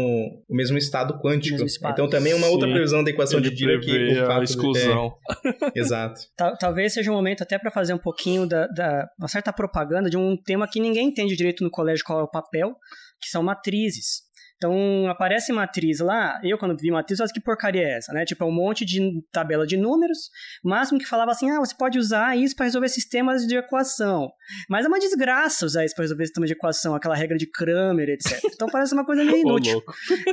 o 0.48 0.56
mesmo 0.56 0.78
estado 0.78 1.20
quântico. 1.20 1.64
Então 1.92 2.10
também 2.10 2.34
é 2.34 2.36
uma 2.36 2.48
outra 2.48 2.68
Sim, 2.68 2.74
previsão 2.74 3.04
da 3.04 3.10
equação 3.10 3.42
de 3.42 3.50
Dirac 3.50 3.84
que 3.84 4.20
o 4.20 4.26
fato 4.26 4.42
a 4.42 4.44
exclusão. 4.44 5.14
De... 5.44 5.72
Exato. 5.82 6.22
Talvez 6.60 6.94
seja 6.94 7.12
um 7.12 7.16
momento 7.16 7.42
até 7.42 7.58
para 7.58 7.72
fazer 7.72 7.94
um 7.94 8.00
pouquinho 8.00 8.48
da, 8.48 8.68
da 8.68 9.08
uma 9.18 9.28
certa 9.28 9.52
propaganda 9.52 10.10
de 10.10 10.18
um 10.18 10.38
tema 10.38 10.68
que 10.68 10.80
ninguém 10.80 11.08
entende 11.08 11.36
direito 11.36 11.64
no 11.64 11.72
colégio 11.72 12.04
qual 12.06 12.20
é 12.20 12.24
o 12.24 12.30
papel, 12.30 12.76
que 13.20 13.30
são 13.30 13.42
matrizes. 13.42 14.27
Então, 14.58 15.08
aparece 15.08 15.54
matriz 15.54 16.00
lá, 16.00 16.40
eu 16.44 16.58
quando 16.58 16.76
vi 16.76 16.90
matriz, 16.90 17.20
eu 17.20 17.24
acho 17.24 17.34
que 17.34 17.40
porcaria 17.40 17.84
é 17.84 17.98
essa, 17.98 18.12
né? 18.12 18.26
Tipo, 18.26 18.44
é 18.44 18.48
um 18.48 18.52
monte 18.52 18.84
de 18.84 19.00
tabela 19.32 19.68
de 19.68 19.78
números, 19.78 20.30
máximo 20.64 20.98
que 21.00 21.06
falava 21.06 21.32
assim, 21.32 21.50
ah, 21.52 21.60
você 21.60 21.76
pode 21.78 22.00
usar 22.00 22.36
isso 22.36 22.56
para 22.56 22.66
resolver 22.66 22.90
sistemas 22.90 23.46
de 23.46 23.56
equação. 23.56 24.30
Mas 24.68 24.86
é 24.86 24.88
uma 24.88 25.00
desgraça 25.00 25.66
usar 25.66 25.86
isso 25.86 25.94
para 25.94 26.04
resolver 26.04 26.26
sistemas 26.26 26.50
de 26.50 26.56
equação, 26.56 26.96
aquela 26.96 27.16
regra 27.16 27.38
de 27.38 27.46
Kramer, 27.50 28.10
etc. 28.10 28.40
Então 28.46 28.68
parece 28.68 28.94
uma 28.94 29.06
coisa 29.06 29.24
meio 29.24 29.38
inútil. 29.46 29.82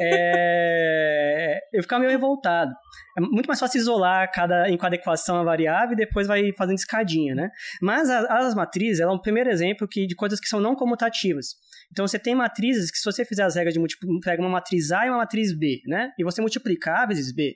é... 0.01 1.61
Eu 1.73 1.83
ficava 1.83 2.01
meio 2.01 2.13
revoltado. 2.13 2.73
É 3.17 3.21
muito 3.21 3.47
mais 3.47 3.61
fácil 3.61 3.79
isolar 3.79 4.31
cada, 4.33 4.69
em 4.69 4.77
cada 4.77 4.97
equação 4.97 5.37
a 5.37 5.45
variável 5.45 5.93
e 5.93 5.97
depois 5.97 6.27
vai 6.27 6.53
fazendo 6.53 6.79
escadinha, 6.79 7.35
né? 7.35 7.51
Mas 7.81 8.11
as, 8.11 8.25
as 8.29 8.55
matrizes, 8.55 9.01
ela 9.01 9.13
é 9.13 9.15
um 9.15 9.21
primeiro 9.21 9.51
exemplo 9.51 9.87
que, 9.89 10.07
de 10.07 10.15
coisas 10.15 10.41
que 10.41 10.49
são 10.49 10.61
não 10.61 10.75
comutativas. 10.75 11.55
Então 11.93 12.07
você 12.07 12.19
tem 12.19 12.35
matrizes 12.35 12.91
que 12.91 12.99
se 12.99 13.05
você 13.05 13.25
fizer 13.25 13.45
as 13.45 13.55
regras 13.55 13.73
de 13.73 13.81
multiplicar, 13.81 14.21
pega 14.23 14.43
uma 14.43 14.51
matriz 14.51 14.91
A 14.91 15.07
e 15.07 15.11
uma 15.11 15.19
matriz 15.19 15.57
B, 15.57 15.81
né? 15.87 16.11
E 16.19 16.25
você 16.25 16.41
multiplicar 16.41 17.07
vezes 17.07 17.33
B, 17.33 17.55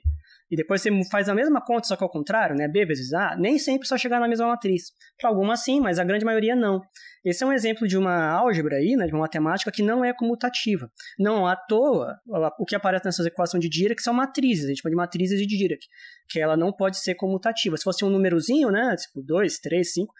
e 0.51 0.55
depois 0.55 0.81
você 0.81 0.89
faz 1.11 1.29
a 1.29 1.35
mesma 1.35 1.61
conta, 1.63 1.87
só 1.87 1.95
que 1.95 2.03
ao 2.03 2.09
contrário, 2.09 2.55
né? 2.55 2.67
B 2.67 2.85
vezes 2.85 3.13
A, 3.13 3.35
nem 3.37 3.59
sempre 3.59 3.87
só 3.87 3.97
chegar 3.97 4.19
na 4.19 4.27
mesma 4.27 4.47
matriz. 4.47 4.91
Para 5.19 5.29
algumas 5.29 5.63
sim, 5.63 5.79
mas 5.79 5.99
a 5.99 6.03
grande 6.03 6.25
maioria 6.25 6.55
não. 6.55 6.81
Esse 7.25 7.43
é 7.43 7.47
um 7.47 7.53
exemplo 7.53 7.87
de 7.87 7.97
uma 7.97 8.31
álgebra 8.31 8.77
aí, 8.77 8.95
né, 8.95 9.05
de 9.05 9.13
uma 9.13 9.21
matemática 9.21 9.71
que 9.71 9.83
não 9.83 10.03
é 10.03 10.13
comutativa. 10.13 10.89
Não 11.17 11.45
à 11.45 11.55
toa, 11.55 12.17
o 12.59 12.65
que 12.65 12.75
aparece 12.75 13.05
nessas 13.05 13.25
equações 13.25 13.61
de 13.61 13.69
Dirac 13.69 14.01
são 14.01 14.13
matrizes, 14.13 14.65
a 14.65 14.67
gente 14.69 14.81
chama 14.81 14.91
de 14.91 14.95
matrizes 14.95 15.39
de 15.39 15.45
Dirac, 15.45 15.81
que 16.29 16.39
ela 16.39 16.55
não 16.55 16.71
pode 16.71 16.99
ser 16.99 17.15
comutativa. 17.15 17.75
Se 17.77 17.83
fosse 17.83 18.05
um 18.05 18.09
númerozinho, 18.09 18.69
né, 18.69 18.95
tipo 18.95 19.21
2, 19.25 19.59
3, 19.59 19.93
5, 19.93 20.13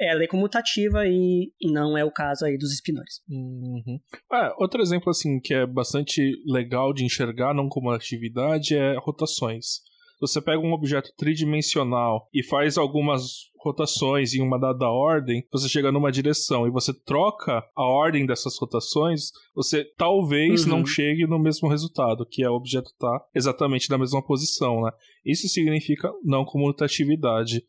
ela 0.00 0.22
é 0.24 0.26
comutativa 0.26 1.06
e, 1.06 1.50
não 1.62 1.96
é 1.96 2.04
o 2.04 2.10
caso 2.10 2.44
aí 2.44 2.56
dos 2.56 2.72
espinores. 2.72 3.20
Uhum. 3.28 3.98
Ah, 4.30 4.54
outro 4.58 4.80
exemplo 4.82 5.10
assim 5.10 5.40
que 5.40 5.52
é 5.52 5.66
bastante 5.66 6.36
legal 6.46 6.92
de 6.92 7.04
enxergar 7.04 7.54
não 7.54 7.68
comutatividade 7.68 8.74
é 8.74 8.96
rotações 8.98 9.82
você 10.20 10.40
pega 10.40 10.58
um 10.58 10.72
objeto 10.72 11.12
tridimensional 11.16 12.28
e 12.32 12.42
faz 12.42 12.76
algumas 12.78 13.52
rotações 13.64 14.34
em 14.34 14.42
uma 14.42 14.58
dada 14.58 14.86
ordem, 14.90 15.42
você 15.50 15.68
chega 15.68 15.90
numa 15.90 16.12
direção 16.12 16.66
e 16.66 16.70
você 16.70 16.92
troca 16.92 17.64
a 17.74 17.82
ordem 17.82 18.26
dessas 18.26 18.58
rotações, 18.58 19.30
você 19.54 19.84
talvez 19.96 20.64
uhum. 20.64 20.70
não 20.70 20.86
chegue 20.86 21.26
no 21.26 21.38
mesmo 21.38 21.68
resultado, 21.68 22.26
que 22.26 22.44
é 22.44 22.50
o 22.50 22.54
objeto 22.54 22.90
estar 22.90 23.18
tá 23.18 23.26
exatamente 23.34 23.88
na 23.88 23.96
mesma 23.96 24.22
posição, 24.22 24.82
né? 24.82 24.90
Isso 25.24 25.48
significa 25.48 26.12
não 26.22 26.44
comutatividade. 26.44 27.64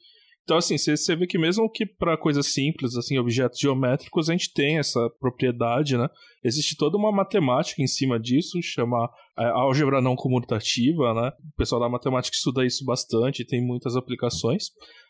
Então, 0.45 0.57
assim, 0.57 0.77
você 0.77 1.15
vê 1.15 1.25
que 1.25 1.39
mesmo 1.39 1.67
que 1.67 1.87
para 1.87 2.15
coisas 2.15 2.53
simples, 2.53 2.95
assim, 2.95 3.17
objetos 3.17 3.59
geométricos, 3.59 4.29
a 4.29 4.31
gente 4.31 4.53
tem 4.53 4.77
essa 4.77 5.09
propriedade, 5.19 5.97
né? 5.97 6.07
Existe 6.43 6.77
toda 6.77 6.97
uma 6.97 7.11
matemática 7.11 7.81
em 7.81 7.87
cima 7.87 8.19
disso, 8.19 8.61
chama 8.61 9.09
é, 9.39 9.45
álgebra 9.45 9.99
não 9.99 10.15
comutativa, 10.15 11.15
né? 11.15 11.31
O 11.51 11.57
pessoal 11.57 11.81
da 11.81 11.89
matemática 11.89 12.35
estuda 12.35 12.63
isso 12.63 12.85
bastante, 12.85 13.43
tem 13.43 13.59
muitas 13.59 13.95
aplicações. 13.95 14.67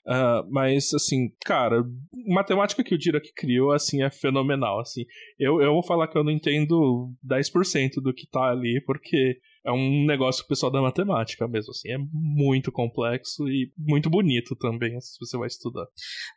Uh, 0.08 0.48
mas, 0.50 0.94
assim, 0.94 1.28
cara, 1.44 1.84
matemática 2.28 2.82
que 2.82 2.96
o 2.96 2.98
Dirac 2.98 3.28
criou, 3.36 3.74
assim, 3.74 4.04
é 4.04 4.10
fenomenal, 4.10 4.80
assim. 4.80 5.04
Eu, 5.38 5.62
eu 5.62 5.74
vou 5.74 5.84
falar 5.84 6.08
que 6.08 6.18
eu 6.18 6.24
não 6.24 6.32
entendo 6.32 7.12
10% 7.30 8.02
do 8.02 8.14
que 8.14 8.26
tá 8.26 8.52
ali, 8.52 8.82
porque 8.86 9.38
é 9.66 9.72
um 9.72 10.06
negócio 10.06 10.46
pessoal 10.48 10.72
da 10.72 10.82
matemática 10.82 11.48
mesmo, 11.48 11.72
assim, 11.72 11.92
é 11.92 11.98
muito 12.12 12.72
complexo 12.72 13.48
e 13.48 13.72
muito 13.78 14.10
bonito 14.10 14.56
também, 14.56 15.00
se 15.02 15.18
você 15.20 15.38
vai 15.38 15.48
estudar. 15.48 15.86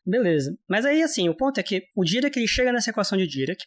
Beleza. 0.05 0.57
Mas 0.69 0.87
aí, 0.87 1.03
assim, 1.03 1.29
o 1.29 1.37
ponto 1.37 1.59
é 1.59 1.63
que 1.63 1.83
o 1.95 2.05
Dirac, 2.05 2.37
ele 2.37 2.49
chega 2.49 2.73
nessa 2.73 2.91
equação 2.91 3.19
de 3.19 3.27
Dirac, 3.27 3.63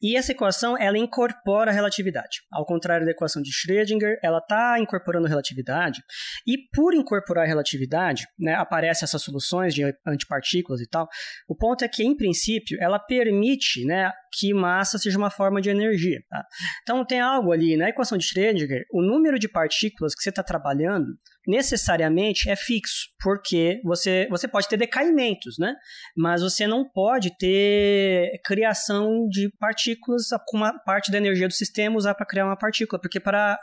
e 0.00 0.16
essa 0.16 0.32
equação, 0.32 0.76
ela 0.78 0.96
incorpora 0.96 1.70
a 1.70 1.74
relatividade. 1.74 2.40
Ao 2.50 2.64
contrário 2.64 3.04
da 3.04 3.12
equação 3.12 3.42
de 3.42 3.50
Schrödinger, 3.50 4.18
ela 4.22 4.38
está 4.38 4.78
incorporando 4.80 5.28
relatividade, 5.28 6.00
e 6.46 6.56
por 6.74 6.94
incorporar 6.94 7.44
a 7.44 7.48
relatividade, 7.48 8.26
né, 8.38 8.54
aparecem 8.54 9.04
essas 9.04 9.22
soluções 9.22 9.74
de 9.74 9.82
antipartículas 10.06 10.80
e 10.80 10.88
tal. 10.88 11.06
O 11.46 11.54
ponto 11.54 11.84
é 11.84 11.88
que, 11.88 12.02
em 12.02 12.16
princípio, 12.16 12.78
ela 12.80 12.98
permite, 12.98 13.84
né, 13.84 14.10
que 14.32 14.54
massa 14.54 14.98
seja 14.98 15.18
uma 15.18 15.30
forma 15.30 15.60
de 15.60 15.68
energia. 15.68 16.22
Tá? 16.28 16.44
Então, 16.82 17.04
tem 17.04 17.20
algo 17.20 17.52
ali 17.52 17.76
na 17.76 17.88
equação 17.90 18.16
de 18.16 18.24
Schrödinger, 18.24 18.84
o 18.90 19.02
número 19.02 19.38
de 19.38 19.48
partículas 19.48 20.14
que 20.14 20.22
você 20.22 20.30
está 20.30 20.42
trabalhando 20.42 21.06
necessariamente 21.46 22.48
é 22.48 22.56
fixo, 22.56 23.08
porque 23.20 23.80
você, 23.84 24.28
você 24.30 24.46
pode 24.46 24.68
ter 24.68 24.76
decaimentos, 24.76 25.58
né? 25.58 25.74
Mas 26.16 26.40
você 26.40 26.66
não 26.66 26.88
pode 26.88 27.36
ter 27.36 28.40
criação 28.44 29.26
de 29.28 29.50
partículas 29.58 30.28
com 30.46 30.56
uma 30.56 30.78
parte 30.84 31.10
da 31.10 31.18
energia 31.18 31.48
do 31.48 31.52
sistema 31.52 31.96
usar 31.96 32.14
para 32.14 32.26
criar 32.26 32.46
uma 32.46 32.56
partícula, 32.56 33.00
porque 33.00 33.18
para 33.18 33.58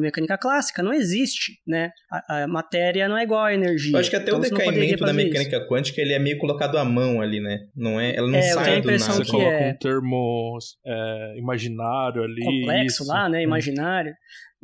mecânica 0.00 0.38
clássica 0.38 0.82
não 0.82 0.92
existe, 0.92 1.60
né? 1.66 1.90
A, 2.10 2.44
a, 2.44 2.48
matéria 2.48 3.08
não 3.08 3.16
é 3.18 3.22
igual 3.22 3.44
à 3.44 3.54
energia. 3.54 3.92
Eu 3.92 4.00
acho 4.00 4.10
que 4.10 4.16
até 4.16 4.30
então, 4.30 4.38
o 4.38 4.42
decaimento 4.42 5.04
da 5.04 5.12
mecânica 5.12 5.56
isso. 5.58 5.68
quântica 5.68 6.00
ele 6.00 6.12
é 6.12 6.18
meio 6.18 6.38
colocado 6.38 6.78
à 6.78 6.84
mão 6.84 7.20
ali, 7.20 7.40
né? 7.40 7.60
Não 7.74 8.00
é, 8.00 8.16
ela 8.16 8.28
não 8.28 8.38
é, 8.38 8.42
sai 8.42 8.80
do 8.80 8.90
nada. 8.90 8.98
Você 8.98 9.24
coloca 9.24 9.50
é... 9.50 9.70
um 9.70 9.76
termo 9.76 10.58
é, 10.84 11.38
imaginário 11.38 12.22
ali. 12.22 12.44
Complexo 12.44 13.02
isso. 13.02 13.12
lá, 13.12 13.28
né? 13.28 13.42
Imaginário. 13.42 14.14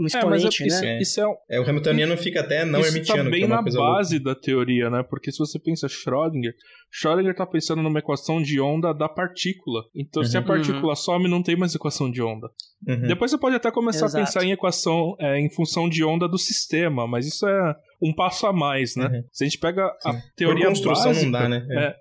Um 0.02 0.06
exponente, 0.06 0.62
é, 0.62 0.64
mas 0.66 0.82
é, 0.82 0.84
né? 0.84 1.00
Isso, 1.00 1.02
isso 1.02 1.20
é, 1.20 1.56
é, 1.56 1.60
o 1.60 1.68
Hamiltoniano 1.68 2.16
fica 2.16 2.40
até 2.40 2.64
não 2.64 2.80
isso 2.80 2.88
hermitiano. 2.88 3.24
Tá 3.24 3.30
bem 3.30 3.46
na 3.46 3.62
base 3.62 4.18
louca. 4.18 4.34
da 4.34 4.34
teoria, 4.34 4.90
né? 4.90 5.02
Porque 5.08 5.30
se 5.30 5.38
você 5.38 5.58
pensa 5.58 5.86
Schrödinger, 5.86 6.54
Schrödinger 6.92 7.34
tá 7.34 7.46
pensando 7.46 7.82
numa 7.82 7.98
equação 7.98 8.42
de 8.42 8.60
onda 8.60 8.92
da 8.92 9.08
partícula. 9.08 9.82
Então, 9.94 10.22
uhum. 10.22 10.28
se 10.28 10.36
a 10.36 10.40
uhum. 10.40 10.46
partícula 10.46 10.88
uhum. 10.88 10.96
some, 10.96 11.28
não 11.28 11.42
tem 11.42 11.56
mais 11.56 11.74
equação 11.74 12.10
de 12.10 12.20
onda. 12.20 12.48
Uhum. 12.86 13.06
Depois 13.06 13.30
você 13.30 13.38
pode 13.38 13.56
até 13.56 13.70
começar 13.70 14.06
Exato. 14.06 14.22
a 14.22 14.26
pensar 14.26 14.44
em 14.44 14.52
equação 14.52 15.14
é, 15.18 15.38
em 15.38 15.48
função 15.48 15.88
de 15.88 16.04
onda 16.04 16.28
do 16.28 16.36
sistema, 16.36 17.06
mas 17.06 17.26
isso 17.26 17.46
é 17.46 17.76
um 18.02 18.12
passo 18.12 18.46
a 18.46 18.52
mais, 18.52 18.96
né? 18.96 19.06
Uhum. 19.06 19.24
Se 19.30 19.44
a 19.44 19.46
gente 19.46 19.58
pega 19.58 19.88
Sim. 20.00 20.08
a 20.10 20.20
teoria 20.36 20.64
Por 20.64 20.70
construção 20.70 21.12
básica, 21.12 21.24
não 21.24 21.32
dá, 21.32 21.48
né? 21.48 21.66
É. 21.70 21.84
É, 21.84 21.94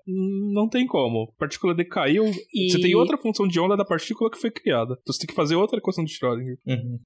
não 0.52 0.68
tem 0.68 0.86
como. 0.86 1.32
A 1.36 1.38
partícula 1.38 1.74
decaiu, 1.74 2.24
e... 2.52 2.70
você 2.70 2.80
tem 2.80 2.94
outra 2.96 3.16
função 3.16 3.46
de 3.46 3.60
onda 3.60 3.76
da 3.76 3.84
partícula 3.84 4.30
que 4.30 4.38
foi 4.38 4.50
criada. 4.50 4.94
Então 5.00 5.12
você 5.12 5.20
tem 5.20 5.28
que 5.28 5.34
fazer 5.34 5.54
outra 5.54 5.78
equação 5.78 6.04
de 6.04 6.12
Schrödinger. 6.12 6.58
Uhum. 6.66 6.98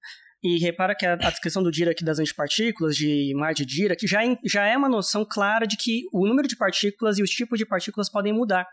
E 0.47 0.59
repara 0.59 0.95
que 0.95 1.05
a, 1.05 1.15
a, 1.15 1.31
descrição 1.31 1.61
do 1.61 1.73
Dirac 1.73 2.05
das 2.05 2.21
antipartículas, 2.21 2.95
de 2.95 3.35
mar 3.35 3.53
de 3.53 3.67
Dirac, 3.67 4.07
já, 4.07 4.21
já 4.45 4.65
é 4.65 4.77
uma 4.77 4.89
noção 4.89 5.27
clara 5.29 5.67
de 5.67 5.77
que 5.77 6.05
o 6.13 6.25
número 6.25 6.47
de 6.47 6.55
partículas 6.55 7.19
e 7.19 7.23
os 7.23 7.31
tipos 7.31 7.59
de 7.59 7.67
partículas 7.67 8.09
podem 8.09 8.33
mudar. 8.33 8.65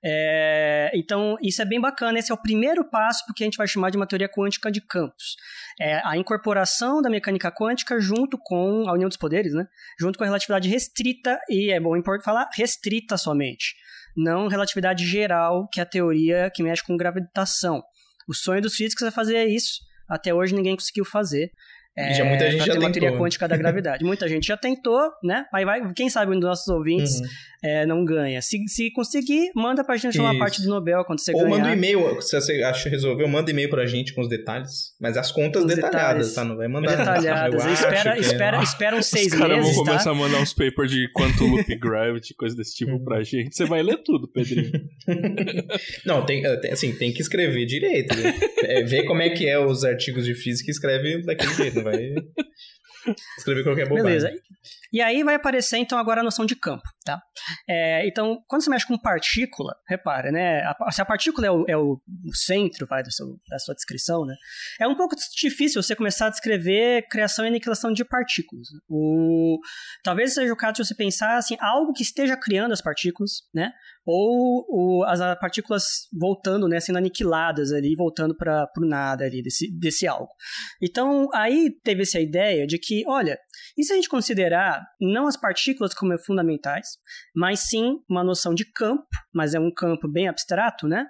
É, 0.00 0.92
então, 0.94 1.36
isso 1.42 1.60
é 1.60 1.64
bem 1.64 1.80
bacana. 1.80 2.20
Esse 2.20 2.30
é 2.30 2.34
o 2.34 2.40
primeiro 2.40 2.88
passo 2.88 3.24
porque 3.26 3.42
a 3.42 3.46
gente 3.46 3.56
vai 3.56 3.66
chamar 3.66 3.90
de 3.90 3.96
uma 3.96 4.06
teoria 4.06 4.28
quântica 4.28 4.70
de 4.70 4.80
campos. 4.80 5.34
É 5.80 6.00
a 6.04 6.16
incorporação 6.16 7.02
da 7.02 7.10
mecânica 7.10 7.50
quântica 7.50 7.98
junto 7.98 8.38
com 8.38 8.88
a 8.88 8.92
união 8.92 9.08
dos 9.08 9.18
poderes, 9.18 9.52
né? 9.52 9.66
junto 9.98 10.18
com 10.18 10.22
a 10.22 10.26
relatividade 10.28 10.68
restrita, 10.68 11.36
e 11.48 11.72
é 11.72 11.80
bom 11.80 12.00
falar 12.22 12.48
restrita 12.54 13.16
somente, 13.16 13.74
não 14.16 14.46
relatividade 14.46 15.04
geral, 15.04 15.68
que 15.68 15.80
é 15.80 15.82
a 15.82 15.86
teoria 15.86 16.48
que 16.54 16.62
mexe 16.62 16.84
com 16.84 16.96
gravitação. 16.96 17.82
O 18.28 18.34
sonho 18.34 18.62
dos 18.62 18.76
físicos 18.76 19.04
é 19.04 19.10
fazer 19.10 19.46
isso 19.46 19.88
até 20.08 20.32
hoje 20.32 20.54
ninguém 20.54 20.76
conseguiu 20.76 21.04
fazer. 21.04 21.52
É, 21.98 22.14
já 22.14 22.24
muita 22.24 22.50
gente 22.50 22.64
já 22.64 22.72
tentou. 22.74 22.92
teoria 22.92 23.18
quântica 23.18 23.48
da 23.48 23.56
gravidade. 23.56 24.04
muita 24.06 24.28
gente 24.28 24.46
já 24.46 24.56
tentou, 24.56 25.00
né? 25.22 25.44
Aí 25.52 25.64
vai, 25.64 25.92
quem 25.94 26.08
sabe 26.08 26.30
um 26.30 26.38
dos 26.38 26.48
nossos 26.48 26.68
ouvintes 26.68 27.20
uhum. 27.20 27.26
é, 27.64 27.86
não 27.86 28.04
ganha. 28.04 28.40
Se, 28.40 28.56
se 28.68 28.92
conseguir, 28.92 29.50
manda 29.54 29.82
pra 29.82 29.96
gente 29.96 30.18
uma 30.18 30.38
parte 30.38 30.62
do 30.62 30.68
Nobel 30.68 31.04
quando 31.04 31.20
você 31.20 31.32
Ou 31.32 31.40
ganhar. 31.40 31.50
Ou 31.50 31.58
manda 31.58 31.70
um 31.70 31.72
e-mail, 31.72 32.22
se 32.22 32.40
você 32.40 32.62
acha 32.62 32.88
resolveu, 32.88 33.26
manda 33.26 33.50
e-mail 33.50 33.68
pra 33.68 33.84
gente 33.84 34.14
com 34.14 34.20
os 34.20 34.28
detalhes. 34.28 34.94
Mas 35.00 35.16
as 35.16 35.32
contas 35.32 35.64
os 35.64 35.74
detalhadas, 35.74 36.28
detalhes, 36.28 36.34
tá? 36.34 36.44
Não 36.44 36.56
vai 36.56 36.68
mandar. 36.68 36.96
Detalhadas. 36.96 37.64
espera, 37.66 38.16
é. 38.16 38.20
espera, 38.20 38.62
espera 38.62 38.96
uns 38.96 39.06
seis 39.06 39.32
os 39.32 39.38
meses. 39.38 39.42
Os 39.42 39.48
caras 39.48 39.66
vão 39.66 39.84
tá? 39.84 39.90
começar 39.90 40.10
a 40.10 40.14
mandar 40.14 40.40
uns 40.40 40.52
papers 40.52 40.90
de 40.90 41.10
quantum 41.12 41.46
loop 41.46 41.74
gravity, 41.76 42.34
coisa 42.34 42.54
desse 42.54 42.76
tipo 42.76 42.92
uhum. 42.92 43.04
pra 43.04 43.22
gente. 43.24 43.56
Você 43.56 43.64
vai 43.64 43.82
ler 43.82 43.98
tudo, 44.04 44.28
Pedrinho. 44.28 44.70
não, 46.06 46.24
tem, 46.24 46.44
assim, 46.70 46.92
tem 46.92 47.12
que 47.12 47.20
escrever 47.20 47.66
direito. 47.66 48.16
Né? 48.16 48.34
É, 48.62 48.84
ver 48.84 49.04
como 49.04 49.20
é 49.20 49.30
que 49.30 49.48
é 49.48 49.58
os 49.58 49.84
artigos 49.84 50.24
de 50.24 50.34
física 50.34 50.70
e 50.70 50.72
escreve 50.72 51.22
daquele 51.22 51.54
jeito, 51.54 51.82
não 51.82 51.87
vai. 51.90 53.14
Escrever 53.38 53.64
qualquer 53.64 53.88
bobagem. 53.88 54.04
Beleza. 54.04 54.32
E 54.92 55.00
aí 55.00 55.22
vai 55.22 55.34
aparecer, 55.34 55.78
então, 55.78 55.98
agora 55.98 56.20
a 56.20 56.24
noção 56.24 56.44
de 56.44 56.56
campo, 56.56 56.82
tá? 57.08 57.22
É, 57.66 58.06
então, 58.06 58.38
quando 58.46 58.62
você 58.62 58.68
mexe 58.68 58.86
com 58.86 58.98
partícula, 58.98 59.74
repara, 59.88 60.30
né? 60.30 60.60
A, 60.60 60.92
se 60.92 61.00
a 61.00 61.06
partícula 61.06 61.46
é 61.46 61.50
o, 61.50 61.64
é 61.68 61.76
o 61.76 61.98
centro 62.34 62.86
vai, 62.86 63.02
do 63.02 63.10
seu, 63.10 63.26
da 63.48 63.58
sua 63.58 63.74
descrição, 63.74 64.26
né? 64.26 64.34
É 64.78 64.86
um 64.86 64.94
pouco 64.94 65.16
difícil 65.40 65.82
você 65.82 65.96
começar 65.96 66.26
a 66.26 66.30
descrever 66.30 67.06
criação 67.08 67.46
e 67.46 67.48
aniquilação 67.48 67.92
de 67.94 68.04
partículas. 68.04 68.68
O, 68.88 69.58
talvez 70.04 70.34
seja 70.34 70.52
o 70.52 70.56
caso 70.56 70.74
de 70.74 70.86
você 70.86 70.94
pensar, 70.94 71.38
assim, 71.38 71.56
algo 71.60 71.94
que 71.94 72.02
esteja 72.02 72.36
criando 72.36 72.72
as 72.72 72.82
partículas, 72.82 73.30
né? 73.54 73.72
Ou 74.04 74.66
o, 74.68 75.04
as 75.04 75.20
partículas 75.38 75.84
voltando, 76.12 76.68
né? 76.68 76.78
Sendo 76.80 76.98
aniquiladas 76.98 77.72
ali, 77.72 77.96
voltando 77.96 78.36
para 78.36 78.68
o 78.76 78.86
nada 78.86 79.24
ali, 79.24 79.42
desse, 79.42 79.70
desse 79.78 80.06
algo. 80.06 80.28
Então, 80.82 81.28
aí 81.32 81.70
teve 81.82 82.02
essa 82.02 82.20
ideia 82.20 82.66
de 82.66 82.78
que, 82.78 83.02
olha, 83.06 83.38
e 83.78 83.84
se 83.84 83.92
a 83.92 83.96
gente 83.96 84.08
considerar 84.08 84.84
não 85.00 85.26
as 85.26 85.36
partículas 85.36 85.94
como 85.94 86.18
fundamentais, 86.18 86.97
mas 87.34 87.68
sim 87.68 87.98
uma 88.08 88.22
noção 88.22 88.54
de 88.54 88.64
campo, 88.64 89.06
mas 89.34 89.54
é 89.54 89.60
um 89.60 89.72
campo 89.72 90.08
bem 90.08 90.28
abstrato, 90.28 90.86
né? 90.86 91.06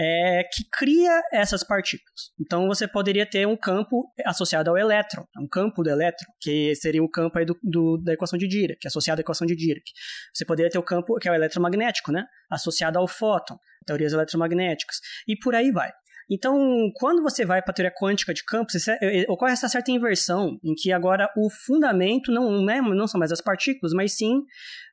É, 0.00 0.44
que 0.52 0.62
cria 0.70 1.20
essas 1.32 1.64
partículas. 1.64 2.30
Então 2.40 2.68
você 2.68 2.86
poderia 2.86 3.26
ter 3.26 3.46
um 3.46 3.56
campo 3.56 4.12
associado 4.24 4.70
ao 4.70 4.78
elétron, 4.78 5.26
um 5.40 5.48
campo 5.48 5.82
do 5.82 5.90
elétron, 5.90 6.30
que 6.40 6.72
seria 6.76 7.02
o 7.02 7.10
campo 7.10 7.36
aí 7.36 7.44
do, 7.44 7.58
do, 7.62 7.96
da 7.98 8.12
equação 8.12 8.38
de 8.38 8.46
Dirac, 8.46 8.78
associado 8.86 9.20
à 9.20 9.22
equação 9.22 9.46
de 9.46 9.56
Dirac. 9.56 9.82
Você 10.32 10.44
poderia 10.44 10.70
ter 10.70 10.78
o 10.78 10.84
campo 10.84 11.18
que 11.18 11.28
é 11.28 11.32
o 11.32 11.34
eletromagnético, 11.34 12.12
né? 12.12 12.24
associado 12.50 12.98
ao 12.98 13.08
fóton, 13.08 13.58
teorias 13.86 14.12
eletromagnéticas, 14.12 14.98
e 15.26 15.36
por 15.36 15.54
aí 15.54 15.70
vai. 15.72 15.90
Então, 16.30 16.90
quando 16.96 17.22
você 17.22 17.44
vai 17.44 17.62
para 17.62 17.70
a 17.70 17.74
teoria 17.74 17.94
quântica 17.94 18.34
de 18.34 18.44
campos, 18.44 18.86
é, 18.86 18.98
é, 19.00 19.24
ocorre 19.28 19.52
essa 19.52 19.68
certa 19.68 19.90
inversão, 19.90 20.58
em 20.62 20.74
que 20.74 20.92
agora 20.92 21.28
o 21.34 21.48
fundamento 21.48 22.30
não, 22.30 22.68
é, 22.68 22.82
não 22.82 23.06
são 23.06 23.18
mais 23.18 23.32
as 23.32 23.40
partículas, 23.40 23.94
mas 23.94 24.16
sim 24.16 24.42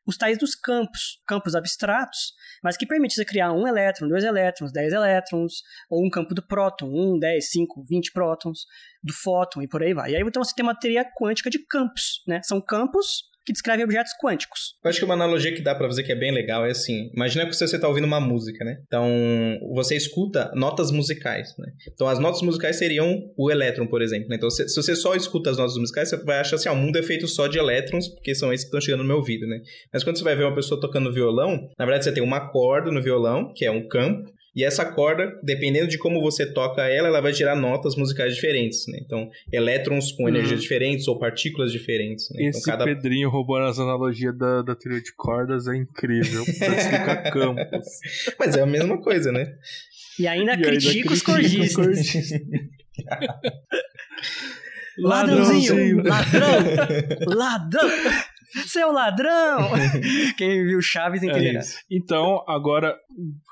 os 0.07 0.17
tais 0.17 0.37
dos 0.37 0.55
campos, 0.55 1.21
campos 1.27 1.55
abstratos, 1.55 2.33
mas 2.63 2.77
que 2.77 2.85
permite 2.85 3.15
você 3.15 3.25
criar 3.25 3.51
um 3.51 3.67
elétron, 3.67 4.07
dois 4.07 4.23
elétrons, 4.23 4.71
dez 4.71 4.93
elétrons, 4.93 5.61
ou 5.89 6.05
um 6.05 6.09
campo 6.09 6.33
do 6.33 6.45
próton, 6.45 6.87
um, 6.87 7.19
dez, 7.19 7.49
cinco, 7.49 7.83
vinte 7.83 8.11
prótons, 8.13 8.65
do 9.03 9.13
fóton 9.13 9.61
e 9.61 9.67
por 9.67 9.83
aí 9.83 9.93
vai. 9.93 10.11
E 10.11 10.15
aí 10.15 10.21
então 10.21 10.43
você 10.43 10.53
tem 10.55 10.63
uma 10.63 10.77
teoria 10.77 11.05
quântica 11.19 11.49
de 11.49 11.59
campos, 11.65 12.23
né? 12.27 12.41
São 12.43 12.61
campos 12.61 13.23
que 13.45 13.53
descreve 13.53 13.83
objetos 13.83 14.11
quânticos. 14.21 14.75
Eu 14.83 14.89
acho 14.89 14.99
que 14.99 15.05
uma 15.05 15.13
analogia 15.13 15.53
que 15.53 15.61
dá 15.61 15.75
para 15.75 15.87
fazer 15.87 16.03
que 16.03 16.11
é 16.11 16.15
bem 16.15 16.31
legal 16.31 16.65
é 16.65 16.71
assim: 16.71 17.11
imagina 17.13 17.45
que 17.45 17.55
você 17.55 17.65
está 17.65 17.87
ouvindo 17.87 18.05
uma 18.05 18.19
música, 18.19 18.65
né? 18.65 18.77
Então 18.87 19.07
você 19.73 19.95
escuta 19.95 20.51
notas 20.55 20.91
musicais, 20.91 21.55
né? 21.57 21.71
Então 21.93 22.07
as 22.07 22.19
notas 22.19 22.41
musicais 22.41 22.77
seriam 22.77 23.31
o 23.37 23.51
elétron, 23.51 23.87
por 23.87 24.01
exemplo. 24.01 24.27
Né? 24.29 24.35
Então 24.35 24.49
se, 24.49 24.67
se, 24.67 24.75
você 24.75 24.95
só 24.95 25.15
escuta 25.15 25.51
as 25.51 25.57
notas 25.57 25.77
musicais, 25.77 26.09
você 26.09 26.17
vai 26.17 26.39
achar 26.39 26.55
assim: 26.55 26.69
ah, 26.69 26.73
o 26.73 26.75
mundo 26.75 26.97
é 26.97 27.03
feito 27.03 27.27
só 27.27 27.47
de 27.47 27.57
elétrons, 27.57 28.07
porque 28.07 28.33
são 28.33 28.51
esses 28.51 28.65
que 28.65 28.69
estão 28.69 28.81
chegando 28.81 29.01
no 29.01 29.07
meu 29.07 29.17
ouvido, 29.17 29.45
né? 29.45 29.59
Mas 29.93 30.03
quando 30.03 30.17
você 30.17 30.23
vai 30.23 30.35
ver 30.35 30.45
uma 30.45 30.55
pessoa 30.55 30.81
tocando 30.81 31.13
violão, 31.13 31.69
na 31.77 31.85
verdade 31.85 32.05
você 32.05 32.11
tem 32.11 32.23
uma 32.23 32.51
corda 32.51 32.91
no 32.91 33.01
violão, 33.01 33.53
que 33.55 33.65
é 33.65 33.71
um 33.71 33.87
campo, 33.87 34.31
e 34.55 34.63
essa 34.63 34.85
corda, 34.85 35.37
dependendo 35.43 35.87
de 35.87 35.97
como 35.97 36.21
você 36.21 36.45
toca 36.45 36.83
ela, 36.83 37.09
ela 37.09 37.19
vai 37.19 37.33
gerar 37.33 37.55
notas 37.55 37.95
musicais 37.97 38.33
diferentes, 38.35 38.87
né? 38.87 38.99
Então, 39.01 39.29
elétrons 39.51 40.13
com 40.13 40.29
energias 40.29 40.53
uhum. 40.53 40.59
diferentes 40.59 41.07
ou 41.09 41.19
partículas 41.19 41.73
diferentes. 41.73 42.29
Né? 42.31 42.45
Esse 42.45 42.61
então, 42.61 42.77
cada... 42.77 42.85
Pedrinho 42.85 43.29
roubando 43.29 43.65
as 43.65 43.79
analogias 43.79 44.37
da, 44.37 44.61
da 44.61 44.73
teoria 44.73 45.01
de 45.01 45.13
cordas 45.13 45.67
é 45.67 45.75
incrível. 45.75 46.45
Pra 46.57 46.77
explicar 46.77 47.31
campos. 47.31 47.85
Mas 48.39 48.55
é 48.55 48.61
a 48.61 48.65
mesma 48.65 48.97
coisa, 49.01 49.29
né? 49.31 49.55
E 50.17 50.25
ainda 50.25 50.53
e 50.53 50.61
critica 50.61 51.11
os 51.11 51.21
cordistas. 51.21 52.31
Ladrãozinho! 54.97 56.01
Ladrão! 56.01 56.49
Ladrão! 57.27 57.89
Seu 58.67 58.91
ladrão! 58.91 59.69
Quem 60.37 60.65
viu 60.65 60.81
Chaves 60.81 61.21
entenderá. 61.21 61.59
É 61.59 61.63
então, 61.89 62.43
agora, 62.47 62.97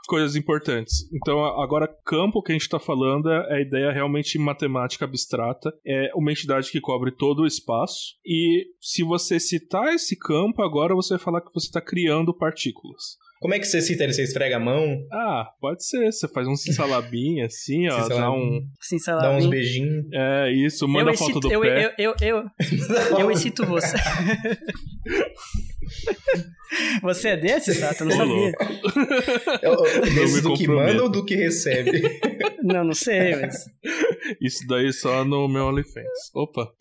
coisas 0.08 0.36
importantes. 0.36 1.10
Então, 1.14 1.44
agora, 1.62 1.88
campo 2.06 2.42
que 2.42 2.52
a 2.52 2.56
gente 2.56 2.64
está 2.64 2.80
falando 2.80 3.30
é 3.30 3.56
a 3.58 3.62
ideia 3.62 3.92
realmente 3.92 4.38
matemática 4.38 5.06
abstrata. 5.06 5.74
É 5.86 6.12
uma 6.16 6.32
entidade 6.32 6.72
que 6.72 6.82
cobre 6.82 7.12
todo 7.12 7.44
o 7.44 7.48
espaço. 7.48 8.16
E 8.26 8.66
se 8.82 9.04
você 9.04 9.40
citar 9.40 9.94
esse 9.94 10.18
campo, 10.18 10.62
agora 10.62 10.96
você 10.96 11.16
vai 11.16 11.24
falar 11.24 11.42
que 11.42 11.54
você 11.54 11.68
está 11.68 11.82
criando 11.82 12.34
partículas. 12.34 13.18
Como 13.44 13.54
é 13.54 13.60
que 13.60 13.66
você 13.66 13.82
cita 13.82 14.06
ele? 14.06 14.14
Você 14.14 14.24
esfrega 14.24 14.56
a 14.56 14.60
mão? 14.60 15.06
Ah, 15.12 15.52
pode 15.60 15.86
ser. 15.86 16.10
Você 16.10 16.30
faz 16.30 16.48
um 16.48 16.56
cinsalabim 16.56 17.42
assim, 17.44 17.90
ó. 17.90 18.08
Dá 18.08 18.32
um. 18.32 18.66
Dá 19.06 19.32
uns 19.32 19.48
beijinhos. 19.48 20.06
É, 20.14 20.50
isso. 20.50 20.88
Manda 20.88 21.12
eu 21.12 21.18
foto 21.18 21.42
do 21.42 21.52
eu, 21.52 21.60
pé. 21.60 21.84
Eu, 21.84 21.92
eu, 21.98 22.16
eu, 22.22 22.38
eu, 22.38 23.20
eu 23.20 23.30
excito 23.32 23.66
você. 23.66 23.98
Você 27.04 27.30
é 27.30 27.38
desse, 27.38 27.74
Sato? 27.76 28.02
Eu 28.02 28.08
não 28.08 28.18
sabia. 28.18 28.52
É, 29.62 30.42
do 30.42 30.54
que 30.56 30.68
manda 30.68 31.04
ou 31.04 31.10
do 31.10 31.24
que 31.24 31.36
recebe? 31.36 32.02
Não, 32.64 32.84
não 32.84 32.94
sei, 32.94 33.36
mas. 33.36 33.66
Isso 34.42 34.66
daí 34.68 34.92
só 34.92 35.24
no 35.24 35.48
meu 35.48 35.66
OnlyFans. 35.66 36.32
Opa! 36.34 36.72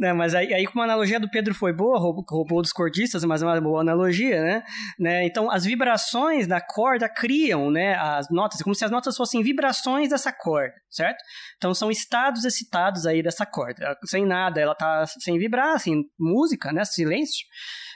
Não, 0.00 0.16
mas 0.16 0.34
aí, 0.34 0.54
aí, 0.54 0.66
como 0.66 0.80
a 0.80 0.84
analogia 0.84 1.20
do 1.20 1.28
Pedro 1.28 1.54
foi 1.54 1.74
boa, 1.74 1.98
roubou, 1.98 2.24
roubou 2.26 2.62
dos 2.62 2.72
cordistas, 2.72 3.22
mas 3.22 3.42
é 3.42 3.44
uma 3.44 3.60
boa 3.60 3.82
analogia, 3.82 4.40
né? 4.40 4.62
né? 4.98 5.26
Então, 5.26 5.50
as 5.50 5.62
vibrações 5.62 6.46
da 6.46 6.58
corda 6.58 7.06
criam 7.06 7.70
né, 7.70 7.96
as 7.96 8.30
notas, 8.30 8.62
como 8.62 8.74
se 8.74 8.82
as 8.82 8.90
notas 8.90 9.14
fossem 9.14 9.42
vibrações 9.42 10.08
dessa 10.08 10.32
corda, 10.32 10.72
certo? 10.88 11.22
Então, 11.58 11.74
são 11.74 11.90
estados 11.90 12.46
excitados 12.46 13.04
aí 13.04 13.22
dessa 13.22 13.44
corda. 13.44 13.94
Sem 14.06 14.24
nada, 14.24 14.58
ela 14.58 14.74
tá 14.74 15.04
sem 15.06 15.38
vibrar, 15.38 15.74
assim, 15.74 16.02
música, 16.18 16.72
né? 16.72 16.82
Silêncio. 16.82 17.46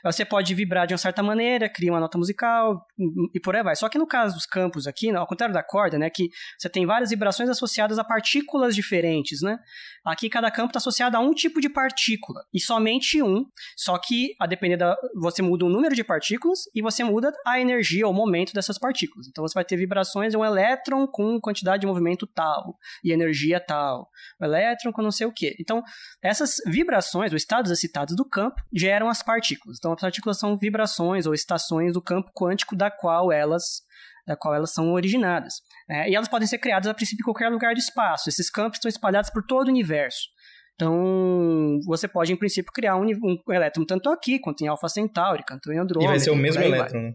Você 0.05 0.23
pode 0.23 0.55
vibrar 0.55 0.87
de 0.87 0.93
uma 0.93 0.99
certa 0.99 1.23
maneira, 1.23 1.67
cria 1.67 1.91
uma 1.91 1.99
nota 1.99 2.19
musical 2.19 2.87
e 3.35 3.41
por 3.41 3.57
aí 3.57 3.63
vai. 3.63 3.75
Só 3.75 3.89
que 3.89 3.97
no 3.97 4.07
caso 4.07 4.35
dos 4.35 4.45
campos 4.45 4.87
aqui, 4.87 5.09
ao 5.11 5.27
contrário 5.27 5.55
da 5.55 5.63
corda, 5.63 5.99
né, 5.99 6.11
que 6.11 6.29
você 6.59 6.69
tem 6.69 6.85
várias 6.85 7.09
vibrações 7.09 7.49
associadas 7.49 7.99
a 7.99 8.05
partículas 8.05 8.75
diferentes, 8.75 9.41
né? 9.41 9.59
Aqui 10.05 10.29
cada 10.29 10.51
campo 10.51 10.69
está 10.69 10.79
associado 10.79 11.17
a 11.17 11.21
um 11.21 11.33
tipo 11.33 11.59
de, 11.59 11.71
par 11.71 11.91
partícula 11.95 12.45
e 12.53 12.61
somente 12.61 13.23
um. 13.23 13.47
Só 13.77 13.97
que, 13.97 14.35
a 14.41 14.47
depender 14.47 14.77
da. 14.77 14.97
Você 15.15 15.41
muda 15.41 15.65
o 15.65 15.69
número 15.69 15.95
de 15.95 16.03
partículas 16.03 16.61
e 16.75 16.83
você 16.83 17.05
muda 17.05 17.33
a 17.47 17.61
energia, 17.61 18.09
o 18.09 18.13
momento 18.13 18.53
dessas 18.53 18.79
partículas. 18.79 19.29
Então 19.29 19.47
você 19.47 19.55
vai 19.55 19.65
ter 19.65 19.77
vibrações 19.77 20.33
de 20.33 20.37
um 20.37 20.45
elétron 20.45 21.07
com 21.07 21.41
quantidade 21.41 21.83
de 21.83 21.87
movimento 21.87 22.27
tal 22.27 22.77
e 23.03 23.13
energia 23.13 23.61
tal. 23.61 24.11
O 24.41 24.45
elétron 24.45 24.93
com 24.93 25.03
não 25.03 25.13
sei 25.13 25.27
o 25.27 25.33
quê. 25.33 25.57
Então, 25.61 25.83
essas 26.23 26.57
vibrações, 26.67 27.31
ou 27.31 27.37
estados 27.37 27.71
excitados 27.71 28.17
do 28.17 28.25
campo, 28.25 28.61
geram 28.73 29.09
as 29.09 29.23
partículas. 29.23 29.79
Então, 29.79 29.93
as 29.93 30.01
partículas 30.01 30.39
são 30.39 30.57
vibrações 30.57 31.27
ou 31.27 31.35
estações 31.35 31.93
do 31.93 32.03
campo 32.03 32.31
quântico 32.35 32.75
da 32.75 32.91
qual 32.91 33.31
elas 33.31 33.85
da 34.27 34.35
qual 34.35 34.55
elas 34.55 34.73
são 34.73 34.93
originadas. 34.93 35.61
Né? 35.87 36.09
E 36.09 36.15
elas 36.15 36.29
podem 36.29 36.49
ser 36.49 36.57
criadas 36.57 36.89
a 36.89 36.95
princípio 36.95 37.23
em 37.23 37.25
qualquer 37.25 37.51
lugar 37.51 37.75
do 37.75 37.79
espaço. 37.79 38.29
Esses 38.29 38.49
campos 38.51 38.79
estão 38.79 38.89
espalhados 38.89 39.29
por 39.29 39.45
todo 39.45 39.67
o 39.67 39.71
universo. 39.71 40.34
Então, 40.75 41.79
você 41.87 42.09
pode, 42.09 42.33
em 42.33 42.37
princípio, 42.37 42.73
criar 42.73 42.97
um, 42.97 43.05
um 43.05 43.53
elétron 43.53 43.85
tanto 43.85 44.11
aqui, 44.11 44.41
quanto 44.41 44.63
em 44.63 44.67
Alpha 44.67 44.89
Centauri, 44.89 45.45
quanto 45.47 45.73
em 45.73 45.79
Andrômeda. 45.79 46.11
E 46.11 46.15
vai 46.15 46.21
ser 46.21 46.31
o 46.31 46.37
mesmo 46.37 46.63
elétron, 46.63 47.01
né? 47.01 47.15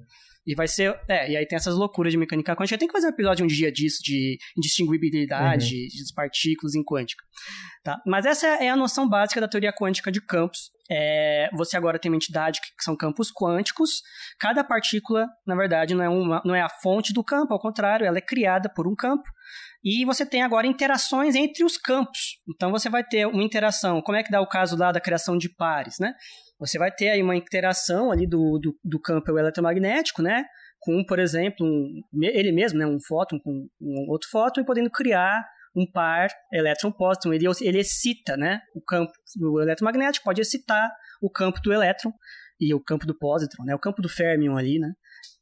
E 0.50 0.56
vai 0.56 0.68
ser. 0.68 1.00
É, 1.08 1.32
e 1.32 1.38
aí 1.38 1.46
tem 1.46 1.56
essas 1.56 1.76
loucuras 1.76 2.12
de 2.12 2.18
mecânica 2.18 2.56
quântica. 2.56 2.76
Tem 2.76 2.88
que 2.88 2.92
fazer 2.92 3.06
um 3.06 3.12
episódio 3.12 3.46
um 3.46 3.48
dia 3.48 3.72
disso, 3.72 4.02
de 4.02 4.40
indistinguibilidade 4.58 5.76
uhum. 5.76 5.88
de 5.88 6.14
partículas 6.16 6.74
em 6.74 6.84
quântica. 6.84 7.24
Tá? 7.84 8.02
Mas 8.04 8.26
essa 8.26 8.48
é 8.48 8.68
a 8.68 8.76
noção 8.76 9.08
básica 9.08 9.40
da 9.40 9.48
teoria 9.48 9.72
quântica 9.72 10.12
de 10.12 10.20
campos. 10.20 10.72
É, 10.90 11.52
você 11.54 11.78
agora 11.78 12.00
tem 12.00 12.12
uma 12.12 12.16
entidade 12.16 12.60
que 12.62 12.84
são 12.84 12.98
campos 12.98 13.32
quânticos. 13.32 14.02
Cada 14.40 14.64
partícula, 14.64 15.28
na 15.46 15.56
verdade, 15.56 15.94
não 15.94 16.04
é, 16.04 16.10
uma, 16.10 16.42
não 16.44 16.56
é 16.56 16.62
a 16.62 16.70
fonte 16.70 17.14
do 17.14 17.24
campo, 17.24 17.54
ao 17.54 17.60
contrário, 17.60 18.08
ela 18.08 18.18
é 18.18 18.22
criada 18.22 18.74
por 18.74 18.88
um 18.88 18.96
campo. 18.96 19.30
E 19.84 20.04
você 20.04 20.26
tem 20.26 20.42
agora 20.42 20.66
interações 20.66 21.36
entre 21.36 21.64
os 21.64 21.78
campos. 21.78 22.40
Então 22.50 22.72
você 22.72 22.90
vai 22.90 23.04
ter 23.04 23.28
uma 23.28 23.44
interação. 23.44 24.02
Como 24.02 24.18
é 24.18 24.24
que 24.24 24.32
dá 24.32 24.42
o 24.42 24.48
caso 24.50 24.76
lá 24.76 24.92
da 24.92 25.00
criação 25.00 25.38
de 25.38 25.48
pares, 25.48 26.00
né? 26.00 26.16
Você 26.60 26.78
vai 26.78 26.92
ter 26.92 27.10
aí 27.10 27.24
uma 27.24 27.36
interação 27.36 28.12
ali 28.12 28.28
do, 28.28 28.60
do, 28.60 28.78
do 28.84 29.00
campo 29.00 29.38
eletromagnético, 29.38 30.22
né? 30.22 30.44
Com, 30.80 31.04
por 31.06 31.20
exemplo, 31.20 31.66
um, 31.66 32.02
ele 32.22 32.52
mesmo, 32.52 32.78
né? 32.78 32.86
Um 32.86 33.00
fóton 33.00 33.40
com 33.40 33.68
um 33.82 34.10
outro 34.10 34.30
fóton 34.30 34.62
e 34.62 34.66
podendo 34.66 34.90
criar 34.90 35.42
um 35.76 35.90
par 35.90 36.30
elétron-pósitron. 36.54 37.34
Ele, 37.34 37.46
ele 37.62 37.80
excita, 37.80 38.36
né? 38.36 38.62
O 38.76 38.82
campo 38.82 39.12
do 39.36 39.62
eletromagnético 39.62 40.26
pode 40.26 40.42
excitar 40.42 40.92
o 41.22 41.30
campo 41.30 41.62
do 41.62 41.72
elétron 41.72 42.12
e 42.60 42.74
o 42.74 42.80
campo 42.80 43.06
do 43.06 43.18
pósitron, 43.18 43.64
né? 43.64 43.74
O 43.74 43.80
campo 43.80 44.02
do 44.02 44.10
férmion 44.10 44.58
ali, 44.58 44.80
né? 44.80 44.92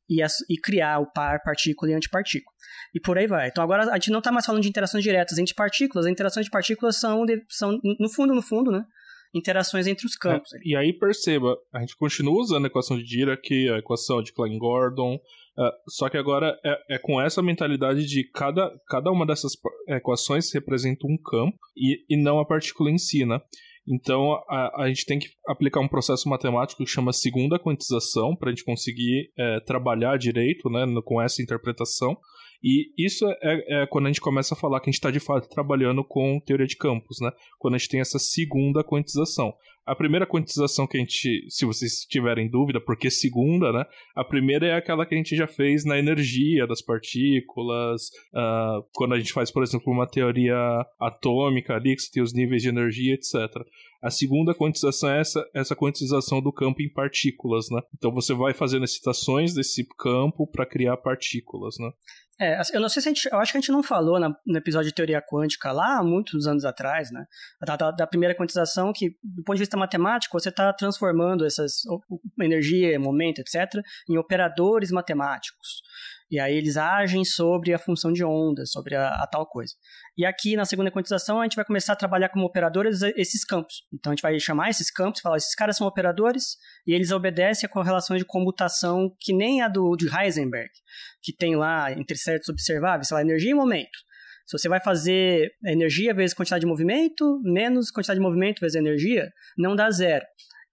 E, 0.09 0.21
e, 0.23 0.57
criar 0.61 0.99
o 0.99 1.11
par 1.11 1.41
partícula 1.43 1.91
e 1.91 1.95
antipartícula. 1.95 2.55
E 2.93 2.99
por 2.99 3.17
aí 3.17 3.27
vai. 3.27 3.49
Então 3.49 3.63
agora 3.63 3.91
a 3.91 3.95
gente 3.95 4.11
não 4.11 4.19
está 4.19 4.31
mais 4.31 4.45
falando 4.45 4.61
de 4.61 4.69
interações 4.69 5.03
diretas 5.03 5.37
entre 5.37 5.53
partículas, 5.53 6.05
as 6.05 6.11
interações 6.11 6.45
de 6.45 6.49
partículas 6.49 6.97
são, 6.97 7.25
de, 7.25 7.43
são 7.49 7.77
no 7.99 8.09
fundo, 8.09 8.33
no 8.33 8.41
fundo, 8.41 8.71
né? 8.71 8.85
Interações 9.33 9.87
entre 9.87 10.05
os 10.05 10.15
é, 10.15 10.19
campos. 10.19 10.53
É, 10.53 10.57
e 10.63 10.75
aí 10.75 10.93
perceba, 10.93 11.57
a 11.73 11.79
gente 11.79 11.95
continua 11.95 12.39
usando 12.39 12.65
a 12.65 12.67
equação 12.67 12.97
de 12.97 13.03
Dirac, 13.03 13.69
a 13.69 13.77
equação 13.77 14.21
de 14.21 14.33
Klein-Gordon, 14.33 15.15
uh, 15.15 15.71
só 15.89 16.09
que 16.09 16.17
agora 16.17 16.57
é, 16.63 16.95
é, 16.95 16.97
com 16.97 17.21
essa 17.21 17.41
mentalidade 17.41 18.05
de 18.05 18.23
cada, 18.31 18.71
cada 18.87 19.11
uma 19.11 19.25
dessas 19.25 19.53
equações 19.87 20.51
representa 20.53 21.07
um 21.07 21.17
campo 21.17 21.57
e, 21.75 22.05
e 22.09 22.17
não 22.17 22.39
a 22.39 22.45
partícula 22.45 22.89
em 22.89 22.97
si, 22.97 23.25
né? 23.25 23.39
Então 23.87 24.33
a, 24.49 24.83
a 24.83 24.87
gente 24.87 25.05
tem 25.05 25.17
que 25.17 25.29
aplicar 25.47 25.79
um 25.79 25.87
processo 25.87 26.27
matemático 26.27 26.83
que 26.83 26.89
chama 26.89 27.13
segunda 27.13 27.57
quantização 27.57 28.35
para 28.35 28.49
a 28.49 28.51
gente 28.51 28.65
conseguir 28.65 29.31
é, 29.37 29.59
trabalhar 29.61 30.17
direito 30.17 30.69
né, 30.69 30.85
com 31.05 31.21
essa 31.21 31.41
interpretação. 31.41 32.17
E 32.63 32.91
isso 32.97 33.25
é, 33.41 33.83
é, 33.83 33.87
quando 33.87 34.05
a 34.05 34.09
gente 34.09 34.21
começa 34.21 34.55
a 34.55 34.57
falar 34.57 34.79
que 34.79 34.89
a 34.89 34.91
gente 34.91 34.99
está 34.99 35.11
de 35.11 35.19
fato 35.19 35.47
trabalhando 35.47 36.03
com 36.03 36.39
teoria 36.45 36.65
de 36.65 36.75
campos, 36.75 37.17
né? 37.21 37.31
Quando 37.59 37.75
a 37.75 37.77
gente 37.77 37.89
tem 37.89 37.99
essa 37.99 38.17
segunda 38.17 38.83
quantização. 38.83 39.53
A 39.87 39.95
primeira 39.95 40.25
quantização 40.25 40.85
que 40.85 40.97
a 40.97 40.99
gente, 40.99 41.45
se 41.49 41.65
vocês 41.65 42.01
tiverem 42.01 42.49
dúvida, 42.49 42.81
porque 42.81 43.09
segunda, 43.09 43.71
né? 43.71 43.85
A 44.13 44.23
primeira 44.23 44.67
é 44.67 44.73
aquela 44.73 45.05
que 45.05 45.15
a 45.15 45.17
gente 45.17 45.33
já 45.33 45.47
fez 45.47 45.85
na 45.85 45.97
energia 45.97 46.67
das 46.67 46.81
partículas, 46.81 48.09
uh, 48.33 48.85
quando 48.93 49.13
a 49.13 49.17
gente 49.17 49.31
faz, 49.31 49.49
por 49.49 49.63
exemplo, 49.63 49.93
uma 49.93 50.05
teoria 50.05 50.57
atômica 50.99 51.73
ali, 51.73 51.95
que 51.95 52.01
você 52.01 52.11
tem 52.11 52.21
os 52.21 52.33
níveis 52.33 52.61
de 52.61 52.67
energia, 52.67 53.13
etc. 53.13 53.35
A 54.03 54.11
segunda 54.11 54.53
quantização 54.53 55.09
é 55.09 55.21
essa, 55.21 55.49
essa 55.55 55.75
quantização 55.75 56.41
do 56.41 56.51
campo 56.51 56.81
em 56.81 56.91
partículas, 56.91 57.67
né? 57.71 57.81
Então 57.97 58.11
você 58.11 58.33
vai 58.33 58.53
fazendo 58.53 58.83
excitações 58.83 59.53
desse 59.53 59.87
campo 59.97 60.45
para 60.45 60.65
criar 60.65 60.97
partículas, 60.97 61.75
né? 61.79 61.89
É, 62.39 62.55
assim, 62.55 62.73
eu 62.75 62.81
não 62.81 62.87
sei 62.87 63.01
se 63.01 63.09
a 63.09 63.11
gente. 63.11 63.29
Eu 63.31 63.39
acho 63.39 63.51
que 63.51 63.57
a 63.57 63.61
gente 63.61 63.71
não 63.71 63.81
falou 63.81 64.19
na, 64.19 64.29
no 64.45 64.57
episódio 64.57 64.89
de 64.89 64.93
teoria 64.93 65.21
quântica 65.21 65.71
lá, 65.71 66.03
muitos 66.03 66.45
anos 66.45 66.65
atrás, 66.65 67.11
né? 67.11 67.25
Da, 67.65 67.75
da, 67.75 67.91
da 67.91 68.07
primeira 68.07 68.35
quantização, 68.35 68.93
que, 68.93 69.17
do 69.23 69.43
ponto 69.43 69.55
de 69.55 69.63
vista 69.63 69.75
matemático, 69.75 70.39
você 70.39 70.49
está 70.49 70.71
transformando 70.71 71.45
essas 71.45 71.81
energia, 72.39 72.99
momento, 72.99 73.39
etc., 73.39 73.81
em 74.07 74.17
operadores 74.17 74.91
matemáticos. 74.91 75.81
E 76.29 76.39
aí 76.39 76.55
eles 76.55 76.75
agem 76.75 77.23
sobre 77.23 77.73
a 77.73 77.79
função 77.79 78.11
de 78.11 78.23
ondas, 78.23 78.71
sobre 78.71 78.95
a, 78.95 79.07
a, 79.07 79.27
tal 79.31 79.45
coisa. 79.45 79.73
E 80.17 80.25
aqui 80.25 80.55
na 80.55 80.65
segunda 80.65 80.91
quantização 80.91 81.39
a 81.39 81.43
gente 81.43 81.55
vai 81.55 81.63
começar 81.63 81.93
a 81.93 81.95
trabalhar 81.95 82.29
como 82.29 82.45
operadores 82.45 83.01
esses 83.15 83.45
campos. 83.45 83.83
Então 83.93 84.11
a 84.11 84.15
gente 84.15 84.21
vai 84.21 84.37
chamar 84.39 84.69
esses 84.69 84.91
campos, 84.91 85.21
falar 85.21 85.37
esses 85.37 85.55
caras 85.55 85.77
são 85.77 85.87
operadores 85.87 86.57
e 86.85 86.93
eles 86.93 87.11
obedecem 87.11 87.65
a 87.65 87.71
correlações 87.71 88.19
de 88.19 88.25
comutação 88.25 89.09
que 89.21 89.33
nem 89.33 89.61
a 89.61 89.69
do 89.69 89.95
de 89.95 90.07
Heisenberg, 90.07 90.69
que 91.23 91.33
tem 91.33 91.55
lá 91.55 91.91
entre 91.93 92.17
certos 92.17 92.49
observáveis, 92.49 93.07
sei 93.07 93.15
lá, 93.15 93.21
energia 93.21 93.51
e 93.51 93.55
momento. 93.55 93.97
Se 94.45 94.57
você 94.57 94.69
vai 94.69 94.81
fazer 94.81 95.51
energia 95.65 96.13
vezes 96.13 96.33
quantidade 96.33 96.61
de 96.61 96.67
movimento, 96.67 97.41
menos 97.43 97.91
quantidade 97.91 98.17
de 98.17 98.25
movimento 98.25 98.59
vezes 98.61 98.75
energia, 98.75 99.29
não 99.57 99.75
dá 99.75 99.91
zero. 99.91 100.25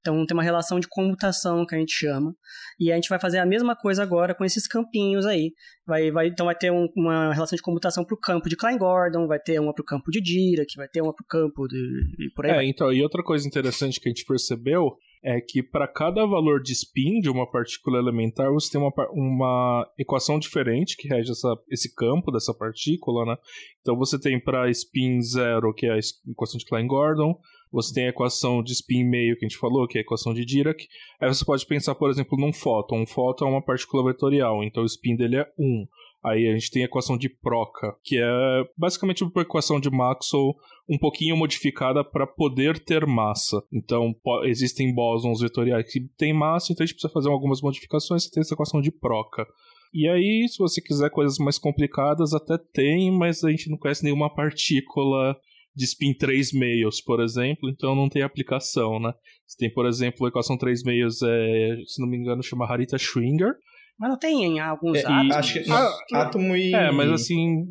Então 0.04 0.26
tem 0.26 0.36
uma 0.36 0.42
relação 0.42 0.78
de 0.78 0.86
comutação 0.86 1.64
que 1.64 1.74
a 1.74 1.78
gente 1.78 1.94
chama. 1.94 2.36
E 2.78 2.92
a 2.92 2.94
gente 2.94 3.08
vai 3.08 3.18
fazer 3.18 3.38
a 3.38 3.46
mesma 3.46 3.74
coisa 3.74 4.02
agora 4.02 4.34
com 4.34 4.44
esses 4.44 4.66
campinhos 4.66 5.24
aí. 5.24 5.52
Vai, 5.86 6.10
vai, 6.10 6.26
então 6.26 6.44
vai 6.44 6.54
ter 6.54 6.70
um, 6.70 6.86
uma 6.94 7.32
relação 7.32 7.56
de 7.56 7.62
comutação 7.62 8.04
para 8.04 8.14
o 8.14 8.20
campo 8.20 8.46
de 8.46 8.56
Klein-Gordon, 8.56 9.26
vai 9.26 9.38
ter 9.38 9.58
uma 9.58 9.72
para 9.72 9.82
o 9.82 9.86
campo 9.86 10.10
de 10.10 10.20
Dirac, 10.20 10.68
vai 10.76 10.88
ter 10.88 11.00
uma 11.00 11.14
para 11.14 11.24
o 11.24 11.26
campo 11.26 11.66
de... 11.66 11.78
E 12.18 12.30
por 12.34 12.44
aí 12.44 12.50
é, 12.50 12.54
vai. 12.56 12.66
então, 12.66 12.92
e 12.92 13.02
outra 13.02 13.22
coisa 13.22 13.48
interessante 13.48 13.98
que 13.98 14.06
a 14.06 14.12
gente 14.12 14.26
percebeu 14.26 14.94
é 15.22 15.40
que 15.40 15.62
para 15.62 15.88
cada 15.88 16.26
valor 16.26 16.60
de 16.62 16.72
spin 16.72 17.20
de 17.20 17.30
uma 17.30 17.50
partícula 17.50 17.98
elementar, 17.98 18.52
você 18.52 18.72
tem 18.72 18.80
uma, 18.80 18.92
uma 19.10 19.90
equação 19.98 20.38
diferente 20.38 20.98
que 20.98 21.08
rege 21.08 21.30
essa, 21.30 21.56
esse 21.70 21.94
campo 21.94 22.30
dessa 22.30 22.52
partícula, 22.52 23.24
né? 23.24 23.36
Então 23.80 23.96
você 23.96 24.20
tem 24.20 24.38
para 24.38 24.68
spin 24.70 25.22
zero, 25.22 25.72
que 25.72 25.86
é 25.86 25.92
a 25.94 25.98
equação 26.30 26.58
de 26.58 26.66
Klein-Gordon, 26.66 27.40
você 27.74 27.92
tem 27.92 28.06
a 28.06 28.10
equação 28.10 28.62
de 28.62 28.72
spin 28.72 29.02
meio 29.02 29.36
que 29.36 29.44
a 29.44 29.48
gente 29.48 29.58
falou, 29.58 29.88
que 29.88 29.98
é 29.98 30.00
a 30.00 30.02
equação 30.02 30.32
de 30.32 30.44
Dirac. 30.44 30.86
Aí 31.20 31.28
você 31.28 31.44
pode 31.44 31.66
pensar, 31.66 31.94
por 31.96 32.08
exemplo, 32.08 32.38
num 32.38 32.52
fóton. 32.52 33.02
Um 33.02 33.06
fóton 33.06 33.46
é 33.46 33.50
uma 33.50 33.62
partícula 33.62 34.04
vetorial, 34.04 34.62
então 34.62 34.84
o 34.84 34.86
spin 34.86 35.16
dele 35.16 35.38
é 35.38 35.46
1. 35.58 35.86
Aí 36.24 36.48
a 36.48 36.52
gente 36.54 36.70
tem 36.70 36.82
a 36.82 36.86
equação 36.86 37.18
de 37.18 37.28
Proca, 37.28 37.96
que 38.04 38.16
é 38.16 38.64
basicamente 38.78 39.24
uma 39.24 39.42
equação 39.42 39.80
de 39.80 39.90
Maxwell 39.90 40.54
um 40.88 40.96
pouquinho 40.96 41.36
modificada 41.36 42.04
para 42.04 42.26
poder 42.26 42.78
ter 42.78 43.04
massa. 43.04 43.60
Então, 43.72 44.14
existem 44.44 44.94
bósons 44.94 45.40
vetoriais 45.40 45.92
que 45.92 46.00
têm 46.16 46.32
massa, 46.32 46.72
então 46.72 46.84
a 46.84 46.86
gente 46.86 46.94
precisa 46.94 47.12
fazer 47.12 47.28
algumas 47.28 47.60
modificações. 47.60 48.22
Você 48.22 48.30
tem 48.30 48.40
essa 48.40 48.54
equação 48.54 48.80
de 48.80 48.92
Proca. 48.92 49.44
E 49.92 50.08
aí, 50.08 50.46
se 50.48 50.58
você 50.58 50.80
quiser 50.80 51.10
coisas 51.10 51.38
mais 51.38 51.58
complicadas, 51.58 52.32
até 52.32 52.56
tem, 52.72 53.10
mas 53.10 53.42
a 53.42 53.50
gente 53.50 53.68
não 53.68 53.76
conhece 53.76 54.04
nenhuma 54.04 54.32
partícula 54.32 55.36
de 55.74 55.84
spin 55.84 56.14
3 56.14 56.52
meios, 56.52 57.00
por 57.00 57.20
exemplo, 57.20 57.68
então 57.68 57.94
não 57.94 58.08
tem 58.08 58.22
aplicação, 58.22 59.00
né? 59.00 59.12
Você 59.46 59.56
tem, 59.58 59.72
por 59.72 59.86
exemplo, 59.86 60.26
a 60.26 60.28
equação 60.28 60.56
3 60.56 60.82
meios, 60.84 61.20
é, 61.22 61.76
se 61.86 62.00
não 62.00 62.08
me 62.08 62.16
engano, 62.16 62.42
chama 62.42 62.66
Harita 62.66 62.96
Schwinger. 62.96 63.54
Mas 63.98 64.10
não 64.10 64.18
tem 64.18 64.44
em 64.44 64.58
alguns 64.58 64.98
é, 64.98 65.06
átomos? 65.06 65.36
Acho 65.36 65.62
que, 65.62 65.70
ah, 65.70 65.90
átomo 66.14 66.56
e... 66.56 66.74
É, 66.74 66.90
mas 66.90 67.10
assim, 67.10 67.64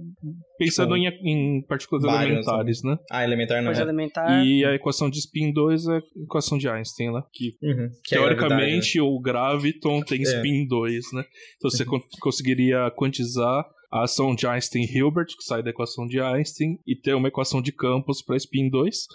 pensando 0.58 0.96
tipo, 0.96 1.28
em, 1.28 1.58
em 1.58 1.62
partículas 1.68 2.04
elementares, 2.06 2.82
né? 2.82 2.98
Ah, 3.12 3.24
elementar 3.26 3.62
não 3.62 3.72
é. 3.72 3.82
elementar. 3.82 4.46
E 4.46 4.64
a 4.64 4.74
equação 4.74 5.10
de 5.10 5.20
spin 5.20 5.52
2 5.52 5.88
é 5.88 5.98
a 5.98 6.02
equação 6.24 6.58
de 6.58 6.70
Einstein, 6.70 7.12
né? 7.12 7.22
Que, 7.34 7.58
uhum, 7.62 7.90
que 8.06 8.16
é 8.16 8.18
teoricamente 8.20 9.00
é 9.00 9.02
o 9.02 9.20
graviton 9.20 10.02
tem 10.02 10.20
é. 10.20 10.24
spin 10.24 10.66
2, 10.66 11.12
né? 11.14 11.26
Então 11.58 11.70
você 11.70 11.84
uhum. 11.84 12.00
conseguiria 12.22 12.90
quantizar 12.96 13.66
a 13.94 14.06
ação 14.06 14.34
de 14.34 14.48
Einstein-Hilbert, 14.48 15.28
que 15.28 15.44
sai 15.44 15.62
da 15.62 15.70
equação 15.70 16.08
de 16.08 16.20
Einstein, 16.20 16.80
e 16.86 16.96
ter 16.96 17.14
uma 17.14 17.28
equação 17.28 17.62
de 17.62 17.72
campos 17.72 18.24
para 18.24 18.36
spin 18.38 18.68
2. 18.68 19.06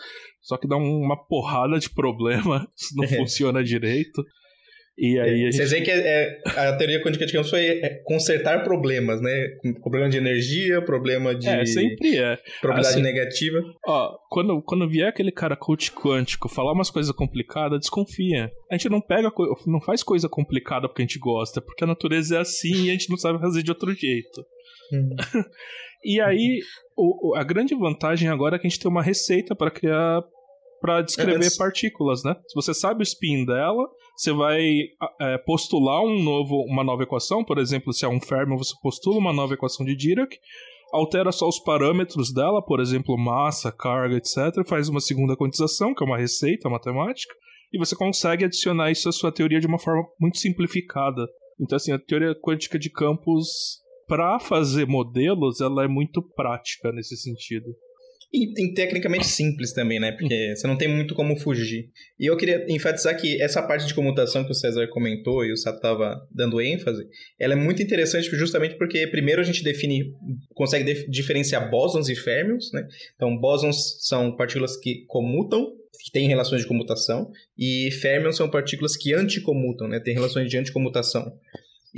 Só 0.41 0.57
que 0.57 0.69
dá 0.69 0.77
uma 0.77 1.17
porrada 1.17 1.81
de 1.81 1.91
problema, 1.91 2.65
não 2.95 3.09
funciona 3.09 3.65
direito. 3.65 4.25
E 4.97 5.19
aí 5.19 5.47
a 5.47 5.53
Você 5.53 5.65
vê 5.67 5.81
que 5.81 5.91
é, 5.91 6.41
a 6.45 6.77
teoria 6.77 7.01
quântica 7.03 7.25
de 7.25 7.33
campos 7.33 7.51
foi 7.51 7.67
é, 7.67 8.03
consertar 8.05 8.65
problemas, 8.65 9.21
né? 9.21 9.31
Problema 9.81 10.09
de 10.09 10.17
energia, 10.17 10.83
problema 10.83 11.35
de. 11.35 11.49
É, 11.49 11.65
sempre 11.67 12.17
é. 12.17 12.37
Probabilidade 12.61 12.95
assim, 12.95 13.03
negativa. 13.03 13.59
Ó, 13.87 14.17
quando, 14.29 14.61
quando 14.63 14.89
vier 14.89 15.09
aquele 15.09 15.31
cara 15.31 15.57
coach 15.57 15.93
quântico 15.93 16.49
falar 16.49 16.73
umas 16.73 16.91
coisas 16.91 17.15
complicadas, 17.15 17.79
desconfia. 17.79 18.51
A 18.71 18.77
gente 18.77 18.89
não 18.89 19.01
pega, 19.01 19.31
não 19.67 19.81
faz 19.81 20.03
coisa 20.03 20.29
complicada 20.29 20.89
porque 20.89 21.03
a 21.03 21.07
gente 21.07 21.19
gosta, 21.19 21.61
porque 21.61 21.85
a 21.85 21.87
natureza 21.87 22.37
é 22.37 22.41
assim 22.41 22.87
e 22.87 22.91
a 22.91 22.93
gente 22.93 23.09
não 23.09 23.17
sabe 23.17 23.41
fazer 23.41 23.63
de 23.63 23.71
outro 23.71 23.95
jeito. 23.95 24.45
E 26.05 26.21
aí, 26.21 26.61
o, 26.97 27.35
a 27.37 27.43
grande 27.43 27.75
vantagem 27.75 28.29
agora 28.29 28.57
é 28.57 28.59
que 28.59 28.67
a 28.67 28.71
gente 28.71 28.81
tem 28.81 28.91
uma 28.91 29.03
receita 29.03 29.55
para 29.55 29.71
criar 29.71 30.23
para 30.81 31.03
descrever 31.03 31.37
Antes... 31.37 31.57
partículas, 31.57 32.23
né? 32.23 32.37
Se 32.47 32.55
você 32.55 32.73
sabe 32.73 33.01
o 33.01 33.03
spin 33.03 33.45
dela, 33.45 33.85
você 34.17 34.33
vai 34.33 34.61
é, 35.21 35.39
postular 35.39 36.03
um 36.03 36.23
novo, 36.23 36.55
uma 36.69 36.85
nova 36.85 37.03
equação, 37.03 37.45
por 37.45 37.59
exemplo, 37.59 37.93
se 37.93 38.05
é 38.05 38.09
um 38.09 38.21
fermion, 38.21 38.57
você 38.57 38.75
postula 38.81 39.19
uma 39.19 39.33
nova 39.33 39.55
equação 39.55 39.85
de 39.85 39.97
Dirac, 39.97 40.37
altera 40.93 41.33
só 41.33 41.49
os 41.49 41.59
parâmetros 41.59 42.33
dela, 42.33 42.65
por 42.65 42.79
exemplo, 42.81 43.19
massa, 43.19 43.73
carga, 43.73 44.17
etc., 44.17 44.65
faz 44.67 44.89
uma 44.89 45.01
segunda 45.01 45.37
quantização, 45.37 45.95
que 45.95 46.03
é 46.03 46.07
uma 46.07 46.17
receita 46.17 46.71
matemática, 46.71 47.35
e 47.73 47.79
você 47.79 47.97
consegue 47.97 48.45
adicionar 48.45 48.91
isso 48.91 49.09
à 49.09 49.13
sua 49.13 49.33
teoria 49.33 49.61
de 49.61 49.67
uma 49.67 49.79
forma 49.79 50.05
muito 50.21 50.39
simplificada. 50.39 51.27
Então, 51.61 51.77
assim, 51.77 51.93
a 51.93 51.99
teoria 51.99 52.35
quântica 52.41 52.79
de 52.79 52.89
campos, 52.89 53.81
para 54.09 54.41
fazer 54.41 54.87
modelos, 54.87 55.61
ela 55.61 55.85
é 55.85 55.89
muito 55.89 56.23
prática 56.23 56.91
nesse 56.91 57.17
sentido. 57.17 57.77
E, 58.33 58.63
e, 58.63 58.75
tecnicamente 58.75 59.27
simples 59.27 59.73
também, 59.73 59.99
né? 59.99 60.13
Porque 60.13 60.55
você 60.55 60.67
não 60.67 60.77
tem 60.77 60.87
muito 60.87 61.15
como 61.15 61.39
fugir. 61.39 61.89
E 62.21 62.27
eu 62.27 62.37
queria 62.37 62.67
enfatizar 62.69 63.19
que 63.19 63.41
essa 63.41 63.63
parte 63.63 63.87
de 63.87 63.95
comutação 63.95 64.45
que 64.45 64.51
o 64.51 64.55
César 64.55 64.87
comentou 64.89 65.47
e 65.47 65.53
o 65.53 65.57
Sato 65.57 65.77
estava 65.77 66.15
dando 66.31 66.61
ênfase, 66.61 67.07
ela 67.39 67.55
é 67.55 67.57
muito 67.57 67.83
interessante 67.83 68.29
justamente 68.37 68.77
porque 68.77 69.07
primeiro 69.07 69.41
a 69.41 69.45
gente 69.45 69.65
define, 69.65 70.13
consegue 70.55 71.09
diferenciar 71.09 71.71
bósons 71.71 72.11
e 72.11 72.15
férmions, 72.15 72.71
né? 72.73 72.87
Então, 73.17 73.35
bósons 73.39 73.97
são 74.07 74.37
partículas 74.37 74.77
que 74.77 75.07
comutam, 75.07 75.73
que 76.05 76.13
têm 76.13 76.29
relações 76.29 76.61
de 76.61 76.69
comutação, 76.69 77.31
e 77.57 77.91
férmions 77.93 78.37
são 78.37 78.51
partículas 78.51 78.95
que 78.95 79.15
anticomutam, 79.15 79.89
né? 79.89 80.01
Tem 80.01 80.13
relações 80.13 80.51
de 80.51 80.59
anticomutação. 80.59 81.33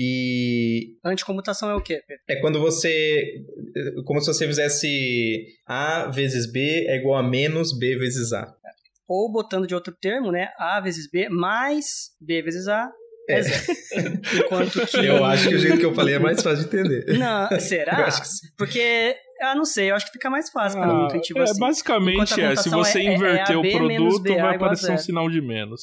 E. 0.02 0.96
Anticomutação 1.04 1.70
é 1.70 1.74
o 1.74 1.82
quê? 1.82 2.00
É 2.26 2.36
quando 2.36 2.58
você. 2.58 3.44
Como 4.06 4.18
se 4.18 4.32
você 4.32 4.46
fizesse 4.46 5.46
A 5.66 6.06
vezes 6.06 6.50
B 6.50 6.86
é 6.88 6.96
igual 6.96 7.18
a 7.18 7.22
menos 7.22 7.78
B 7.78 7.96
vezes 7.96 8.32
A. 8.32 8.50
Ou 9.06 9.30
botando 9.30 9.66
de 9.66 9.74
outro 9.74 9.94
termo, 10.00 10.32
né? 10.32 10.48
A 10.58 10.80
vezes 10.80 11.06
B 11.10 11.28
mais 11.28 11.84
B 12.18 12.40
vezes 12.40 12.66
A 12.66 12.90
é. 13.28 13.40
Enquanto 14.40 14.86
que. 14.86 15.04
Eu 15.04 15.22
acho 15.22 15.50
que 15.50 15.54
o 15.54 15.58
jeito 15.58 15.78
que 15.78 15.84
eu 15.84 15.94
falei 15.94 16.14
é 16.14 16.18
mais 16.18 16.42
fácil 16.42 16.66
de 16.66 16.76
entender. 16.78 17.18
Não, 17.18 17.60
será? 17.60 18.00
Eu 18.00 18.06
acho 18.06 18.22
que 18.22 18.28
sim. 18.28 18.46
Porque. 18.56 19.14
Ah, 19.42 19.54
não 19.54 19.66
sei, 19.66 19.90
eu 19.90 19.94
acho 19.94 20.06
que 20.06 20.12
fica 20.12 20.30
mais 20.30 20.50
fácil 20.50 20.80
para 20.80 20.92
ah, 20.92 21.04
intuitivo 21.04 21.38
é, 21.40 21.42
assim. 21.42 21.60
Basicamente 21.60 22.40
é, 22.40 22.56
se 22.56 22.68
você 22.70 23.00
é, 23.00 23.14
inverter 23.14 23.54
é, 23.54 23.58
o 23.58 23.62
produto, 23.62 24.34
vai 24.34 24.56
aparecer 24.56 24.92
um 24.92 24.98
sinal 24.98 25.28
de 25.28 25.42
menos. 25.42 25.82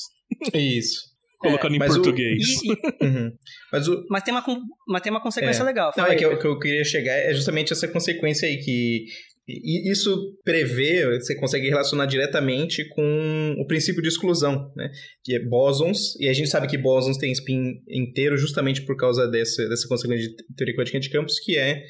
Isso 0.54 1.17
colocando 1.38 1.74
é, 1.74 1.76
em 1.78 1.80
português. 1.80 2.44
O, 2.62 2.66
e, 2.66 2.78
e, 3.02 3.06
uhum. 3.06 3.32
mas, 3.72 3.88
o, 3.88 4.06
mas, 4.10 4.24
tem 4.24 4.34
uma, 4.34 4.44
mas 4.88 5.02
tem 5.02 5.12
uma 5.12 5.22
consequência 5.22 5.62
é. 5.62 5.66
legal. 5.66 5.92
Não, 5.96 6.06
é 6.06 6.16
que 6.16 6.26
o 6.26 6.40
que 6.40 6.48
eu 6.48 6.60
queria 6.60 6.84
chegar 6.84 7.14
é 7.14 7.34
justamente 7.34 7.74
essa 7.74 7.88
consequência 7.88 8.48
aí, 8.48 8.58
que 8.58 9.06
e 9.48 9.90
isso 9.90 10.38
prevê, 10.44 11.06
você 11.20 11.34
consegue 11.34 11.70
relacionar 11.70 12.06
diretamente 12.06 12.84
com 12.90 13.56
o 13.58 13.66
princípio 13.66 14.02
de 14.02 14.10
exclusão, 14.10 14.74
né? 14.76 14.92
Que 15.24 15.36
é 15.36 15.40
bósons, 15.40 16.20
e 16.20 16.28
a 16.28 16.34
gente 16.34 16.50
sabe 16.50 16.68
que 16.68 16.78
bósons 16.78 17.18
tem 17.18 17.32
spin 17.32 17.82
inteiro 17.88 18.38
justamente 18.38 18.82
por 18.82 18.98
causa 18.98 19.26
dessa, 19.26 19.66
dessa 19.70 19.88
consequência 19.88 20.28
de 20.28 20.36
teoria 20.54 20.76
quântica 20.76 21.00
de 21.00 21.10
campos, 21.10 21.40
que 21.40 21.58
é 21.58 21.82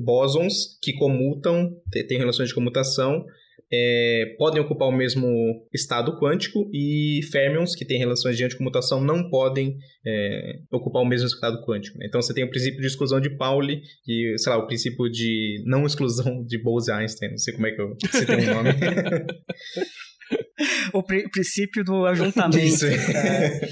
bósons 0.00 0.76
que 0.82 0.92
comutam, 0.94 1.70
tem 2.08 2.18
relações 2.18 2.48
de 2.48 2.54
comutação, 2.54 3.24
é, 3.72 4.34
podem 4.38 4.60
ocupar 4.60 4.88
o 4.88 4.92
mesmo 4.92 5.28
estado 5.72 6.18
quântico 6.18 6.70
e 6.72 7.20
férmions, 7.30 7.74
que 7.74 7.84
têm 7.84 7.98
relações 7.98 8.36
de 8.36 8.44
anticomutação, 8.44 9.00
não 9.00 9.28
podem 9.28 9.76
é, 10.06 10.60
ocupar 10.72 11.02
o 11.02 11.06
mesmo 11.06 11.26
estado 11.26 11.62
quântico. 11.64 11.98
Né? 11.98 12.06
Então 12.08 12.22
você 12.22 12.32
tem 12.32 12.44
o 12.44 12.50
princípio 12.50 12.80
de 12.80 12.86
exclusão 12.86 13.20
de 13.20 13.36
Pauli 13.36 13.82
e, 14.06 14.34
sei 14.38 14.52
lá, 14.52 14.58
o 14.58 14.66
princípio 14.66 15.10
de 15.10 15.62
não 15.66 15.86
exclusão 15.86 16.44
de 16.44 16.62
Bose-Einstein, 16.62 17.30
não 17.30 17.38
sei 17.38 17.54
como 17.54 17.66
é 17.66 17.72
que 17.72 17.80
eu, 17.80 17.96
se 18.10 18.26
tem 18.26 18.50
um 18.50 18.54
nome. 18.54 18.70
o 20.92 21.02
pri 21.02 21.28
princípio 21.30 21.84
do 21.84 22.06
ajuntamento. 22.06 22.58
Isso. 22.58 22.86
É, 22.86 23.60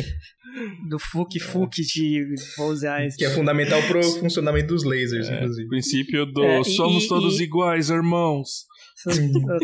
do 0.88 0.98
fuque-fuque 0.98 1.82
de 1.82 2.34
Bose-Einstein. 2.56 3.18
Que 3.18 3.32
é 3.32 3.34
fundamental 3.34 3.82
para 3.82 4.00
o 4.00 4.02
funcionamento 4.02 4.68
dos 4.68 4.84
lasers, 4.84 5.28
é, 5.28 5.36
inclusive. 5.36 5.66
O 5.66 5.68
princípio 5.68 6.26
do 6.26 6.44
é, 6.44 6.64
somos 6.64 7.04
e, 7.04 7.08
todos 7.08 7.40
e... 7.40 7.44
iguais, 7.44 7.90
irmãos. 7.90 8.66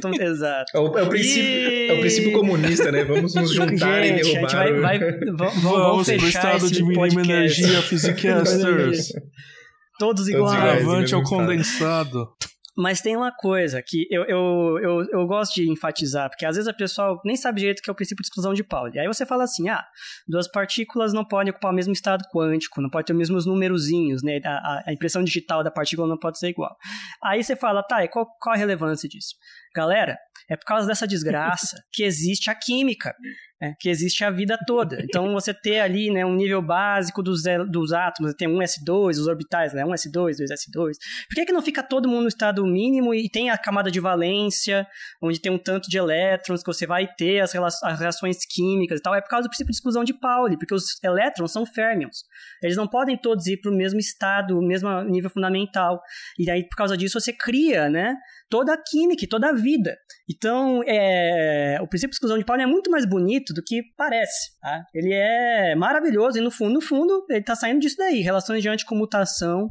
Tô... 0.00 0.10
Exato. 0.22 0.76
É 0.76 0.78
o, 0.78 0.98
é 0.98 1.02
o, 1.02 1.08
princípio, 1.08 1.42
e... 1.42 1.88
é 1.88 1.92
o 1.94 2.00
princípio 2.00 2.32
comunista, 2.32 2.92
né? 2.92 3.04
Vamos 3.04 3.34
nos 3.34 3.52
juntar 3.52 4.02
gente, 4.02 4.20
e 4.20 4.22
derrubar. 4.22 4.54
A 4.54 4.66
gente 4.66 4.80
vai, 4.80 4.98
vai, 4.98 5.20
vamos, 5.32 5.62
vamos 5.62 6.06
pro 6.06 6.28
estado 6.28 6.70
de 6.70 6.82
mínima 6.84 7.22
energia, 7.22 7.82
Physicasters. 7.82 9.12
Todos 9.98 10.28
iguais. 10.28 10.82
Avante 10.82 11.14
ao 11.14 11.22
condensado. 11.22 12.28
Mas 12.76 13.02
tem 13.02 13.14
uma 13.14 13.30
coisa 13.30 13.82
que 13.82 14.06
eu, 14.10 14.24
eu, 14.24 14.78
eu, 14.82 15.06
eu, 15.10 15.26
gosto 15.26 15.54
de 15.54 15.70
enfatizar, 15.70 16.30
porque 16.30 16.46
às 16.46 16.56
vezes 16.56 16.66
a 16.66 16.72
pessoa 16.72 17.20
nem 17.22 17.36
sabe 17.36 17.60
direito 17.60 17.82
que 17.82 17.90
é 17.90 17.92
o 17.92 17.94
princípio 17.94 18.22
de 18.22 18.28
exclusão 18.28 18.54
de 18.54 18.64
Pauli. 18.64 18.98
Aí 18.98 19.06
você 19.06 19.26
fala 19.26 19.44
assim, 19.44 19.68
ah, 19.68 19.84
duas 20.26 20.50
partículas 20.50 21.12
não 21.12 21.22
podem 21.22 21.50
ocupar 21.50 21.70
o 21.70 21.74
mesmo 21.74 21.92
estado 21.92 22.24
quântico, 22.32 22.80
não 22.80 22.88
pode 22.88 23.06
ter 23.06 23.12
os 23.12 23.18
mesmos 23.18 23.44
numerozinhos, 23.44 24.22
né? 24.22 24.40
A, 24.44 24.84
a 24.86 24.92
impressão 24.92 25.22
digital 25.22 25.62
da 25.62 25.70
partícula 25.70 26.08
não 26.08 26.18
pode 26.18 26.38
ser 26.38 26.48
igual. 26.48 26.74
Aí 27.22 27.44
você 27.44 27.54
fala, 27.54 27.82
tá, 27.82 28.04
e 28.04 28.08
qual, 28.08 28.26
qual 28.40 28.54
a 28.54 28.58
relevância 28.58 29.06
disso? 29.06 29.34
Galera, 29.74 30.18
é 30.48 30.56
por 30.56 30.64
causa 30.64 30.86
dessa 30.86 31.06
desgraça 31.06 31.82
que 31.92 32.02
existe 32.02 32.50
a 32.50 32.54
química 32.54 33.14
né, 33.62 33.76
que 33.78 33.88
existe 33.88 34.24
a 34.24 34.30
vida 34.30 34.58
toda. 34.66 35.00
Então, 35.00 35.32
você 35.32 35.54
ter 35.54 35.78
ali 35.78 36.10
né, 36.10 36.26
um 36.26 36.34
nível 36.34 36.60
básico 36.60 37.22
dos, 37.22 37.42
dos 37.70 37.92
átomos, 37.92 38.34
tem 38.34 38.48
um 38.48 38.58
S2, 38.58 39.10
os 39.10 39.28
orbitais, 39.28 39.72
né, 39.72 39.84
um 39.84 39.92
S2, 39.92 40.34
2S2. 40.34 40.96
Por 41.28 41.34
que, 41.36 41.46
que 41.46 41.52
não 41.52 41.62
fica 41.62 41.80
todo 41.80 42.08
mundo 42.08 42.22
no 42.22 42.28
estado 42.28 42.66
mínimo 42.66 43.14
e 43.14 43.30
tem 43.30 43.50
a 43.50 43.56
camada 43.56 43.88
de 43.88 44.00
valência, 44.00 44.84
onde 45.22 45.40
tem 45.40 45.52
um 45.52 45.58
tanto 45.58 45.88
de 45.88 45.96
elétrons 45.96 46.60
que 46.60 46.66
você 46.66 46.84
vai 46.84 47.06
ter 47.06 47.38
as, 47.38 47.52
reações 48.00 48.38
químicas 48.44 48.98
e 48.98 49.02
tal? 49.02 49.14
É 49.14 49.20
por 49.20 49.28
causa 49.28 49.46
do 49.46 49.50
princípio 49.50 49.70
de 49.70 49.76
exclusão 49.76 50.02
de 50.02 50.12
Pauli, 50.12 50.58
porque 50.58 50.74
os 50.74 51.00
elétrons 51.04 51.52
são 51.52 51.64
férmions. 51.64 52.24
Eles 52.60 52.76
não 52.76 52.88
podem 52.88 53.16
todos 53.16 53.46
ir 53.46 53.60
para 53.60 53.70
o 53.70 53.74
mesmo 53.76 54.00
estado, 54.00 54.58
o 54.58 54.66
mesmo 54.66 54.88
nível 55.04 55.30
fundamental. 55.30 56.02
E 56.36 56.50
aí, 56.50 56.66
por 56.68 56.76
causa 56.76 56.96
disso, 56.96 57.20
você 57.20 57.32
cria, 57.32 57.88
né? 57.88 58.16
toda 58.52 58.74
a 58.74 58.76
química 58.76 59.24
e 59.24 59.26
toda 59.26 59.48
a 59.48 59.52
vida. 59.62 59.96
Então, 60.28 60.82
é, 60.86 61.78
o 61.80 61.86
princípio 61.86 62.10
de 62.10 62.16
exclusão 62.16 62.38
de 62.38 62.44
Pauli 62.44 62.62
é 62.62 62.66
muito 62.66 62.90
mais 62.90 63.06
bonito 63.06 63.54
do 63.54 63.62
que 63.62 63.82
parece. 63.96 64.58
Tá? 64.60 64.84
Ele 64.94 65.12
é 65.12 65.74
maravilhoso 65.74 66.38
e, 66.38 66.40
no 66.40 66.50
fundo, 66.50 66.74
no 66.74 66.80
fundo, 66.80 67.24
ele 67.30 67.40
está 67.40 67.54
saindo 67.54 67.80
disso 67.80 67.96
daí. 67.96 68.20
Relações 68.20 68.62
de 68.62 68.68
anticomutação 68.68 69.68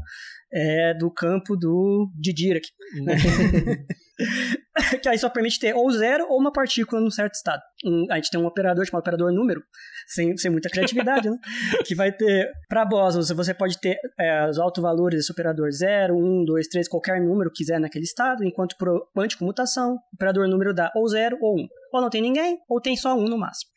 é, 0.53 0.93
do 0.95 1.11
campo 1.11 1.55
do, 1.55 2.11
de 2.19 2.33
Dirac. 2.33 2.67
Né? 3.03 3.15
que 5.01 5.09
aí 5.09 5.17
só 5.17 5.29
permite 5.29 5.59
ter 5.59 5.75
ou 5.75 5.89
zero 5.91 6.27
ou 6.29 6.39
uma 6.39 6.51
partícula 6.51 7.01
num 7.01 7.09
certo 7.09 7.33
estado. 7.33 7.61
Um, 7.85 8.07
a 8.11 8.15
gente 8.15 8.29
tem 8.29 8.39
um 8.39 8.45
operador 8.45 8.85
chamado 8.85 9.01
operador 9.01 9.31
número, 9.31 9.61
sem, 10.07 10.37
sem 10.37 10.51
muita 10.51 10.69
criatividade, 10.69 11.29
né? 11.29 11.37
que 11.85 11.95
vai 11.95 12.11
ter, 12.11 12.51
para 12.69 12.85
bósons, 12.85 13.29
você 13.31 13.53
pode 13.53 13.79
ter 13.79 13.97
é, 14.19 14.49
os 14.49 14.59
autovalores 14.59 15.19
desse 15.19 15.31
operador 15.31 15.71
0, 15.71 16.15
1, 16.15 16.45
2, 16.45 16.67
3, 16.67 16.87
qualquer 16.87 17.21
número 17.21 17.51
quiser 17.51 17.79
naquele 17.79 18.05
estado, 18.05 18.43
enquanto 18.43 18.75
para 18.77 18.91
quântico-mutação, 19.15 19.95
o 19.95 20.15
operador 20.15 20.47
número 20.47 20.73
dá 20.73 20.91
ou 20.95 21.07
0 21.07 21.37
ou 21.41 21.55
1. 21.55 21.61
Um. 21.61 21.67
Ou 21.93 22.01
não 22.01 22.09
tem 22.09 22.21
ninguém, 22.21 22.57
ou 22.69 22.79
tem 22.79 22.95
só 22.95 23.15
um 23.15 23.25
no 23.25 23.37
máximo. 23.37 23.69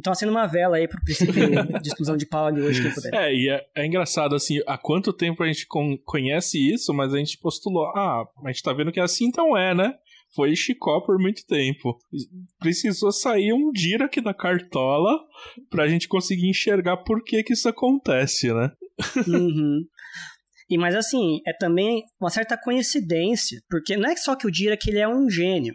Então 0.00 0.12
acenda 0.14 0.32
uma 0.32 0.46
vela 0.46 0.78
aí 0.78 0.88
pro 0.88 1.00
princípio 1.04 1.34
de 1.80 1.88
exclusão 1.88 2.16
de 2.16 2.24
Pauli 2.24 2.62
hoje, 2.62 2.82
quem 2.82 2.94
puder. 2.94 3.14
É, 3.14 3.34
e 3.34 3.50
é, 3.50 3.66
é, 3.76 3.86
engraçado, 3.86 4.34
assim, 4.34 4.60
há 4.66 4.78
quanto 4.78 5.12
tempo 5.12 5.42
a 5.42 5.46
gente 5.46 5.66
conhece 6.04 6.58
isso, 6.58 6.94
mas 6.94 7.12
a 7.12 7.18
gente 7.18 7.36
postulou, 7.36 7.86
ah, 7.88 8.24
a 8.42 8.48
gente 8.48 8.62
tá 8.62 8.72
vendo 8.72 8.90
que 8.90 8.98
é 8.98 9.02
assim, 9.02 9.26
então 9.26 9.56
é, 9.56 9.74
né? 9.74 9.94
foi 10.34 10.54
Chicó 10.54 11.00
por 11.00 11.18
muito 11.18 11.44
tempo. 11.44 11.98
Precisou 12.60 13.10
sair 13.12 13.52
um 13.52 13.72
aqui 14.02 14.20
na 14.20 14.32
cartola 14.32 15.18
pra 15.68 15.88
gente 15.88 16.06
conseguir 16.08 16.48
enxergar 16.48 16.98
por 16.98 17.22
que 17.24 17.42
que 17.42 17.52
isso 17.52 17.68
acontece, 17.68 18.52
né? 18.54 18.70
Uhum. 19.26 19.84
E 20.70 20.78
mas 20.78 20.94
assim, 20.94 21.40
é 21.44 21.52
também 21.52 22.04
uma 22.20 22.30
certa 22.30 22.56
coincidência, 22.56 23.60
porque 23.68 23.96
não 23.96 24.08
é 24.08 24.14
só 24.14 24.36
que 24.36 24.46
o 24.46 24.50
Dirac 24.52 24.88
ele 24.88 25.00
é 25.00 25.08
um 25.08 25.28
gênio. 25.28 25.74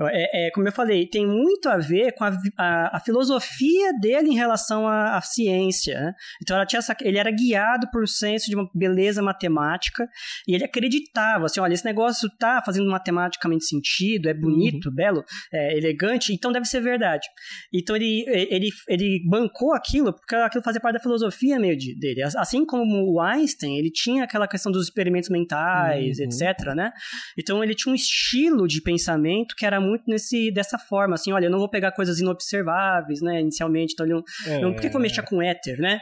É, 0.00 0.48
é, 0.48 0.50
como 0.50 0.66
eu 0.66 0.72
falei, 0.72 1.06
tem 1.06 1.24
muito 1.24 1.68
a 1.68 1.78
ver 1.78 2.12
com 2.14 2.24
a, 2.24 2.36
a, 2.58 2.96
a 2.96 3.00
filosofia 3.00 3.92
dele 4.00 4.30
em 4.30 4.34
relação 4.34 4.88
à, 4.88 5.16
à 5.16 5.20
ciência. 5.20 5.94
Né? 6.00 6.12
Então 6.42 6.60
essa, 6.60 6.96
ele 7.02 7.16
era 7.16 7.30
guiado 7.30 7.88
por 7.92 8.02
um 8.02 8.06
senso 8.06 8.50
de 8.50 8.56
uma 8.56 8.68
beleza 8.74 9.22
matemática 9.22 10.08
e 10.48 10.54
ele 10.54 10.64
acreditava 10.64 11.46
assim, 11.46 11.60
olha, 11.60 11.74
esse 11.74 11.84
negócio 11.84 12.26
está 12.26 12.60
fazendo 12.64 12.90
matematicamente 12.90 13.66
sentido, 13.66 14.28
é 14.28 14.34
bonito, 14.34 14.88
uhum. 14.88 14.94
belo, 14.94 15.24
é 15.52 15.76
elegante, 15.76 16.32
então 16.32 16.50
deve 16.50 16.66
ser 16.66 16.80
verdade. 16.80 17.28
Então 17.72 17.94
ele, 17.94 18.24
ele, 18.26 18.70
ele 18.88 19.22
bancou 19.28 19.74
aquilo 19.74 20.12
porque 20.12 20.34
aquilo 20.34 20.64
fazia 20.64 20.80
parte 20.80 20.94
da 20.94 21.00
filosofia 21.00 21.58
meio 21.60 21.76
de, 21.76 21.96
dele. 21.96 22.22
Assim 22.22 22.66
como 22.66 23.12
o 23.12 23.20
Einstein, 23.20 23.78
ele 23.78 23.92
tinha 23.92 24.24
aquela 24.24 24.48
questão 24.48 24.72
dos 24.72 24.84
experimentos 24.84 25.30
mentais, 25.30 26.18
uhum. 26.18 26.24
etc. 26.24 26.74
Né? 26.74 26.90
Então 27.38 27.62
ele 27.62 27.76
tinha 27.76 27.92
um 27.92 27.94
estilo 27.94 28.66
de 28.66 28.82
pensamento 28.82 29.54
que 29.56 29.64
era 29.64 29.83
muito 29.84 30.04
nesse 30.08 30.50
dessa 30.50 30.78
forma, 30.78 31.14
assim, 31.14 31.32
olha, 31.32 31.46
eu 31.46 31.50
não 31.50 31.58
vou 31.58 31.68
pegar 31.68 31.92
coisas 31.92 32.18
inobserváveis, 32.18 33.20
né, 33.20 33.40
inicialmente, 33.40 33.92
então 33.92 34.06
ele 34.06 34.14
não, 34.14 34.24
é. 34.46 34.60
não 34.60 34.72
por 34.72 34.80
que 34.80 34.86
eu 34.88 34.92
vou 34.92 35.00
mexer 35.00 35.22
com 35.22 35.42
éter, 35.42 35.78
né? 35.78 36.00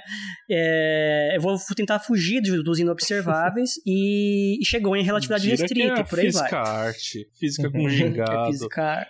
É, 0.50 1.36
eu 1.36 1.40
vou 1.40 1.56
tentar 1.76 1.98
fugir 1.98 2.40
dos 2.40 2.78
inobserváveis 2.78 3.72
e, 3.86 4.58
e 4.60 4.64
chegou 4.64 4.96
em 4.96 5.02
relatividade 5.02 5.48
restrita, 5.48 6.00
é 6.00 6.04
por 6.04 6.18
aí 6.18 6.26
física 6.26 6.62
vai. 6.62 6.86
arte, 6.86 7.28
física 7.38 7.70
com 7.70 7.88
gingado. 7.88 8.32
É 8.42 8.46
física... 8.46 9.08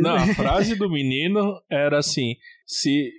não, 0.00 0.16
a 0.16 0.26
frase 0.34 0.74
do 0.74 0.90
menino 0.90 1.60
era 1.70 1.98
assim, 1.98 2.36
se, 2.72 3.12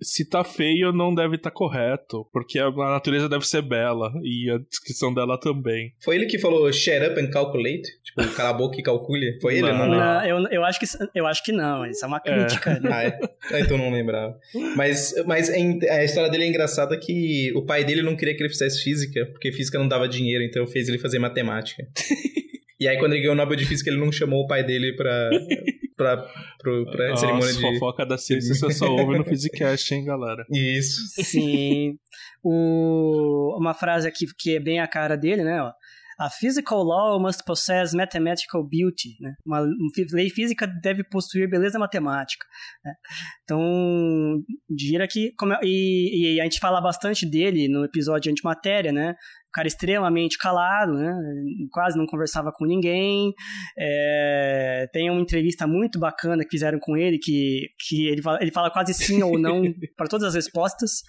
se 0.00 0.28
tá 0.28 0.44
feio, 0.44 0.92
não 0.92 1.12
deve 1.12 1.34
estar 1.34 1.50
tá 1.50 1.54
correto, 1.54 2.24
porque 2.32 2.60
a, 2.60 2.70
natureza 2.70 3.28
deve 3.28 3.44
ser 3.44 3.60
bela, 3.60 4.12
e 4.22 4.48
a 4.48 4.58
descrição 4.58 5.12
dela 5.12 5.38
também. 5.38 5.92
Foi 6.04 6.14
ele 6.14 6.26
que 6.26 6.38
falou 6.38 6.72
shut 6.72 7.04
up 7.04 7.20
and 7.20 7.30
calculate? 7.30 7.82
Tipo, 8.04 8.22
cala 8.36 8.50
a 8.50 8.52
boca 8.52 8.78
e 8.78 8.82
calcule? 8.84 9.36
Foi 9.40 9.54
ele, 9.54 9.72
não? 9.72 9.88
Não, 9.88 9.88
não 9.88 10.24
eu, 10.24 10.46
eu, 10.48 10.64
acho 10.64 10.78
que, 10.78 10.86
eu 11.12 11.26
acho 11.26 11.42
que 11.42 11.50
não, 11.50 11.84
isso 11.84 12.04
é 12.04 12.08
uma 12.08 12.20
crítica. 12.20 12.70
É. 12.70 12.80
Né? 12.80 12.90
ah, 12.92 13.02
é? 13.02 13.18
Ah, 13.52 13.60
então 13.60 13.76
não 13.76 13.90
lembrava. 13.90 14.38
Mas, 14.76 15.12
mas 15.26 15.50
a 15.50 16.04
história 16.04 16.30
dele 16.30 16.44
é 16.44 16.48
engraçada 16.48 16.96
que 16.96 17.52
o 17.56 17.62
pai 17.62 17.82
dele 17.82 18.02
não 18.02 18.14
queria 18.14 18.36
que 18.36 18.42
ele 18.42 18.48
fizesse 18.48 18.80
física, 18.82 19.26
porque 19.26 19.50
física 19.50 19.76
não 19.76 19.88
dava 19.88 20.08
dinheiro, 20.08 20.44
então 20.44 20.66
fez 20.68 20.88
ele 20.88 20.98
fazer 20.98 21.18
matemática. 21.18 21.84
E 22.80 22.88
aí, 22.88 22.98
quando 22.98 23.12
ele 23.12 23.22
ganhou 23.22 23.34
o 23.34 23.36
Nobel 23.36 23.56
de 23.56 23.64
Física, 23.64 23.88
ele 23.88 24.00
não 24.00 24.10
chamou 24.10 24.42
o 24.42 24.46
pai 24.48 24.64
dele 24.64 24.94
pra, 24.94 25.30
pra, 25.96 26.16
pro, 26.58 26.84
pra 26.90 27.10
Nossa, 27.10 27.26
cerimônia 27.26 27.52
de... 27.52 27.60
fofoca 27.60 28.06
da 28.06 28.18
ciência 28.18 28.54
você 28.54 28.72
só 28.72 28.86
ouve 28.86 29.18
no 29.18 29.24
Physicast, 29.24 29.94
hein, 29.94 30.04
galera? 30.04 30.44
Isso. 30.50 31.00
Sim. 31.22 31.98
O... 32.46 33.56
Uma 33.58 33.72
frase 33.72 34.06
aqui 34.06 34.26
que 34.38 34.56
é 34.56 34.60
bem 34.60 34.78
a 34.78 34.86
cara 34.86 35.16
dele, 35.16 35.42
né, 35.42 35.62
ó. 35.62 35.72
A 36.18 36.30
physical 36.30 36.82
law 36.82 37.20
must 37.20 37.42
possess 37.44 37.92
mathematical 37.92 38.62
beauty. 38.62 39.16
Né? 39.20 39.34
Uma 39.44 39.66
lei 40.12 40.30
física 40.30 40.66
deve 40.66 41.02
possuir 41.04 41.48
beleza 41.48 41.78
matemática. 41.78 42.46
Né? 42.84 42.92
Então, 43.42 43.60
Dirac, 44.70 45.16
é, 45.16 45.30
e, 45.62 46.36
e, 46.36 46.40
a 46.40 46.44
gente 46.44 46.60
fala 46.60 46.80
bastante 46.80 47.28
dele 47.28 47.68
no 47.68 47.84
episódio 47.84 48.22
de 48.22 48.30
antimatéria, 48.30 48.92
né? 48.92 49.14
Cara 49.54 49.68
extremamente 49.68 50.36
calado, 50.36 50.94
né? 50.94 51.14
Quase 51.70 51.96
não 51.96 52.06
conversava 52.06 52.50
com 52.52 52.66
ninguém. 52.66 53.32
É, 53.78 54.88
tem 54.92 55.08
uma 55.08 55.20
entrevista 55.20 55.64
muito 55.64 55.98
bacana 55.98 56.42
que 56.42 56.50
fizeram 56.50 56.78
com 56.80 56.96
ele, 56.96 57.18
que, 57.18 57.68
que 57.78 58.08
ele, 58.08 58.20
fala, 58.20 58.38
ele 58.40 58.50
fala 58.50 58.70
quase 58.70 58.92
sim 58.92 59.22
ou 59.22 59.38
não 59.38 59.62
para 59.96 60.08
todas 60.08 60.26
as 60.26 60.34
respostas. 60.34 61.02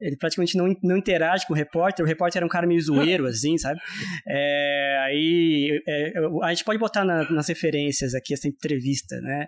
Ele 0.00 0.16
praticamente 0.16 0.58
não, 0.58 0.74
não 0.82 0.96
interage 0.96 1.46
com 1.46 1.52
o 1.52 1.56
repórter. 1.56 2.04
O 2.04 2.08
repórter 2.08 2.40
era 2.40 2.46
um 2.46 2.48
cara 2.48 2.66
meio 2.66 2.80
zoeiro, 2.82 3.26
assim, 3.26 3.56
sabe? 3.56 3.78
É, 4.26 4.98
aí 5.06 5.80
é, 5.86 6.12
a 6.42 6.48
gente 6.48 6.64
pode 6.64 6.78
botar 6.78 7.04
na, 7.04 7.30
nas 7.30 7.48
referências 7.48 8.12
aqui 8.12 8.34
essa 8.34 8.48
entrevista, 8.48 9.20
né? 9.20 9.46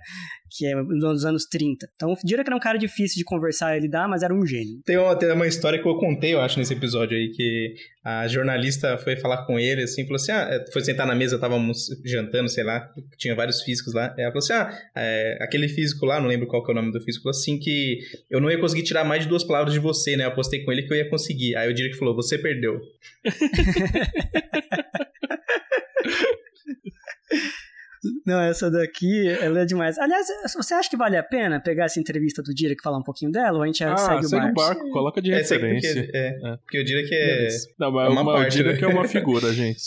Que 0.57 0.66
é 0.66 0.74
dos 0.84 1.24
anos 1.24 1.47
30. 1.47 1.88
Então, 1.97 2.12
o 2.12 2.16
Dirac 2.24 2.47
era 2.47 2.57
um 2.57 2.61
cara 2.61 2.78
difícil 2.78 3.16
de 3.16 3.24
conversar 3.24 3.76
e 3.76 3.80
lidar, 3.80 4.09
mas 4.09 4.22
era 4.22 4.32
um 4.32 4.47
gênio. 4.47 4.80
Tem 4.84 4.97
uma, 4.97 5.16
tem 5.16 5.32
uma 5.32 5.49
história 5.49 5.82
que 5.82 5.88
eu 5.88 5.97
contei, 5.97 6.32
eu 6.32 6.40
acho, 6.40 6.59
nesse 6.61 6.72
episódio 6.72 7.16
aí, 7.16 7.32
que 7.34 7.74
a 8.05 8.28
jornalista 8.37 8.97
foi 8.99 9.16
falar 9.16 9.47
com 9.47 9.59
ele, 9.59 9.82
assim, 9.82 10.05
falou 10.05 10.16
assim, 10.16 10.32
ah, 10.32 10.49
é, 10.51 10.70
foi 10.70 10.82
sentar 10.82 11.07
na 11.07 11.14
mesa, 11.14 11.34
estávamos 11.37 11.89
jantando, 12.05 12.49
sei 12.49 12.64
lá, 12.64 12.93
tinha 13.16 13.34
vários 13.34 13.62
físicos 13.62 13.95
lá, 13.95 14.14
ela 14.16 14.30
falou 14.30 14.39
assim, 14.39 14.53
ah, 14.53 14.78
é, 14.95 15.39
aquele 15.41 15.68
físico 15.68 16.07
lá, 16.07 16.20
não 16.20 16.28
lembro 16.28 16.47
qual 16.47 16.64
que 16.64 16.70
é 16.70 16.72
o 16.72 16.76
nome 16.76 16.93
do 16.93 17.01
físico, 17.01 17.28
assim, 17.28 17.59
que 17.59 17.99
eu 18.30 18.41
não 18.41 18.51
ia 18.51 18.59
conseguir 18.59 18.82
tirar 18.82 19.05
mais 19.05 19.22
de 19.22 19.28
duas 19.28 19.45
palavras 19.45 19.72
de 19.72 19.80
você, 19.80 20.16
né, 20.16 20.24
eu 20.24 20.28
apostei 20.28 20.64
com 20.64 20.72
ele 20.72 20.82
que 20.82 20.93
eu 20.93 20.97
ia 20.97 21.09
conseguir, 21.09 21.57
aí 21.57 21.70
o 21.70 21.74
que 21.74 21.95
falou, 21.95 22.14
você 22.14 22.39
perdeu. 22.39 22.80
Não, 28.26 28.40
essa 28.40 28.68
daqui, 28.68 29.28
ela 29.28 29.60
é 29.60 29.64
demais. 29.64 29.96
Aliás, 29.98 30.26
você 30.52 30.74
acha 30.74 30.90
que 30.90 30.96
vale 30.96 31.16
a 31.16 31.22
pena 31.22 31.60
pegar 31.60 31.84
essa 31.84 32.00
entrevista 32.00 32.42
do 32.42 32.52
Direk 32.52 32.80
e 32.80 32.82
falar 32.82 32.98
um 32.98 33.02
pouquinho 33.02 33.30
dela? 33.30 33.58
Ou 33.58 33.62
a 33.62 33.66
gente 33.66 33.84
ah, 33.84 33.96
segue 33.96 34.26
o 34.26 34.28
segue 34.28 34.52
barco? 34.52 34.60
o 34.60 34.64
barco, 34.64 34.90
coloca 34.90 35.22
de 35.22 35.32
é, 35.32 35.36
referência. 35.36 36.02
Porque, 36.02 36.16
é, 36.16 36.40
é. 36.42 36.56
porque 36.56 36.80
o 36.80 36.84
Direk 36.84 37.08
é. 37.12 37.48
Não, 37.78 37.92
mas 37.92 38.08
é 38.08 38.10
uma 38.10 38.22
uma, 38.22 38.32
parte, 38.34 38.48
o 38.48 38.64
Direk 38.64 38.82
né? 38.82 38.90
é 38.90 38.92
uma 38.92 39.06
figura, 39.08 39.52
gente. 39.52 39.80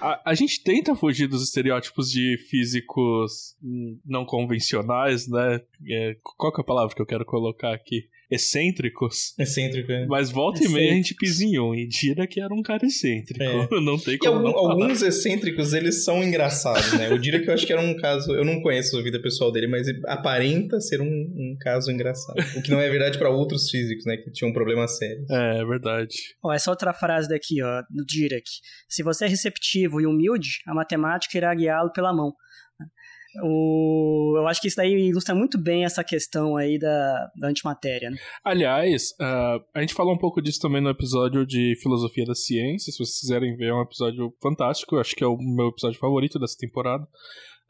A, 0.00 0.30
a, 0.30 0.34
gente 0.34 0.62
tenta 0.64 0.96
fugir 0.96 1.28
dos 1.28 1.44
estereótipos 1.44 2.10
de 2.10 2.36
físicos 2.50 3.56
não 4.04 4.24
convencionais, 4.24 5.28
né? 5.28 5.60
É, 5.88 6.16
qual 6.36 6.52
que 6.52 6.60
é 6.60 6.62
a 6.62 6.66
palavra 6.66 6.94
que 6.94 7.00
eu 7.00 7.06
quero 7.06 7.24
colocar 7.24 7.72
aqui? 7.72 8.08
Excêntricos. 8.30 9.34
Excêntrico, 9.38 9.90
é. 9.90 10.06
Mas 10.06 10.30
volta 10.30 10.62
e 10.64 10.68
meia 10.68 10.92
a 10.92 10.94
gente 10.94 11.14
pisinhou 11.14 11.74
e 11.74 11.86
Dira 11.86 12.26
que 12.26 12.40
era 12.40 12.52
um 12.52 12.62
cara 12.62 12.86
excêntrico. 12.86 13.42
É. 13.42 13.68
Não 13.80 13.98
tem 13.98 14.18
como. 14.18 14.32
E 14.32 14.46
algum, 14.46 14.58
alguns 14.58 15.02
excêntricos, 15.02 15.72
eles 15.72 16.04
são 16.04 16.22
engraçados, 16.22 16.92
né? 16.94 17.10
O 17.10 17.18
Dira 17.18 17.40
que 17.40 17.48
eu 17.48 17.54
acho 17.54 17.66
que 17.66 17.72
era 17.72 17.82
um 17.82 17.96
caso. 17.96 18.32
Eu 18.34 18.44
não 18.44 18.60
conheço 18.60 18.98
a 18.98 19.02
vida 19.02 19.20
pessoal 19.20 19.52
dele, 19.52 19.66
mas 19.66 19.86
aparenta 20.06 20.80
ser 20.80 21.00
um, 21.00 21.06
um 21.06 21.56
caso 21.60 21.90
engraçado. 21.90 22.38
O 22.56 22.62
que 22.62 22.70
não 22.70 22.80
é 22.80 22.88
verdade 22.88 23.18
para 23.18 23.30
outros 23.30 23.70
físicos, 23.70 24.04
né? 24.04 24.16
Que 24.16 24.30
tinham 24.30 24.50
um 24.50 24.54
problema 24.54 24.86
sério. 24.88 25.24
É, 25.30 25.58
é 25.60 25.64
verdade. 25.64 26.16
Ó, 26.42 26.52
essa 26.52 26.70
outra 26.70 26.92
frase 26.92 27.28
daqui, 27.28 27.62
ó, 27.62 27.82
do 27.90 28.04
Dirac. 28.04 28.44
Se 28.88 29.02
você 29.02 29.24
é 29.24 29.28
receptivo 29.28 30.00
e 30.00 30.06
humilde, 30.06 30.60
a 30.66 30.74
matemática 30.74 31.36
irá 31.36 31.54
guiá-lo 31.54 31.92
pela 31.92 32.14
mão. 32.14 32.32
O, 33.42 34.34
eu 34.36 34.46
acho 34.46 34.60
que 34.60 34.68
isso 34.68 34.76
daí 34.76 35.08
ilustra 35.08 35.34
muito 35.34 35.58
bem 35.58 35.84
essa 35.84 36.02
questão 36.04 36.56
aí 36.56 36.78
da, 36.78 37.30
da 37.36 37.48
antimatéria. 37.48 38.10
Né? 38.10 38.16
Aliás, 38.44 39.10
uh, 39.20 39.62
a 39.74 39.80
gente 39.80 39.94
falou 39.94 40.14
um 40.14 40.18
pouco 40.18 40.40
disso 40.40 40.60
também 40.60 40.80
no 40.80 40.90
episódio 40.90 41.46
de 41.46 41.74
Filosofia 41.82 42.24
da 42.24 42.34
Ciência. 42.34 42.92
Se 42.92 42.98
vocês 42.98 43.20
quiserem 43.20 43.56
ver, 43.56 43.68
é 43.68 43.74
um 43.74 43.82
episódio 43.82 44.32
fantástico. 44.42 44.96
Eu 44.96 45.00
acho 45.00 45.14
que 45.14 45.24
é 45.24 45.26
o 45.26 45.36
meu 45.36 45.68
episódio 45.68 45.98
favorito 45.98 46.38
dessa 46.38 46.56
temporada. 46.58 47.06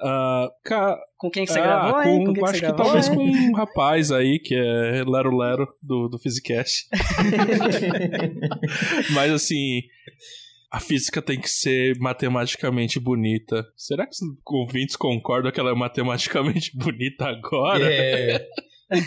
Uh, 0.00 0.50
ca... 0.62 0.98
Com 1.16 1.30
quem 1.30 1.46
que 1.46 1.52
você 1.52 1.58
ah, 1.58 1.62
gravou, 1.62 2.02
com, 2.02 2.24
com 2.26 2.32
que 2.34 2.44
acho 2.44 2.60
que, 2.60 2.66
que 2.66 2.76
talvez 2.76 3.08
com 3.08 3.24
um 3.24 3.54
rapaz 3.54 4.12
aí, 4.12 4.38
que 4.38 4.54
é 4.54 5.02
Lero 5.06 5.34
Lero, 5.34 5.66
do, 5.82 6.08
do 6.08 6.18
Physicast. 6.18 6.86
Mas 9.14 9.32
assim, 9.32 9.80
a 10.76 10.80
física 10.80 11.22
tem 11.22 11.40
que 11.40 11.48
ser 11.48 11.98
matematicamente 11.98 13.00
bonita. 13.00 13.66
Será 13.74 14.04
que 14.04 14.10
os 14.10 14.20
ouvintes 14.46 14.94
concordam 14.94 15.50
que 15.50 15.58
ela 15.58 15.70
é 15.70 15.74
matematicamente 15.74 16.70
bonita 16.76 17.24
agora? 17.24 17.82
É. 17.82 18.46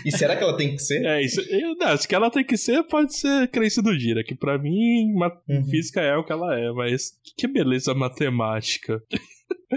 E 0.03 0.11
será 0.11 0.35
que 0.35 0.43
ela 0.43 0.57
tem 0.57 0.71
que 0.71 0.79
ser? 0.79 1.05
É, 1.05 1.21
isso. 1.23 1.39
Eu, 1.41 1.75
não, 1.75 1.95
se 1.95 2.07
que 2.07 2.15
ela 2.15 2.31
tem 2.31 2.43
que 2.43 2.57
ser, 2.57 2.81
pode 2.83 3.15
ser 3.15 3.47
crença 3.49 3.83
do 3.83 3.97
Gira, 3.97 4.23
que 4.23 4.33
pra 4.33 4.57
mim, 4.57 5.13
uhum. 5.47 5.63
física 5.65 6.01
é 6.01 6.17
o 6.17 6.25
que 6.25 6.31
ela 6.31 6.59
é, 6.59 6.71
mas 6.71 7.11
que 7.37 7.47
beleza 7.47 7.93
matemática. 7.93 9.01
A 9.71 9.75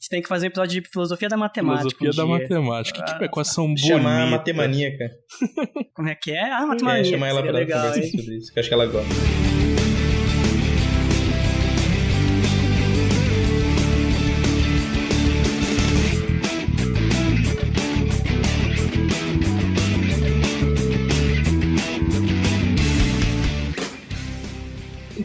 gente 0.00 0.08
tem 0.08 0.22
que 0.22 0.28
fazer 0.28 0.46
um 0.46 0.50
episódio 0.50 0.80
de 0.80 0.88
filosofia 0.88 1.28
da 1.28 1.36
matemática. 1.36 1.98
Filosofia 1.98 2.24
um 2.24 2.28
da 2.28 2.38
matemática. 2.38 3.04
Que, 3.04 3.18
que 3.18 3.24
equação 3.24 3.66
bonita. 3.66 3.88
Chamar 3.88 4.22
a 4.22 4.26
matemaníaca. 4.26 5.10
Como 5.92 6.08
é 6.08 6.14
que 6.14 6.30
é? 6.30 6.52
Ah, 6.52 6.64
matemaníaca. 6.64 7.08
É, 7.08 7.10
chamar 7.10 7.26
ela 7.26 7.42
pra 7.42 7.50
legal, 7.50 7.88
conversar 7.88 8.16
sobre 8.16 8.36
isso, 8.36 8.52
que 8.52 8.58
eu 8.58 8.60
acho 8.60 8.68
que 8.68 8.74
ela 8.74 8.86
gosta. 8.86 9.57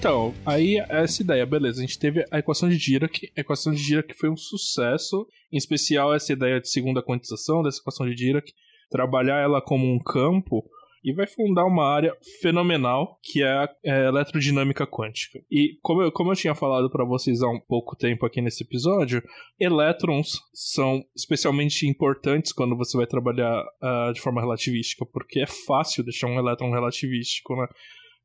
Então, 0.04 0.34
aí 0.46 0.84
essa 0.90 1.22
ideia, 1.22 1.46
beleza. 1.46 1.80
A 1.80 1.86
gente 1.86 1.98
teve 1.98 2.26
a 2.30 2.38
equação 2.38 2.68
de 2.68 2.78
Dirac. 2.78 3.32
A 3.38 3.40
equação 3.40 3.72
de 3.72 3.82
Dirac 3.82 4.14
foi 4.16 4.30
um 4.30 4.36
sucesso. 4.36 5.26
Em 5.50 5.56
especial 5.56 6.14
essa 6.14 6.34
ideia 6.34 6.60
de 6.60 6.70
segunda 6.70 7.02
quantização 7.02 7.64
dessa 7.64 7.80
equação 7.80 8.06
de 8.06 8.14
Dirac. 8.14 8.52
Trabalhar 8.92 9.40
ela 9.40 9.62
como 9.62 9.90
um 9.90 9.98
campo 9.98 10.62
e 11.06 11.14
vai 11.14 11.26
fundar 11.26 11.64
uma 11.64 11.88
área 11.88 12.14
fenomenal 12.42 13.18
que 13.24 13.44
é 13.44 13.48
a 13.48 13.70
é, 13.82 14.08
eletrodinâmica 14.08 14.86
quântica. 14.86 15.40
E 15.50 15.78
como 15.82 16.02
eu, 16.02 16.12
como 16.12 16.34
eu 16.34 16.36
tinha 16.36 16.54
falado 16.54 16.90
para 16.90 17.06
vocês 17.06 17.42
há 17.42 17.48
um 17.48 17.60
pouco 17.62 17.96
tempo 17.96 18.26
aqui 18.26 18.42
nesse 18.42 18.66
episódio, 18.66 19.24
elétrons 19.58 20.34
são 20.54 21.02
especialmente 21.16 21.88
importantes 21.88 22.52
quando 22.52 22.76
você 22.76 22.98
vai 22.98 23.08
trabalhar 23.08 23.64
uh, 23.82 24.12
de 24.12 24.20
forma 24.20 24.42
relativística, 24.42 25.06
porque 25.06 25.40
é 25.40 25.48
fácil 25.48 26.04
deixar 26.04 26.28
um 26.28 26.38
elétron 26.38 26.72
relativístico, 26.72 27.56
né? 27.56 27.68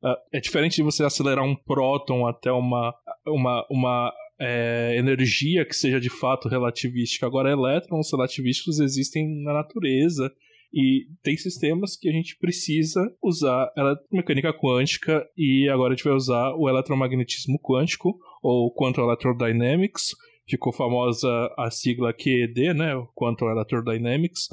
Uh, 0.02 0.16
é 0.32 0.40
diferente 0.40 0.76
de 0.76 0.82
você 0.82 1.02
acelerar 1.04 1.44
um 1.44 1.56
próton 1.56 2.26
até 2.26 2.52
uma, 2.52 2.94
uma, 3.26 3.66
uma 3.68 4.12
é, 4.40 4.94
energia 4.96 5.64
que 5.64 5.74
seja 5.74 6.00
de 6.00 6.08
fato 6.08 6.48
relativística. 6.48 7.26
Agora, 7.26 7.50
elétrons 7.50 8.10
relativísticos 8.10 8.78
existem 8.78 9.42
na 9.42 9.52
natureza 9.52 10.32
e 10.72 11.06
tem 11.22 11.36
sistemas 11.36 11.96
que 11.96 12.08
a 12.08 12.12
gente 12.12 12.36
precisa 12.36 13.00
usar 13.22 13.72
mecânica 14.12 14.52
quântica 14.52 15.26
e 15.36 15.68
agora 15.68 15.92
a 15.92 15.96
gente 15.96 16.04
vai 16.04 16.12
usar 16.12 16.54
o 16.54 16.68
eletromagnetismo 16.68 17.58
quântico 17.58 18.18
ou 18.42 18.72
Quantum 18.72 19.02
Electrodynamics. 19.02 20.14
Ficou 20.46 20.72
famosa 20.72 21.28
a 21.58 21.70
sigla 21.70 22.12
QED, 22.12 22.74
né? 22.74 22.92
Quantum 23.14 23.50
Electrodynamics 23.50 24.48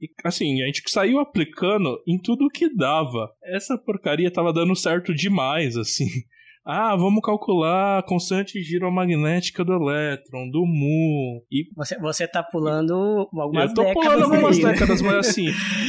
e 0.00 0.08
assim, 0.24 0.62
a 0.62 0.66
gente 0.66 0.82
saiu 0.86 1.18
aplicando 1.20 2.02
em 2.06 2.18
tudo 2.18 2.48
que 2.48 2.74
dava. 2.74 3.30
Essa 3.44 3.76
porcaria 3.76 4.30
tava 4.30 4.52
dando 4.52 4.74
certo 4.74 5.14
demais, 5.14 5.76
assim. 5.76 6.06
ah, 6.64 6.94
vamos 6.96 7.20
calcular 7.22 7.98
a 7.98 8.02
constante 8.02 8.62
giromagnética 8.62 9.64
do 9.64 9.72
elétron, 9.72 10.48
do 10.48 10.64
mu. 10.64 11.44
E 11.50 11.64
você, 11.76 11.98
você 11.98 12.26
tá 12.28 12.42
pulando 12.42 12.94
algumas 13.34 13.70
eu 13.70 13.74
tô 13.74 13.82
décadas. 13.82 14.08
pulando 14.12 14.22
algumas 14.34 14.56
aí, 14.56 14.62
né? 14.64 14.72
décadas, 14.72 15.02
mas 15.02 15.14
assim. 15.16 15.48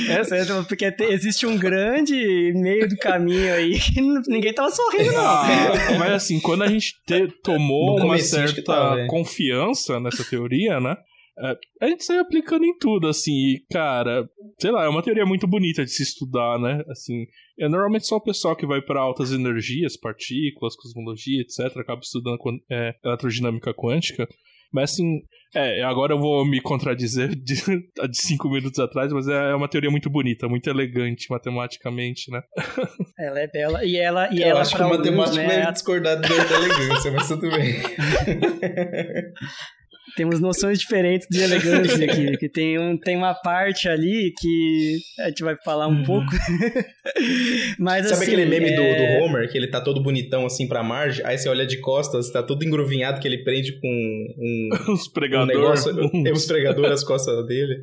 É, 0.10 0.64
Porque 0.64 0.92
te- 0.92 1.04
existe 1.06 1.46
um 1.46 1.58
grande 1.58 2.52
meio 2.56 2.90
do 2.90 2.98
caminho 2.98 3.54
aí 3.54 3.80
que 3.80 4.02
ninguém 4.28 4.54
tava 4.54 4.72
sorrindo, 4.72 5.14
não. 5.14 5.26
Ah, 5.26 5.46
mas 6.00 6.12
assim, 6.14 6.40
quando 6.40 6.64
a 6.64 6.68
gente 6.68 6.96
te- 7.06 7.28
tomou 7.44 7.98
uma 8.02 8.18
certa 8.18 8.98
é. 8.98 9.08
confiança 9.08 10.00
nessa 10.00 10.24
teoria, 10.24 10.80
né? 10.80 10.98
É, 11.42 11.58
A 11.82 11.90
gente 11.90 12.04
saiu 12.04 12.22
aplicando 12.22 12.64
em 12.64 12.78
tudo, 12.78 13.08
assim, 13.08 13.32
e, 13.32 13.66
cara, 13.72 14.28
sei 14.60 14.72
lá, 14.72 14.86
é 14.86 14.90
uma 14.90 15.02
teoria 15.02 15.26
muito 15.26 15.48
bonita 15.48 15.84
de 15.84 15.92
se 15.92 16.04
estudar, 16.04 16.60
né? 16.60 16.84
Assim, 16.90 17.26
é 17.60 17.68
normalmente 17.68 18.08
só 18.08 18.18
o 18.18 18.24
pessoal 18.24 18.56
que 18.56 18.66
vai 18.66 18.82
para 18.82 19.02
altas 19.02 19.32
energias, 19.32 19.98
partículas, 19.98 20.76
cosmologia, 20.76 21.42
etc., 21.42 21.76
acaba 21.78 22.02
estudando 22.02 22.38
é, 22.70 22.96
eletrodinâmica 23.04 23.74
quântica. 23.74 24.28
Mas 24.74 24.94
assim, 24.94 25.22
é, 25.54 25.84
agora 25.84 26.14
eu 26.14 26.20
vou 26.20 26.46
me 26.46 26.62
contradizer 26.62 27.30
de, 27.36 27.56
de 27.56 28.18
cinco 28.18 28.50
minutos 28.50 28.80
atrás, 28.80 29.12
mas 29.12 29.28
é 29.28 29.54
uma 29.54 29.68
teoria 29.68 29.92
muito 29.92 30.10
bonita, 30.10 30.48
muito 30.48 30.70
elegante 30.70 31.28
matematicamente, 31.30 32.32
né? 32.32 32.42
Ela 33.20 33.42
é 33.42 33.48
bela. 33.48 33.84
E 33.84 33.98
ela, 33.98 34.34
e 34.34 34.42
Eu 34.42 34.48
ela 34.48 34.62
acho 34.62 34.76
que 34.76 34.82
o 34.82 34.90
matemático 34.90 35.38
né, 35.38 35.64
vai 35.64 35.74
discordar 35.74 36.20
da, 36.20 36.28
da 36.28 36.56
elegância, 36.56 37.12
mas 37.12 37.28
tudo 37.28 37.50
bem. 37.50 37.82
Temos 40.16 40.40
noções 40.40 40.80
diferentes 40.80 41.28
de 41.30 41.42
elegância 41.42 42.06
aqui. 42.06 42.38
Que 42.38 42.50
tem, 42.50 42.80
um, 42.80 42.98
tem 42.98 43.18
uma 43.18 43.34
parte 43.34 43.88
ali 43.88 44.34
que 44.40 44.98
a 45.20 45.28
gente 45.30 45.44
vai 45.44 45.56
falar 45.64 45.88
um 45.88 46.04
pouco. 46.04 46.32
Mas 47.80 48.08
Sabe 48.08 48.24
assim, 48.24 48.34
aquele 48.34 48.46
meme 48.46 48.76
do, 48.76 48.82
é, 48.82 49.20
do 49.20 49.24
Homer, 49.24 49.50
que 49.50 49.58
ele 49.58 49.68
tá 49.68 49.82
todo 49.82 50.02
bonitão 50.02 50.46
assim 50.46 50.68
pra 50.68 50.84
margem, 50.84 51.26
aí 51.26 51.38
você 51.38 51.50
olha 51.50 51.66
de 51.66 51.78
costas, 51.78 52.30
tá 52.32 52.44
todo 52.44 52.64
engruvinhado 52.64 53.20
que 53.20 53.28
ele 53.28 53.44
prende 53.44 53.74
com 53.80 53.88
um, 53.88 54.70
Os 54.94 55.08
um 55.10 55.12
pregadores. 55.12 55.60
negócio, 55.60 56.10
tem 56.12 56.32
uns 56.32 56.46
pregadores 56.46 56.90
nas 56.90 57.04
costas 57.04 57.46
dele. 57.48 57.80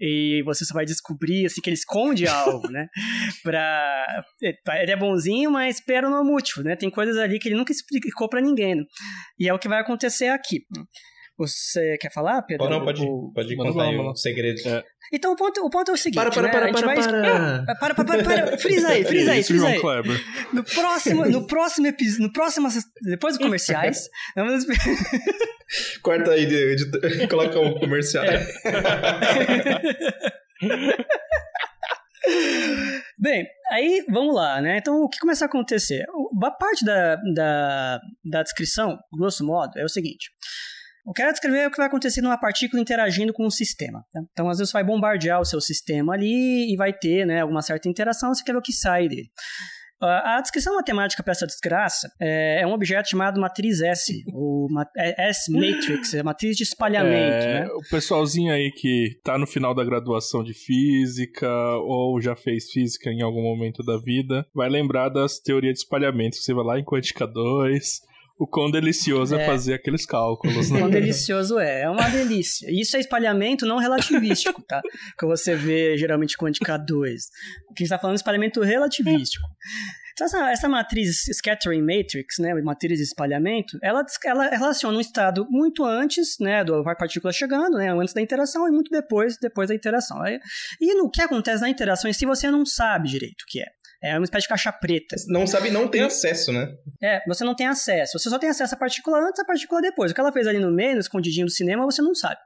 E 0.00 0.42
você 0.44 0.64
só 0.64 0.72
vai 0.74 0.84
descobrir, 0.84 1.46
assim, 1.46 1.60
que 1.60 1.68
ele 1.68 1.74
esconde 1.74 2.28
algo, 2.28 2.70
né? 2.70 2.86
Pra... 3.42 4.24
Ele 4.80 4.92
é 4.92 4.96
bonzinho, 4.96 5.50
mas 5.50 5.76
espera 5.76 6.08
no 6.08 6.24
mútil, 6.24 6.62
né? 6.62 6.76
Tem 6.76 6.90
coisas 6.90 7.16
ali 7.16 7.38
que 7.38 7.48
ele 7.48 7.56
nunca 7.56 7.72
explicou 7.72 8.28
pra 8.28 8.40
ninguém. 8.40 8.76
né? 8.76 8.82
E 9.38 9.48
é 9.48 9.54
o 9.54 9.58
que 9.58 9.68
vai 9.68 9.80
acontecer 9.80 10.28
aqui. 10.28 10.60
Você 11.36 11.98
quer 11.98 12.12
falar, 12.12 12.42
Pedro? 12.42 12.68
Não, 12.70 12.84
pode, 12.84 13.02
O- 13.02 13.32
pode 13.34 13.56
contar 13.56 13.84
aí 13.84 13.98
um 13.98 14.14
segredo. 14.14 14.60
É. 14.68 14.84
Então 15.12 15.32
o 15.32 15.36
ponto, 15.36 15.60
o 15.66 15.68
ponto 15.70 15.90
é 15.90 15.94
o 15.94 15.96
seguinte, 15.96 16.14
Para, 16.16 16.30
para, 16.30 16.42
né? 16.42 16.48
para, 16.50 16.64
a 16.64 16.68
gente 16.68 16.78
para, 16.80 16.86
vai... 16.86 16.96
para. 16.96 17.64
Para, 17.78 17.94
para, 17.94 18.04
para, 18.04 18.22
para. 18.24 18.58
Frisa 18.64 18.88
aí, 18.88 19.04
frisa 19.04 19.32
aí, 19.32 19.42
frisa 19.42 19.66
aí. 19.66 19.80
No 20.52 20.62
próximo, 20.62 21.24
no 21.26 21.46
próximo 21.46 21.86
episódio, 21.88 22.22
no 22.26 22.32
próximo, 22.32 22.68
depois 23.02 23.36
dos 23.36 23.44
comerciais, 23.44 24.08
vamos... 24.36 24.64
Corta 26.02 26.30
aí, 26.30 26.46
de- 26.46 26.72
editor. 26.72 27.00
coloca 27.28 27.58
o 27.58 27.80
comercial. 27.80 28.24
É. 28.24 28.46
Bem, 33.18 33.46
aí 33.70 34.04
vamos 34.08 34.34
lá, 34.34 34.60
né? 34.60 34.78
Então, 34.78 35.02
o 35.02 35.08
que 35.08 35.18
começa 35.18 35.44
a 35.44 35.48
acontecer? 35.48 36.04
A 36.42 36.50
parte 36.52 36.84
da, 36.84 37.16
da, 37.34 38.00
da 38.24 38.42
descrição, 38.42 38.98
grosso 39.12 39.44
modo, 39.44 39.78
é 39.78 39.84
o 39.84 39.88
seguinte. 39.88 40.30
Eu 41.06 41.12
quero 41.12 41.32
descrever 41.32 41.66
o 41.66 41.70
que 41.70 41.76
vai 41.76 41.86
acontecer 41.86 42.22
numa 42.22 42.38
partícula 42.38 42.80
interagindo 42.80 43.32
com 43.32 43.46
o 43.46 43.50
sistema. 43.50 44.04
tá? 44.12 44.20
Então, 44.32 44.48
às 44.48 44.58
vezes, 44.58 44.72
vai 44.72 44.82
bombardear 44.82 45.40
o 45.40 45.44
seu 45.44 45.60
sistema 45.60 46.14
ali 46.14 46.72
e 46.72 46.76
vai 46.76 46.92
ter 46.92 47.26
né, 47.26 47.40
alguma 47.42 47.60
certa 47.62 47.88
interação, 47.88 48.34
você 48.34 48.42
quer 48.42 48.52
ver 48.52 48.58
o 48.58 48.62
que 48.62 48.72
sai 48.72 49.08
dele. 49.08 49.28
A 50.00 50.36
a 50.36 50.40
descrição 50.40 50.74
matemática 50.74 51.22
para 51.22 51.32
essa 51.32 51.46
desgraça 51.46 52.10
é, 52.20 52.60
é 52.62 52.66
um 52.66 52.72
objeto 52.72 53.08
chamado 53.08 53.40
matriz 53.40 53.80
S, 53.80 54.12
ou 54.34 54.68
é 54.96 55.28
S-matrix, 55.30 56.14
é 56.14 56.22
matriz 56.22 56.56
de 56.56 56.62
espalhamento, 56.62 57.46
É, 57.46 57.60
né? 57.60 57.66
O 57.68 57.80
pessoalzinho 57.90 58.52
aí 58.52 58.70
que 58.72 59.18
tá 59.22 59.38
no 59.38 59.46
final 59.46 59.74
da 59.74 59.84
graduação 59.84 60.42
de 60.42 60.52
física 60.52 61.48
ou 61.82 62.20
já 62.20 62.34
fez 62.34 62.70
física 62.70 63.10
em 63.10 63.22
algum 63.22 63.42
momento 63.42 63.82
da 63.82 63.96
vida, 63.98 64.46
vai 64.54 64.68
lembrar 64.68 65.08
das 65.08 65.38
teorias 65.38 65.74
de 65.74 65.78
espalhamento. 65.80 66.36
Você 66.36 66.52
vai 66.52 66.64
lá 66.64 66.78
em 66.78 66.84
Quântica 66.84 67.26
2, 67.26 68.00
o 68.38 68.46
quão 68.46 68.70
delicioso 68.70 69.36
é, 69.36 69.42
É. 69.42 69.46
fazer 69.46 69.74
aqueles 69.74 70.04
cálculos, 70.04 70.70
né? 70.70 70.80
Quão 70.80 70.90
delicioso 70.90 71.58
é. 71.58 71.82
É 71.82 71.90
uma 71.90 72.08
delícia. 72.08 72.66
Isso 72.70 72.96
é 72.96 73.00
espalhamento 73.00 73.66
não 73.66 73.78
relativístico, 73.78 74.62
tá? 74.62 74.80
Que 75.18 75.26
você 75.26 75.54
vê 75.54 75.96
geralmente 75.96 76.36
quântica 76.36 76.76
2. 76.76 77.22
O 77.70 77.74
que 77.74 77.82
a 77.82 77.84
gente 77.84 77.90
tá 77.90 77.98
falando 77.98 78.14
é 78.14 78.16
espalhamento 78.16 78.60
relativístico. 78.60 79.46
Então, 80.14 80.26
essa, 80.26 80.50
essa 80.52 80.68
matriz 80.68 81.22
scattering 81.32 81.82
matrix, 81.82 82.38
né, 82.38 82.54
matriz 82.62 82.98
de 82.98 83.04
espalhamento, 83.04 83.76
ela, 83.82 84.04
ela 84.24 84.48
relaciona 84.48 84.96
um 84.96 85.00
estado 85.00 85.44
muito 85.50 85.84
antes, 85.84 86.36
né, 86.38 86.62
da 86.62 86.84
partícula 86.94 87.32
chegando, 87.32 87.78
né, 87.78 87.92
antes 87.92 88.14
da 88.14 88.20
interação 88.20 88.68
e 88.68 88.70
muito 88.70 88.90
depois, 88.92 89.36
depois 89.40 89.68
da 89.70 89.74
interação. 89.74 90.18
E 90.80 90.94
no 90.94 91.10
que 91.10 91.20
acontece 91.20 91.62
na 91.62 91.68
interação 91.68 92.12
si, 92.12 92.24
você 92.24 92.48
não 92.48 92.64
sabe 92.64 93.08
direito 93.08 93.42
o 93.42 93.46
que 93.48 93.60
é. 93.60 93.66
É 94.04 94.18
uma 94.18 94.24
espécie 94.24 94.42
de 94.42 94.48
caixa 94.48 94.70
preta. 94.70 95.16
Não 95.28 95.46
sabe, 95.46 95.70
não 95.70 95.88
tem 95.88 96.02
acesso, 96.02 96.52
né? 96.52 96.68
É, 97.02 97.20
você 97.26 97.42
não 97.44 97.54
tem 97.54 97.66
acesso. 97.66 98.18
Você 98.18 98.28
só 98.28 98.38
tem 98.38 98.50
acesso 98.50 98.74
à 98.74 98.76
partícula 98.76 99.18
antes, 99.18 99.40
à 99.40 99.44
partícula 99.44 99.80
depois. 99.80 100.10
O 100.10 100.14
que 100.14 100.20
ela 100.20 100.30
fez 100.32 100.46
ali 100.46 100.58
no 100.58 100.70
meio, 100.70 100.94
no 100.94 101.00
escondidinho 101.00 101.46
do 101.46 101.50
cinema, 101.52 101.84
você 101.84 102.02
não 102.02 102.14
sabe. 102.14 102.36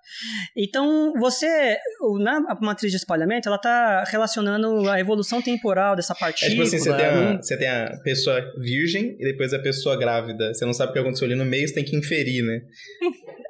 Então, 0.56 1.12
você, 1.18 1.76
na 2.20 2.40
matriz 2.60 2.92
de 2.92 2.96
espalhamento, 2.96 3.48
ela 3.48 3.56
está 3.56 4.04
relacionando 4.04 4.88
a 4.88 5.00
evolução 5.00 5.42
temporal 5.42 5.96
dessa 5.96 6.12
É 6.12 6.18
partícula. 6.20 6.50
tipo 6.50 6.62
assim, 6.62 6.78
você 6.78 6.94
tem, 6.96 7.06
a, 7.06 7.36
você 7.36 7.56
tem 7.56 7.68
a 7.68 8.00
pessoa 8.04 8.52
virgem 8.58 9.16
e 9.18 9.24
depois 9.24 9.52
a 9.52 9.58
pessoa 9.58 9.96
grávida. 9.98 10.54
Você 10.54 10.64
não 10.64 10.72
sabe 10.72 10.90
o 10.90 10.92
que 10.92 10.98
aconteceu 11.00 11.26
ali 11.26 11.34
no 11.34 11.44
meio, 11.44 11.66
você 11.66 11.74
tem 11.74 11.84
que 11.84 11.96
inferir, 11.96 12.44
né? 12.44 12.60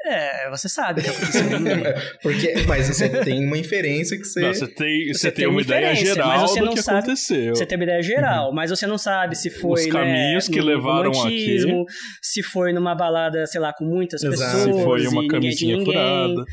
É, 0.07 0.49
você 0.49 0.69
sabe 0.69 1.01
o 1.01 1.05
que 1.05 1.11
aconteceu 1.11 1.41
ali 1.43 1.55
no 1.55 1.61
meio. 1.61 1.83
Porque, 2.23 2.55
mas 2.67 2.89
você 2.89 3.09
tem 3.25 3.45
uma 3.45 3.59
inferência 3.59 4.17
que 4.17 4.25
você... 4.25 4.41
Não, 4.41 4.55
você 4.55 4.67
tem, 4.67 5.07
você 5.09 5.19
Você 5.19 5.31
tem 5.31 5.45
tem 5.45 5.47
uma 5.49 5.61
ideia 5.61 5.95
geral 5.95 6.29
mas 6.29 6.41
você 6.51 6.61
do 6.61 6.67
não 6.67 6.75
que 6.75 6.83
sabe- 6.83 6.99
aconteceu. 6.99 7.55
Você 7.55 7.67
tem 7.67 7.77
uma 7.77 7.85
ideia 7.85 7.98
geral, 8.03 8.53
mas 8.53 8.71
você 8.71 8.87
não 8.87 8.99
sabe 8.99 9.37
se 9.37 9.51
foi 9.51 9.81
Os 9.81 9.87
né, 9.87 9.93
caminhos 9.93 10.49
que 10.49 10.59
no 10.59 10.67
levaram 10.67 11.11
romantismo, 11.11 11.85
se 12.23 12.43
foi 12.43 12.73
numa 12.73 12.95
balada, 12.95 13.47
sei 13.47 13.61
lá, 13.61 13.73
com 13.73 13.85
muitas 13.85 14.23
Exato. 14.23 14.57
pessoas. 14.57 14.77
Se 14.77 14.85
foi 14.85 15.07
uma 15.07 15.23
de 15.23 15.29
camisinha 15.29 15.77
ninguém. 15.77 15.93
furada. 15.93 16.45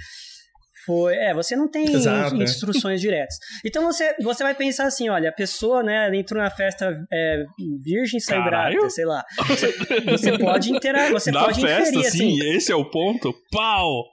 foi. 0.86 1.16
É, 1.16 1.34
você 1.34 1.56
não 1.56 1.70
tem 1.70 1.91
Exato, 1.91 2.36
instruções 2.41 3.00
é. 3.00 3.02
diretas. 3.02 3.36
Então 3.66 3.84
você, 3.84 4.16
você 4.22 4.43
vai 4.43 4.54
pensar 4.56 4.86
assim: 4.86 5.10
olha, 5.10 5.30
a 5.30 5.34
pessoa, 5.34 5.82
né, 5.82 6.16
entrou 6.16 6.41
na 6.41 6.50
festa 6.50 6.96
é, 7.12 7.43
virgem 7.84 8.20
saiu 8.20 8.43
grávida, 8.43 8.89
sei 8.89 9.06
lá. 9.06 9.24
Você, 9.48 9.74
você 10.06 10.38
pode 10.38 10.72
interagir, 10.72 11.12
você 11.12 11.32
na 11.32 11.43
pode 11.43 11.62
festa, 11.62 11.89
inferir, 11.89 12.08
assim. 12.08 12.39
Sim, 12.39 12.56
esse 12.56 12.72
é 12.72 12.76
o 12.76 12.86
ponto? 12.86 13.34
Pau! 13.52 14.04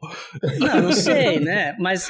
Não, 0.58 0.82
não 0.82 0.92
sei, 0.92 1.40
né? 1.40 1.76
Mas. 1.78 2.08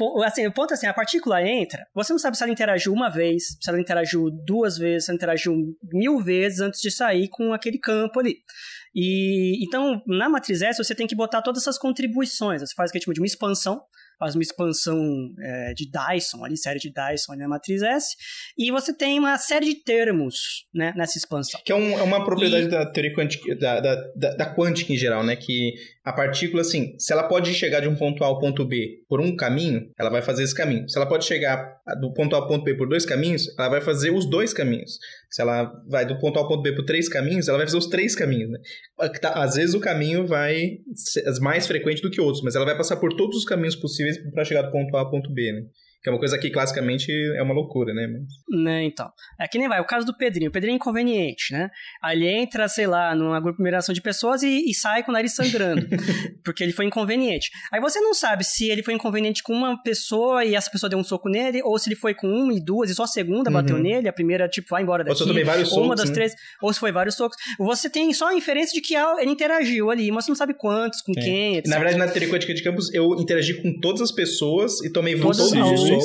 O, 0.00 0.22
assim, 0.22 0.46
o 0.46 0.52
ponto 0.52 0.72
é 0.72 0.74
assim, 0.74 0.86
a 0.86 0.94
partícula 0.94 1.40
entra, 1.46 1.86
você 1.94 2.12
não 2.12 2.18
sabe 2.18 2.36
se 2.36 2.42
ela 2.42 2.52
interagiu 2.52 2.92
uma 2.92 3.08
vez, 3.08 3.44
se 3.60 3.70
ela 3.70 3.80
interagiu 3.80 4.30
duas 4.44 4.76
vezes, 4.76 5.04
se 5.04 5.10
ela 5.10 5.16
interagiu 5.16 5.54
mil 5.92 6.18
vezes 6.18 6.60
antes 6.60 6.80
de 6.80 6.90
sair 6.90 7.28
com 7.28 7.52
aquele 7.52 7.78
campo 7.78 8.18
ali. 8.18 8.36
E 8.94 9.64
então, 9.64 10.02
na 10.06 10.28
matriz 10.28 10.62
S, 10.62 10.82
você 10.82 10.94
tem 10.94 11.06
que 11.06 11.14
botar 11.14 11.42
todas 11.42 11.62
essas 11.62 11.78
contribuições. 11.78 12.62
Você 12.62 12.74
faz 12.74 12.90
o 12.90 12.92
que 12.92 12.98
tipo 12.98 13.12
de 13.12 13.20
uma 13.20 13.26
expansão, 13.26 13.80
faz 14.18 14.34
uma 14.34 14.42
expansão 14.42 14.98
é, 15.38 15.74
de 15.74 15.88
Dyson, 15.90 16.44
ali, 16.44 16.56
série 16.56 16.78
de 16.78 16.90
Dyson 16.90 17.34
na 17.36 17.48
matriz 17.48 17.82
S, 17.82 18.16
e 18.56 18.70
você 18.70 18.92
tem 18.92 19.18
uma 19.18 19.36
série 19.38 19.66
de 19.66 19.82
termos 19.82 20.66
né, 20.74 20.92
nessa 20.96 21.18
expansão. 21.18 21.60
Que 21.64 21.72
é, 21.72 21.74
um, 21.74 21.98
é 21.98 22.02
uma 22.02 22.24
propriedade 22.24 22.66
e... 22.66 22.68
da 22.68 22.86
teoria 22.86 23.14
quântica, 23.14 23.54
da, 23.56 23.80
da, 23.80 23.94
da, 24.16 24.34
da, 24.36 24.54
quântica 24.54 24.92
em 24.92 24.96
geral, 24.96 25.24
né? 25.24 25.36
Que 25.36 25.74
a 26.04 26.12
partícula, 26.12 26.62
assim, 26.62 26.94
se 26.98 27.12
ela 27.12 27.24
pode 27.24 27.52
chegar 27.54 27.80
de 27.80 27.88
um 27.88 27.96
ponto 27.96 28.24
A 28.24 28.26
ao 28.26 28.38
ponto 28.38 28.64
B 28.64 29.02
por 29.08 29.20
um 29.20 29.36
caminho, 29.36 29.90
ela 29.98 30.10
vai 30.10 30.22
fazer 30.22 30.44
esse 30.44 30.54
caminho. 30.54 30.88
Se 30.88 30.96
ela 30.96 31.06
pode 31.06 31.24
chegar 31.24 31.76
do 32.00 32.12
ponto 32.12 32.34
A 32.34 32.38
ao 32.38 32.48
ponto 32.48 32.64
B 32.64 32.74
por 32.74 32.88
dois 32.88 33.04
caminhos, 33.04 33.46
ela 33.58 33.68
vai 33.68 33.80
fazer 33.80 34.10
os 34.10 34.28
dois 34.28 34.52
caminhos. 34.52 34.98
Se 35.30 35.42
ela 35.42 35.70
vai 35.88 36.06
do 36.06 36.18
ponto 36.18 36.38
A 36.38 36.42
ao 36.42 36.48
ponto 36.48 36.62
B 36.62 36.72
por 36.72 36.84
três 36.84 37.08
caminhos, 37.08 37.48
ela 37.48 37.58
vai 37.58 37.66
fazer 37.66 37.78
os 37.78 37.88
três 37.88 38.14
caminhos, 38.14 38.50
né? 38.50 38.58
Tá, 39.20 39.42
às 39.42 39.54
vezes 39.54 39.74
o 39.74 39.80
caminho 39.80 40.26
vai 40.26 40.78
ser 40.94 41.22
mais 41.40 41.66
frequente 41.66 42.00
do 42.00 42.10
que 42.10 42.20
outros, 42.20 42.42
mas 42.42 42.54
ela 42.54 42.64
vai 42.64 42.76
passar 42.76 42.96
por 42.96 43.14
todos 43.14 43.36
os 43.36 43.44
caminhos 43.44 43.76
possíveis 43.76 44.18
para 44.32 44.44
chegar 44.44 44.62
do 44.62 44.72
ponto 44.72 44.96
A 44.96 45.00
ao 45.00 45.10
ponto 45.10 45.32
B, 45.32 45.52
né? 45.52 45.62
Que 46.06 46.10
é 46.10 46.12
uma 46.12 46.20
coisa 46.20 46.38
que 46.38 46.50
classicamente 46.50 47.10
é 47.36 47.42
uma 47.42 47.52
loucura, 47.52 47.92
né? 47.92 48.06
Né, 48.48 48.84
então. 48.84 49.10
É 49.40 49.48
que 49.48 49.58
nem 49.58 49.66
vai, 49.66 49.80
o 49.80 49.84
caso 49.84 50.06
do 50.06 50.16
Pedrinho. 50.16 50.50
O 50.50 50.52
Pedrinho 50.52 50.74
é 50.74 50.76
inconveniente, 50.76 51.52
né? 51.52 51.68
Aí 52.00 52.16
ele 52.16 52.28
entra, 52.28 52.68
sei 52.68 52.86
lá, 52.86 53.12
numa 53.12 53.36
aglomeração 53.36 53.92
de 53.92 54.00
pessoas 54.00 54.40
e, 54.44 54.70
e 54.70 54.72
sai 54.72 55.02
com 55.02 55.10
o 55.10 55.12
nariz 55.12 55.34
sangrando. 55.34 55.84
porque 56.44 56.62
ele 56.62 56.72
foi 56.72 56.84
inconveniente. 56.84 57.50
Aí 57.72 57.80
você 57.80 57.98
não 57.98 58.14
sabe 58.14 58.44
se 58.44 58.70
ele 58.70 58.84
foi 58.84 58.94
inconveniente 58.94 59.42
com 59.42 59.52
uma 59.52 59.82
pessoa 59.82 60.44
e 60.44 60.54
essa 60.54 60.70
pessoa 60.70 60.88
deu 60.88 60.96
um 60.96 61.02
soco 61.02 61.28
nele, 61.28 61.60
ou 61.64 61.76
se 61.76 61.88
ele 61.88 61.96
foi 61.96 62.14
com 62.14 62.28
uma 62.28 62.54
e 62.54 62.60
duas 62.64 62.88
e 62.88 62.94
só 62.94 63.02
a 63.02 63.08
segunda 63.08 63.50
uhum. 63.50 63.54
bateu 63.54 63.76
nele, 63.76 64.08
a 64.08 64.12
primeira, 64.12 64.48
tipo, 64.48 64.68
vai 64.70 64.84
embora 64.84 65.02
daqui. 65.02 65.20
Ou 65.20 65.34
se 65.34 65.42
vários 65.42 65.70
ou 65.70 65.74
socos, 65.74 65.86
uma 65.86 65.96
das 65.96 66.08
né? 66.08 66.14
três, 66.14 66.34
ou 66.62 66.72
se 66.72 66.78
foi 66.78 66.92
vários 66.92 67.16
socos. 67.16 67.36
Você 67.58 67.90
tem 67.90 68.14
só 68.14 68.28
a 68.28 68.34
inferência 68.34 68.72
de 68.72 68.80
que 68.80 68.94
ele 68.94 69.32
interagiu 69.32 69.90
ali, 69.90 70.12
mas 70.12 70.24
você 70.24 70.30
não 70.30 70.36
sabe 70.36 70.54
quantos, 70.54 71.02
com 71.02 71.12
quem, 71.12 71.56
etc. 71.56 71.68
Na 71.68 71.78
verdade, 71.78 71.98
na 71.98 72.06
teoria 72.06 72.30
quântica 72.30 72.54
de 72.54 72.62
campos, 72.62 72.94
eu 72.94 73.12
interagi 73.18 73.60
com 73.60 73.80
todas 73.80 74.00
as 74.00 74.12
pessoas 74.12 74.80
e 74.84 74.92
tomei 74.92 75.18
todos, 75.18 75.36
todos 75.36 75.52
os 75.52 75.88
socos. 75.88 75.95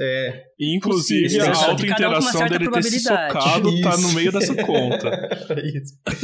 É, 0.00 0.42
e, 0.58 0.76
inclusive, 0.76 1.40
a 1.40 1.66
auto-interação 1.66 2.48
dele 2.48 2.70
ter 2.70 2.82
se 2.82 3.00
socado 3.00 3.68
Isso. 3.68 3.82
tá 3.82 3.96
no 3.98 4.12
meio 4.12 4.32
dessa 4.32 4.54
conta. 4.54 5.28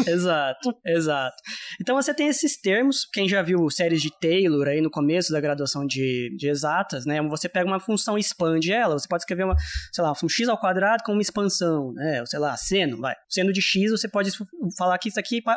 exato, 0.09 0.75
exato. 0.85 1.37
Então 1.81 1.95
você 1.95 2.15
tem 2.15 2.29
esses 2.29 2.61
termos, 2.61 3.07
quem 3.13 3.29
já 3.29 3.43
viu 3.43 3.69
séries 3.71 4.01
de 4.01 4.11
Taylor 4.21 4.69
aí 4.69 4.81
no 4.81 4.91
começo 4.91 5.33
da 5.33 5.41
graduação 5.41 5.87
de, 5.87 6.35
de 6.37 6.49
exatas, 6.49 7.05
né? 7.05 7.21
Você 7.29 7.49
pega 7.49 7.67
uma 7.67 7.81
função 7.81 8.17
e 8.17 8.21
expande 8.21 8.73
ela, 8.73 8.99
você 8.99 9.09
pode 9.09 9.23
escrever 9.23 9.45
uma, 9.45 9.57
sei 9.93 10.03
lá, 10.03 10.13
um 10.23 10.29
x 10.29 10.49
ao 10.49 10.59
quadrado 10.59 11.03
com 11.05 11.13
uma 11.13 11.23
expansão, 11.23 11.93
né? 11.93 12.21
Ou 12.21 12.27
sei 12.27 12.39
lá, 12.39 12.57
seno, 12.57 12.99
vai. 12.99 13.15
Seno 13.29 13.53
de 13.53 13.61
x, 13.61 13.91
você 13.91 14.09
pode 14.09 14.31
falar 14.79 14.99
que 14.99 15.09
isso 15.09 15.21
aqui 15.21 15.43
é 15.47 15.51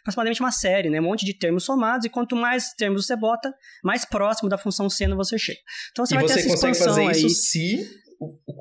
aproximadamente 0.00 0.40
uma 0.40 0.52
série, 0.52 0.90
né? 0.90 1.00
Um 1.00 1.04
monte 1.04 1.24
de 1.24 1.34
termos 1.34 1.64
somados, 1.64 2.06
e 2.06 2.08
quanto 2.08 2.34
mais 2.34 2.72
termos 2.74 3.06
você 3.06 3.16
bota, 3.16 3.52
mais 3.84 4.04
próximo 4.04 4.48
da 4.48 4.58
função 4.58 4.88
seno 4.90 5.16
você 5.16 5.38
chega. 5.38 5.58
Então 5.92 6.04
você 6.04 6.14
e 6.14 6.18
vai 6.18 6.28
você 6.28 6.42
ter 6.42 6.70
essa 6.70 6.84
fazer 6.84 7.05
aí. 7.08 7.16
isso 7.16 7.28
se 7.28 7.86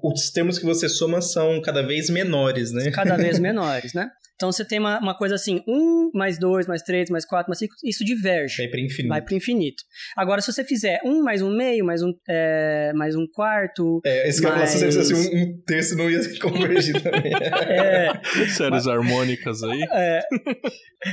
os 0.03 0.29
termos 0.29 0.59
que 0.59 0.65
você 0.65 0.89
soma 0.89 1.21
são 1.21 1.61
cada 1.61 1.81
vez 1.81 2.09
menores, 2.09 2.71
né? 2.71 2.91
Cada 2.91 3.15
vez 3.15 3.39
menores, 3.39 3.93
né? 3.93 4.09
Então 4.35 4.51
você 4.51 4.65
tem 4.65 4.79
uma, 4.79 4.99
uma 4.99 5.17
coisa 5.17 5.35
assim, 5.35 5.63
1 5.65 6.11
mais 6.13 6.37
2 6.37 6.67
mais 6.67 6.81
3 6.81 7.09
mais 7.09 7.25
4 7.25 7.49
mais 7.49 7.57
5, 7.59 7.73
isso 7.85 8.03
diverge. 8.03 8.57
Vai 8.57 8.67
para 8.67 8.81
infinito. 8.81 9.09
Vai 9.09 9.21
para 9.21 9.35
infinito. 9.35 9.83
Agora, 10.15 10.41
se 10.41 10.51
você 10.51 10.63
fizer 10.63 10.99
1 11.05 11.23
mais 11.23 11.41
1 11.41 11.55
meio, 11.55 11.85
mais 11.85 12.01
um, 12.03 12.13
é, 12.27 12.91
mais 12.93 13.15
um 13.15 13.25
quarto. 13.25 14.01
É, 14.05 14.27
esse 14.27 14.41
mais... 14.41 14.69
se 14.69 14.79
você 14.79 14.85
fizesse 14.87 15.13
um, 15.13 15.41
um 15.41 15.61
terço, 15.65 15.95
não 15.95 16.11
ia 16.11 16.19
convergir 16.39 16.99
também. 17.01 17.31
é. 17.33 18.11
Séries 18.49 18.87
harmônicas 18.87 19.63
aí. 19.63 19.81
É. 19.91 20.19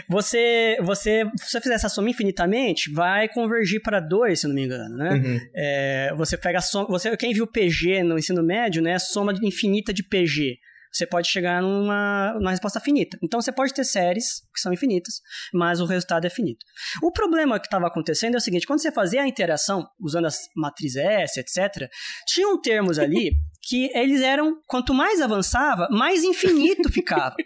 Você, 0.09 0.77
você, 0.83 1.25
se 1.37 1.51
você 1.51 1.61
fizer 1.61 1.75
essa 1.75 1.89
soma 1.89 2.11
infinitamente, 2.11 2.91
vai 2.93 3.29
convergir 3.29 3.81
para 3.83 4.01
2, 4.01 4.41
se 4.41 4.49
não 4.49 4.55
me 4.55 4.65
engano, 4.65 4.97
né? 4.97 5.11
Uhum. 5.15 5.41
É, 5.55 6.15
você 6.17 6.37
pega 6.37 6.59
a 6.59 6.63
soma. 6.63 6.89
Você, 6.89 7.17
quem 7.17 7.33
viu 7.33 7.47
PG 7.47 8.03
no 8.03 8.19
ensino 8.19 8.43
médio, 8.43 8.83
né? 8.83 8.99
Soma 8.99 9.33
infinita 9.43 9.93
de 9.93 10.03
PG 10.03 10.59
você 10.93 11.07
pode 11.07 11.29
chegar 11.29 11.63
numa, 11.63 12.35
numa 12.35 12.51
resposta 12.51 12.79
finita. 12.81 13.19
Então 13.23 13.41
você 13.41 13.51
pode 13.51 13.73
ter 13.73 13.85
séries 13.85 14.43
que 14.55 14.61
são 14.61 14.73
infinitas, 14.73 15.21
mas 15.53 15.81
o 15.81 15.87
resultado 15.87 16.27
é 16.27 16.31
finito. 16.31 16.65
O 17.03 17.11
problema 17.11 17.59
que 17.59 17.67
estava 17.67 17.87
acontecendo 17.87 18.35
é 18.35 18.39
o 18.39 18.41
seguinte: 18.41 18.67
quando 18.67 18.81
você 18.81 18.93
fazia 18.93 19.23
a 19.23 19.29
interação 19.29 19.87
usando 20.01 20.27
as 20.27 20.39
matrizes 20.57 20.97
S, 20.97 21.41
etc., 21.41 21.89
tinham 22.27 22.61
termos 22.61 22.99
ali 22.99 23.33
que 23.67 23.91
eles 23.95 24.21
eram, 24.21 24.57
quanto 24.67 24.93
mais 24.93 25.21
avançava, 25.21 25.89
mais 25.91 26.25
infinito 26.25 26.91
ficava 26.93 27.37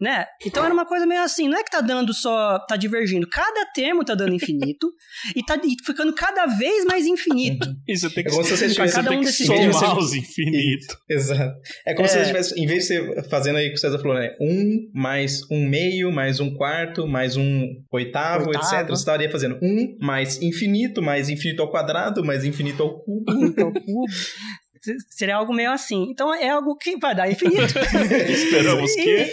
né? 0.00 0.24
Então 0.44 0.64
era 0.64 0.72
uma 0.72 0.86
coisa 0.86 1.06
meio 1.06 1.22
assim, 1.22 1.48
não 1.48 1.58
é 1.58 1.62
que 1.62 1.70
tá 1.70 1.80
dando 1.80 2.14
só, 2.14 2.58
tá 2.60 2.76
divergindo, 2.76 3.28
cada 3.28 3.66
termo 3.66 4.04
tá 4.04 4.14
dando 4.14 4.34
infinito 4.34 4.90
e 5.36 5.44
tá 5.44 5.60
ficando 5.84 6.14
cada 6.14 6.46
vez 6.46 6.84
mais 6.84 7.06
infinito. 7.06 7.68
Isso 7.86 8.10
tem 8.10 8.24
que, 8.24 8.30
é 8.30 8.32
como 8.32 8.44
se 8.44 8.56
você 8.56 8.68
tivesse 8.68 8.94
cada 8.94 9.10
um 9.10 9.20
desses 9.20 9.46
somar 9.46 9.98
os 9.98 10.14
infinito. 10.14 10.96
Exato. 11.08 11.54
É 11.86 11.94
como 11.94 12.06
é. 12.06 12.08
se 12.08 12.18
você 12.18 12.26
tivesse, 12.26 12.58
em 12.58 12.66
vez 12.66 12.86
de 12.86 12.98
você 12.98 13.22
fazendo 13.28 13.56
aí 13.56 13.66
o 13.66 13.70
que 13.70 13.76
o 13.76 13.78
César 13.78 13.98
falou, 13.98 14.16
né? 14.16 14.34
Um 14.40 14.90
mais 14.94 15.42
um 15.50 15.68
meio, 15.68 16.10
mais 16.10 16.40
um 16.40 16.54
quarto, 16.54 17.06
mais 17.06 17.36
um 17.36 17.66
oitavo, 17.92 18.46
oitavo. 18.46 18.74
etc. 18.74 18.88
Você 18.88 19.02
estaria 19.02 19.30
fazendo 19.30 19.58
um 19.62 19.96
mais 20.00 20.40
infinito, 20.40 21.02
mais 21.02 21.28
infinito 21.28 21.62
ao 21.62 21.70
quadrado, 21.70 22.24
mais 22.24 22.44
infinito 22.44 22.82
ao 22.82 23.00
cubo. 23.00 23.30
Infinito 23.40 23.60
ao 23.60 23.72
cubo. 23.72 24.04
Seria 25.10 25.36
algo 25.36 25.52
meio 25.52 25.70
assim. 25.70 26.06
Então 26.10 26.34
é 26.34 26.48
algo 26.48 26.76
que 26.76 26.96
vai 26.96 27.14
dar 27.14 27.30
infinito. 27.30 27.74
Esperamos 28.30 28.94
que. 28.94 29.26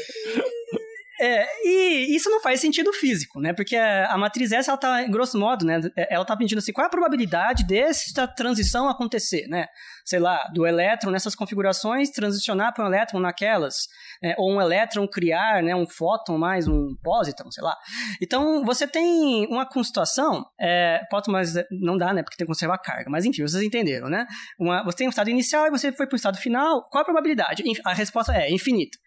É, 1.20 1.48
e 1.64 2.16
isso 2.16 2.30
não 2.30 2.40
faz 2.40 2.60
sentido 2.60 2.94
físico, 2.94 3.40
né? 3.40 3.52
Porque 3.52 3.76
a, 3.76 4.18
matriz 4.18 4.52
S, 4.52 4.70
ela 4.70 4.78
tá, 4.78 5.04
grosso 5.08 5.38
modo, 5.38 5.66
né? 5.66 5.82
Ela 6.10 6.24
tá 6.24 6.38
pedindo 6.38 6.60
assim, 6.60 6.72
qual 6.72 6.84
é 6.84 6.88
a 6.88 6.92
probabilidade 6.92 7.66
desta 7.66 8.28
transição 8.28 8.88
acontecer, 8.88 9.48
né? 9.48 9.68
Sei 10.06 10.20
lá, 10.20 10.48
do 10.54 10.66
elétron 10.66 11.12
nessas 11.12 11.36
configurações 11.36 12.12
transicionar 12.12 12.74
para 12.74 12.84
um 12.84 12.88
elétron 12.88 13.20
naquelas, 13.20 13.88
né? 14.22 14.36
ou 14.38 14.54
um 14.54 14.62
elétron 14.62 15.08
criar, 15.08 15.64
né? 15.64 15.76
Um 15.76 15.88
fóton 15.88 16.38
mais 16.38 16.68
um 16.68 16.96
pósitron, 17.04 17.52
sei 17.52 17.64
lá. 17.64 17.76
Então, 18.22 18.64
você 18.64 18.88
tem 18.88 19.48
uma 19.48 19.66
constituição, 19.66 20.46
é, 20.60 21.02
pósitron, 21.10 21.34
mas 21.34 21.54
não 21.72 21.98
dá, 21.98 22.14
né? 22.14 22.22
Porque 22.22 22.38
tem 22.38 22.46
que 22.46 22.52
conservar 22.52 22.76
a 22.76 22.80
carga. 22.80 23.10
Mas 23.10 23.26
enfim, 23.26 23.42
vocês 23.42 23.64
entenderam, 23.64 24.08
né? 24.08 24.28
Uma, 24.60 24.84
você 24.84 24.98
tem 24.98 25.08
um 25.08 25.10
estado 25.10 25.30
inicial 25.30 25.66
e 25.66 25.72
você 25.72 25.92
foi 25.92 26.06
para 26.06 26.16
o 26.16 26.18
estado 26.18 26.38
final. 26.38 26.88
Qual 26.90 27.02
a 27.02 27.06
probabilidade? 27.06 27.64
A 27.84 27.94
resposta 27.94 28.34
é 28.34 28.52
infinita. 28.52 28.98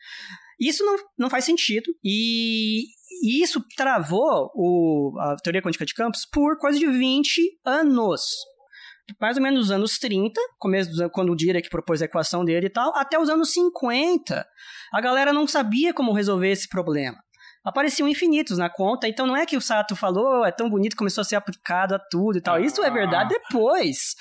Isso 0.61 0.85
não, 0.85 0.97
não 1.19 1.31
faz 1.31 1.45
sentido. 1.45 1.91
E, 2.05 2.85
e 3.23 3.43
isso 3.43 3.65
travou 3.77 4.51
o, 4.55 5.19
a 5.19 5.37
teoria 5.37 5.63
quântica 5.63 5.87
de 5.87 5.95
campos 5.95 6.27
por 6.31 6.59
coisa 6.59 6.79
de 6.79 6.87
20 6.87 7.61
anos. 7.65 8.23
Mais 9.21 9.37
ou 9.37 9.43
menos 9.43 9.59
nos 9.59 9.71
anos 9.73 9.99
30, 9.99 10.41
começo 10.59 10.91
dos, 10.91 11.11
quando 11.13 11.33
o 11.33 11.37
Dirac 11.37 11.69
propôs 11.69 12.01
a 12.01 12.05
equação 12.05 12.45
dele 12.45 12.67
e 12.67 12.71
tal, 12.71 12.95
até 12.95 13.19
os 13.19 13.29
anos 13.29 13.53
50, 13.53 14.47
a 14.93 15.01
galera 15.01 15.33
não 15.33 15.49
sabia 15.49 15.93
como 15.93 16.13
resolver 16.13 16.51
esse 16.51 16.69
problema 16.69 17.19
apareciam 17.65 18.09
infinitos 18.09 18.59
na 18.59 18.69
conta. 18.69 19.09
Então 19.09 19.27
não 19.27 19.37
é 19.37 19.47
que 19.47 19.57
o 19.57 19.61
Sato 19.61 19.95
falou, 19.95 20.41
oh, 20.41 20.45
é 20.45 20.51
tão 20.51 20.69
bonito, 20.69 20.97
começou 20.97 21.23
a 21.23 21.25
ser 21.25 21.37
aplicado 21.37 21.95
a 21.95 21.99
tudo 21.99 22.39
e 22.39 22.41
tal. 22.41 22.57
Ah. 22.57 22.61
Isso 22.61 22.83
é 22.83 22.91
verdade 22.91 23.31
depois. 23.31 24.15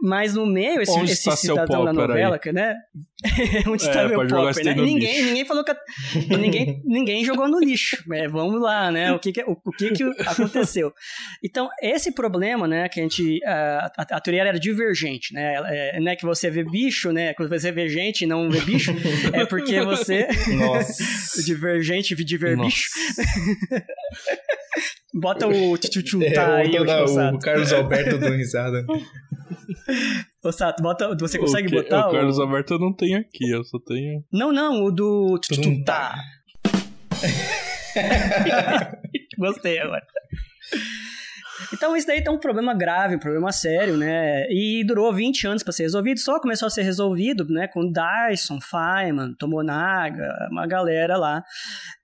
Mas 0.00 0.34
no 0.34 0.46
meio, 0.46 0.82
esse, 0.82 0.92
Onde 0.92 1.12
esse 1.12 1.30
cidadão 1.36 1.84
da 1.84 1.92
novela, 1.92 2.38
que, 2.38 2.52
né? 2.52 2.74
Onde 3.68 3.82
está 3.82 4.02
é, 4.02 4.08
meu 4.08 4.26
popper, 4.26 4.64
né? 4.64 4.74
Ninguém, 4.74 5.24
ninguém 5.24 5.44
falou 5.44 5.62
que. 5.62 5.74
ninguém, 6.36 6.82
ninguém 6.84 7.24
jogou 7.24 7.48
no 7.48 7.58
lixo. 7.58 7.98
É, 8.20 8.26
vamos 8.28 8.60
lá, 8.60 8.90
né? 8.90 9.12
O 9.12 9.18
que, 9.18 9.30
que 9.32 9.42
o, 9.42 9.56
o, 9.64 9.70
que, 9.70 9.92
que 9.92 10.02
aconteceu? 10.26 10.92
Então, 11.44 11.68
esse 11.80 12.12
problema, 12.12 12.66
né, 12.66 12.88
que 12.88 12.98
a 12.98 13.02
gente. 13.02 13.40
A, 13.44 13.90
a, 13.96 14.16
a 14.16 14.20
teoria 14.20 14.42
era 14.42 14.58
divergente, 14.58 15.32
né? 15.32 15.54
É, 15.66 16.00
não 16.00 16.10
é 16.10 16.16
que 16.16 16.26
você 16.26 16.50
vê 16.50 16.64
bicho, 16.64 17.12
né? 17.12 17.32
Quando 17.34 17.48
você 17.48 17.70
vê 17.70 17.88
gente 17.88 18.22
e 18.22 18.26
não 18.26 18.50
vê 18.50 18.60
bicho, 18.62 18.92
é 19.32 19.46
porque 19.46 19.80
você. 19.82 20.26
Nossa. 20.58 21.42
divergente, 21.44 22.14
divergente 22.14 22.39
ver 22.40 22.56
bicho. 22.56 22.84
Bota 25.14 25.46
o 25.46 25.76
tchutchu 25.76 26.22
é, 26.22 26.32
tá 26.32 26.56
aí, 26.56 26.78
o, 26.78 27.34
o 27.34 27.38
Carlos 27.38 27.72
Alberto 27.72 28.18
dando 28.18 28.36
risada. 28.36 28.84
Ô 30.42 30.52
Sato, 30.52 30.82
bota, 30.82 31.14
você 31.16 31.38
consegue 31.38 31.68
o 31.68 31.82
botar 31.82 32.08
o... 32.08 32.12
Carlos 32.12 32.38
Alberto 32.38 32.74
eu 32.74 32.78
não 32.78 32.94
tenho 32.94 33.18
aqui, 33.18 33.50
eu 33.50 33.64
só 33.64 33.78
tenho... 33.78 34.24
Não, 34.32 34.52
não, 34.52 34.84
o 34.84 34.90
do 34.90 35.38
tchutchu 35.38 35.84
tá. 35.84 36.14
Gostei 39.38 39.78
agora. 39.80 40.06
Então 41.72 41.96
isso 41.96 42.06
daí 42.06 42.22
tá 42.22 42.30
um 42.30 42.38
problema 42.38 42.74
grave, 42.74 43.16
um 43.16 43.18
problema 43.18 43.52
sério, 43.52 43.96
né? 43.96 44.46
E 44.50 44.84
durou 44.86 45.12
20 45.12 45.46
anos 45.46 45.62
para 45.62 45.72
ser 45.72 45.84
resolvido, 45.84 46.20
só 46.20 46.40
começou 46.40 46.66
a 46.66 46.70
ser 46.70 46.82
resolvido, 46.82 47.46
né, 47.48 47.68
com 47.68 47.90
Dyson, 47.90 48.58
Feynman, 48.60 49.34
Tomonaga, 49.38 50.28
uma 50.50 50.66
galera 50.66 51.16
lá, 51.16 51.42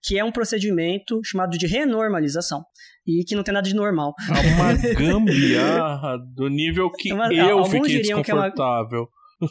que 0.02 0.18
é 0.18 0.24
um 0.24 0.32
procedimento 0.32 1.20
chamado 1.24 1.56
de 1.56 1.66
renormalização 1.66 2.64
e 3.06 3.24
que 3.24 3.36
não 3.36 3.42
tem 3.42 3.54
nada 3.54 3.68
de 3.68 3.74
normal. 3.74 4.14
É 4.28 4.54
uma 4.54 4.72
gambiarra 4.94 6.18
do 6.34 6.48
nível 6.48 6.90
que 6.90 7.12
uma, 7.12 7.32
eu 7.32 7.64
fiquei 7.64 8.02
desconfortável. 8.02 9.08
É 9.40 9.44
uma... 9.44 9.50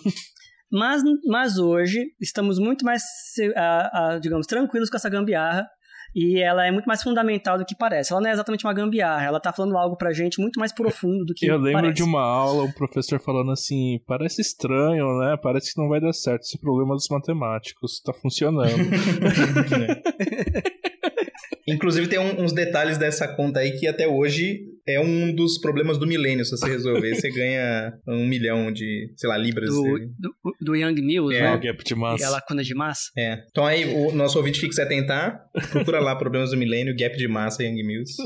Mas, 0.71 1.03
mas 1.25 1.57
hoje 1.57 2.07
estamos 2.19 2.59
muito 2.59 2.83
mais, 2.83 3.03
digamos, 4.21 4.45
tranquilos 4.45 4.89
com 4.89 4.97
essa 4.97 5.09
gambiarra 5.09 5.65
e 6.15 6.39
ela 6.41 6.65
é 6.65 6.71
muito 6.71 6.85
mais 6.85 7.03
fundamental 7.03 7.57
do 7.57 7.65
que 7.65 7.75
parece. 7.75 8.13
Ela 8.13 8.21
não 8.21 8.29
é 8.29 8.33
exatamente 8.33 8.65
uma 8.65 8.73
gambiarra, 8.73 9.25
ela 9.25 9.39
tá 9.39 9.51
falando 9.51 9.77
algo 9.77 9.97
pra 9.97 10.13
gente 10.13 10.39
muito 10.39 10.57
mais 10.59 10.71
profundo 10.71 11.25
do 11.25 11.33
que 11.33 11.45
Eu 11.45 11.57
lembro 11.57 11.81
parece. 11.81 11.95
de 11.95 12.03
uma 12.03 12.21
aula, 12.21 12.63
um 12.63 12.71
professor 12.71 13.19
falando 13.19 13.51
assim, 13.51 13.99
parece 14.07 14.41
estranho, 14.41 15.19
né? 15.19 15.37
Parece 15.41 15.73
que 15.73 15.81
não 15.81 15.89
vai 15.89 15.99
dar 15.99 16.13
certo 16.13 16.43
esse 16.43 16.57
problema 16.57 16.95
dos 16.95 17.09
matemáticos, 17.09 17.99
tá 17.99 18.13
funcionando. 18.13 18.65
Inclusive 21.67 22.07
tem 22.07 22.19
um, 22.19 22.43
uns 22.43 22.53
detalhes 22.53 22.97
dessa 22.97 23.27
conta 23.27 23.59
aí 23.59 23.71
que 23.71 23.87
até 23.87 24.07
hoje 24.07 24.65
é 24.87 24.99
um 24.99 25.33
dos 25.33 25.57
problemas 25.57 25.97
do 25.97 26.05
milênio. 26.05 26.45
Se 26.45 26.51
você 26.51 26.67
resolver, 26.67 27.15
você 27.15 27.29
ganha 27.29 27.93
um 28.07 28.25
milhão 28.25 28.71
de, 28.71 29.11
sei 29.17 29.27
lá, 29.27 29.35
libras. 29.35 29.69
Do, 29.69 29.99
do, 30.19 30.35
do 30.61 30.75
Young 30.75 31.01
Mills, 31.01 31.35
é. 31.35 31.41
né? 31.41 31.55
O 31.55 31.59
gap 31.59 31.83
de 31.83 31.95
massa. 31.95 32.23
E 32.23 32.25
a 32.25 32.29
lacuna 32.29 32.63
de 32.63 32.75
massa. 32.75 33.11
É. 33.17 33.43
Então 33.49 33.65
aí, 33.65 33.85
o 33.85 34.11
nosso 34.11 34.37
ouvinte 34.37 34.59
que 34.59 34.67
quiser 34.67 34.87
tentar, 34.87 35.43
procura 35.71 35.99
lá 35.99 36.15
problemas 36.15 36.51
do 36.51 36.57
milênio, 36.57 36.95
gap 36.95 37.17
de 37.17 37.27
massa 37.27 37.63
Young 37.63 37.83
Mills. 37.83 38.13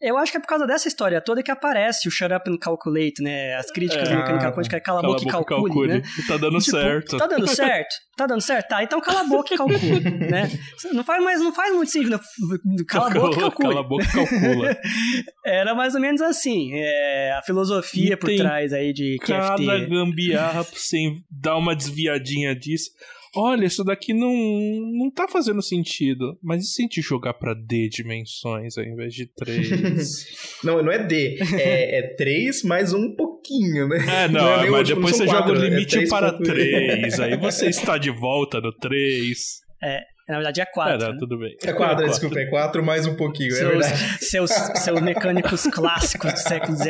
Eu 0.00 0.16
acho 0.16 0.30
que 0.30 0.38
é 0.38 0.40
por 0.40 0.46
causa 0.46 0.64
dessa 0.64 0.86
história 0.86 1.20
toda 1.20 1.42
que 1.42 1.50
aparece 1.50 2.06
o 2.06 2.10
Shut 2.10 2.32
Up 2.32 2.48
and 2.48 2.58
Calculate, 2.58 3.20
né? 3.20 3.56
As 3.56 3.68
críticas 3.70 4.08
é, 4.08 4.12
da 4.12 4.18
mecânica 4.18 4.52
quântica 4.52 4.76
é 4.76 4.80
cala 4.80 5.00
a 5.00 5.02
boca 5.02 5.22
e 5.22 5.26
calcule, 5.26 5.62
calcule, 5.64 5.92
né? 5.94 6.02
Tá 6.28 6.36
dando 6.36 6.58
tipo, 6.58 6.70
certo. 6.70 7.16
Tá 7.16 7.26
dando 7.26 7.48
certo? 7.48 7.96
Tá 8.16 8.26
dando 8.26 8.40
certo? 8.40 8.68
Tá, 8.68 8.82
então 8.84 9.00
cala 9.00 9.20
a 9.22 9.24
boca 9.24 9.54
e 9.54 9.56
calcule, 9.56 10.00
né? 10.30 10.50
Não 10.92 11.02
faz, 11.02 11.24
mais, 11.24 11.40
não 11.40 11.52
faz 11.52 11.74
muito 11.74 11.90
sentido. 11.90 12.20
Cala 12.86 13.08
a 13.08 13.10
boca 13.10 13.36
e 13.36 13.40
calcule. 13.40 13.68
Cala 13.68 13.80
a 13.80 13.82
boca 13.82 14.04
e 14.04 14.12
calcula. 14.12 14.76
Era 15.44 15.74
mais 15.74 15.96
ou 15.96 16.00
menos 16.00 16.22
assim, 16.22 16.70
é, 16.74 17.32
a 17.36 17.42
filosofia 17.42 18.16
por 18.16 18.34
trás 18.36 18.72
aí 18.72 18.92
de 18.92 19.16
cada 19.20 19.48
Cada 19.48 19.78
gambiarra 19.86 20.62
você 20.62 21.14
dar 21.28 21.56
uma 21.56 21.74
desviadinha 21.74 22.54
disso 22.54 22.90
olha, 23.34 23.66
isso 23.66 23.84
daqui 23.84 24.12
não, 24.12 24.32
não 24.32 25.10
tá 25.10 25.28
fazendo 25.28 25.62
sentido. 25.62 26.38
Mas 26.42 26.64
e 26.64 26.66
se 26.66 26.82
a 26.82 26.84
gente 26.84 27.00
jogar 27.00 27.34
pra 27.34 27.54
D 27.54 27.88
dimensões 27.88 28.76
ao 28.76 28.84
invés 28.84 29.14
de 29.14 29.26
3? 29.26 30.60
não, 30.64 30.82
não 30.82 30.92
é 30.92 30.98
D. 30.98 31.38
É, 31.54 31.98
é 31.98 32.14
3 32.14 32.62
mais 32.64 32.92
um 32.92 33.14
pouquinho, 33.14 33.88
né? 33.88 34.24
É, 34.24 34.28
não, 34.28 34.40
não 34.40 34.64
é 34.64 34.70
mas 34.70 34.88
depois 34.88 35.16
você 35.16 35.26
4, 35.26 35.46
joga 35.46 35.58
o 35.58 35.64
limite 35.64 35.94
é 35.94 35.98
3. 35.98 36.10
para 36.10 36.32
3. 36.32 37.20
aí 37.20 37.36
você 37.36 37.68
está 37.68 37.98
de 37.98 38.10
volta 38.10 38.60
no 38.60 38.72
3. 38.72 39.38
É, 39.82 40.00
na 40.28 40.36
verdade 40.36 40.60
é 40.60 40.66
4. 40.66 40.94
É, 40.94 40.98
não, 40.98 41.12
né? 41.12 41.16
tudo 41.18 41.38
bem. 41.38 41.56
É 41.62 41.72
4, 41.72 42.04
é 42.04 42.08
desculpa, 42.08 42.38
é 42.38 42.46
4 42.46 42.84
mais 42.84 43.06
um 43.06 43.16
pouquinho, 43.16 43.52
seus, 43.52 43.62
é 43.62 43.70
verdade. 43.70 44.24
Seus, 44.24 44.50
seus 44.50 45.00
mecânicos 45.00 45.62
clássicos 45.64 46.32
do 46.32 46.38
século 46.38 46.76
XIX. 46.76 46.88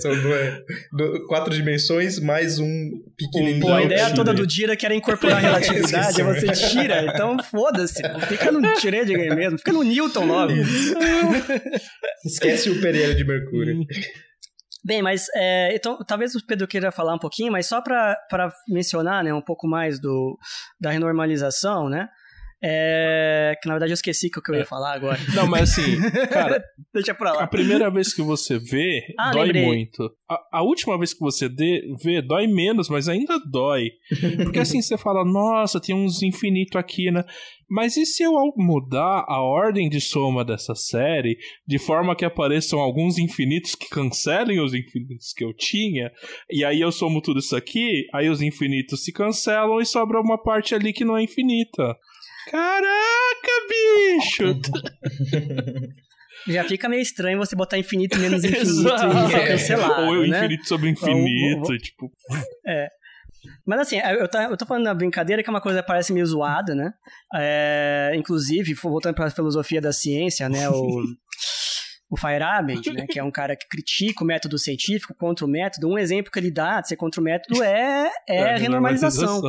São 0.00 0.20
duas, 0.20 0.62
duas, 0.92 1.26
quatro 1.26 1.54
dimensões 1.54 2.18
mais 2.18 2.58
um 2.58 2.90
pequenininho. 3.16 3.60
Pô, 3.60 3.72
a 3.72 3.82
ideia 3.82 4.14
toda 4.14 4.34
do 4.34 4.46
Dira 4.46 4.76
que 4.76 4.84
era 4.84 4.94
incorporar 4.94 5.40
relatividade, 5.40 6.22
você 6.22 6.52
tira, 6.52 7.04
então 7.06 7.42
foda-se. 7.42 8.02
Fica 8.28 8.52
no 8.52 8.60
Schrödinger 8.76 9.34
mesmo, 9.34 9.58
fica 9.58 9.72
no 9.72 9.82
Newton 9.82 10.26
logo. 10.26 10.52
Esquece 12.24 12.70
o 12.70 12.80
perigo 12.80 13.14
de 13.14 13.24
Mercúrio. 13.24 13.86
Bem, 14.84 15.02
mas 15.02 15.26
é, 15.34 15.74
então 15.74 15.98
talvez 16.06 16.34
o 16.34 16.46
Pedro 16.46 16.66
queira 16.66 16.90
falar 16.90 17.14
um 17.14 17.18
pouquinho, 17.18 17.52
mas 17.52 17.66
só 17.66 17.82
para 17.82 18.16
mencionar 18.68 19.22
né, 19.22 19.32
um 19.32 19.42
pouco 19.42 19.68
mais 19.68 20.00
do, 20.00 20.38
da 20.80 20.90
renormalização, 20.90 21.88
né? 21.88 22.08
É... 22.62 23.54
Que 23.62 23.68
na 23.68 23.74
verdade 23.74 23.92
eu 23.92 23.94
esqueci 23.94 24.28
o 24.28 24.42
que 24.42 24.50
eu 24.50 24.54
ia 24.54 24.62
é. 24.62 24.64
falar 24.64 24.94
agora. 24.94 25.18
Não, 25.34 25.46
mas 25.46 25.70
assim, 25.70 25.96
cara. 26.30 26.62
Deixa 26.92 27.14
pra 27.14 27.32
lá. 27.32 27.42
A 27.42 27.46
primeira 27.46 27.90
vez 27.90 28.12
que 28.12 28.22
você 28.22 28.58
vê, 28.58 29.02
ah, 29.18 29.30
dói 29.30 29.46
lembrei. 29.46 29.66
muito. 29.66 30.10
A, 30.28 30.58
a, 30.58 30.62
última 30.62 30.98
vez 30.98 31.14
que 31.14 31.20
você 31.20 31.48
dê, 31.48 31.82
vê, 32.02 32.20
dói 32.20 32.46
menos, 32.46 32.88
mas 32.88 33.08
ainda 33.08 33.38
dói. 33.50 33.90
Porque 34.44 34.58
assim 34.58 34.82
você 34.82 34.98
fala, 34.98 35.24
nossa, 35.24 35.80
tem 35.80 35.94
uns 35.94 36.22
infinito 36.22 36.78
aqui, 36.78 37.10
né? 37.10 37.24
Mas 37.70 37.96
e 37.96 38.04
se 38.04 38.24
eu 38.24 38.32
mudar 38.56 39.24
a 39.28 39.40
ordem 39.40 39.88
de 39.88 40.00
soma 40.00 40.44
dessa 40.44 40.74
série 40.74 41.38
de 41.64 41.78
forma 41.78 42.16
que 42.16 42.24
apareçam 42.24 42.80
alguns 42.80 43.16
infinitos 43.16 43.76
que 43.76 43.88
cancelem 43.88 44.60
os 44.60 44.74
infinitos 44.74 45.32
que 45.32 45.44
eu 45.44 45.54
tinha? 45.54 46.10
E 46.50 46.64
aí 46.64 46.80
eu 46.80 46.90
somo 46.90 47.22
tudo 47.22 47.38
isso 47.38 47.54
aqui, 47.54 48.06
aí 48.12 48.28
os 48.28 48.42
infinitos 48.42 49.04
se 49.04 49.12
cancelam 49.12 49.80
e 49.80 49.86
sobra 49.86 50.20
uma 50.20 50.36
parte 50.36 50.74
ali 50.74 50.92
que 50.92 51.04
não 51.04 51.16
é 51.16 51.22
infinita. 51.22 51.96
Caraca, 52.50 53.52
bicho! 53.68 54.60
Já 56.48 56.64
fica 56.64 56.88
meio 56.88 57.02
estranho 57.02 57.38
você 57.38 57.54
botar 57.54 57.78
infinito 57.78 58.18
menos 58.18 58.42
infinito 58.44 58.88
e 58.88 59.30
ser 59.30 59.46
cancelado, 59.46 60.06
Ou 60.06 60.26
né? 60.26 60.38
infinito 60.38 60.66
sobre 60.66 60.90
infinito, 60.90 61.78
tipo... 61.78 62.10
É. 62.66 62.88
Mas 63.64 63.80
assim, 63.80 63.98
eu 63.98 64.28
tô, 64.28 64.38
eu 64.38 64.56
tô 64.56 64.66
falando 64.66 64.84
da 64.84 64.94
brincadeira 64.94 65.42
que 65.42 65.48
é 65.48 65.52
uma 65.52 65.60
coisa 65.60 65.80
que 65.80 65.86
parece 65.86 66.12
meio 66.12 66.26
zoada, 66.26 66.74
né? 66.74 66.92
É, 67.34 68.12
inclusive, 68.16 68.74
voltando 68.74 69.14
para 69.14 69.26
a 69.26 69.30
filosofia 69.30 69.80
da 69.80 69.92
ciência, 69.92 70.48
né? 70.48 70.68
O, 70.68 71.04
o 72.10 72.16
Feyerabend, 72.16 72.92
né? 72.92 73.06
Que 73.08 73.18
é 73.18 73.24
um 73.24 73.30
cara 73.30 73.56
que 73.56 73.66
critica 73.68 74.24
o 74.24 74.26
método 74.26 74.58
científico 74.58 75.14
contra 75.14 75.46
o 75.46 75.48
método. 75.48 75.88
Um 75.88 75.96
exemplo 75.96 76.30
que 76.30 76.38
ele 76.38 76.50
dá 76.50 76.80
de 76.80 76.88
ser 76.88 76.96
contra 76.96 77.20
o 77.20 77.24
método 77.24 77.62
é, 77.62 78.10
é, 78.28 78.36
é 78.36 78.54
a 78.54 78.58
renormalização 78.58 79.40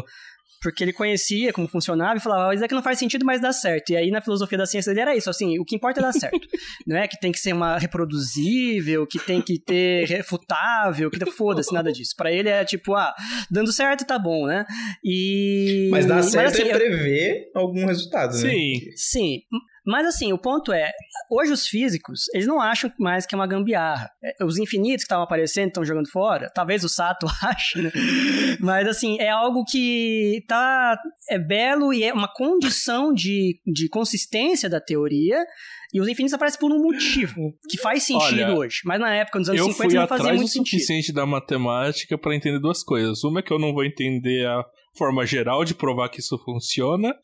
porque 0.61 0.83
ele 0.83 0.93
conhecia 0.93 1.51
como 1.51 1.67
funcionava 1.67 2.17
e 2.17 2.19
falava, 2.21 2.53
isso 2.53 2.63
aqui 2.63 2.75
não 2.75 2.83
faz 2.83 2.99
sentido, 2.99 3.25
mas 3.25 3.41
dá 3.41 3.51
certo. 3.51 3.91
E 3.91 3.97
aí 3.97 4.11
na 4.11 4.21
filosofia 4.21 4.57
da 4.57 4.65
ciência 4.65 4.91
dele 4.91 5.01
era 5.01 5.15
isso, 5.15 5.29
assim, 5.29 5.57
o 5.59 5.65
que 5.65 5.75
importa 5.75 5.99
é 5.99 6.03
dar 6.03 6.13
certo. 6.13 6.39
não 6.85 6.97
é 6.97 7.07
que 7.07 7.19
tem 7.19 7.31
que 7.31 7.39
ser 7.39 7.53
uma 7.53 7.77
reproduzível, 7.77 9.07
que 9.07 9.17
tem 9.17 9.41
que 9.41 9.59
ter 9.59 10.05
refutável, 10.07 11.09
que 11.09 11.19
foda-se, 11.31 11.73
nada 11.73 11.91
disso. 11.91 12.13
Para 12.15 12.31
ele 12.31 12.49
é 12.49 12.63
tipo, 12.63 12.93
ah, 12.93 13.13
dando 13.49 13.73
certo 13.73 14.05
tá 14.05 14.19
bom, 14.19 14.45
né? 14.45 14.65
E 15.03 15.89
Mas 15.91 16.05
dar 16.05 16.21
certo 16.21 16.51
mas, 16.51 16.59
assim, 16.59 16.69
é 16.69 16.73
prever 16.73 17.51
eu... 17.55 17.61
algum 17.61 17.85
resultado, 17.85 18.33
né? 18.33 18.39
Sim. 18.39 18.79
Sim. 18.95 19.41
Mas 19.85 20.05
assim, 20.07 20.31
o 20.31 20.37
ponto 20.37 20.71
é, 20.71 20.91
hoje 21.29 21.51
os 21.51 21.67
físicos, 21.67 22.25
eles 22.33 22.45
não 22.45 22.61
acham 22.61 22.91
mais 22.99 23.25
que 23.25 23.33
é 23.33 23.37
uma 23.37 23.47
gambiarra. 23.47 24.09
É, 24.23 24.43
os 24.45 24.57
infinitos 24.57 25.03
que 25.03 25.07
estavam 25.07 25.23
aparecendo 25.23 25.67
estão 25.67 25.83
jogando 25.83 26.09
fora, 26.09 26.51
talvez 26.53 26.83
o 26.83 26.89
Sato 26.89 27.25
ache, 27.43 27.81
né? 27.81 27.91
Mas 28.59 28.87
assim, 28.87 29.17
é 29.19 29.29
algo 29.29 29.63
que 29.65 30.43
tá 30.47 30.97
é 31.29 31.39
belo 31.39 31.93
e 31.93 32.03
é 32.03 32.13
uma 32.13 32.31
condição 32.31 33.13
de, 33.13 33.59
de 33.65 33.89
consistência 33.89 34.69
da 34.69 34.79
teoria. 34.79 35.43
E 35.93 35.99
os 35.99 36.07
infinitos 36.07 36.33
aparecem 36.33 36.59
por 36.59 36.71
um 36.71 36.81
motivo 36.81 37.53
que 37.67 37.77
faz 37.77 38.03
sentido 38.03 38.43
Olha, 38.43 38.55
hoje. 38.55 38.81
Mas 38.85 38.99
na 38.99 39.13
época, 39.13 39.39
nos 39.39 39.49
anos 39.49 39.61
50, 39.61 39.93
não 39.93 40.07
fazia 40.07 40.33
muito 40.33 40.47
sentido. 40.47 40.47
Eu 40.47 40.47
fui 40.47 40.47
atrás 40.47 40.57
o 40.57 40.65
suficiente 40.65 41.13
da 41.13 41.25
matemática 41.25 42.17
para 42.17 42.35
entender 42.35 42.59
duas 42.59 42.81
coisas. 42.81 43.23
Uma 43.25 43.39
é 43.39 43.43
que 43.43 43.51
eu 43.51 43.59
não 43.59 43.73
vou 43.73 43.83
entender 43.83 44.47
a 44.47 44.63
forma 44.93 45.25
geral 45.25 45.63
de 45.63 45.73
provar 45.73 46.09
que 46.09 46.19
isso 46.19 46.37
funciona, 46.37 47.15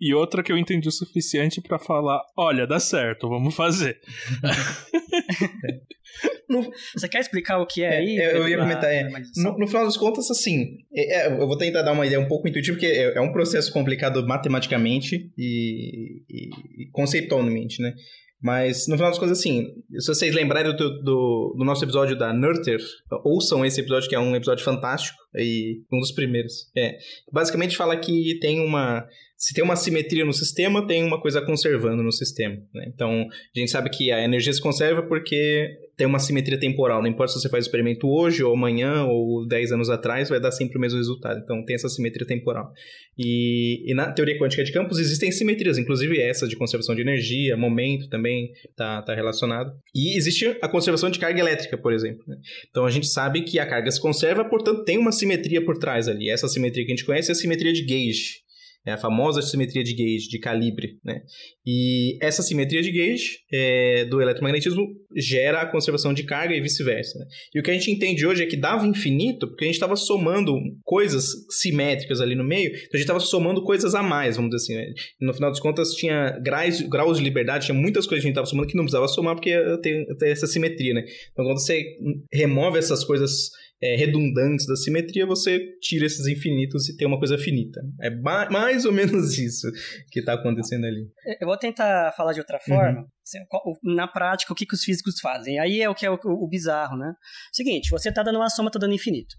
e 0.00 0.14
outra 0.14 0.42
que 0.42 0.52
eu 0.52 0.58
entendi 0.58 0.88
o 0.88 0.92
suficiente 0.92 1.60
para 1.60 1.78
falar: 1.78 2.20
olha, 2.36 2.66
dá 2.66 2.78
certo, 2.78 3.28
vamos 3.28 3.54
fazer. 3.54 4.00
no... 6.48 6.70
Você 6.94 7.08
quer 7.08 7.20
explicar 7.20 7.58
o 7.58 7.66
que 7.66 7.82
é, 7.82 7.94
é 7.94 7.98
aí? 7.98 8.16
Eu 8.16 8.48
ia 8.48 8.58
comentar. 8.58 8.92
É. 8.92 9.08
No, 9.36 9.58
no, 9.58 9.66
final 9.66 9.84
das 9.84 9.96
contas, 9.96 10.30
assim, 10.30 10.78
é, 10.94 11.22
é, 11.22 11.26
eu 11.28 11.46
vou 11.46 11.58
tentar 11.58 11.82
dar 11.82 11.92
uma 11.92 12.06
ideia 12.06 12.20
um 12.20 12.28
pouco 12.28 12.48
intuitiva, 12.48 12.76
porque 12.76 12.86
é, 12.86 13.16
é 13.16 13.20
um 13.20 13.32
processo 13.32 13.72
complicado 13.72 14.26
matematicamente 14.26 15.32
e, 15.36 16.22
e, 16.28 16.82
e 16.82 16.90
conceitualmente, 16.92 17.82
né? 17.82 17.94
Mas, 18.42 18.86
no 18.86 18.96
final 18.96 19.10
das 19.10 19.18
contas, 19.18 19.38
assim, 19.38 19.66
se 19.98 20.06
vocês 20.06 20.34
lembrarem 20.34 20.74
do, 20.76 21.02
do, 21.02 21.54
do, 21.56 21.64
nosso 21.64 21.84
episódio 21.84 22.16
da 22.16 22.32
Nurter, 22.32 22.78
ouçam 23.24 23.64
esse 23.64 23.80
episódio, 23.80 24.08
que 24.08 24.14
é 24.14 24.20
um 24.20 24.36
episódio 24.36 24.64
fantástico, 24.64 25.18
e 25.34 25.82
um 25.92 25.98
dos 25.98 26.12
primeiros. 26.12 26.70
É, 26.76 26.96
basicamente 27.32 27.76
fala 27.76 27.96
que 27.96 28.38
tem 28.40 28.60
uma 28.60 29.06
se 29.36 29.52
tem 29.52 29.62
uma 29.62 29.76
simetria 29.76 30.24
no 30.24 30.32
sistema, 30.32 30.86
tem 30.86 31.04
uma 31.04 31.20
coisa 31.20 31.42
conservando 31.42 32.02
no 32.02 32.10
sistema. 32.10 32.56
Né? 32.74 32.86
Então, 32.88 33.10
a 33.10 33.58
gente 33.58 33.70
sabe 33.70 33.90
que 33.90 34.10
a 34.10 34.22
energia 34.22 34.52
se 34.52 34.60
conserva 34.60 35.02
porque 35.02 35.68
tem 35.96 36.06
uma 36.06 36.18
simetria 36.18 36.58
temporal. 36.58 37.00
Não 37.00 37.08
importa 37.08 37.32
se 37.32 37.40
você 37.40 37.48
faz 37.48 37.64
o 37.64 37.68
experimento 37.68 38.06
hoje, 38.06 38.42
ou 38.42 38.52
amanhã, 38.52 39.04
ou 39.04 39.46
10 39.46 39.72
anos 39.72 39.88
atrás, 39.88 40.28
vai 40.28 40.38
dar 40.38 40.52
sempre 40.52 40.76
o 40.76 40.80
mesmo 40.80 40.98
resultado. 40.98 41.40
Então, 41.42 41.64
tem 41.64 41.74
essa 41.74 41.88
simetria 41.88 42.26
temporal. 42.26 42.70
E, 43.18 43.90
e 43.90 43.94
na 43.94 44.12
teoria 44.12 44.38
quântica 44.38 44.62
de 44.62 44.72
campos 44.72 44.98
existem 44.98 45.32
simetrias, 45.32 45.78
inclusive 45.78 46.20
essa 46.20 46.46
de 46.46 46.54
conservação 46.54 46.94
de 46.94 47.00
energia, 47.00 47.56
momento 47.56 48.08
também 48.10 48.52
está 48.68 49.00
tá 49.02 49.14
relacionado. 49.14 49.72
E 49.94 50.16
existe 50.16 50.56
a 50.60 50.68
conservação 50.68 51.08
de 51.08 51.18
carga 51.18 51.40
elétrica, 51.40 51.78
por 51.78 51.94
exemplo. 51.94 52.22
Né? 52.26 52.36
Então, 52.70 52.84
a 52.84 52.90
gente 52.90 53.06
sabe 53.06 53.42
que 53.42 53.58
a 53.58 53.66
carga 53.66 53.90
se 53.90 54.00
conserva, 54.00 54.44
portanto, 54.44 54.84
tem 54.84 54.98
uma 54.98 55.12
simetria 55.12 55.64
por 55.64 55.78
trás 55.78 56.08
ali. 56.08 56.28
Essa 56.28 56.46
simetria 56.46 56.84
que 56.84 56.92
a 56.92 56.94
gente 56.94 57.06
conhece 57.06 57.30
é 57.30 57.32
a 57.32 57.36
simetria 57.36 57.72
de 57.72 57.82
gauge 57.84 58.45
É 58.86 58.92
a 58.92 58.98
famosa 58.98 59.42
simetria 59.42 59.82
de 59.82 59.94
gauge, 59.94 60.28
de 60.28 60.38
calibre, 60.38 60.98
né? 61.04 61.22
E 61.66 62.16
essa 62.22 62.42
simetria 62.42 62.80
de 62.80 62.92
gauge 62.92 63.38
é, 63.52 64.04
do 64.04 64.22
eletromagnetismo 64.22 64.86
gera 65.16 65.62
a 65.62 65.66
conservação 65.66 66.14
de 66.14 66.22
carga 66.24 66.54
e 66.54 66.60
vice-versa. 66.60 67.18
Né? 67.18 67.24
E 67.54 67.60
o 67.60 67.62
que 67.62 67.70
a 67.70 67.74
gente 67.74 67.90
entende 67.90 68.26
hoje 68.26 68.42
é 68.42 68.46
que 68.46 68.56
dava 68.56 68.86
infinito 68.86 69.48
porque 69.48 69.64
a 69.64 69.66
gente 69.66 69.74
estava 69.74 69.96
somando 69.96 70.54
coisas 70.84 71.26
simétricas 71.50 72.20
ali 72.20 72.34
no 72.34 72.44
meio, 72.44 72.68
então 72.68 72.90
a 72.94 72.96
gente 72.96 73.00
estava 73.00 73.20
somando 73.20 73.62
coisas 73.64 73.94
a 73.94 74.02
mais, 74.02 74.36
vamos 74.36 74.50
dizer 74.50 74.74
assim. 74.74 74.86
Né? 74.86 74.94
No 75.20 75.34
final 75.34 75.50
das 75.50 75.60
contas, 75.60 75.92
tinha 75.92 76.38
graus, 76.42 76.80
graus 76.82 77.18
de 77.18 77.24
liberdade, 77.24 77.66
tinha 77.66 77.78
muitas 77.78 78.06
coisas 78.06 78.22
que 78.22 78.28
a 78.28 78.30
gente 78.30 78.34
estava 78.34 78.46
somando 78.46 78.68
que 78.68 78.76
não 78.76 78.84
precisava 78.84 79.08
somar 79.08 79.34
porque 79.34 79.52
tem, 79.82 80.06
essa 80.22 80.46
simetria, 80.46 80.94
né? 80.94 81.04
Então 81.32 81.44
quando 81.44 81.58
você 81.58 81.82
remove 82.32 82.78
essas 82.78 83.04
coisas 83.04 83.50
é, 83.82 83.96
redundantes 83.96 84.66
da 84.66 84.76
simetria, 84.76 85.26
você 85.26 85.58
tira 85.80 86.06
esses 86.06 86.26
infinitos 86.26 86.88
e 86.88 86.96
tem 86.96 87.06
uma 87.06 87.18
coisa 87.18 87.36
finita. 87.36 87.80
É 88.00 88.10
mais 88.10 88.84
ou 88.84 88.92
menos 88.92 89.36
isso 89.38 89.70
que 90.10 90.20
está 90.20 90.34
acontecendo 90.34 90.84
ali. 90.86 91.06
Eu 91.40 91.46
vou 91.46 91.58
tentar 91.58 92.12
falar 92.16 92.32
de 92.32 92.40
outra 92.40 92.58
forma. 92.58 93.00
Uhum. 93.00 93.94
Na 93.94 94.06
prática, 94.06 94.52
o 94.52 94.56
que, 94.56 94.64
que 94.64 94.74
os 94.74 94.82
físicos 94.82 95.20
fazem? 95.20 95.58
Aí 95.58 95.80
é 95.80 95.90
o 95.90 95.94
que 95.94 96.06
é 96.06 96.10
o, 96.10 96.18
o 96.24 96.48
bizarro, 96.48 96.96
né? 96.96 97.12
Seguinte, 97.52 97.90
você 97.90 98.08
está 98.08 98.22
dando 98.22 98.36
uma 98.36 98.48
soma, 98.48 98.68
está 98.68 98.78
dando 98.78 98.94
infinito. 98.94 99.34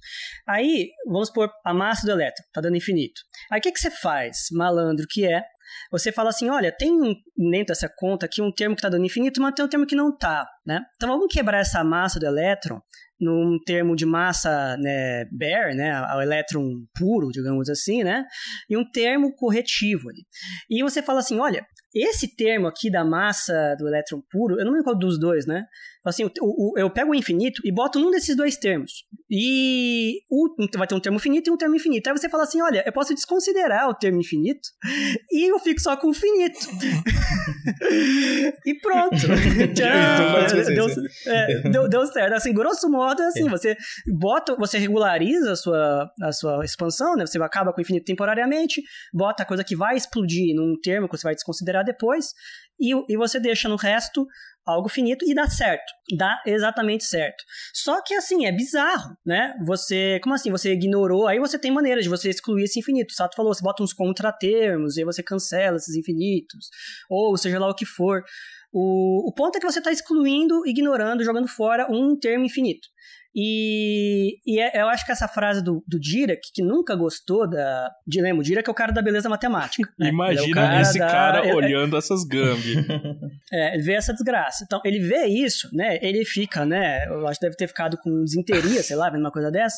Aí, 0.48 0.90
vamos 1.06 1.30
supor, 1.30 1.50
a 1.66 1.74
massa 1.74 2.06
do 2.06 2.12
elétron 2.12 2.46
está 2.48 2.62
dando 2.62 2.76
infinito. 2.76 3.22
Aí 3.52 3.60
o 3.60 3.62
que, 3.62 3.72
que 3.72 3.80
você 3.80 3.90
faz, 3.90 4.48
malandro, 4.52 5.06
que 5.10 5.26
é 5.26 5.42
você 5.92 6.12
fala 6.12 6.30
assim, 6.30 6.50
olha, 6.50 6.72
tem 6.72 6.92
dentro 7.36 7.68
dessa 7.68 7.90
conta 7.94 8.26
aqui 8.26 8.42
um 8.42 8.52
termo 8.52 8.76
que 8.76 8.80
está 8.80 8.90
dando 8.90 9.06
infinito, 9.06 9.42
mas 9.42 9.54
tem 9.54 9.66
um 9.66 9.70
termo 9.70 9.86
que 9.86 9.96
não 9.96 10.10
está, 10.10 10.48
né? 10.66 10.82
Então 10.96 11.10
vamos 11.10 11.34
quebrar 11.34 11.60
essa 11.60 11.84
massa 11.84 12.20
do 12.20 12.26
elétron 12.26 12.80
num 13.20 13.58
termo 13.66 13.96
de 13.96 14.06
massa 14.06 14.78
né, 14.78 15.26
bare, 15.32 15.76
né, 15.76 15.92
ao 15.92 16.22
elétron 16.22 16.86
puro, 16.94 17.30
digamos 17.32 17.70
assim, 17.70 18.04
né, 18.04 18.26
e 18.70 18.78
um 18.78 18.90
termo 18.90 19.34
corretivo 19.36 20.10
ali. 20.10 20.24
E 20.70 20.84
você 20.84 21.02
fala 21.02 21.20
assim, 21.20 21.40
olha, 21.40 21.66
esse 21.94 22.36
termo 22.36 22.68
aqui 22.68 22.92
da 22.92 23.04
massa 23.04 23.76
do 23.80 23.88
elétron 23.88 24.22
puro, 24.30 24.60
eu 24.60 24.66
não 24.66 24.72
lembro 24.72 24.84
qual 24.84 24.98
dos 24.98 25.20
dois, 25.20 25.46
né, 25.46 25.64
assim, 26.10 26.26
o, 26.26 26.32
o, 26.42 26.74
eu 26.78 26.90
pego 26.90 27.12
o 27.12 27.16
infinito 27.16 27.62
e 27.66 27.72
boto 27.72 28.00
num 28.00 28.12
desses 28.12 28.36
dois 28.36 28.58
termos. 28.58 29.06
E 29.30 30.22
o, 30.30 30.56
vai 30.78 30.88
ter 30.88 30.96
um 30.96 31.00
termo 31.00 31.20
finito 31.20 31.50
e 31.50 31.52
um 31.52 31.58
termo 31.58 31.76
infinito. 31.76 32.08
Aí 32.08 32.18
você 32.18 32.30
fala 32.30 32.44
assim: 32.44 32.62
olha, 32.62 32.84
eu 32.86 32.94
posso 32.94 33.14
desconsiderar 33.14 33.90
o 33.90 33.94
termo 33.94 34.20
infinito 34.20 34.70
e 35.32 35.52
eu 35.52 35.60
fico 35.60 35.82
só 35.82 35.98
com 35.98 36.10
o 36.10 36.14
finito. 36.14 36.60
e 38.66 38.74
pronto. 38.80 39.16
Tchau. 39.76 40.48
deu, 40.74 40.88
é, 41.34 41.70
deu, 41.70 41.90
deu, 41.90 42.06
certo. 42.08 42.34
Assim, 42.34 42.54
grosso 42.54 42.90
modo, 42.90 43.22
assim, 43.24 43.48
é. 43.48 43.50
você 43.50 43.78
bota, 44.08 44.56
você 44.56 44.78
regulariza 44.78 45.52
a 45.52 45.56
sua, 45.56 46.12
a 46.22 46.32
sua 46.32 46.64
expansão, 46.64 47.16
né? 47.16 47.26
Você 47.26 47.42
acaba 47.42 47.74
com 47.74 47.80
o 47.80 47.82
infinito 47.82 48.06
temporariamente, 48.06 48.82
bota 49.14 49.44
a 49.44 49.46
coisa 49.46 49.64
que 49.64 49.76
vai 49.76 49.96
explodir 49.96 50.56
num 50.56 50.80
termo 50.82 51.08
que 51.08 51.18
você 51.18 51.24
vai 51.24 51.36
desconsiderar 51.36 51.84
depois, 51.84 52.34
e, 52.80 52.94
e 53.10 53.18
você 53.18 53.40
deixa 53.40 53.68
no 53.68 53.76
resto 53.76 54.26
algo 54.68 54.90
finito 54.90 55.26
e 55.26 55.34
dá 55.34 55.48
certo. 55.50 55.86
Dá 56.18 56.42
exatamente 56.46 57.06
certo. 57.06 57.44
Só 57.74 58.02
que 58.02 58.14
assim, 58.14 58.46
é 58.46 58.52
bizarro, 58.52 59.16
né? 59.26 59.54
Você, 59.66 60.20
como 60.22 60.36
assim? 60.36 60.52
Você 60.52 60.74
ignorou, 60.74 61.28
aí 61.28 61.40
você 61.40 61.58
tem 61.58 61.72
maneiras 61.72 62.04
de 62.04 62.10
você 62.10 62.30
excluir 62.30 62.64
esse 62.64 62.80
infinito. 62.80 63.12
O 63.12 63.16
Sato 63.16 63.36
falou, 63.36 63.54
você 63.54 63.64
bota 63.64 63.82
uns 63.82 63.94
contratermos 63.94 64.98
e 64.98 65.02
aí 65.02 65.06
você 65.06 65.24
cancela 65.24 65.78
esses 65.78 65.96
infinitos, 65.96 66.70
ou 67.10 67.36
seja 67.38 67.60
lá 67.60 67.70
o 67.70 67.76
que 67.76 67.86
for. 67.86 68.24
O, 68.72 69.30
o 69.30 69.34
ponto 69.34 69.58
é 69.58 69.60
que 69.60 69.66
você 69.66 69.80
está 69.80 69.92
excluindo, 69.92 70.66
ignorando, 70.66 71.24
jogando 71.24 71.48
fora 71.48 71.88
um 71.90 72.18
termo 72.18 72.46
infinito. 72.46 72.88
E, 73.40 74.40
e 74.48 74.60
é, 74.60 74.82
eu 74.82 74.88
acho 74.88 75.06
que 75.06 75.12
essa 75.12 75.28
frase 75.28 75.64
do, 75.64 75.84
do 75.88 76.00
Dirac, 76.00 76.42
que 76.52 76.64
nunca 76.64 76.96
gostou 76.96 77.48
da. 77.48 77.92
De 78.06 78.20
lembro, 78.20 78.40
o 78.40 78.44
Dirac 78.44 78.68
é 78.68 78.72
o 78.72 78.76
cara 78.76 78.92
da 78.92 79.00
beleza 79.00 79.30
matemática. 79.30 79.88
Né? 80.00 80.10
Imagina 80.10 80.48
é 80.48 80.54
cara 80.54 80.82
esse 80.82 80.98
da, 80.98 81.08
cara 81.08 81.46
olhando 81.56 81.96
essas 81.96 82.24
gambi. 82.24 82.78
é, 83.54 83.76
ele 83.76 83.84
vê 83.84 83.94
essa 83.94 84.12
desgraça. 84.12 84.64
Então, 84.66 84.82
ele 84.84 85.00
vê 85.00 85.28
isso, 85.28 85.70
né? 85.72 86.00
Ele 86.02 86.26
fica, 86.26 86.66
né? 86.66 87.06
Eu 87.06 87.28
acho 87.28 87.40
que 87.40 87.46
deve 87.46 87.56
ter 87.56 87.68
ficado 87.68 87.96
com 87.98 88.24
desinteria, 88.24 88.82
sei 88.82 88.96
lá, 88.96 89.08
vendo 89.08 89.22
uma 89.22 89.32
coisa 89.32 89.52
dessa 89.52 89.78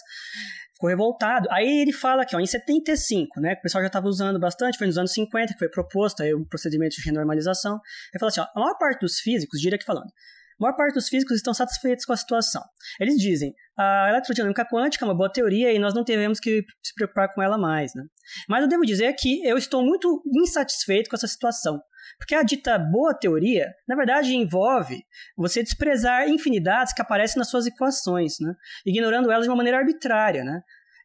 ficou 0.80 0.90
revoltado. 0.90 1.50
Aí 1.52 1.82
ele 1.82 1.92
fala 1.92 2.24
aqui, 2.24 2.36
ó, 2.36 2.40
em 2.40 2.46
75, 2.46 3.42
né, 3.42 3.54
que 3.54 3.60
o 3.60 3.64
pessoal 3.64 3.84
já 3.84 3.88
estava 3.88 4.08
usando 4.08 4.40
bastante, 4.40 4.78
foi 4.78 4.88
nos 4.88 4.98
anos 4.98 5.12
50 5.12 5.54
que 5.54 5.60
foi 5.60 5.70
proposto 5.70 6.24
aí 6.24 6.34
o 6.34 6.46
procedimento 6.46 6.96
de 6.96 7.06
renormalização. 7.06 7.74
Ele 8.14 8.20
fala 8.20 8.30
assim, 8.30 8.40
ó, 8.40 8.48
a 8.56 8.60
maior 8.60 8.78
parte 8.78 9.02
dos 9.02 9.20
físicos, 9.20 9.60
diria 9.60 9.78
que 9.78 9.84
falando, 9.84 10.08
a 10.08 10.64
maior 10.64 10.76
parte 10.76 10.94
dos 10.94 11.10
físicos 11.10 11.36
estão 11.36 11.54
satisfeitos 11.54 12.06
com 12.06 12.14
a 12.14 12.18
situação. 12.18 12.64
Eles 13.00 13.16
dizem, 13.16 13.54
a 13.78 14.10
eletrodinâmica 14.10 14.66
quântica 14.66 15.04
é 15.04 15.08
uma 15.08 15.16
boa 15.16 15.32
teoria 15.32 15.72
e 15.74 15.80
nós 15.80 15.94
não 15.94 16.04
devemos 16.04 16.40
que 16.40 16.64
se 16.82 16.94
preocupar 16.96 17.34
com 17.34 17.42
ela 17.42 17.58
mais, 17.58 17.92
né? 17.94 18.04
Mas 18.48 18.64
eu 18.64 18.70
devo 18.70 18.86
dizer 18.86 19.14
que 19.14 19.46
eu 19.46 19.58
estou 19.58 19.84
muito 19.84 20.22
insatisfeito 20.34 21.10
com 21.10 21.16
essa 21.16 21.28
situação. 21.28 21.80
Porque 22.18 22.36
a 22.36 22.44
dita 22.44 22.78
boa 22.78 23.14
teoria, 23.14 23.74
na 23.88 23.96
verdade, 23.96 24.36
envolve 24.36 25.04
você 25.38 25.64
desprezar 25.64 26.30
infinidades 26.30 26.94
que 26.94 27.02
aparecem 27.02 27.38
nas 27.38 27.50
suas 27.50 27.68
equações, 27.68 28.40
né? 28.40 28.54
ignorando 28.86 29.32
elas 29.32 29.44
de 29.44 29.50
uma 29.50 29.58
maneira 29.58 29.78
arbitrária. 29.78 30.44
Né? 30.44 30.62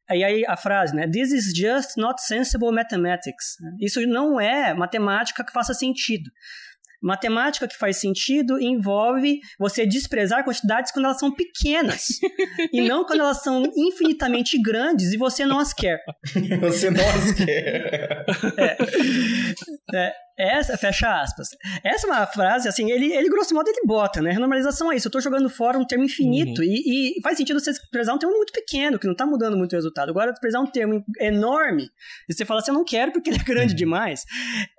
Aí, 0.09 0.22
aí 0.22 0.44
a 0.47 0.56
frase, 0.56 0.94
né? 0.94 1.09
This 1.09 1.32
is 1.32 1.52
just 1.56 1.97
not 1.97 2.20
sensible 2.22 2.70
mathematics. 2.70 3.56
Isso 3.81 4.01
não 4.06 4.40
é 4.40 4.74
matemática 4.74 5.44
que 5.44 5.52
faça 5.52 5.72
sentido. 5.72 6.31
Matemática 7.02 7.68
que 7.68 7.76
faz 7.76 7.98
sentido 7.98 8.59
envolve 8.59 9.39
você 9.59 9.86
desprezar 9.86 10.43
quantidades 10.43 10.90
quando 10.90 11.05
elas 11.05 11.18
são 11.18 11.31
pequenas 11.35 12.06
e 12.72 12.81
não 12.81 13.05
quando 13.05 13.20
elas 13.20 13.43
são 13.43 13.62
infinitamente 13.76 14.59
grandes 14.60 15.12
e 15.12 15.18
você 15.18 15.44
não 15.44 15.59
as 15.59 15.74
quer. 15.74 16.02
você 16.62 16.90
não 16.90 17.06
as 17.06 17.32
quer. 17.32 18.24
É. 18.56 18.76
É. 19.94 20.23
Essa, 20.36 20.77
fecha 20.77 21.23
aspas. 21.23 21.48
Essa 21.85 22.09
é 22.09 22.11
uma 22.11 22.27
frase, 22.27 22.69
assim, 22.69 22.90
ele, 22.90 23.12
ele 23.12 23.28
grosso 23.28 23.55
modo, 23.55 23.69
ele 23.69 23.86
bota, 23.86 24.20
né? 24.20 24.32
Renormalização 24.32 24.90
é 24.90 24.97
isso. 24.97 25.06
Eu 25.06 25.12
tô 25.12 25.20
jogando 25.20 25.48
fora 25.48 25.78
um 25.78 25.86
termo 25.86 26.05
infinito 26.05 26.61
uhum. 26.61 26.66
e, 26.66 27.19
e, 27.19 27.23
faz 27.23 27.39
sentido 27.39 27.61
você 27.61 27.70
desprezar 27.70 28.15
um 28.15 28.19
termo 28.19 28.35
muito 28.35 28.52
pequeno, 28.52 28.98
que 28.98 29.06
não 29.06 29.15
tá 29.15 29.24
mudando 29.24 29.56
muito 29.56 29.73
o 29.73 29.77
resultado. 29.77 30.11
Agora, 30.11 30.32
desprezar 30.32 30.61
um 30.61 30.66
termo 30.66 31.05
enorme 31.20 31.89
e 32.28 32.35
você 32.35 32.44
fala 32.44 32.61
assim, 32.61 32.73
eu 32.73 32.74
não 32.74 32.85
quero 32.85 33.12
porque 33.12 33.31
ele 33.31 33.39
é 33.39 33.44
grande 33.44 33.73
uhum. 33.73 33.77
demais. 33.77 34.24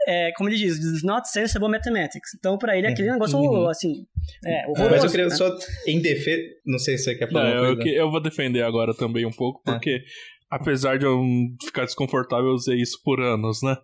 É, 0.05 0.31
como 0.35 0.49
ele 0.49 0.57
diz, 0.57 0.77
it's 0.77 1.03
not 1.03 1.29
sensible 1.29 1.69
mathematics. 1.69 2.33
Então, 2.37 2.57
pra 2.57 2.77
ele, 2.77 2.87
aquele 2.87 3.11
negócio, 3.11 3.39
uhum. 3.39 3.69
assim, 3.69 4.05
é, 4.45 4.67
horroroso. 4.67 4.91
Mas 4.91 5.03
eu 5.05 5.11
queria 5.11 5.27
né? 5.27 5.35
só, 5.35 5.57
em 5.87 6.01
defesa, 6.01 6.41
não 6.65 6.79
sei 6.79 6.97
se 6.97 7.05
você 7.05 7.15
quer 7.15 7.31
falar 7.31 7.55
não, 7.55 7.65
eu, 7.65 7.77
que, 7.77 7.89
eu, 7.89 8.11
vou 8.11 8.21
defender 8.21 8.63
agora 8.63 8.93
também 8.93 9.25
um 9.25 9.31
pouco, 9.31 9.61
ah. 9.65 9.73
porque... 9.73 10.03
Apesar 10.47 10.99
de 10.99 11.05
eu 11.05 11.21
ficar 11.65 11.85
desconfortável, 11.85 12.45
eu 12.45 12.53
usei 12.53 12.79
isso 12.79 13.01
por 13.03 13.19
anos, 13.19 13.63
né? 13.63 13.75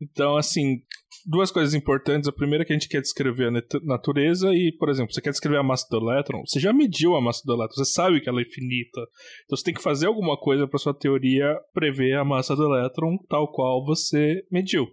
Então, 0.00 0.36
assim, 0.36 0.82
duas 1.26 1.50
coisas 1.50 1.74
importantes. 1.74 2.28
A 2.28 2.32
primeira 2.32 2.62
é 2.62 2.66
que 2.66 2.72
a 2.72 2.76
gente 2.76 2.88
quer 2.88 3.00
descrever 3.00 3.48
a 3.48 3.62
natureza 3.82 4.54
e, 4.54 4.72
por 4.72 4.88
exemplo, 4.88 5.12
você 5.12 5.20
quer 5.20 5.30
descrever 5.30 5.58
a 5.58 5.62
massa 5.62 5.86
do 5.90 5.98
elétron, 5.98 6.42
você 6.46 6.60
já 6.60 6.72
mediu 6.72 7.16
a 7.16 7.20
massa 7.20 7.42
do 7.44 7.52
elétron, 7.52 7.74
você 7.74 7.90
sabe 7.90 8.20
que 8.20 8.28
ela 8.28 8.40
é 8.40 8.44
infinita. 8.44 9.00
Então 9.44 9.56
você 9.56 9.64
tem 9.64 9.74
que 9.74 9.82
fazer 9.82 10.06
alguma 10.06 10.36
coisa 10.36 10.66
para 10.68 10.78
sua 10.78 10.94
teoria 10.94 11.58
prever 11.74 12.16
a 12.16 12.24
massa 12.24 12.54
do 12.54 12.64
elétron 12.64 13.18
tal 13.28 13.50
qual 13.50 13.84
você 13.84 14.42
mediu. 14.50 14.86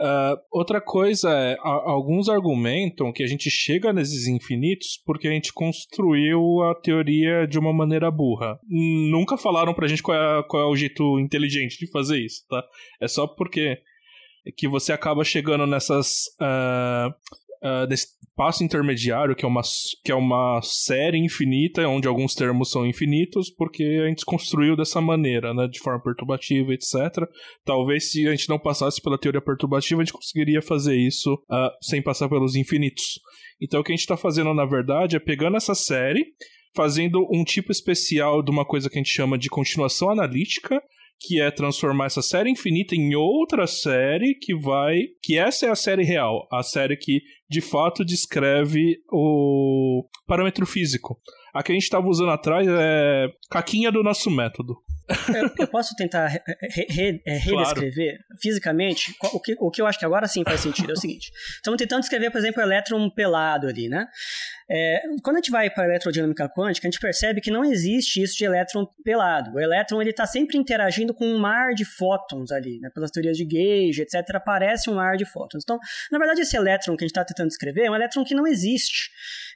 Uh, 0.00 0.34
outra 0.50 0.80
coisa 0.80 1.30
é, 1.30 1.58
a, 1.60 1.90
alguns 1.90 2.30
argumentam 2.30 3.12
que 3.12 3.22
a 3.22 3.26
gente 3.26 3.50
chega 3.50 3.92
nesses 3.92 4.26
infinitos 4.26 4.98
porque 5.04 5.28
a 5.28 5.30
gente 5.30 5.52
construiu 5.52 6.62
a 6.62 6.74
teoria 6.74 7.46
de 7.46 7.58
uma 7.58 7.70
maneira 7.70 8.10
burra. 8.10 8.58
Nunca 8.66 9.36
falaram 9.36 9.74
pra 9.74 9.86
gente 9.86 10.02
qual 10.02 10.16
é, 10.16 10.42
qual 10.48 10.62
é 10.62 10.66
o 10.66 10.74
jeito 10.74 11.20
inteligente 11.20 11.78
de 11.78 11.90
fazer 11.90 12.18
isso, 12.18 12.46
tá? 12.48 12.64
É 12.98 13.06
só 13.06 13.26
porque 13.26 13.76
que 14.56 14.68
você 14.68 14.92
acaba 14.92 15.24
chegando 15.24 15.66
nessas. 15.66 16.24
Uh, 16.40 17.12
uh, 17.62 17.86
desse 17.86 18.08
passo 18.36 18.64
intermediário, 18.64 19.36
que 19.36 19.44
é, 19.44 19.48
uma, 19.48 19.60
que 20.02 20.10
é 20.10 20.14
uma 20.14 20.60
série 20.62 21.18
infinita, 21.18 21.86
onde 21.86 22.08
alguns 22.08 22.34
termos 22.34 22.70
são 22.70 22.86
infinitos, 22.86 23.50
porque 23.50 23.84
a 24.02 24.08
gente 24.08 24.24
construiu 24.24 24.76
dessa 24.76 25.00
maneira, 25.00 25.52
né, 25.52 25.68
de 25.68 25.78
forma 25.78 26.02
perturbativa, 26.02 26.72
etc. 26.72 27.28
Talvez 27.64 28.10
se 28.10 28.26
a 28.26 28.30
gente 28.30 28.48
não 28.48 28.58
passasse 28.58 29.00
pela 29.02 29.18
teoria 29.18 29.42
perturbativa, 29.42 30.00
a 30.00 30.04
gente 30.04 30.14
conseguiria 30.14 30.62
fazer 30.62 30.96
isso 30.96 31.34
uh, 31.34 31.70
sem 31.82 32.02
passar 32.02 32.28
pelos 32.28 32.56
infinitos. 32.56 33.20
Então 33.60 33.80
o 33.80 33.84
que 33.84 33.92
a 33.92 33.94
gente 33.94 34.00
está 34.00 34.16
fazendo, 34.16 34.54
na 34.54 34.64
verdade, 34.64 35.16
é 35.16 35.20
pegando 35.20 35.58
essa 35.58 35.74
série, 35.74 36.24
fazendo 36.74 37.28
um 37.30 37.44
tipo 37.44 37.70
especial 37.70 38.42
de 38.42 38.50
uma 38.50 38.64
coisa 38.64 38.88
que 38.88 38.96
a 38.96 39.02
gente 39.02 39.12
chama 39.12 39.36
de 39.36 39.50
continuação 39.50 40.08
analítica, 40.08 40.80
que 41.20 41.40
é 41.40 41.50
transformar 41.50 42.06
essa 42.06 42.22
série 42.22 42.50
infinita 42.50 42.94
em 42.94 43.14
outra 43.14 43.66
série 43.66 44.34
que 44.34 44.54
vai. 44.54 44.96
Que 45.22 45.38
essa 45.38 45.66
é 45.66 45.70
a 45.70 45.74
série 45.74 46.02
real, 46.02 46.48
a 46.50 46.62
série 46.62 46.96
que 46.96 47.20
de 47.48 47.60
fato 47.60 48.04
descreve 48.04 49.02
o 49.12 50.08
parâmetro 50.26 50.64
físico. 50.64 51.20
A 51.52 51.62
que 51.62 51.72
a 51.72 51.74
gente 51.74 51.82
estava 51.82 52.06
usando 52.06 52.30
atrás 52.30 52.66
é 52.68 53.26
caquinha 53.50 53.90
do 53.92 54.02
nosso 54.02 54.30
método. 54.30 54.76
Eu, 55.34 55.50
eu 55.58 55.66
posso 55.66 55.94
tentar 55.96 56.28
re, 56.28 56.40
re, 56.60 56.86
re, 56.88 57.20
redescrever 57.26 58.16
claro. 58.16 58.40
fisicamente 58.40 59.12
o 59.32 59.40
que, 59.40 59.56
o 59.58 59.70
que 59.70 59.82
eu 59.82 59.86
acho 59.86 59.98
que 59.98 60.04
agora 60.04 60.28
sim 60.28 60.44
faz 60.44 60.60
sentido. 60.60 60.90
É 60.90 60.92
o 60.92 60.96
seguinte: 60.96 61.32
estamos 61.56 61.76
tentando 61.76 62.00
descrever, 62.00 62.30
por 62.30 62.38
exemplo, 62.38 62.62
o 62.62 62.64
elétron 62.64 63.10
pelado 63.10 63.66
ali, 63.66 63.88
né? 63.88 64.06
É, 64.72 65.02
quando 65.22 65.36
a 65.36 65.38
gente 65.40 65.50
vai 65.50 65.68
para 65.68 65.82
a 65.82 65.86
eletrodinâmica 65.88 66.48
quântica, 66.48 66.86
a 66.86 66.90
gente 66.90 67.00
percebe 67.00 67.40
que 67.40 67.50
não 67.50 67.64
existe 67.64 68.22
isso 68.22 68.36
de 68.36 68.44
elétron 68.44 68.86
pelado. 69.02 69.56
O 69.56 69.60
elétron 69.60 70.00
ele 70.00 70.10
está 70.10 70.26
sempre 70.26 70.56
interagindo 70.56 71.12
com 71.12 71.26
um 71.26 71.38
mar 71.40 71.74
de 71.74 71.84
fótons 71.84 72.52
ali, 72.52 72.78
né? 72.78 72.88
pelas 72.94 73.10
teorias 73.10 73.36
de 73.36 73.44
Gauge, 73.44 74.02
etc. 74.02 74.36
Aparece 74.36 74.88
um 74.88 74.94
mar 74.94 75.16
de 75.16 75.24
fótons. 75.24 75.64
Então, 75.64 75.78
na 76.12 76.18
verdade, 76.18 76.42
esse 76.42 76.56
elétron 76.56 76.96
que 76.96 77.02
a 77.02 77.06
gente 77.06 77.10
está 77.10 77.24
tentando 77.24 77.48
descrever 77.48 77.86
é 77.86 77.90
um 77.90 77.96
elétron 77.96 78.24
que 78.24 78.32
não 78.32 78.46
existe. 78.46 79.10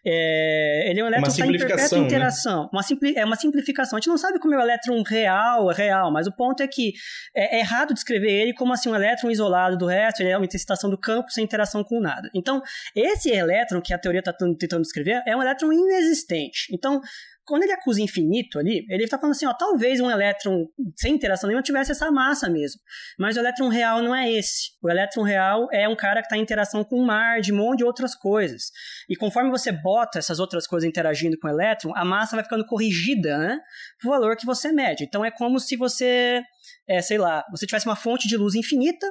É, 0.05 0.91
ele 0.91 0.99
é 0.99 1.05
um 1.05 1.07
elétron 1.07 1.27
que 1.27 1.31
está 1.31 1.47
em 1.47 1.59
perpétua 1.59 1.99
né? 1.99 2.05
interação. 2.05 2.63
Né? 2.65 2.69
Uma 2.73 2.83
simpli, 2.83 3.15
é 3.17 3.25
uma 3.25 3.37
simplificação. 3.37 3.97
A 3.97 4.01
gente 4.01 4.09
não 4.09 4.19
sabe 4.19 4.41
como 4.41 4.53
é 4.53 4.59
o 4.59 4.61
elétron 4.61 5.01
real, 5.03 5.71
é 5.71 5.75
real, 5.75 6.13
mas 6.13 6.27
o 6.27 6.33
ponto 6.33 6.61
é 6.61 6.67
que 6.67 6.93
é, 7.35 7.59
é 7.59 7.61
errado 7.61 7.95
descrever 7.95 8.33
ele 8.33 8.53
como 8.53 8.73
assim 8.73 8.89
um 8.89 8.97
elétron 8.97 9.31
isolado 9.31 9.79
do 9.79 9.87
resto, 9.87 10.23
ele 10.23 10.31
é 10.31 10.37
uma 10.37 10.45
intensitação 10.45 10.91
do 10.91 10.99
campo 10.99 11.31
sem 11.31 11.45
interação 11.45 11.85
com 11.85 12.01
nada. 12.01 12.29
Então, 12.35 12.61
esse 12.97 13.31
elétron 13.31 13.81
que 13.81 13.95
a 13.95 13.99
teoria 13.99 14.19
está 14.19 14.33
tentando 14.33 14.83
descrever 14.83 15.04
é 15.11 15.37
um 15.37 15.43
elétron 15.43 15.73
inexistente. 15.73 16.67
Então, 16.73 17.01
quando 17.45 17.63
ele 17.63 17.73
acusa 17.73 18.01
infinito 18.01 18.59
ali, 18.59 18.87
ele 18.89 19.05
está 19.05 19.19
falando 19.19 19.33
assim, 19.35 19.47
ó, 19.47 19.53
talvez 19.53 20.01
um 20.01 20.11
elétron 20.11 20.67
sem 20.97 21.15
interação 21.15 21.47
nenhuma 21.47 21.63
tivesse 21.63 21.93
essa 21.93 22.11
massa 22.11 22.49
mesmo. 22.49 22.81
Mas 23.19 23.37
o 23.37 23.41
elétron 23.41 23.69
real 23.69 24.03
não 24.03 24.15
é 24.15 24.31
esse. 24.31 24.71
O 24.83 24.89
elétron 24.89 25.23
real 25.23 25.69
é 25.71 25.87
um 25.89 25.95
cara 25.95 26.21
que 26.21 26.27
está 26.27 26.39
em 26.39 26.43
interação 26.43 26.83
com 26.83 26.97
o 26.97 27.07
mar, 27.07 27.41
de 27.41 27.53
um 27.53 27.57
monte 27.57 27.79
de 27.79 27.85
outras 27.85 28.15
coisas. 28.15 28.71
E 29.09 29.15
conforme 29.15 29.51
você 29.51 29.71
bota 29.71 30.19
essas 30.19 30.41
outras 30.41 30.67
coisas 30.67 30.89
interagindo 30.89 31.39
com 31.39 31.47
o 31.47 31.51
elétron, 31.51 31.93
a 31.95 32.05
massa 32.05 32.35
vai 32.35 32.45
ficando 32.45 32.65
corrigida, 32.65 33.37
né? 33.37 33.61
Pro 34.01 34.11
valor 34.11 34.37
que 34.37 34.47
você 34.47 34.73
mede. 34.73 35.05
Então 35.05 35.25
é 35.25 35.31
como 35.31 35.61
se 35.61 35.77
você 35.77 36.43
é, 36.89 37.01
sei 37.01 37.19
lá, 37.19 37.45
você 37.51 37.67
tivesse 37.67 37.87
uma 37.87 37.97
fonte 37.97 38.29
de 38.29 38.37
luz 38.37 38.55
infinita, 38.55 39.07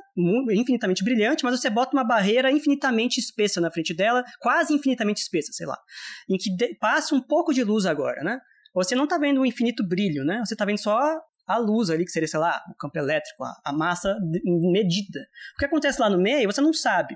infinitamente 0.51 1.03
brilhante, 1.03 1.43
mas 1.43 1.59
você 1.59 1.69
bota 1.69 1.95
uma 1.95 2.03
barreira 2.03 2.51
infinitamente 2.51 3.19
espessa 3.19 3.59
na 3.59 3.71
frente 3.71 3.93
dela, 3.93 4.23
quase 4.39 4.73
infinitamente 4.73 5.21
espessa, 5.21 5.51
sei 5.51 5.65
lá, 5.65 5.77
em 6.29 6.37
que 6.37 6.51
passa 6.79 7.15
um 7.15 7.21
pouco 7.21 7.53
de 7.53 7.63
luz 7.63 7.85
agora, 7.85 8.23
né? 8.23 8.39
Você 8.75 8.95
não 8.95 9.03
está 9.03 9.17
vendo 9.17 9.41
um 9.41 9.45
infinito 9.45 9.87
brilho, 9.87 10.23
né? 10.23 10.41
Você 10.45 10.53
está 10.55 10.65
vendo 10.65 10.79
só 10.79 10.99
a 11.47 11.57
luz 11.57 11.89
ali, 11.89 12.05
que 12.05 12.11
seria, 12.11 12.27
sei 12.27 12.39
lá, 12.39 12.61
o 12.71 12.75
campo 12.75 12.97
elétrico, 12.97 13.43
a, 13.43 13.73
massa 13.73 14.17
medida. 14.71 15.19
O 15.55 15.59
que 15.59 15.65
acontece 15.65 15.99
lá 15.99 16.09
no 16.09 16.17
meio, 16.17 16.51
você 16.51 16.61
não 16.61 16.73
sabe. 16.73 17.15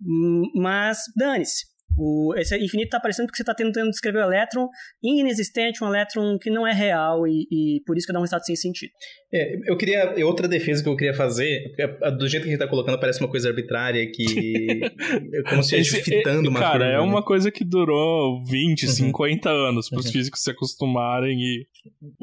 Hum, 0.00 0.50
mas 0.54 1.04
dane-se. 1.16 1.66
O, 1.96 2.34
esse 2.36 2.56
infinito 2.56 2.86
está 2.86 2.98
aparecendo 2.98 3.26
porque 3.26 3.36
você 3.36 3.42
está 3.42 3.54
tentando 3.54 3.90
descrever 3.90 4.18
o 4.18 4.22
elétron 4.22 4.68
inexistente, 5.02 5.82
um 5.82 5.88
elétron 5.88 6.38
que 6.38 6.50
não 6.50 6.66
é 6.66 6.72
real 6.72 7.26
e, 7.26 7.46
e 7.50 7.82
por 7.86 7.96
isso 7.96 8.06
que 8.06 8.12
dá 8.12 8.18
um 8.18 8.22
resultado 8.22 8.44
sem 8.44 8.54
sentido. 8.54 8.92
É, 9.32 9.70
eu 9.70 9.76
queria. 9.76 10.14
Outra 10.24 10.48
defesa 10.48 10.82
que 10.82 10.88
eu 10.88 10.96
queria 10.96 11.12
fazer, 11.12 11.74
do 12.18 12.28
jeito 12.28 12.44
que 12.44 12.48
a 12.48 12.52
gente 12.52 12.62
está 12.62 12.68
colocando, 12.68 12.98
parece 12.98 13.20
uma 13.20 13.28
coisa 13.28 13.48
arbitrária 13.48 14.10
que. 14.10 14.24
é 15.34 15.42
como 15.50 15.62
se 15.62 15.76
estivesse 15.76 16.02
fitando 16.02 16.48
uma 16.48 16.60
Cara, 16.60 16.72
curva, 16.72 16.86
é 16.86 16.92
né? 16.92 17.00
uma 17.00 17.22
coisa 17.22 17.50
que 17.50 17.64
durou 17.64 18.42
20, 18.44 18.86
uhum. 18.86 18.92
50 18.92 19.50
anos 19.50 19.90
para 19.90 19.98
os 19.98 20.06
uhum. 20.06 20.12
físicos 20.12 20.42
se 20.42 20.50
acostumarem 20.50 21.38
e 21.38 21.66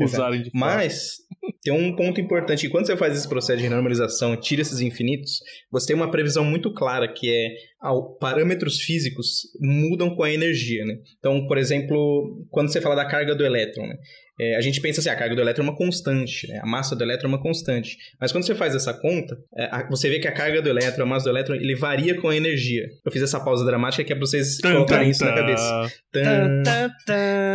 usarem 0.04 0.42
de 0.42 0.50
forma. 0.50 0.66
Mas 0.66 1.18
tem 1.64 1.74
um 1.74 1.96
ponto 1.96 2.20
importante: 2.20 2.70
quando 2.70 2.88
você 2.88 2.98
faz 2.98 3.16
esse 3.16 3.28
processo 3.28 3.62
de 3.62 3.70
normalização, 3.70 4.36
tira 4.36 4.62
esses 4.62 4.80
infinitos, 4.80 5.40
você 5.72 5.88
tem 5.88 5.96
uma 5.96 6.10
previsão 6.10 6.44
muito 6.44 6.74
clara 6.74 7.08
que 7.12 7.30
é 7.30 7.50
ao, 7.80 8.16
parâmetros 8.18 8.82
físicos 8.82 9.42
mudam 9.60 10.16
com 10.16 10.24
a 10.24 10.32
energia, 10.32 10.86
né? 10.86 10.96
Então, 11.20 11.48
por 11.48 11.58
exemplo, 11.58 12.46
quando 12.50 12.72
você 12.72 12.82
fala 12.82 12.96
da 12.96 13.06
carga 13.06 13.36
do 13.36 13.46
elétron, 13.46 13.86
né? 13.88 13.96
É, 14.38 14.58
a 14.58 14.62
gente 14.62 14.82
pensa 14.82 15.00
assim, 15.00 15.10
a 15.10 15.16
carga 15.16 15.34
do 15.34 15.42
elétron 15.42 15.64
é 15.64 15.70
uma 15.70 15.78
constante, 15.78 16.46
né? 16.50 16.60
a 16.62 16.66
massa 16.66 16.94
do 16.94 17.02
elétron 17.02 17.30
é 17.30 17.32
uma 17.32 17.42
constante. 17.42 17.98
Mas 18.20 18.34
quando 18.34 18.46
você 18.46 18.54
faz 18.54 18.76
essa 18.76 18.94
conta, 18.94 19.38
é, 19.58 19.64
a, 19.72 19.88
você 19.90 20.10
vê 20.10 20.20
que 20.20 20.28
a 20.28 20.32
carga 20.32 20.62
do 20.62 20.68
elétron, 20.68 21.04
a 21.04 21.06
massa 21.06 21.24
do 21.26 21.30
elétron, 21.30 21.56
ele 21.56 21.74
varia 21.74 22.20
com 22.20 22.28
a 22.28 22.36
energia. 22.36 22.86
Eu 23.06 23.12
fiz 23.14 23.22
essa 23.22 23.40
pausa 23.40 23.64
dramática 23.64 24.04
que 24.04 24.12
é 24.12 24.16
pra 24.16 24.26
vocês 24.26 24.58
tum, 24.58 24.74
colocarem 24.74 25.06
tum, 25.06 25.12
isso 25.12 25.20
tum. 25.20 25.26
na 25.28 25.36
cabeça. 25.36 25.90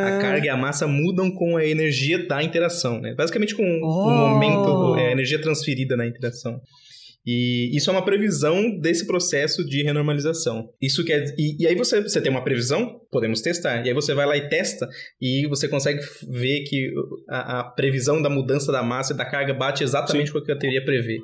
A 0.06 0.18
carga 0.22 0.46
e 0.46 0.48
a 0.48 0.56
massa 0.56 0.86
mudam 0.86 1.30
com 1.30 1.58
a 1.58 1.66
energia 1.66 2.26
da 2.26 2.42
interação, 2.42 2.98
né? 2.98 3.14
Basicamente 3.14 3.54
com 3.54 3.62
oh. 3.62 4.08
o 4.08 4.10
momento, 4.10 4.96
é, 4.96 5.08
a 5.08 5.12
energia 5.12 5.38
transferida 5.38 5.98
na 5.98 6.06
interação. 6.06 6.58
E 7.24 7.70
isso 7.76 7.90
é 7.90 7.92
uma 7.92 8.04
previsão 8.04 8.78
desse 8.78 9.06
processo 9.06 9.64
de 9.64 9.82
renormalização. 9.82 10.70
Isso 10.80 11.04
quer 11.04 11.34
e, 11.36 11.62
e 11.62 11.66
aí 11.66 11.74
você, 11.74 12.00
você 12.00 12.20
tem 12.20 12.30
uma 12.30 12.42
previsão, 12.42 13.00
podemos 13.10 13.40
testar. 13.42 13.84
E 13.84 13.88
aí 13.88 13.94
você 13.94 14.14
vai 14.14 14.26
lá 14.26 14.36
e 14.36 14.48
testa 14.48 14.88
e 15.20 15.46
você 15.46 15.68
consegue 15.68 16.00
ver 16.28 16.64
que 16.64 16.92
a, 17.28 17.60
a 17.60 17.64
previsão 17.64 18.22
da 18.22 18.30
mudança 18.30 18.72
da 18.72 18.82
massa 18.82 19.12
e 19.12 19.16
da 19.16 19.24
carga 19.24 19.52
bate 19.52 19.84
exatamente 19.84 20.28
Sim. 20.28 20.32
com 20.32 20.38
o 20.38 20.44
que 20.44 20.52
a 20.52 20.58
teoria 20.58 20.84
prevê. 20.84 21.18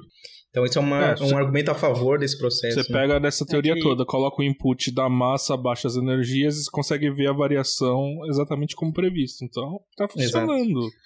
Então, 0.57 0.65
isso 0.65 0.79
é, 0.79 0.81
uma, 0.81 1.11
é, 1.11 1.15
um 1.23 1.37
argumento 1.37 1.71
a 1.71 1.75
favor 1.75 2.19
desse 2.19 2.39
processo. 2.39 2.83
Você 2.83 2.91
né? 2.91 2.99
pega 2.99 3.21
dessa 3.21 3.45
teoria 3.45 3.73
é 3.73 3.75
que... 3.75 3.83
toda, 3.83 4.07
coloca 4.07 4.41
o 4.41 4.45
input 4.45 4.91
da 4.91 5.07
massa 5.07 5.53
abaixo 5.53 5.83
das 5.83 5.97
energias 5.97 6.57
e 6.57 6.71
consegue 6.71 7.11
ver 7.11 7.29
a 7.29 7.33
variação 7.35 8.01
exatamente 8.27 8.75
como 8.75 8.91
previsto. 8.91 9.45
Então, 9.45 9.79
tá 9.95 10.09
funcionando. 10.09 10.79
Exato. 10.81 10.97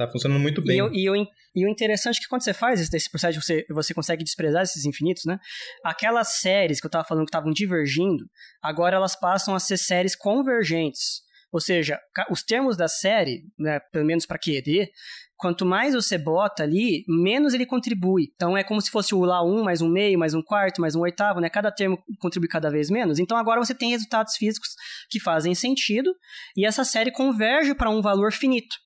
Tá 0.00 0.08
funcionando 0.08 0.40
muito 0.40 0.62
bem. 0.62 0.78
E, 0.94 1.10
e, 1.10 1.26
e, 1.56 1.66
o 1.66 1.68
interessante 1.68 2.16
é 2.16 2.20
que 2.22 2.28
quando 2.28 2.42
você 2.42 2.54
faz 2.54 2.80
esse 2.80 3.10
processo, 3.10 3.38
você, 3.38 3.66
você 3.68 3.92
consegue 3.92 4.24
desprezar 4.24 4.62
esses 4.62 4.86
infinitos, 4.86 5.26
né? 5.26 5.38
Aquelas 5.84 6.40
séries 6.40 6.80
que 6.80 6.86
eu 6.86 6.90
tava 6.90 7.04
falando 7.04 7.26
que 7.26 7.28
estavam 7.28 7.52
divergindo, 7.52 8.24
agora 8.62 8.96
elas 8.96 9.14
passam 9.14 9.54
a 9.54 9.60
ser 9.60 9.76
séries 9.76 10.16
convergentes. 10.16 11.20
Ou 11.52 11.60
seja, 11.60 12.00
os 12.30 12.42
termos 12.42 12.78
da 12.78 12.88
série, 12.88 13.42
né, 13.58 13.78
pelo 13.92 14.06
menos 14.06 14.24
para 14.24 14.38
QED, 14.38 14.88
quanto 15.36 15.66
mais 15.66 15.94
você 15.94 16.16
bota 16.16 16.62
ali, 16.62 17.04
menos 17.06 17.52
ele 17.52 17.66
contribui. 17.66 18.30
Então 18.34 18.56
é 18.56 18.64
como 18.64 18.80
se 18.80 18.90
fosse 18.90 19.14
o 19.14 19.20
lá 19.20 19.44
um 19.44 19.62
mais 19.64 19.82
um 19.82 19.88
meio, 19.88 20.18
mais 20.18 20.32
um 20.32 20.40
quarto, 20.40 20.80
mais 20.80 20.94
um 20.94 21.00
oitavo, 21.00 21.40
né? 21.40 21.50
Cada 21.50 21.70
termo 21.70 21.98
contribui 22.20 22.48
cada 22.48 22.70
vez 22.70 22.88
menos. 22.88 23.18
Então 23.18 23.36
agora 23.36 23.58
você 23.58 23.74
tem 23.74 23.90
resultados 23.90 24.36
físicos 24.36 24.70
que 25.10 25.20
fazem 25.20 25.54
sentido 25.54 26.14
e 26.56 26.64
essa 26.64 26.84
série 26.84 27.10
converge 27.10 27.74
para 27.74 27.90
um 27.90 28.00
valor 28.00 28.32
finito 28.32 28.76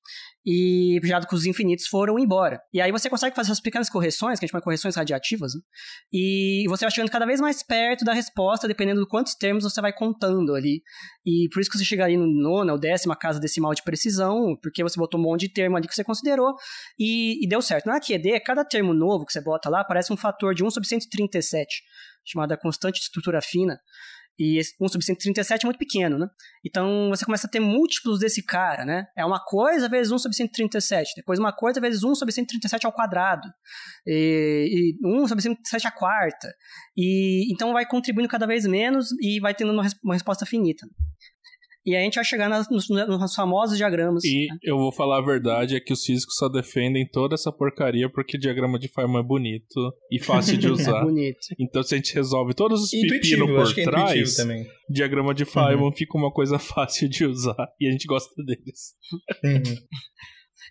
e 0.45 0.99
já 1.03 1.19
que 1.21 1.33
os 1.33 1.45
infinitos 1.45 1.87
foram 1.87 2.19
embora. 2.19 2.61
E 2.71 2.79
aí 2.79 2.91
você 2.91 3.09
consegue 3.09 3.35
fazer 3.35 3.47
essas 3.47 3.59
pequenas 3.59 3.89
correções, 3.89 4.37
que 4.37 4.45
a 4.45 4.47
gente 4.47 4.51
chama 4.51 4.61
de 4.61 4.65
correções 4.65 4.95
radiativas, 4.95 5.55
né? 5.55 5.61
e 6.13 6.65
você 6.67 6.85
vai 6.85 6.91
chegando 6.91 7.09
cada 7.09 7.25
vez 7.25 7.41
mais 7.41 7.63
perto 7.63 8.05
da 8.05 8.13
resposta, 8.13 8.67
dependendo 8.67 9.01
de 9.01 9.07
quantos 9.07 9.33
termos 9.33 9.63
você 9.63 9.81
vai 9.81 9.91
contando 9.91 10.53
ali. 10.53 10.83
E 11.25 11.49
por 11.51 11.61
isso 11.61 11.71
que 11.71 11.77
você 11.77 11.85
chega 11.85 12.05
ali 12.05 12.15
no 12.15 12.27
nona 12.27 12.73
ou 12.73 12.79
décima 12.79 13.15
casa 13.15 13.39
decimal 13.39 13.73
de 13.73 13.81
precisão, 13.81 14.55
porque 14.61 14.83
você 14.83 14.99
botou 14.99 15.19
um 15.19 15.23
monte 15.23 15.41
de 15.41 15.53
termo 15.53 15.75
ali 15.77 15.87
que 15.87 15.95
você 15.95 16.03
considerou 16.03 16.53
e, 16.99 17.43
e 17.43 17.47
deu 17.47 17.61
certo. 17.61 17.87
Na 17.87 17.99
QED, 17.99 18.39
cada 18.41 18.63
termo 18.63 18.93
novo 18.93 19.25
que 19.25 19.33
você 19.33 19.41
bota 19.41 19.67
lá 19.69 19.83
parece 19.83 20.13
um 20.13 20.17
fator 20.17 20.53
de 20.53 20.63
1 20.63 20.69
sobre 20.69 20.87
137, 20.87 21.81
chamada 22.23 22.55
constante 22.55 22.99
de 22.99 23.05
estrutura 23.05 23.41
fina. 23.41 23.79
E 24.37 24.59
1 24.79 24.87
sobre 24.89 25.05
137 25.05 25.63
é 25.63 25.67
muito 25.67 25.77
pequeno, 25.77 26.17
né? 26.17 26.27
Então 26.65 27.09
você 27.09 27.23
começa 27.23 27.47
a 27.47 27.49
ter 27.49 27.59
múltiplos 27.59 28.19
desse 28.19 28.43
cara, 28.43 28.83
né? 28.83 29.07
É 29.17 29.25
uma 29.25 29.39
coisa 29.39 29.87
vezes 29.87 30.11
1 30.11 30.17
sobre 30.19 30.35
137, 30.35 31.13
depois 31.15 31.39
uma 31.39 31.53
coisa 31.53 31.79
vezes 31.79 32.03
1 32.03 32.15
sobre 32.15 32.33
137 32.33 32.85
ao 32.85 32.91
quadrado, 32.91 33.47
e, 34.05 34.97
e 35.01 35.07
1 35.07 35.27
sobre 35.27 35.41
137 35.41 35.87
à 35.87 35.91
quarta. 35.91 36.53
E 36.97 37.51
então 37.51 37.71
vai 37.71 37.85
contribuindo 37.85 38.29
cada 38.29 38.45
vez 38.45 38.65
menos 38.65 39.11
e 39.21 39.39
vai 39.39 39.53
tendo 39.53 39.71
uma 39.71 40.13
resposta 40.13 40.45
finita. 40.45 40.85
E 41.85 41.95
aí 41.95 42.01
a 42.01 42.03
gente 42.03 42.15
vai 42.15 42.25
chegar 42.25 42.49
nas, 42.49 42.69
nos, 42.69 42.89
nos, 42.89 43.35
famosos 43.35 43.77
diagramas. 43.77 44.23
E 44.23 44.47
né? 44.47 44.57
eu 44.63 44.77
vou 44.77 44.91
falar 44.91 45.19
a 45.19 45.25
verdade, 45.25 45.75
é 45.75 45.79
que 45.79 45.93
os 45.93 46.03
físicos 46.03 46.35
só 46.35 46.49
defendem 46.49 47.07
toda 47.07 47.35
essa 47.35 47.51
porcaria 47.51 48.09
porque 48.09 48.37
diagrama 48.37 48.79
de 48.79 48.87
Feynman 48.87 49.19
é 49.19 49.23
bonito 49.23 49.93
e 50.11 50.19
fácil 50.19 50.57
de 50.57 50.67
usar. 50.69 51.01
é 51.01 51.03
bonito. 51.03 51.47
Então 51.59 51.83
se 51.83 51.93
a 51.93 51.97
gente 51.97 52.13
resolve 52.13 52.53
todos 52.53 52.81
os 52.81 52.89
pepinos 52.89 53.71
por 53.71 53.79
é 53.79 53.83
trás, 53.83 54.37
diagrama 54.89 55.33
de 55.33 55.45
Feynman 55.45 55.85
uhum. 55.85 55.91
fica 55.91 56.17
uma 56.17 56.31
coisa 56.31 56.57
fácil 56.59 57.07
de 57.07 57.25
usar 57.25 57.67
e 57.79 57.87
a 57.87 57.91
gente 57.91 58.05
gosta 58.05 58.33
deles. 58.43 58.95
Uhum. 59.43 59.75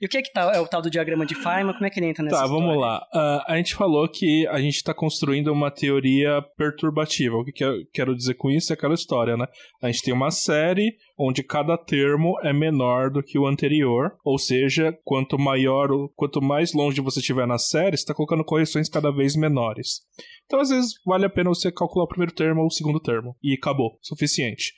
E 0.00 0.06
o 0.06 0.08
que 0.08 0.16
é 0.18 0.22
que 0.22 0.32
tá, 0.32 0.52
é 0.54 0.60
o 0.60 0.66
tal 0.66 0.82
do 0.82 0.90
diagrama 0.90 1.24
de 1.26 1.34
Feynman? 1.34 1.72
Como 1.74 1.86
é 1.86 1.90
que 1.90 1.98
ele 2.00 2.06
entra 2.06 2.22
nessa 2.24 2.36
Tá, 2.36 2.44
história? 2.44 2.64
vamos 2.66 2.80
lá. 2.80 2.98
Uh, 3.14 3.52
a 3.52 3.56
gente 3.56 3.74
falou 3.74 4.08
que 4.08 4.46
a 4.48 4.58
gente 4.60 4.76
está 4.76 4.92
construindo 4.94 5.52
uma 5.52 5.70
teoria 5.70 6.42
perturbativa. 6.56 7.36
O 7.36 7.44
que, 7.44 7.52
que 7.52 7.64
eu 7.64 7.84
quero 7.92 8.14
dizer 8.14 8.34
com 8.34 8.50
isso 8.50 8.72
é 8.72 8.74
aquela 8.74 8.94
história, 8.94 9.36
né? 9.36 9.46
A 9.82 9.86
gente 9.86 10.02
tem 10.02 10.12
uma 10.14 10.30
série 10.30 10.96
onde 11.18 11.42
cada 11.42 11.76
termo 11.78 12.38
é 12.42 12.52
menor 12.52 13.10
do 13.10 13.22
que 13.22 13.38
o 13.38 13.46
anterior, 13.46 14.16
ou 14.24 14.38
seja, 14.38 14.92
quanto 15.04 15.38
maior, 15.38 15.88
quanto 16.16 16.42
mais 16.42 16.72
longe 16.72 17.00
você 17.00 17.20
estiver 17.20 17.46
na 17.46 17.58
série, 17.58 17.96
você 17.96 18.02
está 18.02 18.14
colocando 18.14 18.44
correções 18.44 18.88
cada 18.88 19.12
vez 19.12 19.36
menores. 19.36 20.00
Então, 20.46 20.60
às 20.60 20.70
vezes, 20.70 20.94
vale 21.06 21.24
a 21.24 21.30
pena 21.30 21.48
você 21.50 21.70
calcular 21.72 22.04
o 22.04 22.08
primeiro 22.08 22.32
termo 22.34 22.60
ou 22.62 22.66
o 22.66 22.70
segundo 22.70 23.00
termo. 23.00 23.36
E 23.42 23.54
acabou. 23.54 23.98
Suficiente. 24.02 24.72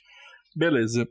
Beleza. 0.55 1.07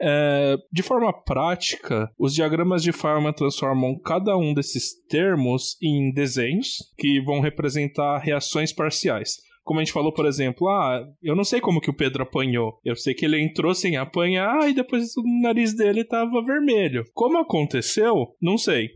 É, 0.00 0.56
de 0.72 0.82
forma 0.82 1.12
prática, 1.24 2.10
os 2.18 2.34
diagramas 2.34 2.82
de 2.82 2.92
Feynman 2.92 3.32
transformam 3.32 3.98
cada 3.98 4.36
um 4.36 4.52
desses 4.52 4.94
termos 5.08 5.76
em 5.82 6.12
desenhos 6.12 6.92
que 6.98 7.20
vão 7.22 7.40
representar 7.40 8.18
reações 8.18 8.72
parciais. 8.72 9.36
Como 9.64 9.80
a 9.80 9.82
gente 9.82 9.92
falou, 9.92 10.12
por 10.12 10.26
exemplo, 10.26 10.68
ah, 10.68 11.04
eu 11.20 11.34
não 11.34 11.42
sei 11.42 11.60
como 11.60 11.80
que 11.80 11.90
o 11.90 11.96
Pedro 11.96 12.22
apanhou. 12.22 12.78
Eu 12.84 12.94
sei 12.94 13.14
que 13.14 13.24
ele 13.24 13.40
entrou 13.40 13.74
sem 13.74 13.96
apanhar 13.96 14.68
e 14.70 14.72
depois 14.72 15.16
o 15.16 15.22
nariz 15.42 15.74
dele 15.74 16.02
estava 16.02 16.44
vermelho. 16.44 17.04
Como 17.12 17.38
aconteceu? 17.38 18.14
Não 18.40 18.56
sei. 18.56 18.90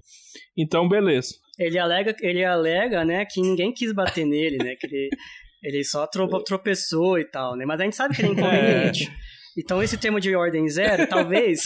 Então, 0.57 0.89
beleza. 0.89 1.35
Ele 1.59 1.77
alega, 1.77 2.15
ele 2.21 2.45
alega, 2.45 3.05
né, 3.05 3.25
que 3.25 3.41
ninguém 3.41 3.73
quis 3.73 3.93
bater 3.93 4.25
nele, 4.25 4.59
né, 4.59 4.77
que 4.77 4.87
ele, 4.87 5.09
ele 5.63 5.85
só 5.85 6.07
tropeçou 6.47 7.19
e 7.19 7.25
tal, 7.25 7.57
né? 7.57 7.65
Mas 7.67 7.81
a 7.81 7.85
gente 7.85 7.97
sabe 7.97 8.15
que 8.15 8.23
ele 8.23 8.29
é 8.29 8.33
inconveniente. 8.39 9.09
É. 9.09 9.30
Então 9.57 9.83
esse 9.83 9.99
termo 9.99 10.21
de 10.21 10.35
ordem 10.35 10.69
zero, 10.69 11.07
talvez, 11.09 11.63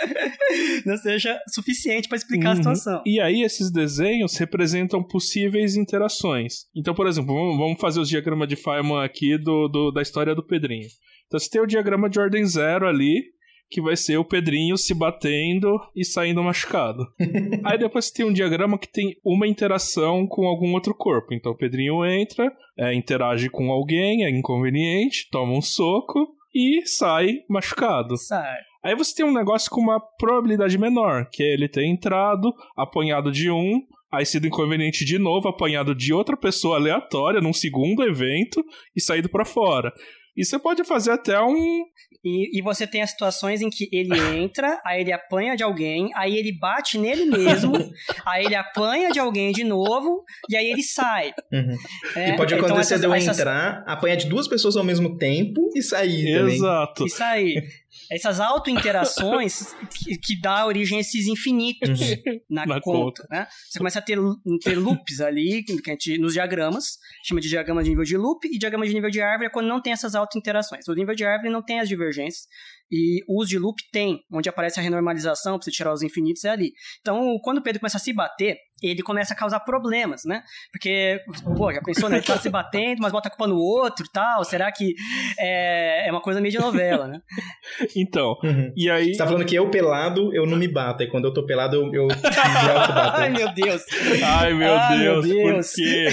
não 0.84 0.96
seja 0.96 1.38
suficiente 1.48 2.08
para 2.08 2.16
explicar 2.16 2.48
uhum. 2.48 2.52
a 2.52 2.56
situação. 2.56 3.02
E 3.06 3.20
aí 3.20 3.42
esses 3.42 3.70
desenhos 3.70 4.36
representam 4.36 5.02
possíveis 5.02 5.76
interações. 5.76 6.66
Então, 6.76 6.94
por 6.94 7.06
exemplo, 7.06 7.34
vamos 7.56 7.80
fazer 7.80 8.00
os 8.00 8.08
diagramas 8.08 8.48
de 8.48 8.56
Feynman 8.56 9.04
aqui 9.04 9.38
do, 9.38 9.68
do, 9.68 9.90
da 9.90 10.02
história 10.02 10.34
do 10.34 10.46
Pedrinho. 10.46 10.88
Então 11.26 11.40
você 11.40 11.48
tem 11.48 11.62
o 11.62 11.66
diagrama 11.66 12.10
de 12.10 12.20
ordem 12.20 12.44
zero 12.44 12.86
ali, 12.86 13.22
que 13.70 13.80
vai 13.80 13.96
ser 13.96 14.18
o 14.18 14.24
Pedrinho 14.24 14.76
se 14.76 14.92
batendo 14.92 15.80
e 15.96 16.04
saindo 16.04 16.42
machucado. 16.42 17.06
Aí 17.64 17.78
depois 17.78 18.10
tem 18.10 18.26
um 18.26 18.32
diagrama 18.32 18.78
que 18.78 18.86
tem 18.86 19.16
uma 19.24 19.48
interação 19.48 20.26
com 20.26 20.46
algum 20.46 20.74
outro 20.74 20.94
corpo. 20.94 21.32
Então 21.32 21.52
o 21.52 21.56
Pedrinho 21.56 22.04
entra, 22.04 22.52
é, 22.78 22.94
interage 22.94 23.48
com 23.48 23.72
alguém, 23.72 24.26
é 24.26 24.30
inconveniente, 24.30 25.26
toma 25.30 25.56
um 25.56 25.62
soco 25.62 26.36
e 26.54 26.86
sai 26.86 27.38
machucado. 27.48 28.16
Sai. 28.16 28.58
Aí 28.84 28.96
você 28.96 29.14
tem 29.14 29.24
um 29.24 29.32
negócio 29.32 29.70
com 29.70 29.80
uma 29.80 30.00
probabilidade 30.18 30.76
menor, 30.76 31.28
que 31.30 31.42
é 31.42 31.52
ele 31.52 31.68
ter 31.68 31.86
entrado, 31.86 32.52
apanhado 32.76 33.30
de 33.30 33.50
um, 33.50 33.80
aí 34.12 34.26
sido 34.26 34.46
inconveniente 34.46 35.04
de 35.04 35.18
novo, 35.18 35.48
apanhado 35.48 35.94
de 35.94 36.12
outra 36.12 36.36
pessoa 36.36 36.76
aleatória 36.76 37.40
num 37.40 37.52
segundo 37.52 38.02
evento 38.02 38.62
e 38.94 39.00
saído 39.00 39.28
para 39.28 39.44
fora. 39.44 39.92
E 40.36 40.44
você 40.44 40.58
pode 40.58 40.84
fazer 40.84 41.12
até 41.12 41.40
um. 41.40 41.84
E, 42.24 42.58
e 42.58 42.62
você 42.62 42.86
tem 42.86 43.02
as 43.02 43.10
situações 43.10 43.60
em 43.60 43.68
que 43.68 43.88
ele 43.92 44.16
entra, 44.38 44.80
aí 44.86 45.00
ele 45.00 45.12
apanha 45.12 45.56
de 45.56 45.62
alguém, 45.62 46.10
aí 46.14 46.36
ele 46.36 46.56
bate 46.56 46.96
nele 46.96 47.24
mesmo, 47.24 47.72
aí 48.24 48.44
ele 48.46 48.54
apanha 48.54 49.10
de 49.10 49.18
alguém 49.18 49.50
de 49.52 49.64
novo, 49.64 50.22
e 50.48 50.56
aí 50.56 50.70
ele 50.70 50.82
sai. 50.82 51.32
Uhum. 51.52 51.76
É, 52.14 52.30
e 52.30 52.36
pode 52.36 52.54
então 52.54 52.66
acontecer 52.66 52.96
então 52.96 53.12
essas, 53.12 53.36
de 53.36 53.42
eu 53.42 53.44
entrar, 53.44 53.72
essas... 53.72 53.88
apanhar 53.88 54.16
de 54.16 54.26
duas 54.28 54.46
pessoas 54.46 54.76
ao 54.76 54.84
mesmo 54.84 55.18
tempo 55.18 55.68
e 55.74 55.82
sair 55.82 56.38
também. 56.38 56.54
Exato. 56.54 57.06
E 57.06 57.10
sair 57.10 57.81
essas 58.14 58.40
auto-interações 58.40 59.74
que, 59.90 60.18
que 60.18 60.40
dá 60.40 60.66
origem 60.66 60.98
a 60.98 61.00
esses 61.00 61.26
infinitos 61.26 62.00
uhum. 62.00 62.40
na, 62.48 62.66
na, 62.66 62.80
conta, 62.80 63.22
conta, 63.22 63.26
né? 63.30 63.46
Você 63.68 63.78
começa 63.78 63.98
a 63.98 64.02
ter, 64.02 64.18
ter 64.62 64.74
loops 64.76 65.20
ali, 65.20 65.62
que 65.64 65.90
a 65.90 65.92
gente, 65.94 66.18
nos 66.18 66.34
diagramas, 66.34 66.98
chama 67.24 67.40
de 67.40 67.48
diagrama 67.48 67.82
de 67.82 67.90
nível 67.90 68.04
de 68.04 68.16
loop, 68.16 68.46
e 68.46 68.58
diagrama 68.58 68.86
de 68.86 68.92
nível 68.92 69.10
de 69.10 69.20
árvore 69.20 69.46
é 69.46 69.50
quando 69.50 69.66
não 69.66 69.80
tem 69.80 69.92
essas 69.92 70.14
auto-interações. 70.14 70.86
O 70.88 70.94
nível 70.94 71.14
de 71.14 71.24
árvore 71.24 71.50
não 71.50 71.62
tem 71.62 71.80
as 71.80 71.88
divergências, 71.88 72.46
e 72.92 73.24
o 73.26 73.40
uso 73.40 73.48
de 73.48 73.58
loop 73.58 73.80
tem, 73.90 74.20
onde 74.30 74.50
aparece 74.50 74.78
a 74.78 74.82
renormalização, 74.82 75.56
para 75.56 75.64
você 75.64 75.70
tirar 75.70 75.94
os 75.94 76.02
infinitos, 76.02 76.44
é 76.44 76.50
ali. 76.50 76.72
Então, 77.00 77.38
quando 77.42 77.58
o 77.58 77.62
Pedro 77.62 77.80
começa 77.80 77.96
a 77.96 78.00
se 78.00 78.12
bater, 78.12 78.58
ele 78.82 79.02
começa 79.02 79.32
a 79.32 79.36
causar 79.36 79.60
problemas, 79.60 80.22
né? 80.26 80.42
Porque, 80.70 81.20
pô, 81.56 81.72
já 81.72 81.80
pensou, 81.80 82.10
né? 82.10 82.16
Ele 82.16 82.26
tá 82.26 82.36
se 82.36 82.50
batendo, 82.50 82.98
mas 83.00 83.12
bota 83.12 83.28
a 83.28 83.30
culpa 83.30 83.46
no 83.46 83.56
outro 83.56 84.04
e 84.04 84.12
tal. 84.12 84.44
Será 84.44 84.70
que 84.70 84.94
é, 85.38 86.08
é 86.08 86.10
uma 86.10 86.20
coisa 86.20 86.38
meio 86.40 86.52
de 86.52 86.58
novela, 86.58 87.08
né? 87.08 87.20
Então, 87.96 88.36
uhum. 88.42 88.72
e 88.76 88.90
aí... 88.90 89.12
Você 89.12 89.18
tá 89.18 89.26
falando 89.26 89.44
que 89.44 89.54
eu 89.54 89.70
pelado, 89.70 90.34
eu 90.34 90.44
não 90.44 90.58
me 90.58 90.68
bato. 90.68 91.02
E 91.02 91.08
quando 91.08 91.26
eu 91.26 91.32
tô 91.32 91.46
pelado, 91.46 91.76
eu, 91.76 91.94
eu 91.94 92.06
me 92.08 92.14
Ai, 93.14 93.30
meu 93.30 93.52
Deus. 93.54 93.82
Ai, 94.22 94.52
meu 94.52 94.74
Ai, 94.74 94.98
Deus, 94.98 95.26
meu 95.26 95.34
Deus. 95.34 95.70
por 95.70 95.74
quê? 95.76 96.08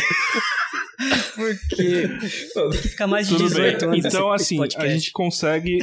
por 1.35 1.75
quê? 1.75 2.07
Tem 2.53 2.81
que 2.81 2.87
ficar 2.89 3.07
mais 3.07 3.27
de 3.27 3.35
Tudo 3.35 3.47
18 3.47 3.79
bem. 3.79 3.89
anos. 3.89 4.05
Então, 4.05 4.31
assim, 4.31 4.59
a 4.77 4.87
gente 4.87 5.11
consegue 5.11 5.79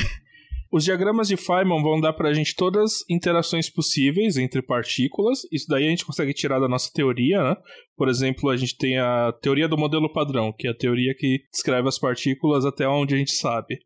os 0.70 0.84
diagramas 0.84 1.28
de 1.28 1.36
Feynman 1.36 1.82
vão 1.82 2.00
dar 2.00 2.12
para 2.12 2.28
a 2.28 2.34
gente 2.34 2.54
todas 2.54 2.82
as 2.82 3.10
interações 3.10 3.70
possíveis 3.70 4.36
entre 4.36 4.62
partículas. 4.62 5.40
Isso 5.52 5.66
daí 5.68 5.86
a 5.86 5.90
gente 5.90 6.04
consegue 6.04 6.34
tirar 6.34 6.58
da 6.58 6.68
nossa 6.68 6.90
teoria, 6.92 7.42
né? 7.42 7.56
Por 7.96 8.08
exemplo, 8.08 8.50
a 8.50 8.56
gente 8.56 8.76
tem 8.76 8.98
a 8.98 9.32
teoria 9.40 9.68
do 9.68 9.78
modelo 9.78 10.12
padrão, 10.12 10.52
que 10.52 10.66
é 10.66 10.70
a 10.70 10.76
teoria 10.76 11.14
que 11.14 11.42
descreve 11.52 11.88
as 11.88 11.98
partículas 11.98 12.64
até 12.64 12.88
onde 12.88 13.14
a 13.14 13.18
gente 13.18 13.32
sabe. 13.32 13.78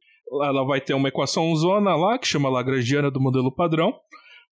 Ela 0.43 0.65
vai 0.65 0.81
ter 0.81 0.95
uma 0.95 1.09
equação 1.09 1.55
zona 1.57 1.95
lá, 1.97 2.19
que 2.19 2.27
chama 2.27 2.49
Lagrangiana 2.49 3.11
do 3.11 3.21
modelo 3.21 3.53
padrão 3.53 3.95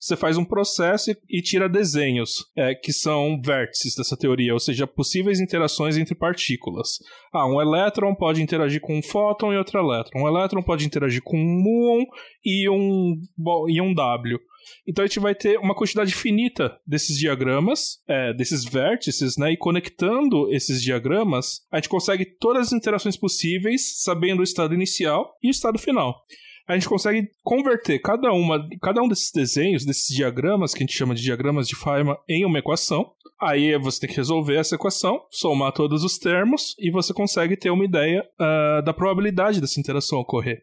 você 0.01 0.17
faz 0.17 0.37
um 0.37 0.45
processo 0.45 1.11
e, 1.29 1.43
tira 1.43 1.69
desenhos, 1.69 2.45
é, 2.57 2.75
que 2.75 2.93
são 2.93 3.41
vértices 3.41 3.95
dessa 3.97 4.17
teoria, 4.17 4.53
ou 4.53 4.61
seja, 4.61 4.87
possíveis 4.87 5.41
interações 5.41 5.97
entre 5.97 6.15
partículas. 6.15 6.99
Ah, 7.33 7.47
um 7.47 7.61
elétron 7.61 8.15
pode 8.15 8.43
interagir 8.43 8.81
com 8.81 8.97
um 8.97 9.03
fóton 9.03 9.53
e 9.53 9.59
outro 9.59 9.79
elétron. 9.79 10.23
Um 10.23 10.29
elétron 10.29 10.63
pode 10.63 10.87
interagir 10.87 11.23
com 11.23 11.37
um 11.37 11.63
muon 11.63 12.05
e 12.45 12.69
um, 12.69 13.21
e 13.69 13.81
um 13.81 13.93
W. 13.93 14.39
Então 14.87 15.05
a 15.05 15.07
gente 15.07 15.21
vai 15.21 15.35
ter 15.35 15.59
uma 15.59 15.75
quantidade 15.75 16.15
finita 16.15 16.79
desses 16.87 17.19
diagramas, 17.19 18.03
é, 18.07 18.33
desses 18.35 18.65
vértices, 18.65 19.37
né? 19.37 19.53
E 19.53 19.57
conectando 19.57 20.53
esses 20.53 20.83
diagramas, 20.83 21.63
a 21.73 21.77
gente 21.77 21.89
consegue 21.89 22.25
todas 22.25 22.69
as 22.69 22.73
interações 22.73 23.17
possíveis, 23.17 24.03
sabendo 24.03 24.41
o 24.41 24.45
estado 24.45 24.75
inicial 24.75 25.37
e 25.43 25.49
o 25.49 25.51
estado 25.51 25.79
final 25.79 26.25
a 26.69 26.75
gente 26.75 26.89
consegue 26.89 27.31
converter 27.43 27.99
cada, 27.99 28.31
uma, 28.31 28.69
cada 28.83 29.03
um 29.03 29.09
desses 29.09 29.33
desenhos, 29.33 29.87
desses 29.87 30.15
diagramas, 30.15 30.75
que 30.75 30.83
a 30.83 30.87
gente 30.87 30.97
chama 30.97 31.15
de 31.15 31.23
diagramas 31.23 31.67
de 31.67 31.75
Feynman, 31.75 32.17
em 32.29 32.45
uma 32.45 32.59
equação. 32.59 33.11
Aí 33.41 33.77
você 33.79 34.01
tem 34.01 34.11
que 34.11 34.17
resolver 34.17 34.57
essa 34.57 34.75
equação, 34.75 35.23
somar 35.31 35.73
todos 35.73 36.05
os 36.05 36.19
termos, 36.19 36.75
e 36.79 36.91
você 36.91 37.15
consegue 37.15 37.57
ter 37.57 37.71
uma 37.71 37.87
ideia 37.87 38.23
uh, 38.39 38.83
da 38.85 38.93
probabilidade 38.93 39.63
dessa 39.63 39.81
interação 39.81 40.19
ocorrer. 40.19 40.59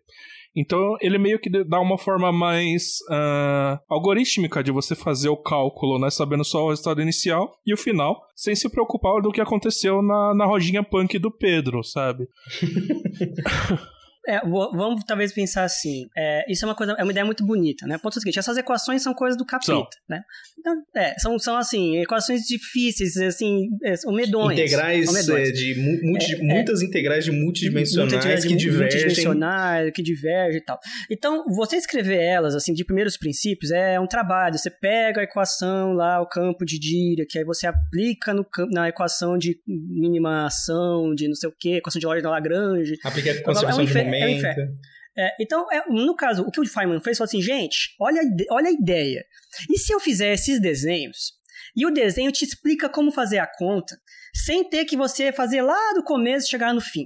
Então, 0.55 0.95
ele 1.01 1.17
meio 1.17 1.39
que 1.39 1.49
dá 1.65 1.81
uma 1.81 1.97
forma 1.97 2.31
mais 2.31 2.99
uh, 3.09 3.79
algorítmica 3.89 4.63
de 4.63 4.71
você 4.71 4.95
fazer 4.95 5.27
o 5.27 5.35
cálculo, 5.35 5.99
né? 5.99 6.09
Sabendo 6.09 6.45
só 6.45 6.65
o 6.65 6.69
resultado 6.69 7.01
inicial 7.01 7.57
e 7.65 7.73
o 7.73 7.77
final, 7.77 8.21
sem 8.35 8.55
se 8.55 8.69
preocupar 8.69 9.21
do 9.21 9.31
que 9.31 9.41
aconteceu 9.41 10.01
na, 10.01 10.33
na 10.33 10.45
rodinha 10.45 10.81
punk 10.81 11.19
do 11.19 11.29
Pedro, 11.29 11.83
sabe? 11.83 12.27
É, 14.27 14.41
vamos 14.41 15.03
talvez 15.03 15.31
pensar 15.31 15.63
assim. 15.63 16.07
É, 16.17 16.51
isso 16.51 16.65
é 16.65 16.67
uma 16.67 16.75
coisa, 16.75 16.93
é 16.97 17.03
uma 17.03 17.11
ideia 17.11 17.25
muito 17.25 17.45
bonita, 17.45 17.85
né? 17.85 17.97
Ponto 17.97 18.19
seguinte, 18.19 18.39
essas 18.39 18.57
equações 18.57 19.01
são 19.01 19.13
coisas 19.13 19.37
do 19.37 19.45
capeta, 19.45 19.71
são. 19.71 19.87
né? 20.09 20.23
Então, 20.59 20.83
é, 20.95 21.13
são, 21.19 21.37
são 21.37 21.57
assim, 21.57 21.97
equações 21.97 22.41
difíceis, 22.41 23.17
assim, 23.17 23.67
é, 23.83 23.95
são 23.95 24.11
medonhas. 24.11 24.59
Integrais 24.59 25.13
medonhas. 25.13 25.49
É, 25.49 25.51
de 25.51 25.75
multi, 26.03 26.33
é, 26.33 26.37
muitas 26.37 26.81
integrais 26.81 27.23
de 27.23 27.31
multidimensionais 27.31 28.43
que 28.43 28.55
divergem. 28.55 28.79
Multidimensionais, 28.79 29.91
que 29.93 30.01
divergem 30.01 30.57
e 30.57 30.63
tal. 30.63 30.79
Então, 31.09 31.43
você 31.45 31.75
escrever 31.75 32.19
elas, 32.21 32.55
assim, 32.55 32.73
de 32.73 32.83
primeiros 32.83 33.17
princípios, 33.17 33.71
é 33.71 33.99
um 33.99 34.07
trabalho. 34.07 34.57
Você 34.57 34.71
pega 34.71 35.21
a 35.21 35.23
equação 35.23 35.93
lá, 35.93 36.21
o 36.21 36.27
campo 36.27 36.65
de 36.65 36.79
Dirac, 36.79 37.37
aí 37.37 37.43
você 37.43 37.67
aplica 37.67 38.33
no, 38.33 38.45
na 38.71 38.89
equação 38.89 39.37
de 39.37 39.59
minimação, 39.67 41.13
de 41.13 41.27
não 41.27 41.35
sei 41.35 41.49
o 41.49 41.53
quê, 41.57 41.75
equação 41.75 41.99
de 41.99 42.07
ordem 42.07 42.23
da 42.23 42.29
Lagrange. 42.31 42.97
Aplica 43.03 43.31
a 43.31 43.43
conservação 43.43 43.81
é 43.81 43.83
um 43.83 43.85
de 43.85 43.93
momento 43.93 44.14
é 44.23 44.25
um 44.25 44.29
inferno. 44.29 44.77
É, 45.17 45.29
então, 45.39 45.65
é, 45.71 45.85
no 45.87 46.15
caso, 46.15 46.43
o 46.43 46.51
que 46.51 46.59
o 46.59 46.65
Feynman 46.65 46.99
fez 46.99 47.17
foi 47.17 47.25
assim, 47.25 47.41
gente, 47.41 47.95
olha, 47.99 48.21
olha 48.51 48.67
a 48.67 48.73
ideia. 48.73 49.23
E 49.69 49.77
se 49.77 49.93
eu 49.93 49.99
fizer 49.99 50.33
esses 50.33 50.59
desenhos, 50.59 51.33
e 51.75 51.85
o 51.85 51.91
desenho 51.91 52.31
te 52.31 52.43
explica 52.43 52.89
como 52.89 53.11
fazer 53.11 53.39
a 53.39 53.47
conta, 53.47 53.97
sem 54.33 54.67
ter 54.67 54.85
que 54.85 54.97
você 54.97 55.31
fazer 55.31 55.61
lá 55.61 55.93
do 55.93 56.03
começo 56.03 56.47
e 56.47 56.49
chegar 56.49 56.73
no 56.73 56.81
fim. 56.81 57.05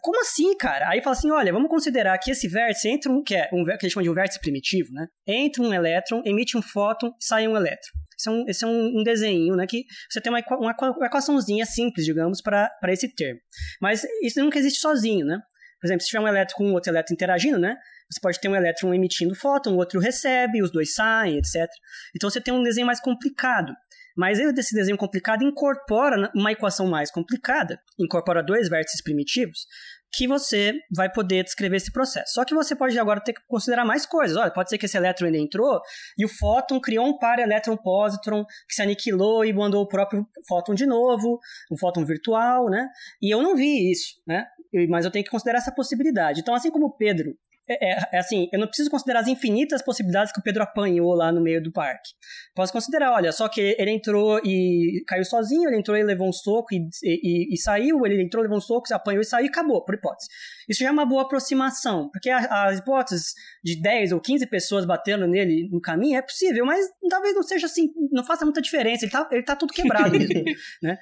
Como 0.00 0.20
assim, 0.22 0.56
cara? 0.56 0.88
Aí 0.88 1.02
fala 1.02 1.14
assim, 1.14 1.30
olha, 1.30 1.52
vamos 1.52 1.68
considerar 1.68 2.16
que 2.18 2.30
esse 2.30 2.48
vértice 2.48 2.88
entra 2.88 3.12
um 3.12 3.22
que 3.22 3.34
é 3.34 3.50
um 3.52 3.64
que 3.64 3.72
eles 3.82 3.92
chamam 3.92 4.04
de 4.04 4.10
um 4.10 4.14
vértice 4.14 4.40
primitivo, 4.40 4.90
né? 4.92 5.06
Entra 5.26 5.62
um 5.62 5.74
elétron, 5.74 6.22
emite 6.24 6.56
um 6.56 6.62
fóton, 6.62 7.12
sai 7.20 7.46
um 7.46 7.56
elétron. 7.56 7.90
Esse 8.18 8.28
é 8.28 8.32
um, 8.32 8.44
esse 8.48 8.64
é 8.64 8.66
um, 8.66 9.00
um 9.00 9.02
desenho, 9.02 9.54
né? 9.56 9.66
Que 9.66 9.84
você 10.08 10.20
tem 10.20 10.32
uma, 10.32 10.42
uma, 10.52 10.74
uma 10.96 11.06
equaçãozinha 11.06 11.66
simples, 11.66 12.06
digamos, 12.06 12.40
para 12.40 12.70
esse 12.88 13.14
termo. 13.14 13.40
Mas 13.80 14.04
isso 14.22 14.42
nunca 14.42 14.58
existe 14.58 14.80
sozinho, 14.80 15.26
né? 15.26 15.38
Por 15.80 15.86
exemplo, 15.86 16.02
se 16.02 16.08
tiver 16.08 16.20
um 16.20 16.28
elétron 16.28 16.56
com 16.56 16.72
outro 16.72 16.92
elétron 16.92 17.14
interagindo, 17.14 17.58
né? 17.58 17.76
Você 18.10 18.20
pode 18.20 18.40
ter 18.40 18.48
um 18.48 18.56
elétron 18.56 18.92
emitindo 18.92 19.34
fóton, 19.34 19.74
o 19.74 19.76
outro 19.76 20.00
recebe, 20.00 20.62
os 20.62 20.70
dois 20.70 20.94
saem, 20.94 21.38
etc. 21.38 21.68
Então 22.14 22.28
você 22.28 22.40
tem 22.40 22.52
um 22.52 22.62
desenho 22.62 22.86
mais 22.86 23.00
complicado. 23.00 23.72
Mas 24.16 24.38
esse 24.38 24.74
desenho 24.74 24.98
complicado 24.98 25.42
incorpora 25.42 26.30
uma 26.34 26.52
equação 26.52 26.86
mais 26.88 27.10
complicada, 27.10 27.80
incorpora 27.98 28.42
dois 28.42 28.68
vértices 28.68 29.02
primitivos, 29.02 29.66
que 30.12 30.26
você 30.26 30.74
vai 30.94 31.10
poder 31.10 31.44
descrever 31.44 31.76
esse 31.76 31.92
processo. 31.92 32.34
Só 32.34 32.44
que 32.44 32.54
você 32.54 32.74
pode 32.74 32.98
agora 32.98 33.20
ter 33.20 33.32
que 33.32 33.40
considerar 33.46 33.84
mais 33.84 34.04
coisas. 34.04 34.36
Olha, 34.36 34.50
pode 34.50 34.68
ser 34.68 34.78
que 34.78 34.86
esse 34.86 34.96
elétron 34.96 35.26
ainda 35.26 35.38
entrou 35.38 35.80
e 36.18 36.24
o 36.24 36.28
fóton 36.28 36.80
criou 36.80 37.06
um 37.06 37.18
par 37.18 37.38
elétron-pósitron 37.38 38.44
que 38.68 38.74
se 38.74 38.82
aniquilou 38.82 39.44
e 39.44 39.52
mandou 39.52 39.82
o 39.82 39.88
próprio 39.88 40.26
fóton 40.48 40.74
de 40.74 40.86
novo, 40.86 41.38
um 41.70 41.76
fóton 41.76 42.04
virtual, 42.04 42.68
né? 42.68 42.88
E 43.22 43.32
eu 43.32 43.42
não 43.42 43.54
vi 43.54 43.90
isso, 43.90 44.14
né? 44.26 44.46
Mas 44.88 45.04
eu 45.04 45.10
tenho 45.10 45.24
que 45.24 45.30
considerar 45.30 45.58
essa 45.58 45.72
possibilidade. 45.72 46.40
Então, 46.40 46.54
assim 46.54 46.70
como 46.70 46.86
o 46.86 46.96
Pedro 46.96 47.34
é, 47.70 47.92
é, 47.92 48.08
é, 48.14 48.18
assim, 48.18 48.48
eu 48.52 48.58
não 48.58 48.66
preciso 48.66 48.90
considerar 48.90 49.20
as 49.20 49.28
infinitas 49.28 49.80
possibilidades 49.80 50.32
que 50.32 50.40
o 50.40 50.42
Pedro 50.42 50.64
apanhou 50.64 51.14
lá 51.14 51.30
no 51.30 51.40
meio 51.40 51.62
do 51.62 51.70
parque. 51.70 52.10
Posso 52.52 52.72
considerar, 52.72 53.12
olha, 53.12 53.30
só 53.30 53.48
que 53.48 53.76
ele 53.78 53.92
entrou 53.92 54.40
e 54.44 55.04
caiu 55.06 55.24
sozinho, 55.24 55.68
ele 55.68 55.78
entrou 55.78 55.96
e 55.96 56.02
levou 56.02 56.28
um 56.28 56.32
soco 56.32 56.74
e, 56.74 56.88
e, 57.04 57.54
e 57.54 57.56
saiu, 57.56 58.04
ele 58.04 58.20
entrou, 58.20 58.42
levou 58.42 58.58
um 58.58 58.60
soco, 58.60 58.88
se 58.88 58.94
apanhou 58.94 59.20
e 59.20 59.24
saiu 59.24 59.46
e 59.46 59.48
acabou, 59.48 59.84
por 59.84 59.94
hipótese. 59.94 60.28
Isso 60.68 60.80
já 60.80 60.88
é 60.88 60.90
uma 60.90 61.06
boa 61.06 61.22
aproximação, 61.22 62.08
porque 62.12 62.28
as 62.28 62.78
hipóteses 62.78 63.34
de 63.62 63.80
10 63.80 64.12
ou 64.12 64.20
15 64.20 64.46
pessoas 64.46 64.84
batendo 64.84 65.28
nele 65.28 65.68
no 65.70 65.80
caminho 65.80 66.18
é 66.18 66.22
possível, 66.22 66.66
mas 66.66 66.84
talvez 67.08 67.34
não 67.36 67.42
seja 67.42 67.66
assim, 67.66 67.92
não 68.10 68.24
faça 68.24 68.44
muita 68.44 68.60
diferença, 68.60 69.04
ele 69.04 69.12
tá, 69.12 69.28
ele 69.30 69.42
tá 69.44 69.54
tudo 69.54 69.72
quebrado 69.72 70.10
mesmo, 70.18 70.42
né? 70.82 70.98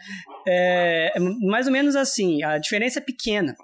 É, 0.46 1.12
é 1.16 1.20
mais 1.20 1.66
ou 1.66 1.72
menos 1.72 1.96
assim, 1.96 2.42
a 2.42 2.58
diferença 2.58 2.98
é 2.98 3.02
pequena. 3.02 3.54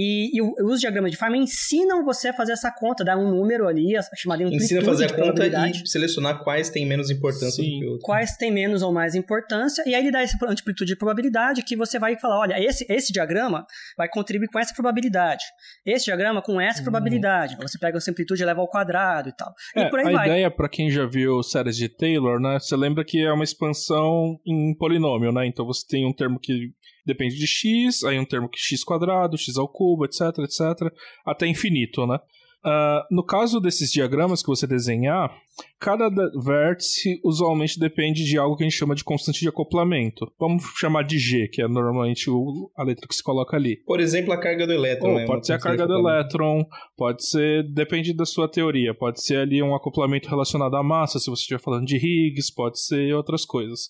E, 0.00 0.30
e 0.32 0.40
os 0.62 0.78
diagramas 0.78 1.10
de 1.10 1.16
Feynman 1.16 1.42
ensinam 1.42 2.04
você 2.04 2.28
a 2.28 2.32
fazer 2.32 2.52
essa 2.52 2.70
conta, 2.70 3.04
dar 3.04 3.18
um 3.18 3.28
número 3.28 3.66
ali, 3.66 3.94
chamada 4.14 4.44
amplitude 4.44 4.64
Ensina 4.64 4.80
a 4.80 4.84
fazer 4.84 5.06
a 5.06 5.12
conta 5.12 5.44
e 5.44 5.88
selecionar 5.88 6.44
quais 6.44 6.70
têm 6.70 6.86
menos 6.86 7.10
importância 7.10 7.50
Sim. 7.62 7.74
do 7.74 7.80
que 7.80 7.86
outros. 7.86 8.04
Quais 8.04 8.36
têm 8.36 8.52
menos 8.52 8.80
ou 8.82 8.92
mais 8.92 9.16
importância, 9.16 9.82
e 9.84 9.96
aí 9.96 10.02
ele 10.02 10.12
dá 10.12 10.22
essa 10.22 10.38
amplitude 10.46 10.92
de 10.92 10.96
probabilidade 10.96 11.64
que 11.64 11.76
você 11.76 11.98
vai 11.98 12.16
falar, 12.16 12.38
olha, 12.38 12.62
esse, 12.62 12.86
esse 12.88 13.12
diagrama 13.12 13.66
vai 13.96 14.08
contribuir 14.08 14.48
com 14.48 14.60
essa 14.60 14.72
probabilidade. 14.72 15.44
Esse 15.84 16.04
diagrama 16.04 16.40
com 16.40 16.60
essa 16.60 16.78
uhum. 16.78 16.84
probabilidade. 16.84 17.56
Você 17.60 17.76
pega 17.76 17.98
essa 17.98 18.10
amplitude 18.12 18.40
e 18.40 18.46
leva 18.46 18.60
ao 18.60 18.68
quadrado 18.68 19.30
e 19.30 19.32
tal. 19.32 19.52
É, 19.74 19.82
e 19.82 19.90
por 19.90 19.98
aí 19.98 20.06
a 20.06 20.12
vai. 20.12 20.28
ideia, 20.28 20.50
para 20.50 20.68
quem 20.68 20.90
já 20.90 21.06
viu 21.06 21.42
séries 21.42 21.76
de 21.76 21.88
Taylor, 21.88 22.40
né? 22.40 22.58
Você 22.60 22.76
lembra 22.76 23.04
que 23.04 23.20
é 23.20 23.32
uma 23.32 23.42
expansão 23.42 24.38
em 24.46 24.76
polinômio, 24.76 25.32
né? 25.32 25.44
Então 25.44 25.66
você 25.66 25.84
tem 25.88 26.06
um 26.06 26.12
termo 26.12 26.38
que 26.38 26.70
depende 27.08 27.36
de 27.36 27.46
x, 27.46 28.04
aí 28.04 28.18
um 28.18 28.24
termo 28.24 28.48
que 28.48 28.58
x 28.58 28.84
quadrado, 28.84 29.36
x 29.36 29.56
ao 29.56 29.66
cubo, 29.66 30.04
etc, 30.04 30.38
etc, 30.38 30.92
até 31.26 31.46
infinito, 31.46 32.06
né? 32.06 32.18
Uh, 32.64 33.06
no 33.10 33.24
caso 33.24 33.60
desses 33.60 33.90
diagramas 33.90 34.42
que 34.42 34.48
você 34.48 34.66
desenhar, 34.66 35.32
cada 35.78 36.10
vértice 36.42 37.20
usualmente 37.24 37.78
depende 37.78 38.24
de 38.24 38.36
algo 38.36 38.56
que 38.56 38.64
a 38.64 38.68
gente 38.68 38.76
chama 38.76 38.96
de 38.96 39.04
constante 39.04 39.40
de 39.40 39.48
acoplamento. 39.48 40.26
Vamos 40.38 40.64
chamar 40.76 41.04
de 41.04 41.18
G, 41.18 41.48
que 41.48 41.62
é 41.62 41.68
normalmente 41.68 42.28
o, 42.28 42.68
a 42.76 42.82
letra 42.82 43.06
que 43.06 43.14
se 43.14 43.22
coloca 43.22 43.56
ali. 43.56 43.76
Por 43.86 44.00
exemplo, 44.00 44.32
a 44.32 44.40
carga 44.40 44.66
do 44.66 44.72
elétron. 44.72 45.20
Ou, 45.20 45.24
pode 45.24 45.46
ser 45.46 45.52
a 45.52 45.58
carga 45.58 45.86
do 45.86 45.98
elétron, 45.98 46.64
pode 46.96 47.24
ser, 47.24 47.62
depende 47.72 48.12
da 48.12 48.26
sua 48.26 48.48
teoria, 48.48 48.92
pode 48.92 49.22
ser 49.22 49.38
ali 49.38 49.62
um 49.62 49.74
acoplamento 49.74 50.28
relacionado 50.28 50.76
à 50.76 50.82
massa, 50.82 51.20
se 51.20 51.30
você 51.30 51.42
estiver 51.42 51.60
falando 51.60 51.86
de 51.86 51.96
Higgs, 51.96 52.52
pode 52.52 52.80
ser 52.82 53.14
outras 53.14 53.44
coisas 53.44 53.88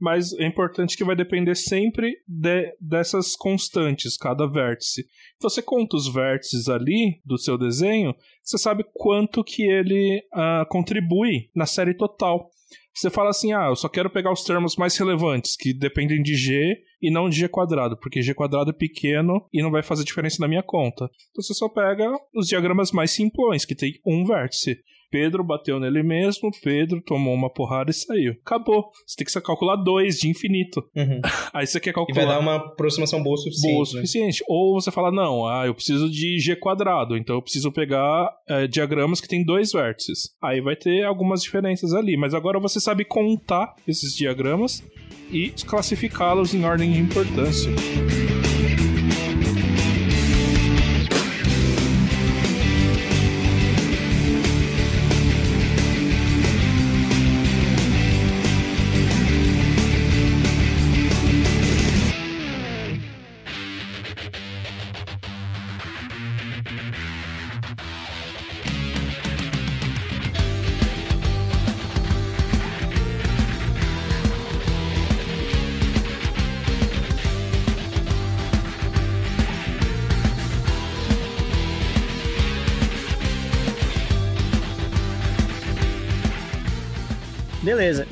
mas 0.00 0.32
é 0.34 0.46
importante 0.46 0.96
que 0.96 1.04
vai 1.04 1.16
depender 1.16 1.54
sempre 1.54 2.16
de, 2.26 2.74
dessas 2.80 3.34
constantes, 3.34 4.16
cada 4.16 4.46
vértice. 4.46 5.06
Você 5.40 5.60
conta 5.60 5.96
os 5.96 6.12
vértices 6.12 6.68
ali 6.68 7.20
do 7.24 7.38
seu 7.38 7.58
desenho, 7.58 8.14
você 8.42 8.58
sabe 8.58 8.84
quanto 8.94 9.44
que 9.44 9.62
ele 9.62 10.22
uh, 10.34 10.66
contribui 10.68 11.50
na 11.54 11.66
série 11.66 11.94
total. 11.94 12.50
Você 12.94 13.10
fala 13.10 13.30
assim, 13.30 13.52
ah, 13.52 13.68
eu 13.68 13.76
só 13.76 13.88
quero 13.88 14.10
pegar 14.10 14.32
os 14.32 14.42
termos 14.42 14.74
mais 14.74 14.96
relevantes, 14.96 15.56
que 15.56 15.72
dependem 15.72 16.20
de 16.20 16.34
G 16.34 16.76
e 17.00 17.12
não 17.12 17.28
de 17.28 17.36
G 17.38 17.48
quadrado, 17.48 17.96
porque 17.96 18.22
G 18.22 18.34
quadrado 18.34 18.70
é 18.70 18.72
pequeno 18.72 19.46
e 19.52 19.62
não 19.62 19.70
vai 19.70 19.84
fazer 19.84 20.02
diferença 20.02 20.38
na 20.40 20.48
minha 20.48 20.64
conta. 20.64 21.04
Então 21.30 21.42
você 21.42 21.54
só 21.54 21.68
pega 21.68 22.12
os 22.34 22.48
diagramas 22.48 22.90
mais 22.90 23.12
simplões, 23.12 23.64
que 23.64 23.74
tem 23.74 24.00
um 24.04 24.24
vértice. 24.24 24.80
Pedro 25.10 25.44
bateu 25.44 25.80
nele 25.80 26.02
mesmo, 26.02 26.50
Pedro 26.62 27.00
tomou 27.00 27.34
uma 27.34 27.50
porrada 27.50 27.90
e 27.90 27.94
saiu. 27.94 28.34
Acabou. 28.44 28.90
Você 29.06 29.16
tem 29.16 29.26
que 29.26 29.40
calcular 29.40 29.76
dois 29.76 30.18
de 30.18 30.28
infinito. 30.28 30.82
Uhum. 30.94 31.20
Aí 31.52 31.66
você 31.66 31.80
quer 31.80 31.92
calcular. 31.92 32.22
E 32.22 32.26
vai 32.26 32.34
dar 32.34 32.40
uma 32.40 32.56
aproximação 32.56 33.22
boa 33.22 33.34
o 33.34 33.38
suficiente. 33.38 33.72
Boa 33.72 33.82
o 33.82 33.86
né? 33.86 33.90
suficiente. 33.90 34.40
Né? 34.40 34.46
Ou 34.48 34.80
você 34.80 34.90
fala, 34.90 35.10
não, 35.10 35.46
ah, 35.46 35.66
eu 35.66 35.74
preciso 35.74 36.10
de 36.10 36.38
G 36.38 36.56
quadrado, 36.56 37.16
então 37.16 37.36
eu 37.36 37.42
preciso 37.42 37.72
pegar 37.72 38.30
é, 38.48 38.66
diagramas 38.66 39.20
que 39.20 39.28
tem 39.28 39.44
dois 39.44 39.72
vértices. 39.72 40.30
Aí 40.42 40.60
vai 40.60 40.76
ter 40.76 41.04
algumas 41.04 41.42
diferenças 41.42 41.92
ali, 41.94 42.16
mas 42.16 42.34
agora 42.34 42.58
você 42.58 42.80
sabe 42.80 43.04
contar 43.04 43.74
esses 43.86 44.14
diagramas 44.14 44.82
e 45.30 45.50
classificá-los 45.66 46.54
em 46.54 46.64
ordem 46.64 46.92
de 46.92 47.00
importância. 47.00 47.70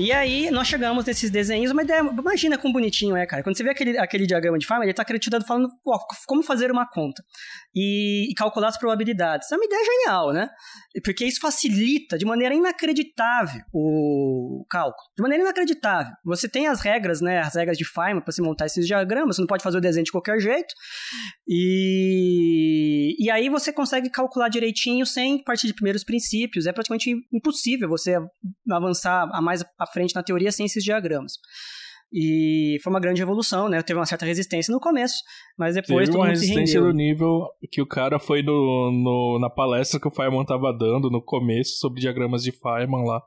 E 0.07 0.13
aí, 0.13 0.53
nós 0.53 0.69
chegamos 0.69 1.05
nesses 1.05 1.33
desenhos, 1.33 1.73
ideia, 1.73 1.99
imagina 1.99 2.57
como 2.57 2.75
bonitinho 2.75 3.17
é, 3.17 3.27
cara. 3.27 3.43
Quando 3.43 3.57
você 3.57 3.65
vê 3.65 3.71
aquele, 3.71 3.99
aquele 3.99 4.25
diagrama 4.25 4.57
de 4.57 4.65
Feynman, 4.65 4.87
ele 4.87 4.95
tá 4.95 5.03
acreditando 5.03 5.45
falando 5.45 5.69
como 6.29 6.45
fazer 6.45 6.71
uma 6.71 6.89
conta 6.89 7.25
e, 7.75 8.31
e, 8.31 8.35
calcular 8.35 8.69
as 8.69 8.79
probabilidades. 8.79 9.51
É 9.51 9.57
uma 9.57 9.65
ideia 9.65 9.85
genial, 9.85 10.33
né? 10.33 10.49
Porque 11.05 11.25
isso 11.25 11.41
facilita 11.41 12.17
de 12.17 12.25
maneira 12.25 12.55
inacreditável 12.55 13.63
o 13.75 14.65
cálculo. 14.71 15.09
De 15.17 15.23
maneira 15.23 15.43
inacreditável. 15.43 16.13
Você 16.25 16.49
tem 16.49 16.69
as 16.69 16.81
regras, 16.81 17.21
né? 17.21 17.41
As 17.41 17.57
regras 17.57 17.77
de 17.77 17.85
Feynman 17.85 18.23
para 18.23 18.33
se 18.33 18.41
montar 18.41 18.67
esses 18.67 18.87
diagramas, 18.87 19.35
você 19.35 19.43
não 19.43 19.49
pode 19.49 19.65
fazer 19.65 19.79
o 19.79 19.81
desenho 19.81 20.05
de 20.05 20.13
qualquer 20.13 20.39
jeito. 20.39 20.73
E, 21.49 23.17
e 23.19 23.29
aí 23.29 23.49
você 23.49 23.73
consegue 23.73 24.09
calcular 24.09 24.49
direitinho 24.49 25.05
sem 25.05 25.43
partir 25.43 25.67
de 25.67 25.75
primeiros 25.75 26.05
princípios. 26.05 26.67
É 26.67 26.73
praticamente 26.73 27.13
impossível 27.33 27.89
você 27.89 28.17
avançar 28.71 29.29
a 29.33 29.43
mais 29.43 29.65
à 29.77 29.87
frente 29.97 30.15
na 30.15 30.23
teoria 30.23 30.53
sem 30.53 30.67
esses 30.67 30.85
diagramas. 30.85 31.33
E 32.13 32.79
foi 32.83 32.93
uma 32.93 33.01
grande 33.01 33.23
evolução, 33.23 33.69
né? 33.69 33.83
Teve 33.83 33.99
uma 33.99 34.07
certa 34.07 34.27
resistência 34.27 34.73
no 34.73 34.79
começo, 34.79 35.17
mas 35.59 35.75
depois 35.75 36.09
Teve 36.09 36.13
todo 36.13 36.21
uma 36.21 36.27
mundo 36.27 36.39
resistência 36.39 36.81
do 36.81 36.93
nível 36.93 37.49
que 37.73 37.83
o 37.83 37.87
cara 37.87 38.19
foi 38.19 38.43
no, 38.43 38.93
no, 38.93 39.39
na 39.41 39.51
palestra 39.51 39.99
que 39.99 40.07
o 40.07 40.11
Feynman 40.11 40.45
tava 40.45 40.73
dando 40.73 41.11
no 41.11 41.21
começo 41.21 41.79
sobre 41.79 42.01
diagramas 42.01 42.43
de 42.43 42.53
Feynman 42.53 43.05
lá. 43.05 43.23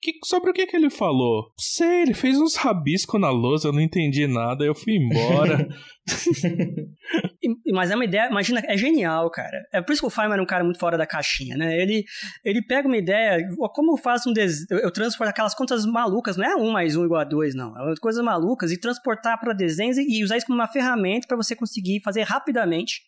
Que, 0.00 0.12
sobre 0.24 0.50
o 0.50 0.52
que, 0.54 0.64
que 0.66 0.76
ele 0.76 0.90
falou? 0.90 1.52
Sei, 1.58 2.02
ele 2.02 2.14
fez 2.14 2.38
uns 2.38 2.54
rabiscos 2.54 3.20
na 3.20 3.30
lousa, 3.30 3.68
eu 3.68 3.72
não 3.72 3.80
entendi 3.80 4.28
nada, 4.28 4.64
eu 4.64 4.74
fui 4.74 4.94
embora. 4.94 5.66
Mas 7.72 7.90
é 7.90 7.96
uma 7.96 8.04
ideia, 8.04 8.28
imagina, 8.28 8.62
é 8.64 8.76
genial, 8.76 9.28
cara. 9.28 9.58
É 9.72 9.82
por 9.82 9.92
isso 9.92 10.02
que 10.02 10.06
o 10.06 10.10
Feynman 10.10 10.34
era 10.34 10.42
um 10.42 10.46
cara 10.46 10.62
muito 10.62 10.78
fora 10.78 10.96
da 10.96 11.04
caixinha, 11.04 11.56
né? 11.56 11.76
Ele, 11.76 12.04
ele 12.44 12.62
pega 12.62 12.86
uma 12.86 12.96
ideia, 12.96 13.38
como 13.74 13.94
eu 13.94 13.96
faço 13.96 14.30
um 14.30 14.32
desenho, 14.32 14.80
eu 14.80 14.92
transporto 14.92 15.30
aquelas 15.30 15.54
contas 15.54 15.84
malucas, 15.84 16.36
não 16.36 16.44
é 16.44 16.54
um 16.54 16.70
mais 16.70 16.94
um 16.94 17.04
igual 17.04 17.20
a 17.20 17.24
dois, 17.24 17.56
não. 17.56 17.76
É 17.90 17.94
coisas 18.00 18.24
malucas, 18.24 18.70
e 18.70 18.78
transportar 18.78 19.40
para 19.40 19.52
desenhos 19.52 19.98
e 19.98 20.22
usar 20.22 20.36
isso 20.36 20.46
como 20.46 20.58
uma 20.58 20.68
ferramenta 20.68 21.26
para 21.26 21.36
você 21.36 21.56
conseguir 21.56 22.00
fazer 22.04 22.22
rapidamente 22.22 23.00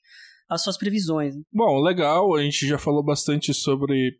as 0.51 0.63
suas 0.65 0.77
previsões. 0.77 1.35
Bom, 1.53 1.81
legal, 1.81 2.35
a 2.35 2.43
gente 2.43 2.67
já 2.67 2.77
falou 2.77 3.05
bastante 3.05 3.55
sobre 3.55 4.19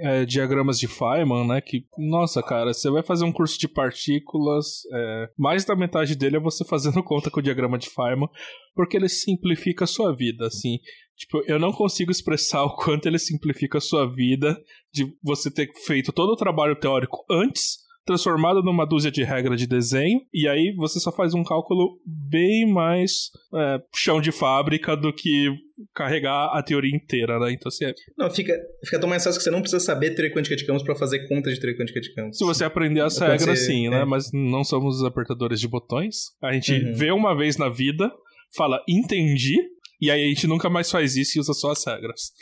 é, 0.00 0.26
diagramas 0.26 0.78
de 0.78 0.86
Feynman, 0.86 1.46
né? 1.48 1.60
Que, 1.62 1.86
nossa, 1.96 2.42
cara, 2.42 2.74
você 2.74 2.90
vai 2.90 3.02
fazer 3.02 3.24
um 3.24 3.32
curso 3.32 3.58
de 3.58 3.66
partículas, 3.66 4.82
é, 4.92 5.30
mais 5.38 5.64
da 5.64 5.74
metade 5.74 6.14
dele 6.14 6.36
é 6.36 6.40
você 6.40 6.64
fazendo 6.68 7.02
conta 7.02 7.30
com 7.30 7.40
o 7.40 7.42
diagrama 7.42 7.78
de 7.78 7.88
Feynman, 7.88 8.28
porque 8.74 8.96
ele 8.96 9.08
simplifica 9.08 9.84
a 9.84 9.88
sua 9.88 10.14
vida, 10.14 10.46
assim. 10.46 10.78
Tipo, 11.16 11.42
eu 11.46 11.58
não 11.58 11.72
consigo 11.72 12.10
expressar 12.10 12.64
o 12.64 12.74
quanto 12.74 13.06
ele 13.06 13.18
simplifica 13.18 13.78
a 13.78 13.80
sua 13.80 14.04
vida 14.04 14.60
de 14.92 15.06
você 15.22 15.50
ter 15.50 15.70
feito 15.86 16.12
todo 16.12 16.30
o 16.30 16.36
trabalho 16.36 16.78
teórico 16.78 17.24
antes 17.30 17.83
transformado 18.04 18.62
numa 18.62 18.84
dúzia 18.84 19.10
de 19.10 19.22
regras 19.22 19.58
de 19.58 19.66
desenho, 19.66 20.20
e 20.32 20.46
aí 20.46 20.74
você 20.76 21.00
só 21.00 21.10
faz 21.10 21.34
um 21.34 21.42
cálculo 21.42 21.98
bem 22.06 22.70
mais 22.70 23.30
é, 23.54 23.80
chão 23.94 24.20
de 24.20 24.30
fábrica 24.30 24.96
do 24.96 25.12
que 25.12 25.48
carregar 25.94 26.50
a 26.56 26.62
teoria 26.62 26.94
inteira, 26.94 27.38
né? 27.38 27.52
Então, 27.52 27.68
assim, 27.68 27.86
é... 27.86 27.94
Não, 28.16 28.30
fica, 28.30 28.54
fica 28.84 29.00
tão 29.00 29.08
mais 29.08 29.24
fácil 29.24 29.38
que 29.38 29.44
você 29.44 29.50
não 29.50 29.60
precisa 29.60 29.80
saber 29.80 30.14
teoria 30.14 30.34
quântica 30.34 30.54
de 30.54 30.66
campos 30.66 30.82
para 30.82 30.94
fazer 30.94 31.26
conta 31.26 31.50
de 31.50 31.58
teoria 31.58 31.78
quântica 31.78 32.00
de 32.00 32.14
campos. 32.14 32.38
Se 32.38 32.44
você 32.44 32.64
aprender 32.64 33.00
as 33.00 33.18
regras, 33.18 33.60
sim, 33.60 33.88
né? 33.88 34.02
É. 34.02 34.04
Mas 34.04 34.30
não 34.32 34.62
somos 34.62 34.96
os 34.96 35.04
apertadores 35.04 35.58
de 35.58 35.66
botões. 35.66 36.32
A 36.42 36.52
gente 36.52 36.72
uhum. 36.72 36.94
vê 36.94 37.10
uma 37.10 37.36
vez 37.36 37.56
na 37.56 37.68
vida, 37.68 38.12
fala, 38.56 38.82
entendi, 38.88 39.56
e 40.00 40.10
aí 40.10 40.24
a 40.24 40.28
gente 40.28 40.46
nunca 40.46 40.68
mais 40.68 40.90
faz 40.90 41.16
isso 41.16 41.38
e 41.38 41.40
usa 41.40 41.54
só 41.54 41.72
as 41.72 41.84
regras. 41.86 42.32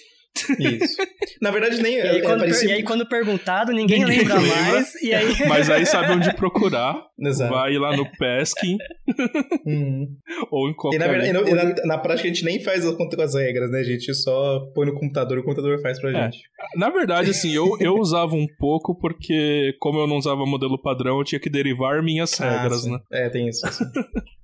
Isso. 0.59 0.97
Na 1.41 1.51
verdade, 1.51 1.83
nem. 1.83 1.95
E 1.95 2.01
aí, 2.01 2.19
é, 2.19 2.23
quando, 2.23 2.47
e 2.47 2.73
aí 2.73 2.83
quando 2.83 3.07
perguntado, 3.07 3.73
ninguém, 3.73 4.01
ninguém 4.01 4.19
lembra, 4.21 4.39
lembra, 4.39 4.63
mais. 4.63 4.95
E 5.03 5.13
aí... 5.13 5.27
Mas 5.47 5.69
aí 5.69 5.85
sabe 5.85 6.13
onde 6.13 6.35
procurar. 6.35 7.05
Exato. 7.19 7.53
Vai 7.53 7.77
lá 7.77 7.97
no 7.97 8.11
Peskin. 8.19 8.77
Uhum. 9.65 10.09
Ou 10.51 10.69
em 10.69 10.75
qualquer. 10.75 10.97
E, 10.97 10.99
na, 10.99 11.07
verdade, 11.07 11.51
e 11.51 11.55
na, 11.55 11.75
na, 11.85 11.99
prática, 11.99 12.27
a 12.29 12.33
gente 12.33 12.45
nem 12.45 12.61
faz 12.61 12.85
com 12.85 13.23
as 13.23 13.35
regras, 13.35 13.71
né? 13.71 13.81
A 13.81 13.85
gente 13.85 14.13
só 14.15 14.61
põe 14.75 14.87
no 14.87 14.95
computador 14.95 15.37
e 15.37 15.41
o 15.41 15.45
computador 15.45 15.81
faz 15.81 16.01
pra 16.01 16.11
é. 16.11 16.25
gente. 16.25 16.39
Na 16.77 16.91
verdade, 16.91 17.31
assim, 17.31 17.53
eu, 17.53 17.77
eu 17.79 17.95
usava 17.95 18.35
um 18.35 18.47
pouco 18.59 18.99
porque, 18.99 19.77
como 19.79 20.01
eu 20.01 20.07
não 20.07 20.17
usava 20.17 20.47
modelo 20.47 20.81
padrão, 20.81 21.19
eu 21.19 21.25
tinha 21.25 21.39
que 21.39 21.51
derivar 21.51 22.03
minhas 22.03 22.41
ah, 22.41 22.51
regras, 22.51 22.83
sim. 22.83 22.93
né? 22.93 22.99
É, 23.13 23.29
tem 23.29 23.49
isso. 23.49 23.67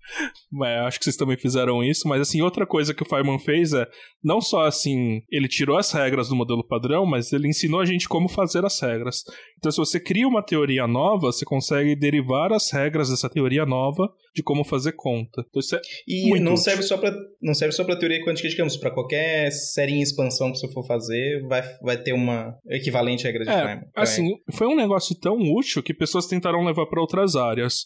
Mas 0.50 0.86
acho 0.86 0.98
que 0.98 1.04
vocês 1.04 1.16
também 1.16 1.36
fizeram 1.36 1.82
isso, 1.82 2.08
mas 2.08 2.20
assim, 2.20 2.40
outra 2.40 2.66
coisa 2.66 2.94
que 2.94 3.02
o 3.02 3.06
Feynman 3.06 3.38
fez 3.38 3.72
é, 3.72 3.86
não 4.22 4.40
só 4.40 4.64
assim, 4.64 5.22
ele 5.30 5.48
tirou 5.48 5.76
as 5.76 5.92
regras 5.92 6.28
do 6.28 6.36
modelo 6.36 6.66
padrão, 6.66 7.04
mas 7.04 7.32
ele 7.32 7.48
ensinou 7.48 7.80
a 7.80 7.84
gente 7.84 8.08
como 8.08 8.28
fazer 8.28 8.64
as 8.64 8.80
regras. 8.80 9.22
Então, 9.58 9.70
se 9.70 9.78
você 9.78 10.00
cria 10.00 10.26
uma 10.26 10.42
teoria 10.42 10.86
nova, 10.86 11.32
você 11.32 11.44
consegue 11.44 11.94
derivar 11.94 12.52
as 12.52 12.70
regras 12.70 13.10
dessa 13.10 13.28
teoria 13.28 13.66
nova 13.66 14.08
de 14.34 14.42
como 14.42 14.64
fazer 14.64 14.92
conta. 14.92 15.44
Então, 15.48 15.60
isso 15.60 15.76
é 15.76 15.80
e 16.06 16.38
não 16.40 16.56
serve 16.56 16.82
só 16.82 16.96
para 16.96 17.14
não 17.40 17.54
serve 17.54 17.72
só 17.72 17.84
para 17.84 17.98
teoria 17.98 18.24
quântica 18.24 18.48
de 18.48 18.56
campos, 18.56 18.76
para 18.76 18.90
qualquer 18.90 19.50
série 19.50 19.92
em 19.92 20.02
expansão 20.02 20.52
que 20.52 20.58
você 20.58 20.72
for 20.72 20.86
fazer, 20.86 21.42
vai, 21.46 21.62
vai 21.82 21.96
ter 21.96 22.12
uma 22.12 22.56
equivalente 22.68 23.24
regra 23.24 23.44
de 23.44 23.50
é, 23.50 23.54
Feynman. 23.54 23.84
Assim, 23.94 24.34
foi 24.52 24.66
um 24.66 24.76
negócio 24.76 25.14
tão 25.18 25.36
útil 25.36 25.82
que 25.82 25.94
pessoas 25.94 26.26
tentaram 26.26 26.64
levar 26.64 26.86
para 26.86 27.00
outras 27.00 27.36
áreas. 27.36 27.84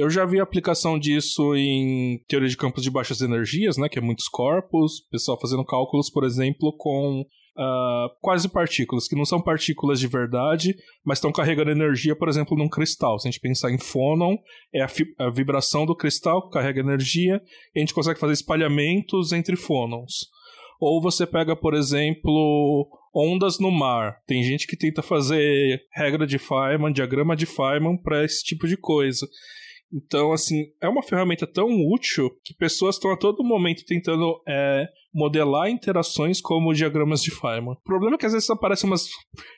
Eu 0.00 0.08
já 0.08 0.24
vi 0.24 0.40
aplicação 0.40 0.98
disso 0.98 1.54
em 1.54 2.24
teoria 2.26 2.48
de 2.48 2.56
campos 2.56 2.82
de 2.82 2.90
baixas 2.90 3.20
energias, 3.20 3.76
né, 3.76 3.86
que 3.86 3.98
é 3.98 4.02
muitos 4.02 4.28
corpos, 4.28 5.06
pessoal 5.10 5.38
fazendo 5.38 5.62
cálculos, 5.62 6.08
por 6.08 6.24
exemplo, 6.24 6.74
com 6.78 7.20
uh, 7.20 8.08
quase 8.22 8.48
partículas, 8.48 9.06
que 9.06 9.14
não 9.14 9.26
são 9.26 9.42
partículas 9.42 10.00
de 10.00 10.06
verdade, 10.06 10.74
mas 11.04 11.18
estão 11.18 11.30
carregando 11.30 11.70
energia, 11.70 12.16
por 12.16 12.30
exemplo, 12.30 12.56
num 12.56 12.66
cristal. 12.66 13.18
Se 13.18 13.28
a 13.28 13.30
gente 13.30 13.42
pensar 13.42 13.70
em 13.70 13.78
fônon, 13.78 14.38
é 14.74 14.80
a, 14.80 14.88
a 15.18 15.28
vibração 15.28 15.84
do 15.84 15.94
cristal 15.94 16.46
que 16.46 16.54
carrega 16.54 16.80
energia, 16.80 17.38
e 17.74 17.78
a 17.78 17.80
gente 17.80 17.92
consegue 17.92 18.18
fazer 18.18 18.32
espalhamentos 18.32 19.32
entre 19.32 19.54
fônons. 19.54 20.30
Ou 20.80 21.02
você 21.02 21.26
pega, 21.26 21.54
por 21.54 21.74
exemplo, 21.74 22.88
ondas 23.14 23.58
no 23.58 23.70
mar. 23.70 24.16
Tem 24.26 24.42
gente 24.42 24.66
que 24.66 24.78
tenta 24.78 25.02
fazer 25.02 25.82
regra 25.94 26.26
de 26.26 26.38
Feynman, 26.38 26.90
diagrama 26.90 27.36
de 27.36 27.44
Feynman 27.44 27.98
para 28.02 28.24
esse 28.24 28.42
tipo 28.42 28.66
de 28.66 28.78
coisa. 28.78 29.26
Então, 29.92 30.32
assim, 30.32 30.66
é 30.80 30.88
uma 30.88 31.02
ferramenta 31.02 31.46
tão 31.46 31.68
útil 31.88 32.30
que 32.44 32.54
pessoas 32.54 32.94
estão 32.94 33.12
a 33.12 33.16
todo 33.16 33.44
momento 33.44 33.84
tentando 33.84 34.40
é, 34.46 34.86
modelar 35.12 35.68
interações 35.68 36.40
como 36.40 36.72
diagramas 36.72 37.22
de 37.22 37.30
Feynman. 37.30 37.72
O 37.72 37.82
problema 37.82 38.14
é 38.14 38.18
que 38.18 38.26
às 38.26 38.32
vezes 38.32 38.48
aparecem 38.48 38.88
umas 38.88 39.08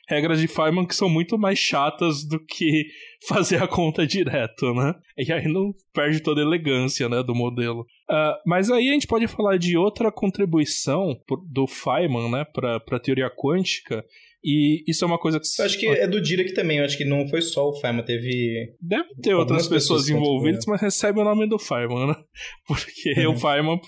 regras 0.09 0.39
de 0.39 0.47
Feynman 0.47 0.85
que 0.85 0.95
são 0.95 1.07
muito 1.07 1.37
mais 1.37 1.59
chatas 1.59 2.27
do 2.27 2.43
que 2.43 2.85
fazer 3.27 3.61
a 3.61 3.67
conta 3.67 4.05
direto, 4.07 4.73
né? 4.73 4.95
E 5.17 5.31
aí 5.31 5.47
não 5.47 5.71
perde 5.93 6.21
toda 6.21 6.41
a 6.41 6.45
elegância, 6.45 7.07
né, 7.07 7.21
do 7.21 7.35
modelo. 7.35 7.81
Uh, 8.09 8.33
mas 8.45 8.71
aí 8.71 8.89
a 8.89 8.93
gente 8.93 9.07
pode 9.07 9.27
falar 9.27 9.57
de 9.57 9.77
outra 9.77 10.11
contribuição 10.11 11.15
do 11.51 11.67
Feynman, 11.67 12.31
né, 12.31 12.45
para 12.45 12.77
a 12.77 12.99
teoria 12.99 13.29
quântica, 13.29 14.03
e 14.43 14.83
isso 14.87 15.05
é 15.05 15.07
uma 15.07 15.17
coisa 15.17 15.39
que. 15.39 15.45
Eu 15.57 15.65
acho 15.65 15.79
que 15.79 15.87
é 15.87 16.07
do 16.07 16.21
Dirac 16.21 16.53
também, 16.53 16.79
eu 16.79 16.85
acho 16.85 16.97
que 16.97 17.05
não 17.05 17.27
foi 17.27 17.41
só 17.41 17.69
o 17.69 17.79
Feynman, 17.79 18.03
teve. 18.03 18.75
Deve 18.81 19.09
ter 19.21 19.33
outras 19.33 19.67
pessoas, 19.67 20.03
pessoas 20.03 20.09
envolvidas, 20.09 20.65
mas 20.67 20.81
recebe 20.81 21.19
o 21.19 21.23
nome 21.23 21.47
do 21.47 21.57
Feynman, 21.57 22.07
né? 22.07 22.15
Porque 22.67 23.25
uhum. 23.25 23.33
o 23.33 23.37
Feynman. 23.37 23.79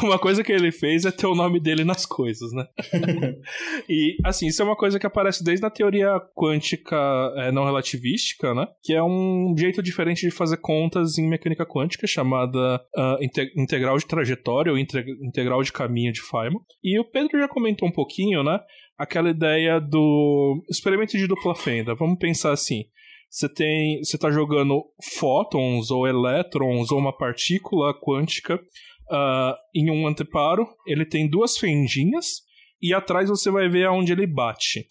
Uma 0.00 0.18
coisa 0.18 0.42
que 0.42 0.50
ele 0.50 0.72
fez 0.72 1.04
é 1.04 1.10
ter 1.10 1.26
o 1.26 1.34
nome 1.34 1.60
dele 1.60 1.84
nas 1.84 2.06
coisas, 2.06 2.50
né? 2.52 2.64
e, 3.86 4.16
assim, 4.24 4.46
isso 4.46 4.62
é 4.62 4.64
uma 4.64 4.76
coisa 4.76 4.98
que 4.98 5.06
aparece 5.06 5.44
desde 5.44 5.66
a 5.66 5.70
teoria 5.70 6.18
quântica 6.34 6.96
é, 7.36 7.52
não 7.52 7.64
relativística, 7.64 8.54
né? 8.54 8.66
Que 8.82 8.94
é 8.94 9.02
um 9.02 9.54
jeito 9.58 9.82
diferente 9.82 10.22
de 10.22 10.30
fazer 10.30 10.56
contas 10.58 11.18
em 11.18 11.28
mecânica 11.28 11.66
quântica, 11.66 12.06
chamada 12.06 12.80
uh, 12.96 13.18
integral 13.54 13.98
de 13.98 14.06
trajetória 14.06 14.72
ou 14.72 14.78
integral 14.78 15.62
de 15.62 15.72
caminho 15.72 16.12
de 16.12 16.22
Feynman. 16.22 16.60
E 16.82 16.98
o 16.98 17.04
Pedro 17.04 17.38
já 17.38 17.48
comentou 17.48 17.86
um 17.86 17.92
pouquinho, 17.92 18.42
né? 18.42 18.60
Aquela 19.02 19.30
ideia 19.30 19.80
do 19.80 20.62
experimento 20.70 21.18
de 21.18 21.26
dupla 21.26 21.56
fenda. 21.56 21.92
Vamos 21.96 22.18
pensar 22.18 22.52
assim: 22.52 22.84
você 23.28 23.48
tem, 23.48 23.98
você 23.98 24.16
está 24.16 24.30
jogando 24.30 24.84
fótons 25.18 25.90
ou 25.90 26.06
elétrons 26.06 26.92
ou 26.92 26.98
uma 26.98 27.16
partícula 27.16 27.92
quântica 28.00 28.54
uh, 28.54 29.54
em 29.74 29.90
um 29.90 30.06
anteparo. 30.06 30.64
Ele 30.86 31.04
tem 31.04 31.28
duas 31.28 31.58
fendinhas 31.58 32.42
e 32.80 32.94
atrás 32.94 33.28
você 33.28 33.50
vai 33.50 33.68
ver 33.68 33.86
aonde 33.86 34.12
ele 34.12 34.26
bate. 34.26 34.86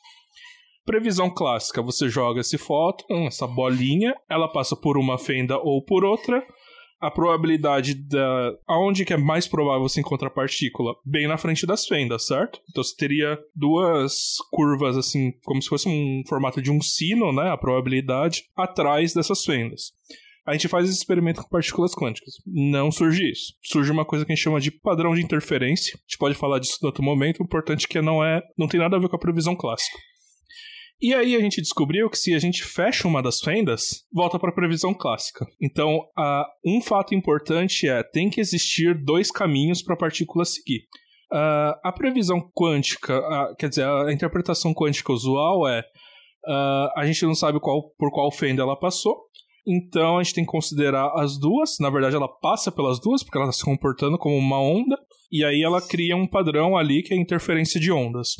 Previsão 0.85 1.33
clássica: 1.33 1.81
você 1.81 2.09
joga 2.09 2.41
esse 2.41 2.57
fóton, 2.57 3.27
essa 3.27 3.47
bolinha, 3.47 4.13
ela 4.29 4.51
passa 4.51 4.75
por 4.75 4.97
uma 4.97 5.17
fenda 5.17 5.57
ou 5.57 5.81
por 5.81 6.03
outra 6.03 6.45
a 7.01 7.09
probabilidade 7.09 7.95
da. 7.95 8.53
Aonde 8.67 9.03
que 9.03 9.13
é 9.13 9.17
mais 9.17 9.47
provável 9.47 9.81
você 9.81 9.99
encontrar 9.99 10.29
partícula? 10.29 10.93
Bem 11.03 11.27
na 11.27 11.37
frente 11.37 11.65
das 11.65 11.85
fendas, 11.87 12.27
certo? 12.27 12.61
Então 12.69 12.83
você 12.83 12.95
teria 12.95 13.39
duas 13.55 14.35
curvas, 14.51 14.95
assim, 14.95 15.31
como 15.43 15.61
se 15.61 15.67
fosse 15.67 15.89
um 15.89 16.21
formato 16.27 16.61
de 16.61 16.71
um 16.71 16.79
sino, 16.79 17.33
né? 17.33 17.49
A 17.49 17.57
probabilidade 17.57 18.43
atrás 18.55 19.13
dessas 19.13 19.43
fendas. 19.43 19.91
A 20.45 20.53
gente 20.53 20.67
faz 20.67 20.89
esse 20.89 20.97
experimento 20.97 21.41
com 21.41 21.49
partículas 21.49 21.93
quânticas. 21.93 22.33
Não 22.47 22.91
surge 22.91 23.29
isso. 23.29 23.53
Surge 23.63 23.91
uma 23.91 24.05
coisa 24.05 24.25
que 24.25 24.31
a 24.31 24.35
gente 24.35 24.43
chama 24.43 24.59
de 24.59 24.71
padrão 24.71 25.13
de 25.13 25.21
interferência. 25.21 25.93
A 25.95 26.01
gente 26.01 26.17
pode 26.17 26.35
falar 26.35 26.59
disso 26.59 26.79
em 26.81 26.85
outro 26.85 27.03
momento. 27.03 27.39
O 27.39 27.43
importante 27.43 27.85
é 27.85 27.87
que 27.87 28.01
não 28.01 28.23
é, 28.23 28.41
não 28.57 28.67
tem 28.67 28.79
nada 28.79 28.97
a 28.97 28.99
ver 28.99 29.07
com 29.07 29.15
a 29.15 29.19
previsão 29.19 29.55
clássica. 29.55 29.97
E 31.01 31.15
aí 31.15 31.35
a 31.35 31.39
gente 31.39 31.59
descobriu 31.59 32.09
que 32.09 32.17
se 32.17 32.35
a 32.35 32.39
gente 32.39 32.63
fecha 32.63 33.07
uma 33.07 33.23
das 33.23 33.39
fendas, 33.39 34.05
volta 34.13 34.37
para 34.37 34.51
a 34.51 34.53
previsão 34.53 34.93
clássica. 34.93 35.47
Então, 35.59 35.99
um 36.63 36.79
fato 36.79 37.15
importante 37.15 37.87
é 37.89 38.03
tem 38.03 38.29
que 38.29 38.39
existir 38.39 38.93
dois 39.03 39.31
caminhos 39.31 39.81
para 39.81 39.95
a 39.95 39.97
partícula 39.97 40.45
seguir. 40.45 40.81
Uh, 41.33 41.73
a 41.81 41.93
previsão 41.95 42.41
quântica, 42.53 43.17
uh, 43.17 43.55
quer 43.55 43.69
dizer, 43.69 43.85
a 43.85 44.11
interpretação 44.11 44.73
quântica 44.73 45.13
usual 45.13 45.67
é 45.67 45.81
a 46.95 47.05
gente 47.05 47.23
não 47.23 47.35
sabe 47.35 47.59
qual, 47.59 47.91
por 47.97 48.11
qual 48.11 48.31
fenda 48.31 48.63
ela 48.63 48.75
passou, 48.75 49.15
então 49.65 50.17
a 50.17 50.23
gente 50.23 50.33
tem 50.33 50.43
que 50.43 50.51
considerar 50.51 51.11
as 51.15 51.39
duas. 51.39 51.77
Na 51.79 51.89
verdade, 51.89 52.15
ela 52.15 52.27
passa 52.27 52.71
pelas 52.71 52.99
duas, 52.99 53.23
porque 53.23 53.37
ela 53.37 53.47
está 53.47 53.59
se 53.59 53.65
comportando 53.65 54.17
como 54.17 54.35
uma 54.35 54.59
onda, 54.59 54.97
e 55.31 55.45
aí 55.45 55.61
ela 55.61 55.81
cria 55.81 56.17
um 56.17 56.27
padrão 56.27 56.75
ali 56.75 57.03
que 57.03 57.13
é 57.13 57.17
interferência 57.17 57.79
de 57.79 57.91
ondas. 57.91 58.35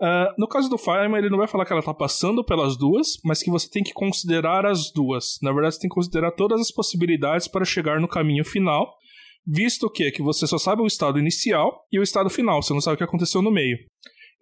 Uh, 0.00 0.34
no 0.36 0.48
caso 0.48 0.68
do 0.68 0.76
Feynman, 0.76 1.18
ele 1.18 1.30
não 1.30 1.38
vai 1.38 1.46
falar 1.46 1.64
que 1.64 1.72
ela 1.72 1.80
está 1.80 1.94
passando 1.94 2.44
pelas 2.44 2.76
duas, 2.76 3.18
mas 3.24 3.42
que 3.42 3.50
você 3.50 3.68
tem 3.70 3.82
que 3.82 3.92
considerar 3.92 4.66
as 4.66 4.92
duas. 4.92 5.38
Na 5.40 5.52
verdade, 5.52 5.74
você 5.74 5.82
tem 5.82 5.88
que 5.88 5.94
considerar 5.94 6.32
todas 6.32 6.60
as 6.60 6.70
possibilidades 6.70 7.46
para 7.46 7.64
chegar 7.64 8.00
no 8.00 8.08
caminho 8.08 8.44
final, 8.44 8.92
visto 9.46 9.88
que, 9.88 10.10
que 10.10 10.22
você 10.22 10.46
só 10.46 10.58
sabe 10.58 10.82
o 10.82 10.86
estado 10.86 11.18
inicial 11.18 11.86
e 11.92 11.98
o 11.98 12.02
estado 12.02 12.28
final, 12.28 12.62
você 12.62 12.72
não 12.72 12.80
sabe 12.80 12.94
o 12.94 12.98
que 12.98 13.04
aconteceu 13.04 13.40
no 13.40 13.52
meio. 13.52 13.78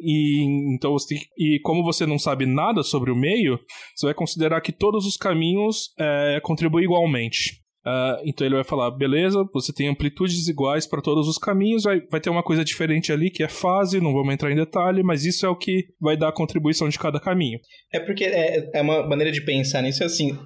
E, 0.00 0.74
então 0.74 0.96
tem, 1.08 1.20
e 1.38 1.60
como 1.62 1.84
você 1.84 2.06
não 2.06 2.18
sabe 2.18 2.46
nada 2.46 2.82
sobre 2.82 3.10
o 3.10 3.16
meio, 3.16 3.58
você 3.94 4.06
vai 4.06 4.14
considerar 4.14 4.60
que 4.60 4.72
todos 4.72 5.06
os 5.06 5.16
caminhos 5.16 5.92
é, 5.98 6.40
contribuem 6.42 6.84
igualmente. 6.84 7.61
Uh, 7.84 8.22
então 8.24 8.46
ele 8.46 8.54
vai 8.54 8.64
falar, 8.64 8.92
beleza, 8.92 9.44
você 9.52 9.72
tem 9.72 9.88
amplitudes 9.88 10.46
iguais 10.46 10.86
para 10.86 11.02
todos 11.02 11.26
os 11.26 11.36
caminhos, 11.36 11.82
vai, 11.82 12.00
vai 12.08 12.20
ter 12.20 12.30
uma 12.30 12.42
coisa 12.42 12.64
diferente 12.64 13.12
ali 13.12 13.28
que 13.28 13.42
é 13.42 13.48
fase, 13.48 14.00
não 14.00 14.12
vamos 14.12 14.32
entrar 14.32 14.52
em 14.52 14.56
detalhe, 14.56 15.02
mas 15.02 15.24
isso 15.24 15.44
é 15.44 15.48
o 15.48 15.56
que 15.56 15.88
vai 16.00 16.16
dar 16.16 16.28
a 16.28 16.32
contribuição 16.32 16.88
de 16.88 16.98
cada 16.98 17.18
caminho. 17.18 17.58
É 17.92 17.98
porque 17.98 18.24
é, 18.24 18.70
é 18.72 18.80
uma 18.80 19.06
maneira 19.06 19.32
de 19.32 19.44
pensar 19.44 19.82
nisso 19.82 20.04
assim. 20.04 20.38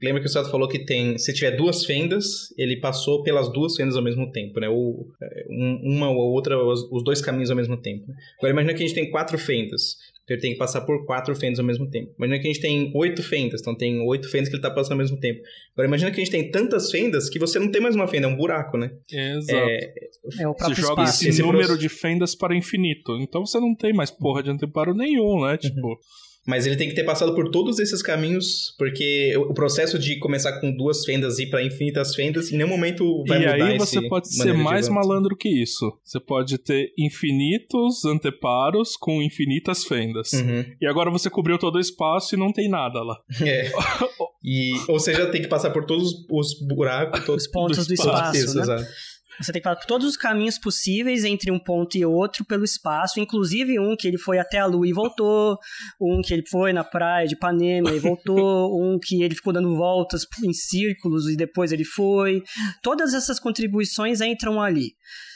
Lembra 0.00 0.20
que 0.20 0.28
o 0.28 0.30
Sato 0.30 0.50
falou 0.50 0.68
que 0.68 0.84
tem, 0.84 1.18
se 1.18 1.32
tiver 1.34 1.50
duas 1.52 1.84
fendas, 1.84 2.24
ele 2.56 2.78
passou 2.80 3.24
pelas 3.24 3.52
duas 3.52 3.74
fendas 3.74 3.96
ao 3.96 4.02
mesmo 4.02 4.30
tempo, 4.30 4.60
né? 4.60 4.68
Ou 4.68 5.08
é, 5.20 5.44
um, 5.50 5.96
uma 5.96 6.10
ou 6.10 6.32
outra, 6.32 6.56
os, 6.56 6.88
os, 6.92 7.02
dois 7.02 7.20
caminhos 7.20 7.50
ao 7.50 7.56
mesmo 7.56 7.76
tempo. 7.76 8.04
Agora 8.38 8.52
imagina 8.52 8.72
que 8.72 8.84
a 8.84 8.86
gente 8.86 8.94
tem 8.94 9.10
quatro 9.10 9.36
fendas. 9.36 9.96
Então 10.24 10.34
ele 10.34 10.40
tem 10.40 10.52
que 10.52 10.58
passar 10.58 10.80
por 10.80 11.04
quatro 11.04 11.36
fendas 11.36 11.58
ao 11.58 11.64
mesmo 11.64 11.88
tempo. 11.88 12.12
Imagina 12.16 12.40
que 12.40 12.48
a 12.48 12.52
gente 12.52 12.62
tem 12.62 12.90
oito 12.94 13.22
fendas, 13.22 13.60
então 13.60 13.76
tem 13.76 14.00
oito 14.00 14.28
fendas 14.30 14.48
que 14.48 14.54
ele 14.54 14.60
está 14.60 14.70
passando 14.70 14.92
ao 14.92 14.98
mesmo 14.98 15.20
tempo. 15.20 15.40
Agora 15.74 15.86
imagina 15.86 16.10
que 16.10 16.20
a 16.20 16.24
gente 16.24 16.32
tem 16.32 16.50
tantas 16.50 16.90
fendas 16.90 17.28
que 17.28 17.38
você 17.38 17.58
não 17.58 17.70
tem 17.70 17.80
mais 17.80 17.94
uma 17.94 18.08
fenda, 18.08 18.26
é 18.26 18.30
um 18.30 18.36
buraco, 18.36 18.78
né? 18.78 18.90
Exato. 19.12 19.58
É, 19.58 19.94
é 20.40 20.48
o 20.48 20.54
você 20.54 20.74
joga 20.74 21.04
esse, 21.04 21.28
esse 21.28 21.42
número 21.42 21.76
de 21.76 21.90
fendas 21.90 22.34
para 22.34 22.56
infinito. 22.56 23.18
Então 23.20 23.44
você 23.44 23.60
não 23.60 23.74
tem 23.74 23.92
mais 23.92 24.10
porra 24.10 24.42
de 24.42 24.50
anteparo 24.50 24.94
nenhum, 24.94 25.44
né? 25.44 25.58
Uhum. 25.62 25.96
Mas 26.46 26.66
ele 26.66 26.76
tem 26.76 26.88
que 26.88 26.94
ter 26.94 27.04
passado 27.04 27.34
por 27.34 27.50
todos 27.50 27.78
esses 27.78 28.02
caminhos, 28.02 28.74
porque 28.78 29.34
o 29.36 29.54
processo 29.54 29.98
de 29.98 30.18
começar 30.18 30.60
com 30.60 30.74
duas 30.76 31.04
fendas 31.04 31.38
e 31.38 31.44
ir 31.44 31.50
para 31.50 31.64
infinitas 31.64 32.14
fendas, 32.14 32.52
em 32.52 32.56
nenhum 32.56 32.68
momento 32.68 33.24
vai 33.26 33.38
e 33.38 33.40
mudar 33.40 33.58
E 33.58 33.62
aí 33.62 33.78
você 33.78 34.08
pode 34.08 34.34
ser 34.34 34.52
mais 34.52 34.88
malandro 34.88 35.36
que 35.36 35.48
isso. 35.48 35.98
Você 36.02 36.20
pode 36.20 36.58
ter 36.58 36.92
infinitos 36.98 38.04
anteparos 38.04 38.96
com 38.96 39.22
infinitas 39.22 39.84
fendas. 39.84 40.32
Uhum. 40.32 40.64
E 40.80 40.86
agora 40.86 41.10
você 41.10 41.30
cobriu 41.30 41.58
todo 41.58 41.76
o 41.76 41.80
espaço 41.80 42.34
e 42.34 42.38
não 42.38 42.52
tem 42.52 42.68
nada 42.68 43.02
lá. 43.02 43.16
É. 43.44 43.70
E, 44.46 44.74
ou 44.88 45.00
seja, 45.00 45.30
tem 45.30 45.40
que 45.40 45.48
passar 45.48 45.70
por 45.70 45.86
todos 45.86 46.12
os 46.30 46.60
buracos, 46.60 47.24
todos 47.24 47.44
os 47.44 47.50
pontos 47.50 47.86
do 47.86 47.94
espaço, 47.94 48.36
isso, 48.36 48.58
né? 48.58 48.86
Você 49.40 49.52
tem 49.52 49.60
que 49.60 49.64
falar 49.64 49.76
todos 49.76 50.06
os 50.06 50.16
caminhos 50.16 50.58
possíveis 50.58 51.24
entre 51.24 51.50
um 51.50 51.58
ponto 51.58 51.96
e 51.96 52.04
outro 52.04 52.44
pelo 52.44 52.64
espaço, 52.64 53.20
inclusive 53.20 53.78
um 53.78 53.96
que 53.96 54.06
ele 54.06 54.18
foi 54.18 54.38
até 54.38 54.58
a 54.58 54.66
Lua 54.66 54.86
e 54.86 54.92
voltou, 54.92 55.58
um 56.00 56.20
que 56.22 56.32
ele 56.32 56.44
foi 56.48 56.72
na 56.72 56.84
praia 56.84 57.26
de 57.26 57.34
Ipanema 57.34 57.90
e 57.90 57.98
voltou, 57.98 58.70
um 58.80 58.98
que 58.98 59.22
ele 59.22 59.34
ficou 59.34 59.52
dando 59.52 59.74
voltas 59.76 60.22
em 60.44 60.52
círculos 60.52 61.28
e 61.28 61.36
depois 61.36 61.72
ele 61.72 61.84
foi. 61.84 62.42
Todas 62.82 63.14
essas 63.14 63.40
contribuições 63.40 64.20
entram 64.20 64.60
ali. 64.60 64.92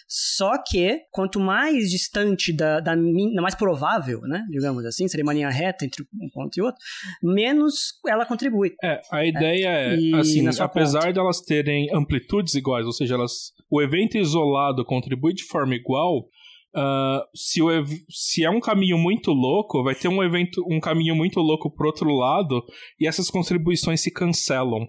Só 0.09 0.53
que, 0.66 1.03
quanto 1.11 1.39
mais 1.39 1.91
distante 1.91 2.51
da, 2.51 2.81
da, 2.81 2.95
da, 2.95 3.43
mais 3.43 3.55
provável, 3.55 4.23
né, 4.23 4.43
digamos 4.49 4.83
assim, 4.87 5.07
seria 5.07 5.23
uma 5.23 5.35
linha 5.35 5.51
reta 5.51 5.85
entre 5.85 6.03
um 6.03 6.31
ponto 6.33 6.57
e 6.57 6.62
outro, 6.62 6.81
menos 7.23 7.93
ela 8.07 8.25
contribui. 8.25 8.75
É, 8.83 9.03
a 9.12 9.27
ideia 9.27 9.69
é, 9.69 10.11
é 10.12 10.16
assim, 10.16 10.49
apesar 10.61 11.01
conta. 11.01 11.12
de 11.12 11.19
elas 11.19 11.43
terem 11.43 11.95
amplitudes 11.95 12.55
iguais, 12.55 12.87
ou 12.87 12.93
seja, 12.93 13.16
elas, 13.16 13.53
o 13.70 13.82
evento 13.82 14.16
isolado 14.16 14.85
contribui 14.85 15.32
de 15.32 15.45
forma 15.45 15.74
igual, 15.74 16.28
Uh, 16.77 17.24
se, 17.35 17.62
o, 17.62 17.69
se 18.11 18.45
é 18.45 18.51
um 18.51 18.61
caminho 18.61 18.99
muito 18.99 19.32
louco, 19.32 19.82
vai 19.82 19.95
ter 19.95 20.07
um 20.07 20.23
evento, 20.23 20.62
um 20.70 20.78
caminho 20.78 21.16
muito 21.16 21.40
louco 21.40 21.74
pro 21.74 21.86
outro 21.86 22.11
lado, 22.15 22.62
e 23.01 23.07
essas 23.07 23.31
contribuições 23.31 24.03
se 24.03 24.12
cancelam. 24.12 24.86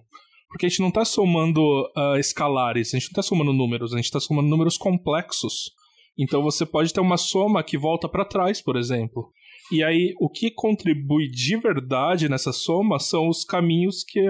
Porque 0.48 0.66
a 0.66 0.68
gente 0.68 0.80
não 0.80 0.88
está 0.88 1.04
somando 1.04 1.60
uh, 1.96 2.16
escalares, 2.18 2.88
a 2.88 2.98
gente 2.98 3.06
não 3.06 3.12
está 3.12 3.22
somando 3.22 3.52
números, 3.52 3.92
a 3.92 3.96
gente 3.96 4.04
está 4.06 4.20
somando 4.20 4.48
números 4.48 4.76
complexos. 4.76 5.70
Então 6.18 6.42
você 6.42 6.66
pode 6.66 6.92
ter 6.92 7.00
uma 7.00 7.16
soma 7.16 7.62
que 7.62 7.78
volta 7.78 8.08
para 8.08 8.24
trás, 8.24 8.60
por 8.60 8.76
exemplo. 8.76 9.32
E 9.72 9.84
aí, 9.84 10.14
o 10.18 10.28
que 10.28 10.50
contribui 10.50 11.28
de 11.28 11.56
verdade 11.56 12.28
nessa 12.28 12.52
soma 12.52 12.98
são 12.98 13.28
os 13.28 13.44
caminhos 13.44 14.02
que, 14.02 14.20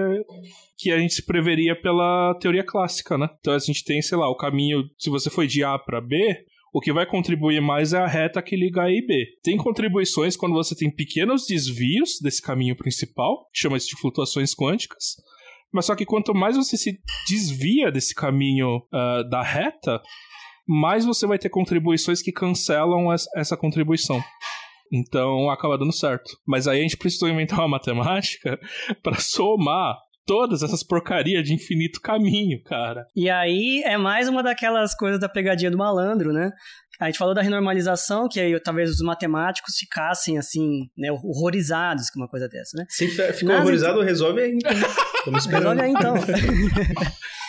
que 0.77 0.91
a 0.91 0.99
gente 0.99 1.23
preveria 1.23 1.75
pela 1.75 2.35
teoria 2.39 2.63
clássica, 2.63 3.17
né? 3.17 3.27
Então 3.39 3.53
a 3.53 3.59
gente 3.59 3.83
tem, 3.83 4.01
sei 4.01 4.17
lá, 4.17 4.29
o 4.29 4.37
caminho, 4.37 4.83
se 4.99 5.09
você 5.09 5.29
foi 5.29 5.47
de 5.47 5.63
A 5.63 5.79
para 5.79 5.99
B, 5.99 6.45
o 6.73 6.79
que 6.79 6.93
vai 6.93 7.05
contribuir 7.05 7.59
mais 7.59 7.91
é 7.91 7.97
a 7.97 8.07
reta 8.07 8.41
que 8.41 8.55
liga 8.55 8.83
A 8.83 8.89
e 8.91 9.05
B. 9.05 9.25
Tem 9.43 9.57
contribuições 9.57 10.37
quando 10.37 10.53
você 10.53 10.75
tem 10.75 10.89
pequenos 10.89 11.45
desvios 11.45 12.19
desse 12.21 12.41
caminho 12.41 12.75
principal, 12.75 13.49
chama-se 13.51 13.87
de 13.87 13.99
flutuações 13.99 14.55
quânticas, 14.55 15.15
mas 15.73 15.85
só 15.85 15.95
que 15.95 16.05
quanto 16.05 16.33
mais 16.33 16.55
você 16.55 16.77
se 16.77 16.99
desvia 17.27 17.91
desse 17.91 18.13
caminho 18.13 18.77
uh, 18.77 19.29
da 19.29 19.41
reta, 19.41 20.01
mais 20.67 21.05
você 21.05 21.27
vai 21.27 21.37
ter 21.37 21.49
contribuições 21.49 22.21
que 22.21 22.31
cancelam 22.31 23.07
essa 23.35 23.57
contribuição. 23.57 24.21
Então 24.91 25.49
acaba 25.49 25.77
dando 25.77 25.93
certo. 25.93 26.31
Mas 26.45 26.67
aí 26.67 26.79
a 26.79 26.81
gente 26.81 26.97
precisou 26.97 27.29
inventar 27.29 27.59
uma 27.59 27.67
matemática 27.67 28.59
para 29.01 29.19
somar 29.19 29.95
todas 30.25 30.63
essas 30.63 30.83
porcarias 30.83 31.43
de 31.43 31.53
infinito 31.53 31.99
caminho, 32.01 32.61
cara. 32.63 33.05
E 33.15 33.29
aí 33.29 33.81
é 33.85 33.97
mais 33.97 34.27
uma 34.27 34.43
daquelas 34.43 34.95
coisas 34.95 35.19
da 35.19 35.29
pegadinha 35.29 35.71
do 35.71 35.77
malandro, 35.77 36.31
né? 36.31 36.51
A 36.99 37.07
gente 37.07 37.17
falou 37.17 37.33
da 37.33 37.41
renormalização, 37.41 38.29
que 38.29 38.39
aí 38.39 38.59
talvez 38.59 38.91
os 38.91 39.01
matemáticos 39.01 39.75
ficassem 39.75 40.37
assim, 40.37 40.87
né, 40.95 41.11
horrorizados 41.11 42.11
com 42.11 42.19
uma 42.19 42.27
coisa 42.27 42.47
dessa, 42.47 42.77
né? 42.77 42.85
Se 42.89 43.07
ficou 43.33 43.55
horrorizado, 43.55 44.01
resolve 44.01 44.41
aí 44.41 44.51
então. 44.51 44.71
resolve 45.49 45.81
aí 45.81 45.89
então. 45.89 46.13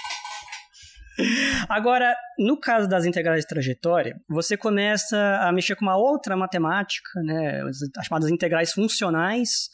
Agora, 1.69 2.15
no 2.39 2.59
caso 2.59 2.89
das 2.89 3.05
integrais 3.05 3.43
de 3.43 3.49
trajetória, 3.49 4.21
você 4.29 4.57
começa 4.57 5.17
a 5.43 5.53
mexer 5.53 5.77
com 5.77 5.85
uma 5.85 5.97
outra 5.97 6.37
matemática, 6.37 7.21
né, 7.23 7.63
as 7.97 8.07
chamadas 8.07 8.31
integrais 8.31 8.73
funcionais. 8.73 9.69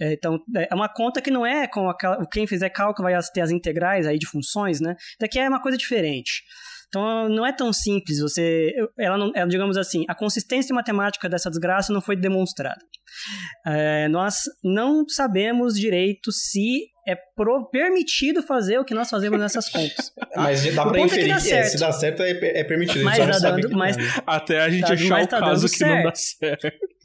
É, 0.00 0.12
então, 0.12 0.38
é 0.54 0.74
uma 0.74 0.88
conta 0.88 1.20
que 1.20 1.30
não 1.30 1.44
é 1.44 1.66
com 1.66 1.88
aquela, 1.88 2.24
quem 2.26 2.46
fizer 2.46 2.70
cálculo 2.70 3.08
vai 3.08 3.20
ter 3.32 3.40
as 3.40 3.50
integrais 3.50 4.06
aí 4.06 4.18
de 4.18 4.26
funções, 4.26 4.80
né? 4.80 4.94
Daqui 5.18 5.38
é 5.38 5.48
uma 5.48 5.60
coisa 5.60 5.76
diferente. 5.76 6.44
Então 6.88 7.28
não 7.28 7.46
é 7.46 7.52
tão 7.52 7.72
simples 7.72 8.18
você. 8.18 8.72
Ela 8.98 9.18
não, 9.18 9.30
ela, 9.34 9.48
digamos 9.48 9.76
assim, 9.76 10.04
a 10.08 10.14
consistência 10.14 10.74
matemática 10.74 11.28
dessa 11.28 11.50
desgraça 11.50 11.92
não 11.92 12.00
foi 12.00 12.16
demonstrada. 12.16 12.80
É, 13.66 14.08
nós 14.08 14.42
não 14.64 15.04
sabemos 15.08 15.74
direito 15.74 16.32
se 16.32 16.88
é 17.06 17.16
pro, 17.34 17.68
permitido 17.70 18.42
fazer 18.42 18.78
o 18.78 18.84
que 18.84 18.94
nós 18.94 19.08
fazemos 19.08 19.38
nessas 19.38 19.68
contas. 19.68 20.12
Mas 20.36 20.74
dá 20.74 20.86
pra 20.86 21.00
inferir 21.00 21.32
é 21.32 21.34
que, 21.34 21.64
se 21.64 21.78
dá 21.78 21.92
certo 21.92 22.22
é, 22.22 22.30
é 22.30 22.64
permitido. 22.64 23.04
Mas 23.04 23.18
tá 23.18 23.50
dando, 23.50 23.70
mas, 23.76 23.96
Até 24.26 24.60
a 24.60 24.68
gente 24.68 24.86
tá, 24.86 24.94
achar 24.94 25.22
o 25.22 25.26
tá 25.26 25.40
caso 25.40 25.68
que 25.68 25.76
certo. 25.76 25.94
não 25.94 26.02
dá 26.04 26.14
certo 26.14 26.97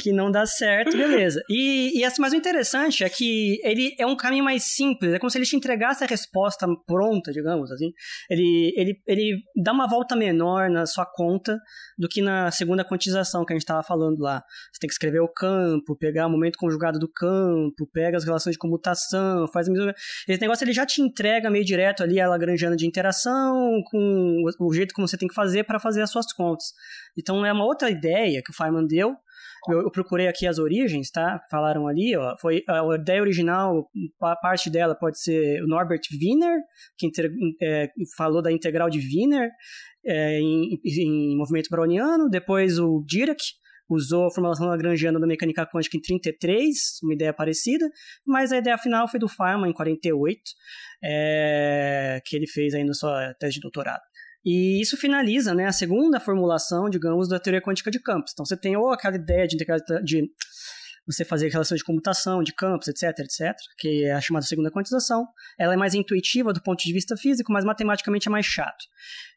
que 0.00 0.12
não 0.12 0.30
dá 0.30 0.46
certo, 0.46 0.96
beleza. 0.96 1.42
E, 1.48 1.98
e 1.98 2.04
assim, 2.04 2.22
mas 2.22 2.32
o 2.32 2.36
interessante 2.36 3.04
é 3.04 3.08
que 3.08 3.60
ele 3.62 3.94
é 3.98 4.06
um 4.06 4.16
caminho 4.16 4.44
mais 4.44 4.64
simples, 4.64 5.12
é 5.12 5.18
como 5.18 5.30
se 5.30 5.38
ele 5.38 5.44
te 5.44 5.56
entregasse 5.56 6.02
a 6.02 6.06
resposta 6.06 6.66
pronta, 6.86 7.32
digamos 7.32 7.70
assim. 7.70 7.92
Ele, 8.28 8.72
ele, 8.76 9.00
ele 9.06 9.42
dá 9.62 9.72
uma 9.72 9.86
volta 9.86 10.16
menor 10.16 10.70
na 10.70 10.86
sua 10.86 11.04
conta 11.04 11.58
do 11.98 12.08
que 12.08 12.22
na 12.22 12.50
segunda 12.50 12.84
quantização 12.84 13.44
que 13.44 13.52
a 13.52 13.56
gente 13.56 13.62
estava 13.62 13.82
falando 13.82 14.20
lá. 14.20 14.42
Você 14.72 14.80
tem 14.80 14.88
que 14.88 14.94
escrever 14.94 15.20
o 15.20 15.28
campo, 15.28 15.96
pegar 15.96 16.26
o 16.26 16.30
momento 16.30 16.58
conjugado 16.58 16.98
do 16.98 17.08
campo, 17.08 17.88
pega 17.92 18.16
as 18.16 18.24
relações 18.24 18.54
de 18.54 18.58
comutação, 18.58 19.46
faz 19.48 19.68
a 19.68 19.72
mesma... 19.72 19.94
Esse 20.26 20.40
negócio 20.40 20.64
ele 20.64 20.72
já 20.72 20.86
te 20.86 21.02
entrega 21.02 21.50
meio 21.50 21.64
direto 21.64 22.02
ali 22.02 22.20
a 22.20 22.28
Lagrangiana 22.28 22.76
de 22.76 22.86
interação, 22.86 23.82
com 23.90 24.44
o 24.60 24.72
jeito 24.72 24.94
como 24.94 25.06
você 25.06 25.16
tem 25.16 25.28
que 25.28 25.34
fazer 25.34 25.64
para 25.64 25.78
fazer 25.78 26.02
as 26.02 26.10
suas 26.10 26.32
contas. 26.32 26.72
Então 27.16 27.44
é 27.44 27.52
uma 27.52 27.64
outra 27.64 27.90
ideia 27.90 28.42
que 28.42 28.50
o 28.50 28.54
Feynman 28.54 28.86
deu, 28.86 29.14
eu, 29.68 29.82
eu, 29.82 29.90
procurei 29.90 30.28
aqui 30.28 30.46
as 30.46 30.58
origens, 30.58 31.10
tá? 31.10 31.40
Falaram 31.50 31.86
ali, 31.86 32.16
ó. 32.16 32.36
Foi 32.38 32.62
a 32.68 32.82
ideia 32.94 33.20
original, 33.20 33.90
a 34.22 34.36
parte 34.36 34.70
dela 34.70 34.94
pode 34.94 35.20
ser 35.20 35.62
o 35.62 35.66
Norbert 35.66 36.00
Wiener, 36.12 36.60
que 36.96 37.06
inter, 37.06 37.30
é, 37.62 37.88
falou 38.16 38.40
da 38.40 38.50
integral 38.50 38.88
de 38.88 38.98
Wiener 38.98 39.50
é, 40.04 40.38
em, 40.38 40.80
em 40.84 41.36
movimento 41.36 41.68
browniano. 41.70 42.28
Depois 42.28 42.78
o 42.78 43.04
Dirac 43.06 43.40
usou 43.90 44.26
a 44.26 44.30
formulação 44.30 44.68
lagrangiana 44.68 45.18
da 45.18 45.26
mecânica 45.26 45.66
quântica 45.66 45.96
em 45.96 46.00
33, 46.00 47.00
uma 47.02 47.12
ideia 47.12 47.32
parecida, 47.32 47.84
mas 48.24 48.52
a 48.52 48.58
ideia 48.58 48.78
final 48.78 49.08
foi 49.08 49.18
do 49.18 49.28
Feynman 49.28 49.70
em 49.70 49.72
48, 49.72 50.40
é, 51.02 52.20
que 52.24 52.36
ele 52.36 52.46
fez 52.46 52.72
aí 52.72 52.84
na 52.84 52.94
sua 52.94 53.34
tese 53.34 53.54
de 53.54 53.60
doutorado. 53.60 54.02
E 54.44 54.80
isso 54.80 54.96
finaliza 54.96 55.54
né, 55.54 55.66
a 55.66 55.72
segunda 55.72 56.18
formulação, 56.18 56.88
digamos, 56.88 57.28
da 57.28 57.38
teoria 57.38 57.60
quântica 57.60 57.90
de 57.90 58.00
campos. 58.00 58.32
Então 58.32 58.44
você 58.44 58.56
tem 58.56 58.76
ou 58.76 58.90
aquela 58.90 59.16
ideia 59.16 59.46
de, 59.46 59.56
de 60.02 60.30
você 61.06 61.24
fazer 61.24 61.48
relações 61.48 61.78
de 61.78 61.84
comutação, 61.84 62.42
de 62.42 62.54
campos, 62.54 62.88
etc, 62.88 63.18
etc, 63.20 63.54
que 63.78 64.04
é 64.04 64.12
a 64.12 64.20
chamada 64.20 64.46
segunda 64.46 64.70
quantização. 64.70 65.26
Ela 65.58 65.74
é 65.74 65.76
mais 65.76 65.94
intuitiva 65.94 66.52
do 66.52 66.62
ponto 66.62 66.82
de 66.82 66.92
vista 66.92 67.16
físico, 67.16 67.52
mas 67.52 67.64
matematicamente 67.64 68.28
é 68.28 68.30
mais 68.30 68.46
chato. 68.46 68.84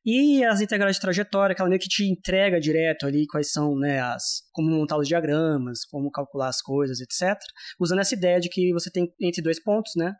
E 0.05 0.43
as 0.43 0.59
integrais 0.59 0.97
de 0.97 1.01
trajetória, 1.01 1.53
aquela 1.53 1.69
meio 1.69 1.79
que 1.79 1.87
te 1.87 2.03
entrega 2.03 2.59
direto 2.59 3.05
ali 3.05 3.25
quais 3.25 3.51
são, 3.51 3.75
né, 3.77 4.01
as 4.01 4.43
como 4.51 4.69
montar 4.69 4.97
os 4.97 5.07
diagramas, 5.07 5.85
como 5.85 6.11
calcular 6.11 6.49
as 6.49 6.61
coisas, 6.61 6.99
etc. 6.99 7.39
Usando 7.79 7.99
essa 7.99 8.13
ideia 8.13 8.39
de 8.39 8.49
que 8.49 8.73
você 8.73 8.91
tem 8.91 9.11
entre 9.21 9.41
dois 9.41 9.61
pontos, 9.61 9.93
né, 9.95 10.13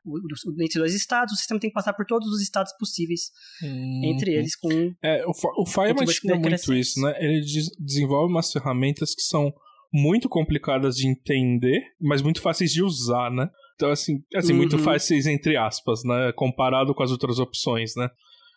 entre 0.61 0.79
dois 0.79 0.93
estados, 0.93 1.33
o 1.33 1.37
sistema 1.37 1.59
tem 1.59 1.69
que 1.69 1.73
passar 1.73 1.93
por 1.93 2.05
todos 2.05 2.29
os 2.29 2.41
estados 2.41 2.71
possíveis 2.79 3.31
hum, 3.61 4.01
entre 4.05 4.33
eles 4.33 4.55
com 4.55 4.69
É, 5.03 5.23
o, 5.25 5.31
o 5.61 5.65
Feynman 5.65 6.05
tinha 6.05 6.35
muito 6.35 6.73
isso, 6.73 7.01
né? 7.01 7.13
Ele 7.19 7.41
desenvolve 7.79 8.31
umas 8.31 8.51
ferramentas 8.51 9.13
que 9.13 9.21
são 9.21 9.53
muito 9.93 10.27
complicadas 10.27 10.95
de 10.95 11.07
entender, 11.07 11.81
mas 12.01 12.21
muito 12.21 12.41
fáceis 12.41 12.71
de 12.71 12.81
usar, 12.81 13.29
né? 13.29 13.49
Então, 13.75 13.91
assim, 13.91 14.23
assim 14.35 14.51
uhum. 14.51 14.57
muito 14.57 14.77
fáceis 14.79 15.27
entre 15.27 15.55
aspas, 15.55 16.03
né? 16.03 16.31
Comparado 16.35 16.93
com 16.95 17.03
as 17.03 17.11
outras 17.11 17.37
opções, 17.39 17.93
né? 17.95 18.09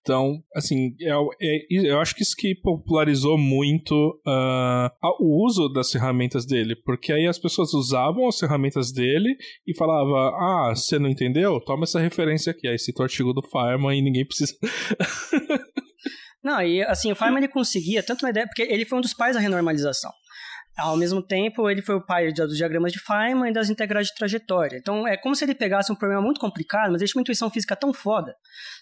Então, 0.07 0.41
assim, 0.55 0.95
é, 1.01 1.11
é, 1.11 1.91
eu 1.91 1.99
acho 1.99 2.15
que 2.15 2.23
isso 2.23 2.37
que 2.37 2.55
popularizou 2.55 3.37
muito 3.37 3.93
uh, 4.25 4.89
o 5.19 5.45
uso 5.45 5.69
das 5.69 5.91
ferramentas 5.91 6.47
dele, 6.47 6.77
porque 6.77 7.13
aí 7.13 7.27
as 7.27 7.41
pessoas 7.41 7.75
usavam 7.75 8.29
as 8.29 8.39
ferramentas 8.39 8.93
dele 8.93 9.37
e 9.67 9.77
falavam, 9.77 10.15
ah, 10.15 10.73
você 10.77 10.97
não 10.97 11.09
entendeu? 11.09 11.61
Toma 11.61 11.83
essa 11.83 11.99
referência 11.99 12.53
aqui. 12.53 12.69
Aí 12.69 12.79
cita 12.79 13.03
o 13.03 13.03
artigo 13.03 13.33
do 13.33 13.43
Fireman 13.43 13.99
e 13.99 14.03
ninguém 14.03 14.25
precisa... 14.25 14.55
não, 16.41 16.63
e 16.63 16.83
assim, 16.83 17.11
o 17.11 17.17
Feynman 17.17 17.39
ele 17.39 17.49
conseguia 17.49 18.01
tanto 18.01 18.25
uma 18.25 18.31
ideia, 18.31 18.47
porque 18.47 18.63
ele 18.63 18.85
foi 18.85 18.99
um 18.99 19.03
dos 19.03 19.13
pais 19.13 19.35
da 19.35 19.41
renormalização. 19.41 20.13
Ao 20.79 20.95
mesmo 20.97 21.23
tempo, 21.23 21.71
ele 21.71 21.81
foi 21.81 21.95
o 21.95 22.05
pai 22.05 22.31
dos 22.33 22.57
diagramas 22.57 22.93
de 22.93 22.99
Feynman 22.99 23.51
e 23.51 23.53
das 23.53 23.71
integrais 23.71 24.09
de 24.09 24.15
trajetória. 24.15 24.77
Então, 24.77 25.09
é 25.09 25.17
como 25.17 25.35
se 25.35 25.43
ele 25.43 25.55
pegasse 25.55 25.91
um 25.91 25.95
problema 25.95 26.21
muito 26.21 26.39
complicado, 26.39 26.93
mas 26.93 27.01
ele 27.01 27.09
tinha 27.09 27.19
uma 27.19 27.23
intuição 27.23 27.49
física 27.51 27.75
tão 27.75 27.95
foda, 27.95 28.35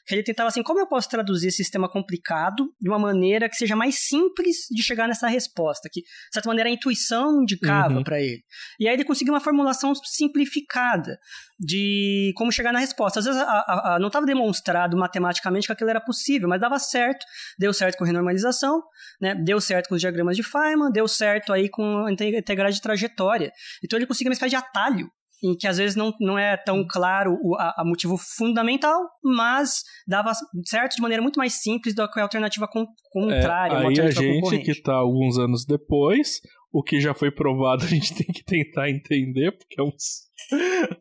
que 0.04 0.12
ele 0.12 0.24
tentava 0.24 0.48
assim, 0.48 0.62
como 0.62 0.80
eu 0.80 0.88
posso 0.88 1.08
traduzir 1.08 1.48
esse 1.48 1.58
sistema 1.58 1.88
complicado 1.88 2.68
de 2.80 2.88
uma 2.88 2.98
maneira 2.98 3.48
que 3.48 3.54
seja 3.54 3.76
mais 3.76 4.08
simples 4.08 4.66
de 4.70 4.82
chegar 4.82 5.06
nessa 5.06 5.28
resposta, 5.28 5.88
que, 5.90 6.00
de 6.00 6.08
certa 6.32 6.48
maneira, 6.48 6.68
a 6.68 6.72
intuição 6.72 7.42
indicava 7.42 7.94
uhum. 7.94 8.02
para 8.02 8.20
ele. 8.20 8.42
E 8.80 8.88
aí 8.88 8.94
ele 8.94 9.04
conseguiu 9.04 9.32
uma 9.32 9.40
formulação 9.40 9.94
simplificada 9.94 11.16
de 11.58 12.32
como 12.36 12.50
chegar 12.50 12.72
na 12.72 12.80
resposta. 12.80 13.20
Às 13.20 13.26
vezes 13.26 13.40
a, 13.40 13.44
a, 13.44 13.94
a, 13.94 13.98
não 14.00 14.08
estava 14.08 14.26
demonstrado 14.26 14.96
matematicamente 14.96 15.66
que 15.66 15.72
aquilo 15.72 15.90
era 15.90 16.00
possível, 16.00 16.48
mas 16.48 16.60
dava 16.60 16.78
certo, 16.78 17.24
deu 17.58 17.72
certo 17.72 17.96
com 17.96 18.04
a 18.04 18.06
renormalização, 18.06 18.82
né? 19.20 19.34
deu 19.34 19.60
certo 19.60 19.88
com 19.88 19.94
os 19.94 20.00
diagramas 20.00 20.36
de 20.36 20.42
Feynman, 20.42 20.90
deu 20.90 21.06
certo 21.06 21.52
aí 21.52 21.68
com 21.68 21.83
a 22.06 22.12
integral 22.12 22.70
de 22.70 22.80
trajetória. 22.80 23.52
Então 23.82 23.98
ele 23.98 24.06
conseguiu 24.06 24.30
uma 24.30 24.34
espécie 24.34 24.50
de 24.50 24.56
atalho 24.56 25.08
em 25.42 25.54
que 25.54 25.66
às 25.66 25.76
vezes 25.76 25.94
não, 25.94 26.12
não 26.20 26.38
é 26.38 26.56
tão 26.56 26.86
claro 26.88 27.36
o 27.42 27.54
a, 27.56 27.74
a 27.78 27.84
motivo 27.84 28.16
fundamental, 28.16 28.98
mas 29.22 29.82
dava 30.06 30.32
certo 30.64 30.96
de 30.96 31.02
maneira 31.02 31.22
muito 31.22 31.36
mais 31.36 31.60
simples 31.60 31.94
do 31.94 32.08
que 32.10 32.18
a 32.18 32.22
alternativa 32.22 32.66
con, 32.66 32.86
contrária. 33.12 33.74
É, 33.74 33.76
aí 33.76 33.82
a 33.82 33.88
alternativa 33.88 34.22
gente 34.22 34.40
concorrente. 34.40 34.74
que 34.74 34.82
tá 34.82 34.94
alguns 34.94 35.38
anos 35.38 35.66
depois, 35.66 36.40
o 36.72 36.82
que 36.82 36.98
já 36.98 37.12
foi 37.12 37.30
provado 37.30 37.84
a 37.84 37.88
gente 37.88 38.14
tem 38.14 38.26
que 38.26 38.42
tentar 38.42 38.88
entender, 38.90 39.52
porque 39.52 39.80
é 39.80 39.84
um... 39.84 39.90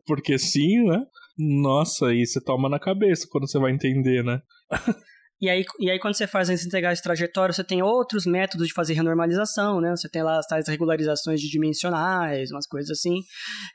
porque 0.05 0.37
sim, 0.37 0.83
né? 0.83 0.99
Nossa, 1.37 2.07
aí 2.07 2.25
você 2.25 2.43
toma 2.43 2.69
na 2.69 2.79
cabeça 2.79 3.27
quando 3.31 3.49
você 3.49 3.57
vai 3.57 3.71
entender, 3.71 4.23
né? 4.23 4.41
E 5.43 5.49
aí, 5.49 5.65
e 5.77 5.91
aí, 5.91 5.99
quando 5.99 6.15
você 6.15 6.25
faz 6.25 6.47
esses 6.47 6.65
integrais 6.65 6.99
de 6.99 7.03
trajetória, 7.03 7.51
você 7.51 7.65
tem 7.65 7.83
outros 7.83 8.25
métodos 8.25 8.65
de 8.65 8.73
fazer 8.73 8.93
renormalização, 8.93 9.81
né? 9.81 9.89
Você 9.89 10.07
tem 10.07 10.23
lá 10.23 10.39
as 10.39 10.47
tais 10.47 10.69
regularizações 10.69 11.41
de 11.41 11.49
dimensionais, 11.49 12.49
umas 12.49 12.65
coisas 12.65 12.89
assim, 12.91 13.19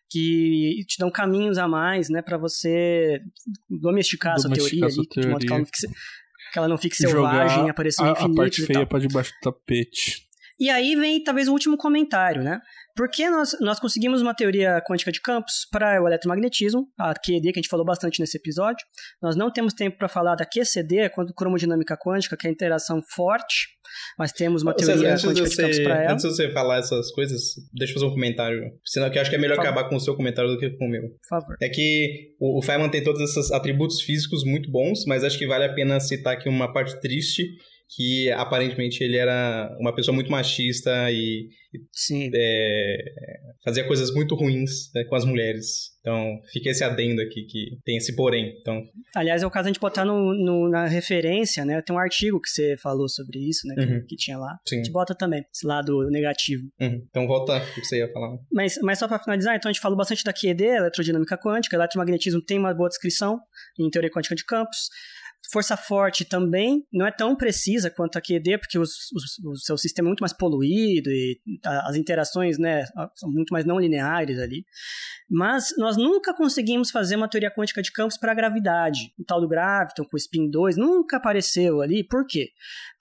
que 0.08 0.82
te 0.86 0.96
dão 0.98 1.10
caminhos 1.10 1.58
a 1.58 1.68
mais, 1.68 2.08
né, 2.08 2.22
para 2.22 2.38
você 2.38 3.20
domesticar, 3.68 4.36
a 4.36 4.38
sua 4.38 4.50
teoria 4.50 4.80
Domesticar 4.80 5.20
ali, 5.20 5.26
de 5.26 5.28
modo 5.28 5.40
que 5.44 5.52
ela 5.52 5.58
não 5.58 5.66
fique, 5.66 5.78
que 6.52 6.58
ela 6.58 6.68
não 6.68 6.78
fique 6.78 6.96
selvagem 6.96 7.66
e 7.66 7.68
apareça 7.68 8.02
o 8.02 8.06
a, 8.06 8.08
a 8.08 8.12
infinito 8.12 8.36
parte 8.36 8.62
e 8.62 8.64
feia 8.64 8.78
tal. 8.78 8.86
pra 8.86 8.98
debaixo 8.98 9.32
do 9.32 9.40
tapete. 9.42 10.27
E 10.58 10.70
aí 10.70 10.96
vem 10.96 11.22
talvez 11.22 11.48
o 11.48 11.52
último 11.52 11.76
comentário, 11.76 12.42
né? 12.42 12.60
Porque 12.96 13.30
nós, 13.30 13.56
nós 13.60 13.78
conseguimos 13.78 14.20
uma 14.20 14.34
teoria 14.34 14.82
quântica 14.84 15.12
de 15.12 15.20
campos 15.20 15.66
para 15.70 16.02
o 16.02 16.08
eletromagnetismo, 16.08 16.88
a 16.98 17.14
QED, 17.14 17.52
que 17.52 17.60
a 17.60 17.62
gente 17.62 17.68
falou 17.68 17.86
bastante 17.86 18.18
nesse 18.18 18.36
episódio. 18.36 18.84
Nós 19.22 19.36
não 19.36 19.52
temos 19.52 19.72
tempo 19.72 19.96
para 19.96 20.08
falar 20.08 20.34
da 20.34 20.44
QCD, 20.44 21.10
quando 21.10 21.32
cromodinâmica 21.32 21.96
quântica, 21.96 22.36
que 22.36 22.48
é 22.48 22.50
a 22.50 22.52
interação 22.52 23.00
forte, 23.14 23.68
mas 24.18 24.32
temos 24.32 24.62
uma 24.62 24.74
teoria 24.74 25.14
de 25.14 25.26
quântica 25.26 25.48
de 25.48 25.56
campos 25.56 25.76
você, 25.76 25.82
para 25.84 26.02
ela. 26.02 26.12
antes 26.12 26.24
de 26.24 26.30
você 26.34 26.50
falar 26.50 26.78
essas 26.78 27.12
coisas, 27.12 27.40
deixa 27.72 27.92
eu 27.92 27.94
fazer 27.94 28.06
um 28.06 28.14
comentário. 28.14 28.60
Senão 28.84 29.08
que 29.10 29.18
acho 29.18 29.30
que 29.30 29.36
é 29.36 29.38
melhor 29.38 29.56
Por 29.56 29.66
acabar 29.66 29.88
com 29.88 29.94
o 29.94 30.00
seu 30.00 30.16
comentário 30.16 30.50
do 30.50 30.58
que 30.58 30.70
com 30.70 30.86
o 30.86 30.90
meu. 30.90 31.02
Por 31.02 31.28
favor. 31.28 31.56
É 31.62 31.68
que 31.68 32.34
o, 32.40 32.58
o 32.58 32.62
Feynman 32.62 32.90
tem 32.90 33.04
todos 33.04 33.20
esses 33.20 33.52
atributos 33.52 34.00
físicos 34.00 34.42
muito 34.44 34.70
bons, 34.72 35.04
mas 35.06 35.22
acho 35.22 35.38
que 35.38 35.46
vale 35.46 35.64
a 35.64 35.72
pena 35.72 36.00
citar 36.00 36.34
aqui 36.34 36.48
uma 36.48 36.72
parte 36.72 36.98
triste, 37.00 37.44
que 37.96 38.30
aparentemente 38.32 39.02
ele 39.02 39.16
era 39.16 39.74
uma 39.80 39.94
pessoa 39.94 40.14
muito 40.14 40.30
machista 40.30 41.10
e 41.10 41.48
é, 42.34 42.96
fazia 43.64 43.86
coisas 43.86 44.12
muito 44.12 44.34
ruins 44.34 44.90
né, 44.94 45.04
com 45.04 45.14
as 45.14 45.24
mulheres. 45.24 45.96
Então, 46.00 46.38
fica 46.52 46.70
esse 46.70 46.82
adendo 46.82 47.20
aqui 47.20 47.42
que 47.44 47.76
tem 47.84 47.96
esse 47.96 48.14
porém. 48.16 48.54
Então, 48.60 48.82
Aliás, 49.14 49.42
é 49.42 49.46
o 49.46 49.50
caso 49.50 49.64
de 49.64 49.70
a 49.70 49.72
gente 49.72 49.80
botar 49.80 50.04
no, 50.06 50.32
no- 50.34 50.68
na 50.70 50.86
referência, 50.86 51.64
né? 51.66 51.82
Tem 51.82 51.94
um 51.94 51.98
artigo 51.98 52.40
que 52.40 52.48
você 52.48 52.76
falou 52.78 53.08
sobre 53.08 53.38
isso, 53.46 53.66
né? 53.66 53.74
Que, 53.74 53.92
Uhum. 53.92 54.04
que 54.06 54.16
tinha 54.16 54.38
lá. 54.38 54.56
sim. 54.66 54.76
A 54.76 54.78
gente 54.78 54.92
bota 54.92 55.14
também 55.14 55.44
esse 55.54 55.66
lado 55.66 56.08
negativo. 56.10 56.62
Uhum. 56.80 57.04
Então, 57.10 57.26
volta 57.26 57.58
o 57.58 57.74
que 57.74 57.84
você 57.84 57.98
ia 57.98 58.10
falar. 58.12 58.38
Mas, 58.50 58.78
mas 58.82 58.98
só 58.98 59.06
para 59.08 59.18
finalizar, 59.18 59.56
então 59.56 59.68
a 59.68 59.72
gente 59.72 59.82
falou 59.82 59.98
bastante 59.98 60.24
da 60.24 60.32
QED, 60.32 60.62
eletrodinâmica 60.64 61.36
quântica, 61.36 61.76
eletromagnetismo 61.76 62.40
tem 62.42 62.58
uma 62.58 62.72
boa 62.72 62.88
descrição 62.88 63.38
em 63.78 63.90
teoria 63.90 64.10
quântica 64.10 64.34
de 64.34 64.44
campos. 64.44 64.78
Força 65.50 65.76
forte 65.76 66.24
também 66.26 66.84
não 66.92 67.06
é 67.06 67.10
tão 67.10 67.34
precisa 67.34 67.90
quanto 67.90 68.18
a 68.18 68.20
QED, 68.20 68.58
porque 68.58 68.78
os, 68.78 68.90
os- 69.12 69.38
o 69.44 69.56
seu 69.56 69.78
sistema 69.78 70.08
é 70.08 70.10
muito 70.10 70.20
mais 70.20 70.32
poluído 70.34 71.08
e 71.10 71.40
as 71.64 71.96
interações 71.96 72.58
né, 72.58 72.84
são 73.14 73.30
muito 73.30 73.50
mais 73.50 73.64
não 73.64 73.78
lineares 73.80 74.38
ali. 74.38 74.64
Mas 75.30 75.74
nós 75.78 75.96
nunca 75.96 76.34
conseguimos 76.34 76.90
fazer 76.90 77.16
uma 77.16 77.28
teoria 77.28 77.50
quântica 77.50 77.80
de 77.82 77.90
campos 77.92 78.18
para 78.18 78.32
a 78.32 78.34
gravidade. 78.34 79.12
O 79.18 79.24
tal 79.24 79.40
do 79.40 79.48
graviton 79.48 80.04
com 80.04 80.16
o 80.16 80.18
spin 80.18 80.50
2 80.50 80.76
nunca 80.76 81.16
apareceu 81.16 81.80
ali. 81.80 82.02
Por 82.06 82.26
quê? 82.26 82.48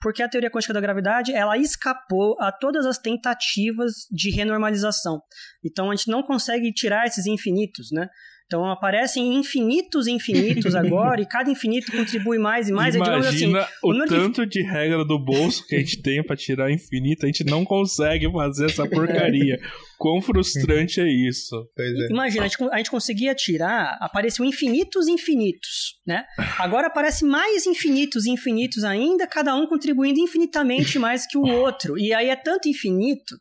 Porque 0.00 0.22
a 0.22 0.28
teoria 0.28 0.50
quântica 0.50 0.72
da 0.72 0.80
gravidade 0.80 1.32
ela 1.32 1.56
escapou 1.58 2.36
a 2.40 2.50
todas 2.52 2.86
as 2.86 2.98
tentativas 2.98 4.06
de 4.10 4.30
renormalização. 4.30 5.20
Então 5.64 5.90
a 5.90 5.94
gente 5.96 6.10
não 6.10 6.22
consegue 6.22 6.72
tirar 6.72 7.06
esses 7.06 7.26
infinitos, 7.26 7.90
né? 7.92 8.08
Então 8.48 8.64
aparecem 8.64 9.34
infinitos 9.36 10.06
infinitos 10.06 10.74
agora 10.74 11.20
e 11.20 11.26
cada 11.26 11.50
infinito 11.50 11.92
contribui 11.92 12.38
mais 12.38 12.66
e 12.68 12.72
mais. 12.72 12.94
É, 12.94 12.98
assim, 12.98 13.44
Imagina 13.50 13.68
o 13.82 13.90
o 13.90 13.92
número 13.92 14.08
de- 14.08 14.16
tanto 14.16 14.46
de 14.46 14.62
regra 14.62 15.04
do 15.04 15.18
bolso 15.18 15.66
que 15.66 15.76
a 15.76 15.78
gente 15.78 16.00
tem 16.00 16.22
pra 16.24 16.34
tirar 16.34 16.72
infinito, 16.72 17.24
a 17.24 17.26
gente 17.26 17.44
não 17.44 17.62
consegue 17.62 18.30
fazer 18.32 18.64
essa 18.66 18.88
porcaria. 18.88 19.60
Quão 19.98 20.22
frustrante 20.22 21.00
é 21.00 21.08
isso? 21.08 21.68
Pois 21.74 21.92
é. 21.92 22.06
Imagina, 22.08 22.44
a 22.44 22.48
gente, 22.48 22.62
a 22.70 22.76
gente 22.76 22.90
conseguia 22.90 23.34
tirar, 23.34 23.98
apareciam 24.00 24.46
infinitos 24.46 25.08
infinitos, 25.08 25.98
né? 26.06 26.24
Agora 26.56 26.86
aparece 26.86 27.24
mais 27.24 27.66
infinitos 27.66 28.24
infinitos 28.24 28.84
ainda, 28.84 29.26
cada 29.26 29.56
um 29.56 29.66
contribuindo 29.66 30.20
infinitamente 30.20 30.98
mais 31.00 31.26
que 31.26 31.36
o 31.36 31.42
outro. 31.42 31.98
E 31.98 32.14
aí 32.14 32.28
é 32.28 32.36
tanto 32.36 32.68
infinito 32.68 33.34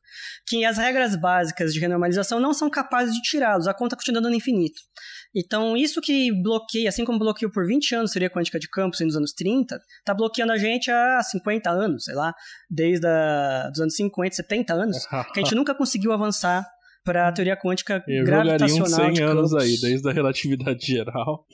que 0.48 0.66
as 0.66 0.80
regras 0.80 1.16
básicas 1.16 1.72
de 1.76 1.80
renormalização 1.80 2.40
não 2.40 2.56
são 2.56 2.72
capazes 2.72 3.14
de 3.14 3.22
tirá-los, 3.22 3.68
a 3.68 3.74
conta 3.74 3.96
continua 3.96 4.22
dando 4.22 4.36
infinito. 4.36 4.82
Então, 5.40 5.78
isso 5.78 6.02
que 6.02 6.32
bloqueia, 6.42 6.90
assim 6.90 7.06
como 7.06 7.20
bloqueou 7.20 7.52
por 7.52 7.68
20 7.68 7.94
anos 7.94 8.12
a 8.12 8.14
teoria 8.14 8.30
quântica 8.30 8.60
de 8.60 8.68
campos 8.68 9.00
nos 9.02 9.16
anos 9.16 9.34
30, 9.34 9.80
tá 10.04 10.14
bloqueando 10.14 10.52
a 10.52 10.58
gente 10.58 10.90
há 10.90 11.22
50 11.22 11.70
anos, 11.70 12.06
sei 12.06 12.16
lá, 12.16 12.34
desde 12.68 13.06
a, 13.06 13.70
dos 13.70 13.80
anos 13.80 13.96
50, 13.96 14.36
70 14.36 14.74
anos, 14.74 15.06
que 15.34 15.40
a 15.40 15.44
gente 15.44 15.54
nunca 15.54 15.76
conseguiu 15.76 16.12
avançar 16.12 16.66
para 17.04 17.30
a 17.30 17.32
teoria 17.32 17.56
quântica 17.56 18.04
Eu 18.06 18.26
jogaria 18.26 18.56
uns 18.56 18.58
gravitacional 18.58 19.06
100 19.06 19.14
de 19.14 19.24
anos 19.24 19.54
aí, 19.54 19.80
desde 19.80 20.10
a 20.10 20.12
relatividade 20.12 20.86
geral. 20.86 21.46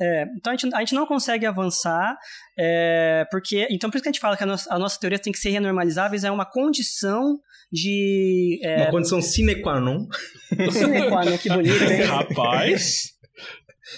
É, 0.00 0.24
então 0.36 0.52
a 0.52 0.56
gente, 0.56 0.74
a 0.74 0.80
gente 0.80 0.94
não 0.94 1.06
consegue 1.06 1.46
avançar, 1.46 2.16
é, 2.58 3.24
porque. 3.30 3.68
Então 3.70 3.88
por 3.88 3.96
isso 3.96 4.02
que 4.02 4.08
a 4.08 4.12
gente 4.12 4.20
fala 4.20 4.36
que 4.36 4.42
a 4.42 4.46
nossa, 4.46 4.74
a 4.74 4.78
nossa 4.78 4.98
teoria 4.98 5.18
tem 5.18 5.32
que 5.32 5.38
ser 5.38 5.50
renormalizáveis, 5.50 6.24
é 6.24 6.30
uma 6.30 6.44
condição 6.44 7.38
de. 7.74 8.60
É, 8.62 8.76
Uma 8.82 8.90
condição 8.90 9.20
sine 9.20 9.56
qua 9.56 9.80
non. 9.80 10.06
sine 10.72 11.08
qua 11.08 11.24
non, 11.24 11.36
que 11.38 11.48
bonito, 11.48 11.82
hein? 11.84 12.02
Rapaz, 12.02 13.12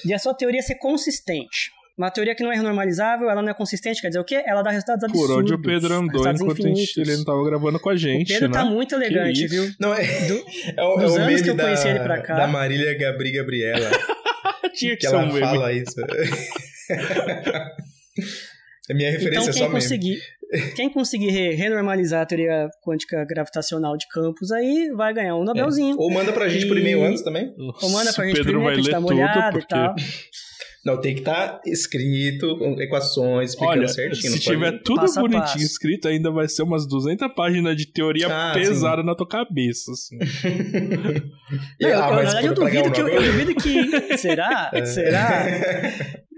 De 0.04 0.14
a 0.14 0.18
sua 0.18 0.34
teoria 0.34 0.62
ser 0.62 0.76
consistente. 0.76 1.70
Uma 1.98 2.10
teoria 2.10 2.34
que 2.34 2.42
não 2.44 2.52
é 2.52 2.56
renormalizável, 2.56 3.30
ela 3.30 3.40
não 3.40 3.48
é 3.48 3.54
consistente, 3.54 4.02
quer 4.02 4.08
dizer 4.08 4.20
o 4.20 4.24
quê? 4.24 4.42
Ela 4.46 4.60
dá 4.60 4.70
resultados 4.70 5.02
absurdos. 5.04 5.28
por 5.34 5.40
onde 5.42 5.54
o 5.54 5.62
Pedro 5.62 5.94
andou 5.94 6.28
enquanto 6.30 6.42
a 6.42 6.54
gente- 6.68 6.82
infinitos. 6.82 6.96
ele 6.98 7.16
não 7.16 7.24
tava 7.24 7.42
gravando 7.44 7.80
com 7.80 7.88
a 7.88 7.94
O 7.94 7.96
gente, 7.96 8.32
Pedro 8.34 8.48
né? 8.48 8.54
tá 8.54 8.64
muito 8.66 8.94
elegante, 8.94 9.46
viu? 9.46 9.70
Não, 9.80 9.94
é, 9.94 10.04
Do- 10.28 10.44
é 10.76 10.82
o, 10.82 10.98
é 10.98 11.02
dos 11.02 11.12
o 11.12 11.16
anos 11.18 11.40
que 11.42 11.48
eu 11.50 11.54
da, 11.54 11.64
conheci 11.64 11.88
ele 11.88 12.00
pra 12.00 12.20
cá. 12.20 12.34
da 12.36 12.46
Marília 12.46 12.98
Gabri 12.98 13.32
Gabriela. 13.32 13.90
Tinha 14.76 14.90
que 14.90 14.98
que 14.98 15.06
ser 15.08 15.14
ela 15.14 15.24
um 15.24 15.28
meme. 15.28 15.40
fala 15.40 15.72
isso. 15.72 15.94
é 18.90 18.94
minha 18.94 19.10
referência 19.10 19.40
Então, 19.40 19.52
só 19.52 19.52
quem 19.52 19.62
mesmo. 19.62 19.74
conseguir, 19.74 20.18
quem 20.74 20.90
conseguir 20.92 21.30
re- 21.30 21.54
renormalizar 21.54 22.22
a 22.22 22.26
teoria 22.26 22.68
quântica 22.84 23.24
gravitacional 23.24 23.96
de 23.96 24.06
campos 24.08 24.50
aí 24.52 24.90
vai 24.96 25.12
ganhar 25.12 25.36
um 25.36 25.44
Nobelzinho. 25.44 25.96
Ou 25.98 26.10
manda 26.12 26.32
pra 26.32 26.48
gente 26.48 26.66
por 26.66 26.76
E- 26.76 26.80
e-mail 26.80 27.02
antes 27.04 27.22
também. 27.22 27.52
Ou 27.82 27.90
manda 27.90 28.12
pra 28.12 28.24
gente 28.26 28.36
Pedro 28.36 28.52
primeiro, 28.52 28.64
vai 28.64 28.74
pra 28.74 28.76
gente 28.76 28.86
ler 28.86 28.92
dar 28.92 29.00
uma 29.00 29.50
porque... 29.52 29.64
e 29.64 29.68
tal. 29.68 29.94
Não, 30.84 31.00
tem 31.00 31.14
que 31.14 31.20
estar 31.20 31.60
escrito, 31.66 32.56
com 32.58 32.80
equações, 32.80 33.50
explicando 33.50 33.78
Olha, 33.80 33.88
certinho. 33.88 34.32
se 34.34 34.38
tiver 34.38 34.70
pode- 34.70 34.84
tudo 34.84 35.00
Passo 35.00 35.18
a 35.18 35.22
bonitinho 35.22 35.64
escrito, 35.64 36.06
ainda 36.06 36.30
vai 36.30 36.46
ser 36.48 36.62
umas 36.62 36.86
200 36.86 37.26
páginas 37.34 37.76
de 37.76 37.90
teoria 37.92 38.28
Ah, 38.28 38.52
pesada 38.54 39.02
na 39.02 39.12
tua 39.16 39.26
cabeça, 39.26 39.90
assim. 39.90 40.16
Não, 41.80 41.88
eu, 41.90 42.02
Ah, 42.02 42.06
eu, 42.06 42.10
na 42.10 42.10
mas 42.12 42.24
verdade, 42.34 42.46
eu 42.46 42.54
duvido 42.54 42.92
que. 42.92 43.00
Eu 43.00 43.22
duvido 43.22 43.54
que. 43.56 44.16
Será? 44.18 44.70
É. 44.72 44.84
Será? 44.84 45.44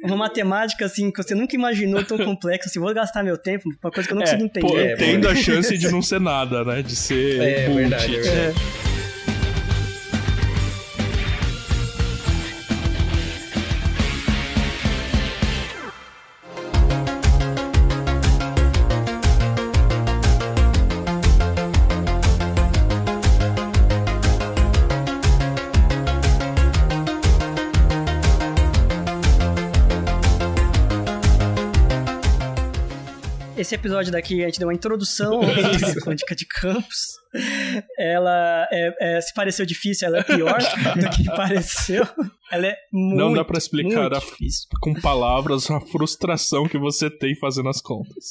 Uma 0.04 0.16
matemática 0.16 0.84
assim 0.84 1.10
que 1.10 1.22
você 1.22 1.34
nunca 1.34 1.56
imaginou 1.56 2.04
tão 2.04 2.16
complexa, 2.18 2.68
assim, 2.68 2.78
vou 2.78 2.92
gastar 2.94 3.22
meu 3.24 3.36
tempo 3.36 3.68
pra 3.80 3.90
coisa 3.90 4.06
que 4.08 4.12
eu 4.14 4.16
não 4.16 4.22
consigo 4.24 4.44
entender. 4.44 4.66
pô, 4.66 4.78
É, 4.78 4.94
tendo 4.96 5.28
a 5.28 5.34
chance 5.34 5.76
de 5.76 5.88
não 5.90 6.00
ser 6.00 6.20
nada, 6.20 6.64
né? 6.64 6.82
De 6.82 6.94
ser 6.94 7.40
É, 7.40 7.66
bullshit. 7.66 7.88
verdade, 7.88 8.16
é 8.16 8.20
verdade. 8.20 8.88
Esse 33.68 33.74
episódio 33.74 34.10
daqui 34.10 34.42
a 34.42 34.46
gente 34.46 34.58
deu 34.58 34.66
uma 34.66 34.72
introdução 34.72 35.42
à 35.42 35.44
teoria 35.44 36.00
quântica 36.00 36.34
de 36.34 36.46
campos. 36.46 37.18
Ela 37.98 38.66
é- 38.70 39.16
é, 39.16 39.20
se 39.20 39.32
pareceu 39.34 39.64
difícil, 39.66 40.09
ela 40.09 40.18
é 40.18 40.22
pior 40.22 40.59
do 40.59 41.10
que 41.10 41.24
pareceu. 41.36 42.06
Ela 42.50 42.68
é 42.68 42.76
muito, 42.92 43.16
Não 43.18 43.32
dá 43.34 43.44
pra 43.44 43.59
explicar 43.59 44.12
a, 44.14 44.20
com 44.80 44.94
palavras 44.94 45.70
a 45.70 45.80
frustração 45.80 46.66
que 46.66 46.78
você 46.78 47.10
tem 47.10 47.36
fazendo 47.36 47.68
as 47.68 47.80
contas. 47.82 48.30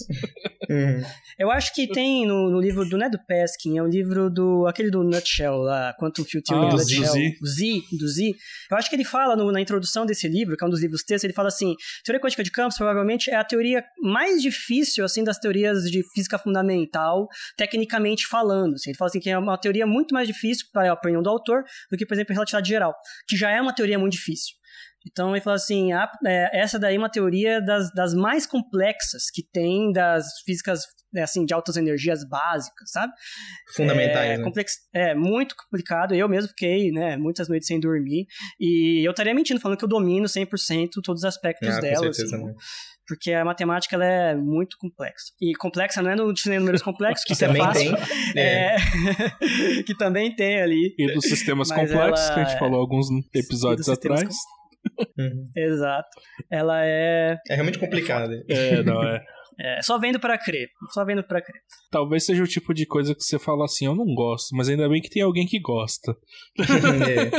Uhum. 0.70 1.02
Eu 1.38 1.52
acho 1.52 1.74
que 1.74 1.88
tem 1.88 2.26
no, 2.26 2.50
no 2.50 2.60
livro 2.60 2.84
do, 2.84 2.98
não 2.98 3.06
é 3.06 3.10
do 3.10 3.20
Peskin, 3.28 3.78
é 3.78 3.84
o 3.84 3.88
livro 3.88 4.30
do, 4.30 4.66
aquele 4.68 4.90
do 4.90 5.04
Nutshell 5.04 5.56
lá, 5.58 5.94
Quantum 6.00 6.24
Field 6.24 6.44
Theory 6.48 6.66
Ah, 6.66 6.70
do 6.70 6.76
do 6.78 6.82
Nutshell. 6.82 7.04
Z. 7.06 7.34
O 7.42 7.46
Z, 7.46 7.82
do 7.98 8.08
Z. 8.08 8.32
Eu 8.72 8.78
acho 8.78 8.90
que 8.90 8.96
ele 8.96 9.06
fala 9.06 9.36
no- 9.36 9.52
na 9.52 9.62
introdução 9.62 10.06
desse 10.06 10.28
livro, 10.28 10.58
que 10.58 10.64
é 10.64 10.68
um 10.68 10.72
dos 10.72 10.82
livros 10.82 11.04
textos, 11.04 11.24
ele 11.26 11.34
fala 11.34 11.50
assim, 11.50 11.76
teoria 12.04 12.20
quântica 12.22 12.44
de 12.44 12.52
campos 12.52 12.76
provavelmente 12.78 13.30
é 13.30 13.36
a 13.36 13.44
teoria 13.44 13.84
mais 14.02 14.42
difícil, 14.42 15.06
assim, 15.06 15.24
das 15.24 15.38
teorias 15.38 15.84
de 15.84 16.02
física 16.14 16.40
fundamental, 16.40 17.28
tecnicamente 17.56 18.26
falando. 18.28 18.78
Assim. 18.88 18.92
Ele 18.92 18.98
fala 18.98 19.10
assim 19.10 19.20
que 19.20 19.30
é 19.30 19.38
uma 19.38 19.58
teoria 19.58 19.86
muito 19.86 20.14
mais 20.14 20.28
difícil, 20.28 20.66
para 20.72 20.90
a 20.90 20.94
opinião 20.94 21.22
do 21.22 21.30
autor, 21.30 21.64
do 21.92 21.98
que, 21.98 22.06
por 22.06 22.14
exemplo, 22.14 22.32
a 22.32 22.36
relatividade 22.36 22.68
geral, 22.70 22.94
que 23.28 23.36
já 23.38 23.50
é 23.52 23.62
uma 23.62 23.74
teoria 23.74 24.00
muito 24.00 24.14
difícil. 24.14 24.56
Então 25.10 25.32
ele 25.36 25.42
fala 25.44 25.56
assim, 25.56 25.94
a- 25.94 26.12
é, 26.26 26.60
essa 26.60 26.78
daí 26.78 26.96
é 26.96 26.98
uma 26.98 27.10
teoria 27.10 27.62
das, 27.62 27.94
das 27.94 28.14
mais 28.14 28.46
complexas 28.46 29.30
que 29.34 29.42
tem 29.42 29.92
das 29.94 30.26
físicas 30.46 30.82
né, 31.14 31.22
assim 31.24 31.46
de 31.46 31.54
altas 31.54 31.78
energias 31.78 32.28
básicas, 32.28 32.92
sabe? 32.92 33.14
Fundamentais, 33.74 34.32
é, 34.32 34.38
né? 34.38 34.44
complex- 34.44 34.74
é 34.94 35.16
muito 35.16 35.56
complicado. 35.56 36.14
Eu 36.14 36.28
mesmo 36.28 36.50
fiquei, 36.50 36.92
né, 36.92 37.16
muitas 37.16 37.48
noites 37.48 37.66
sem 37.68 37.80
dormir 37.80 38.26
e 38.60 39.08
eu 39.08 39.12
estaria 39.12 39.34
mentindo 39.34 39.60
falando 39.62 39.78
que 39.78 39.86
eu 39.86 39.90
domino 39.90 40.28
100% 40.28 41.02
todos 41.02 41.22
os 41.22 41.26
aspectos 41.26 41.70
Ah, 41.70 41.76
com 41.76 41.82
dela, 41.82 42.14
certeza, 42.14 42.36
assim, 42.36 42.46
né? 42.46 42.54
Porque 43.08 43.32
a 43.32 43.46
matemática 43.46 43.96
ela 43.96 44.06
é 44.06 44.36
muito 44.36 44.78
complexa. 44.80 45.32
E 45.42 45.54
complexa 45.56 46.02
não 46.02 46.12
é 46.12 46.16
no 46.16 46.34
de 46.34 46.50
números 46.50 46.82
complexos, 46.82 47.24
que 47.24 47.28
Que 47.30 47.34
isso 47.34 47.44
é 47.46 47.48
também 47.48 47.62
fácil. 47.64 47.96
tem. 48.34 48.44
É. 48.44 48.76
É, 48.76 49.84
que 49.86 49.96
também 49.96 50.36
tem 50.36 50.62
ali. 50.62 50.94
E 50.98 51.14
dos 51.14 51.24
sistemas 51.26 51.70
Mas 51.70 51.80
complexos, 51.92 52.26
ela 52.26 52.34
que 52.34 52.40
a 52.40 52.44
gente 52.44 52.56
é- 52.56 52.60
falou 52.60 52.80
alguns 52.80 53.08
episódios 53.34 53.88
atrás. 53.90 54.36
Uhum. 55.20 55.50
Exato. 55.54 56.08
Ela 56.50 56.80
é, 56.86 57.36
É 57.50 57.56
realmente 57.56 57.78
complicado. 57.78 58.32
É, 58.50 58.82
não, 58.84 59.04
é. 59.04 59.22
é 59.60 59.82
só 59.82 60.00
vendo 60.00 60.18
pra 60.18 60.38
crer. 60.38 60.70
Só 60.94 61.04
vendo 61.04 61.22
pra 61.24 61.42
crer. 61.42 61.60
Talvez 61.92 62.26
seja 62.26 62.42
o 62.42 62.48
tipo 62.48 62.74
de 62.74 62.86
coisa 62.86 63.14
que 63.14 63.22
você 63.22 63.38
fala 63.38 63.66
assim, 63.66 63.86
eu 63.86 63.94
não 63.96 64.06
gosto, 64.16 64.56
mas 64.56 64.70
ainda 64.70 64.88
bem 64.88 65.02
que 65.02 65.10
tem 65.10 65.22
alguém 65.22 65.46
que 65.46 65.60
gosta. 65.60 66.16
É. 66.58 67.30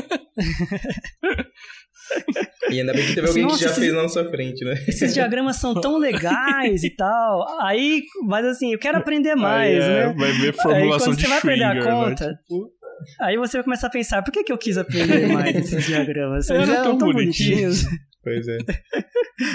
E 2.70 2.80
ainda 2.80 2.92
bem 2.92 3.06
que 3.06 3.14
teve 3.14 3.26
alguém 3.28 3.42
Nossa, 3.44 3.56
que 3.56 3.62
já 3.64 3.70
esses- 3.70 3.78
fez 3.78 3.94
na 3.94 4.02
nossa 4.02 4.24
frente, 4.28 4.64
né? 4.64 4.74
Esses 4.86 5.14
diagramas 5.14 5.56
são 5.56 5.74
tão 5.80 5.96
legais 5.98 6.84
e 6.84 6.90
tal. 6.90 7.46
Aí, 7.62 8.02
mas 8.26 8.44
assim, 8.46 8.72
eu 8.72 8.78
quero 8.78 8.98
aprender 8.98 9.34
mais, 9.34 9.82
Aí, 9.84 9.90
é, 9.90 10.06
né? 10.08 10.14
Vai 10.16 10.32
ver 10.32 10.48
Aí 10.48 10.52
formulação 10.52 11.06
quando 11.08 11.16
de 11.16 11.22
você 11.22 11.28
vai 11.28 11.40
perder 11.40 11.64
a 11.64 11.74
né? 11.74 11.82
conta, 11.82 12.38
aí 13.20 13.36
você 13.36 13.56
vai 13.58 13.64
começar 13.64 13.86
a 13.86 13.90
pensar, 13.90 14.22
por 14.22 14.32
que, 14.32 14.42
que 14.44 14.52
eu 14.52 14.58
quis 14.58 14.76
aprender 14.78 15.26
mais 15.28 15.54
esses 15.56 15.84
diagramas? 15.86 16.48
Eram 16.50 16.60
Eles 16.62 16.70
eram 16.74 16.82
tão 16.84 16.98
tão 16.98 17.12
bonitinhos. 17.12 17.82
bonitinhos. 17.84 18.07
Pois 18.22 18.46
é. 18.48 18.58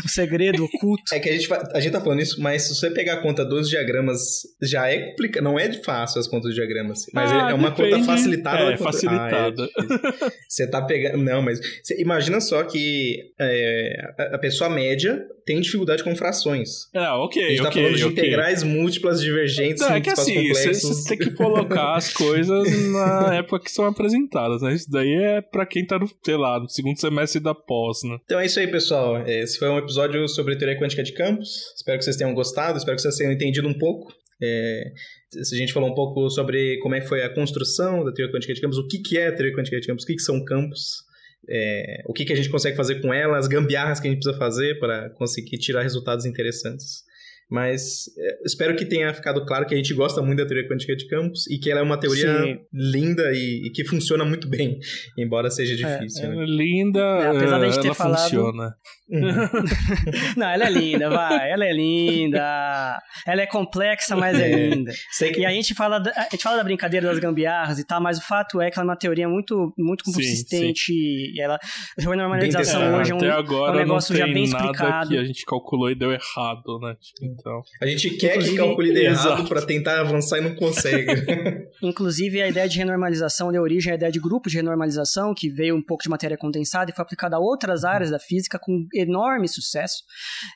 O 0.06 0.08
segredo 0.08 0.64
oculto. 0.64 1.04
É 1.14 1.20
que 1.20 1.28
a 1.28 1.34
gente, 1.34 1.50
a 1.74 1.80
gente 1.82 1.92
tá 1.92 2.00
falando 2.00 2.22
isso, 2.22 2.42
mas 2.42 2.62
se 2.62 2.74
você 2.74 2.90
pegar 2.90 3.16
a 3.16 3.22
conta 3.22 3.44
dos 3.44 3.70
diagramas, 3.70 4.20
já 4.62 4.88
é 4.90 5.10
complicado. 5.10 5.44
Não 5.44 5.60
é 5.60 5.68
de 5.68 5.84
fácil 5.84 6.22
as 6.22 6.28
contas 6.28 6.46
dos 6.46 6.56
diagramas. 6.56 7.06
Mas 7.14 7.30
Ah, 7.30 7.50
é 7.52 7.54
uma 7.54 7.70
depende. 7.70 7.96
conta 7.98 8.06
facilitada. 8.06 8.60
É, 8.64 8.78
conta- 8.78 8.84
facilitada. 8.84 9.70
Ah, 9.78 10.26
é 10.26 10.32
você 10.48 10.68
tá 10.70 10.82
pegando. 10.84 11.18
Não, 11.22 11.42
mas. 11.42 11.60
Você 11.84 12.02
imagina 12.02 12.40
só 12.40 12.64
que 12.64 13.18
é, 13.38 14.12
a- 14.34 14.38
pessoa 14.38 14.70
média 14.70 15.22
tem 15.46 15.60
dificuldade 15.60 16.02
com 16.02 16.16
frações. 16.16 16.70
É, 16.96 17.02
ok, 17.10 17.44
A 17.44 17.50
gente 17.50 17.62
tá 17.64 17.68
ok, 17.68 17.82
falando 17.84 17.98
de 17.98 18.06
ok. 18.06 18.14
integrais 18.24 18.64
múltiplas 18.64 19.20
divergentes 19.20 19.82
Não, 19.82 19.94
é 19.96 20.00
que 20.00 20.10
assim, 20.12 20.48
você 20.54 21.10
tem 21.10 21.18
que 21.18 21.32
colocar 21.32 21.96
as 21.98 22.14
coisas 22.14 22.90
na 22.94 23.36
época 23.36 23.60
que 23.66 23.70
são 23.72 23.84
apresentadas, 23.86 24.62
né? 24.62 24.74
Isso 24.74 24.90
daí 24.90 25.14
é 25.14 25.42
pra 25.42 25.66
quem 25.66 25.86
tá 25.86 26.00
no, 26.00 26.10
sei 26.24 26.38
lá, 26.38 26.58
no 26.58 26.70
segundo 26.70 26.98
semestre 26.98 27.42
da 27.42 27.54
pós, 27.54 27.98
né? 28.06 28.18
Então 28.24 28.40
é 28.40 28.46
isso 28.46 28.53
aí, 28.60 28.68
pessoal. 28.68 29.26
Esse 29.28 29.58
foi 29.58 29.70
um 29.70 29.78
episódio 29.78 30.28
sobre 30.28 30.56
teoria 30.56 30.80
quântica 30.80 31.04
de 31.04 31.14
campos. 31.14 31.74
Espero 31.76 31.98
que 31.98 32.04
vocês 32.04 32.16
tenham 32.16 32.34
gostado, 32.34 32.78
espero 32.78 32.96
que 32.96 33.02
vocês 33.02 33.16
tenham 33.16 33.32
entendido 33.32 33.68
um 33.68 33.78
pouco. 33.78 34.14
É, 34.42 34.92
a 35.36 35.56
gente 35.56 35.72
falou 35.72 35.90
um 35.90 35.96
pouco 35.96 36.30
sobre 36.30 36.78
como 36.80 36.96
é 36.96 37.02
que 37.02 37.08
foi 37.08 37.24
a 37.24 37.34
construção 37.34 38.04
da 38.04 38.12
teoria 38.12 38.34
quântica 38.34 38.54
de 38.54 38.62
campos, 38.62 38.78
o 38.78 38.88
que, 38.88 39.00
que 39.00 39.18
é 39.18 39.28
a 39.28 39.32
teoria 39.32 39.56
quântica 39.56 39.80
de 39.80 39.88
campos, 39.88 40.04
o 40.04 40.08
que, 40.08 40.16
que 40.16 40.22
são 40.22 40.44
campos, 40.44 41.04
é, 41.50 42.04
o 42.06 42.14
que, 42.14 42.26
que 42.26 42.34
a 42.34 42.36
gente 42.36 42.50
consegue 42.50 42.76
fazer 42.76 43.02
com 43.02 43.14
ela, 43.14 43.38
as 43.38 43.48
gambiarras 43.48 44.00
que 44.00 44.08
a 44.08 44.12
gente 44.12 44.22
precisa 44.22 44.38
fazer 44.38 44.80
para 44.80 45.10
conseguir 45.12 45.58
tirar 45.58 45.82
resultados 45.82 46.26
interessantes. 46.26 47.04
Mas 47.52 48.06
é, 48.18 48.40
espero 48.46 48.76
que 48.76 48.86
tenha 48.86 49.14
ficado 49.14 49.46
claro 49.46 49.66
que 49.66 49.74
a 49.74 49.78
gente 49.78 49.94
gosta 49.94 50.22
muito 50.22 50.40
da 50.40 50.46
teoria 50.48 50.68
quântica 50.68 50.96
de 50.96 51.08
campos 51.08 51.46
e 51.52 51.58
que 51.60 51.70
ela 51.70 51.80
é 51.82 51.84
uma 51.84 52.00
teoria 52.00 52.42
Sim. 52.44 52.58
linda 52.74 53.32
e, 53.34 53.68
e 53.68 53.72
que 53.72 53.86
funciona 53.86 54.26
muito 54.26 54.48
bem, 54.48 54.80
embora 55.18 55.50
seja 55.52 55.76
difícil. 55.76 56.30
né? 56.30 56.44
É 56.44 56.46
linda, 56.46 57.00
É, 57.00 57.28
apesar 57.28 57.60
da 57.60 57.66
gente 57.70 57.80
ter 57.82 57.88
ela 57.88 57.96
falado- 57.96 58.22
funciona. 58.24 58.76
Uhum. 59.10 59.20
Não, 60.38 60.48
ela 60.48 60.66
é 60.66 60.70
linda, 60.72 61.10
vai. 61.10 61.52
Ela 61.52 61.66
é 61.66 61.74
linda. 61.74 63.00
Ela 63.28 63.42
é 63.42 63.46
complexa, 63.46 64.16
mas 64.16 64.40
é, 64.40 64.50
É. 64.52 64.70
linda. 64.70 64.92
Sei 65.12 65.32
que 65.32 65.42
E 65.42 65.46
a 65.46 65.50
gente, 65.52 65.76
fala 65.76 66.00
da, 66.00 66.12
a 66.16 66.24
gente 66.32 66.42
fala 66.42 66.58
da 66.58 66.64
brincadeira 66.64 67.08
das 67.08 67.20
gambiarras 67.20 67.78
e 67.80 67.86
tal, 67.86 68.02
mas 68.02 68.18
o 68.18 68.22
fato 68.26 68.60
é 68.62 68.72
que 68.72 68.80
ela 68.80 68.86
é 68.88 68.90
uma 68.90 68.98
teoria 68.98 69.28
muito, 69.28 69.74
muito 69.78 70.06
Sim, 70.06 70.14
consistente. 70.14 70.92
E 70.94 71.40
ela, 71.40 71.60
a 72.00 72.16
normalização 72.16 72.98
hoje 72.98 73.12
é 73.12 73.16
um, 73.16 73.18
Até 73.18 73.30
agora 73.32 73.74
um 73.74 73.80
negócio 73.80 74.14
não 74.14 74.20
já 74.20 74.26
bem 74.34 74.50
nada 74.50 74.66
explicado. 74.66 75.10
que 75.10 75.18
a 75.18 75.24
gente 75.24 75.46
calculou 75.46 75.92
e 75.92 75.96
deu 75.96 76.12
errado, 76.12 76.80
né? 76.82 76.96
Então, 77.40 77.62
A 77.82 77.86
gente 77.86 78.10
quer 78.12 78.32
Inclusive- 78.36 78.58
que 78.58 78.64
calcule 78.64 78.94
de 78.94 79.00
errado 79.02 79.48
pra 79.48 79.62
tentar 79.62 80.00
avançar 80.02 80.38
e 80.38 80.42
não 80.42 80.56
consegue. 80.56 81.06
Inclusive, 81.82 82.42
a 82.42 82.48
ideia 82.48 82.68
de 82.70 82.78
renormalização 82.78 83.52
deu 83.52 83.62
origem 83.62 83.92
à 83.92 83.96
ideia 83.96 84.12
de 84.12 84.20
grupo 84.20 84.50
de 84.50 84.56
renormalização, 84.58 85.34
que 85.34 85.50
veio 85.50 85.76
um 85.76 85.82
pouco 85.82 86.04
de 86.04 86.10
matéria 86.10 86.38
condensada 86.38 86.92
e 86.92 86.94
foi 86.96 87.04
aplicada 87.04 87.36
a 87.36 87.40
outras 87.40 87.84
áreas 87.84 88.10
da 88.12 88.20
física 88.20 88.58
com 88.60 88.86
enorme 88.94 89.48
sucesso. 89.48 90.04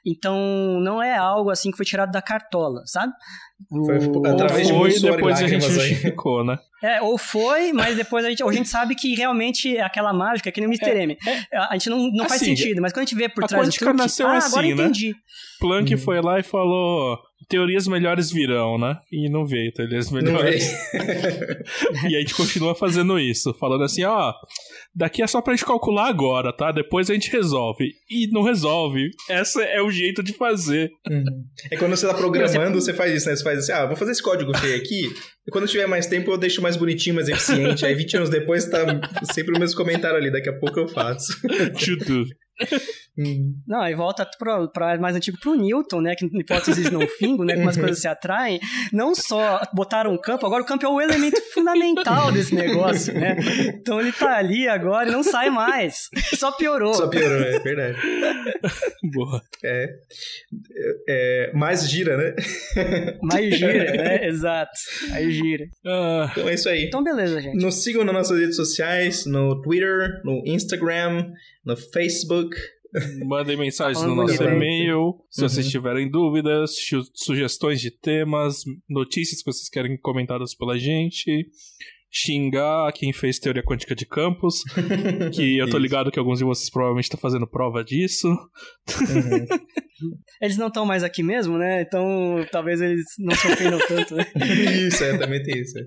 Então, 0.06 0.80
não 0.82 1.02
é 1.02 1.16
algo 1.18 1.49
assim 1.49 1.72
que 1.72 1.78
foi 1.78 1.86
tirado 1.86 2.12
da 2.12 2.22
cartola, 2.22 2.82
sabe? 2.86 3.12
O- 3.72 3.86
Foi 3.86 3.95
através 4.32 4.68
de 4.68 4.74
foi 4.74 4.99
depois 4.99 5.41
a 5.41 5.48
gente 5.48 5.68
justificou, 5.68 6.44
né? 6.45 6.60
É, 6.82 7.02
ou 7.02 7.18
foi, 7.18 7.74
mas 7.74 7.95
depois 7.98 8.24
a 8.24 8.30
gente, 8.30 8.44
ou 8.44 8.49
a 8.49 8.54
gente 8.54 8.70
sabe 8.70 8.94
que 8.94 9.16
realmente 9.16 9.76
é 9.76 9.82
aquela 9.82 10.14
mágica, 10.14 10.52
que 10.52 10.62
nem 10.62 10.70
o 10.70 10.72
Mr. 10.72 10.95
M. 10.95 11.18
A 11.52 11.74
gente 11.74 11.90
não, 11.90 12.12
não 12.12 12.28
faz 12.30 12.41
Assim, 12.41 12.56
sentido, 12.56 12.82
mas 12.82 12.94
quando 12.94 12.99
a 12.99 13.06
gente 13.06 13.16
vê 13.16 13.28
por 13.28 13.44
a 13.44 13.48
trás 13.48 13.68
do 13.68 13.74
truque, 13.74 13.98
nasceu 13.98 14.28
ah, 14.28 14.38
assim, 14.38 14.48
agora 14.49 14.68
né? 14.68 14.74
entendi. 14.74 15.16
Planck 15.60 15.94
Uhum. 15.94 15.99
foi 15.99 16.22
lá 16.22 16.40
e 16.40 16.44
falou: 16.44 17.20
teorias 17.47 17.88
melhores 17.88 18.31
virão, 18.31 18.77
né? 18.77 18.97
E 19.11 19.30
não 19.30 19.45
veio 19.45 19.72
teorias 19.72 20.11
melhores. 20.11 20.72
E 22.09 22.15
a 22.15 22.19
gente 22.19 22.34
continua 22.34 22.76
fazendo 22.76 23.19
isso, 23.19 23.53
falando 23.53 23.84
assim, 23.84 24.03
ó, 24.03 24.34
daqui 24.95 25.22
é 25.22 25.27
só 25.27 25.41
pra 25.41 25.53
gente 25.53 25.65
calcular 25.65 26.07
agora, 26.07 26.53
tá? 26.53 26.72
Depois 26.72 27.09
a 27.09 27.14
gente 27.14 27.31
resolve. 27.31 27.91
E 28.09 28.27
não 28.31 28.41
resolve. 28.43 29.09
Esse 29.30 29.61
é 29.64 29.81
o 29.81 29.91
jeito 29.91 30.23
de 30.23 30.34
fazer. 30.34 30.89
Uhum. 31.09 31.23
É 31.72 31.77
quando 31.77 31.95
você 31.95 32.07
tá 32.07 32.14
programando, 32.14 32.80
você 32.80 32.93
faz 32.93 33.14
isso, 33.14 33.30
né? 33.30 33.35
Você 33.35 33.43
faz 33.43 33.59
assim, 33.59 33.72
ah, 33.72 33.85
vou 33.85 33.95
fazer 33.95 34.11
esse 34.11 34.23
código 34.23 34.55
feio 34.57 34.76
aqui, 34.76 35.09
e 35.47 35.51
quando 35.51 35.68
tiver 35.68 35.88
mais 35.88 36.07
tempo 36.07 36.31
eu 36.31 36.38
deixo 36.38 36.61
mais 36.61 36.76
bonitinho, 36.76 37.15
mais 37.15 37.30
eficiente. 37.30 37.85
Aí 37.85 37.95
20 37.95 38.18
anos 38.18 38.30
depois 38.30 38.65
tá 38.65 38.85
sempre 39.34 39.55
o 39.55 39.59
mesmo 39.59 39.77
comentário 39.77 40.18
ali, 40.18 40.31
daqui 40.31 40.49
a 40.49 40.59
pouco 40.59 40.80
eu 40.80 40.88
faço. 40.88 41.34
Tudo. 41.80 42.26
Uhum. 43.18 43.56
Não, 43.68 43.82
aí 43.82 43.96
volta 43.96 44.30
pro, 44.38 44.70
pra 44.70 44.98
mais 45.00 45.16
antigo 45.16 45.40
pro 45.40 45.56
Newton, 45.56 46.02
né? 46.02 46.16
Que 46.16 46.26
hipóteses 46.26 46.92
não 46.92 47.02
fingam, 47.08 47.46
né? 47.46 47.56
Como 47.56 47.70
as 47.70 47.78
coisas 47.78 48.00
se 48.00 48.08
atraem. 48.08 48.60
Não 48.94 49.16
só 49.16 49.60
botaram 49.74 50.14
um 50.14 50.18
campo, 50.18 50.46
agora 50.46 50.62
o 50.62 50.66
campo 50.66 50.86
é 50.86 50.90
o 50.90 51.02
elemento 51.02 51.42
fundamental 51.54 52.32
desse 52.32 52.54
negócio, 52.54 53.14
né? 53.14 53.36
Então 53.74 54.00
ele 54.00 54.12
tá 54.12 54.38
ali 54.38 54.68
agora 54.68 55.10
e 55.10 55.12
não 55.12 55.24
sai 55.24 55.50
mais. 55.50 56.10
Só 56.36 56.52
piorou. 56.52 56.94
Só 56.94 57.08
piorou, 57.08 57.42
é 57.42 57.60
verdade. 57.60 57.98
Boa. 59.14 59.42
É, 59.64 59.90
é, 61.10 61.52
mais 61.54 61.90
gira, 61.90 62.18
né? 62.18 62.36
Mais 63.22 63.58
gira, 63.58 63.92
né? 63.98 64.28
Exato. 64.28 64.72
Aí 65.12 65.32
gira. 65.32 65.66
Ah, 65.86 66.30
Então 66.32 66.48
é 66.50 66.54
isso 66.54 66.70
aí. 66.70 66.86
Então, 66.86 67.04
beleza, 67.04 67.42
gente. 67.42 67.62
Nos 67.62 67.84
sigam 67.84 68.04
nas 68.04 68.14
nossas 68.14 68.40
redes 68.40 68.56
sociais, 68.56 69.26
no 69.26 69.60
Twitter, 69.62 70.22
no 70.24 70.44
Instagram, 70.46 71.32
no 71.66 71.76
Facebook. 71.76 72.47
Mandem 73.26 73.57
mensagens 73.57 74.03
no 74.06 74.15
nosso 74.15 74.41
e-mail. 74.44 75.19
Se 75.30 75.41
Uhum. 75.41 75.49
vocês 75.49 75.69
tiverem 75.69 76.10
dúvidas, 76.10 76.76
su- 76.78 77.10
sugestões 77.14 77.82
de 77.82 77.91
temas, 77.91 78.64
notícias 78.90 79.41
que 79.41 79.52
vocês 79.52 79.69
querem 79.69 79.98
comentadas 79.98 80.56
pela 80.56 80.78
gente. 80.78 81.48
Xingar 82.12 82.92
quem 82.94 83.12
fez 83.12 83.38
teoria 83.38 83.64
quântica 83.64 83.94
de 83.96 84.06
campos, 84.06 84.64
que 85.34 85.58
eu 85.58 85.66
tô 85.66 85.72
Isso. 85.72 85.78
ligado 85.78 86.12
que 86.12 86.20
alguns 86.20 86.40
de 86.40 86.46
vocês 86.46 86.70
provavelmente 86.70 87.06
estão 87.06 87.20
fazendo 87.20 87.48
prova 87.48 87.84
disso. 87.84 88.28
Uhum. 88.28 89.46
Eles 90.42 90.58
não 90.58 90.68
estão 90.68 90.86
mais 90.86 91.04
aqui 91.04 91.24
mesmo, 91.24 91.58
né? 91.58 91.82
Então 91.82 92.46
talvez 92.52 92.80
eles 92.82 93.04
não 93.18 93.36
se 93.36 93.48
ofendam 93.48 93.80
tanto, 93.88 94.16
né? 94.16 94.26
Isso, 94.88 95.04
é, 95.04 95.18
também 95.18 95.42
tem 95.42 95.60
isso. 95.60 95.80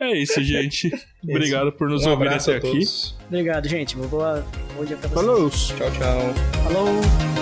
É 0.00 0.16
isso, 0.16 0.40
gente. 0.42 0.88
Obrigado 1.28 1.72
por 1.72 1.88
nos 1.88 2.06
Um 2.06 2.10
ouvir 2.10 2.28
até 2.28 2.54
a 2.54 2.56
aqui. 2.58 2.78
Obrigado, 3.26 3.68
gente. 3.68 3.96
Boa, 3.96 4.46
bom 4.76 4.84
dia 4.84 4.96
pra 4.96 5.08
vocês. 5.08 5.20
Falou! 5.20 5.50
Tchau, 5.50 5.90
tchau. 5.98 6.34
Falou. 6.62 7.41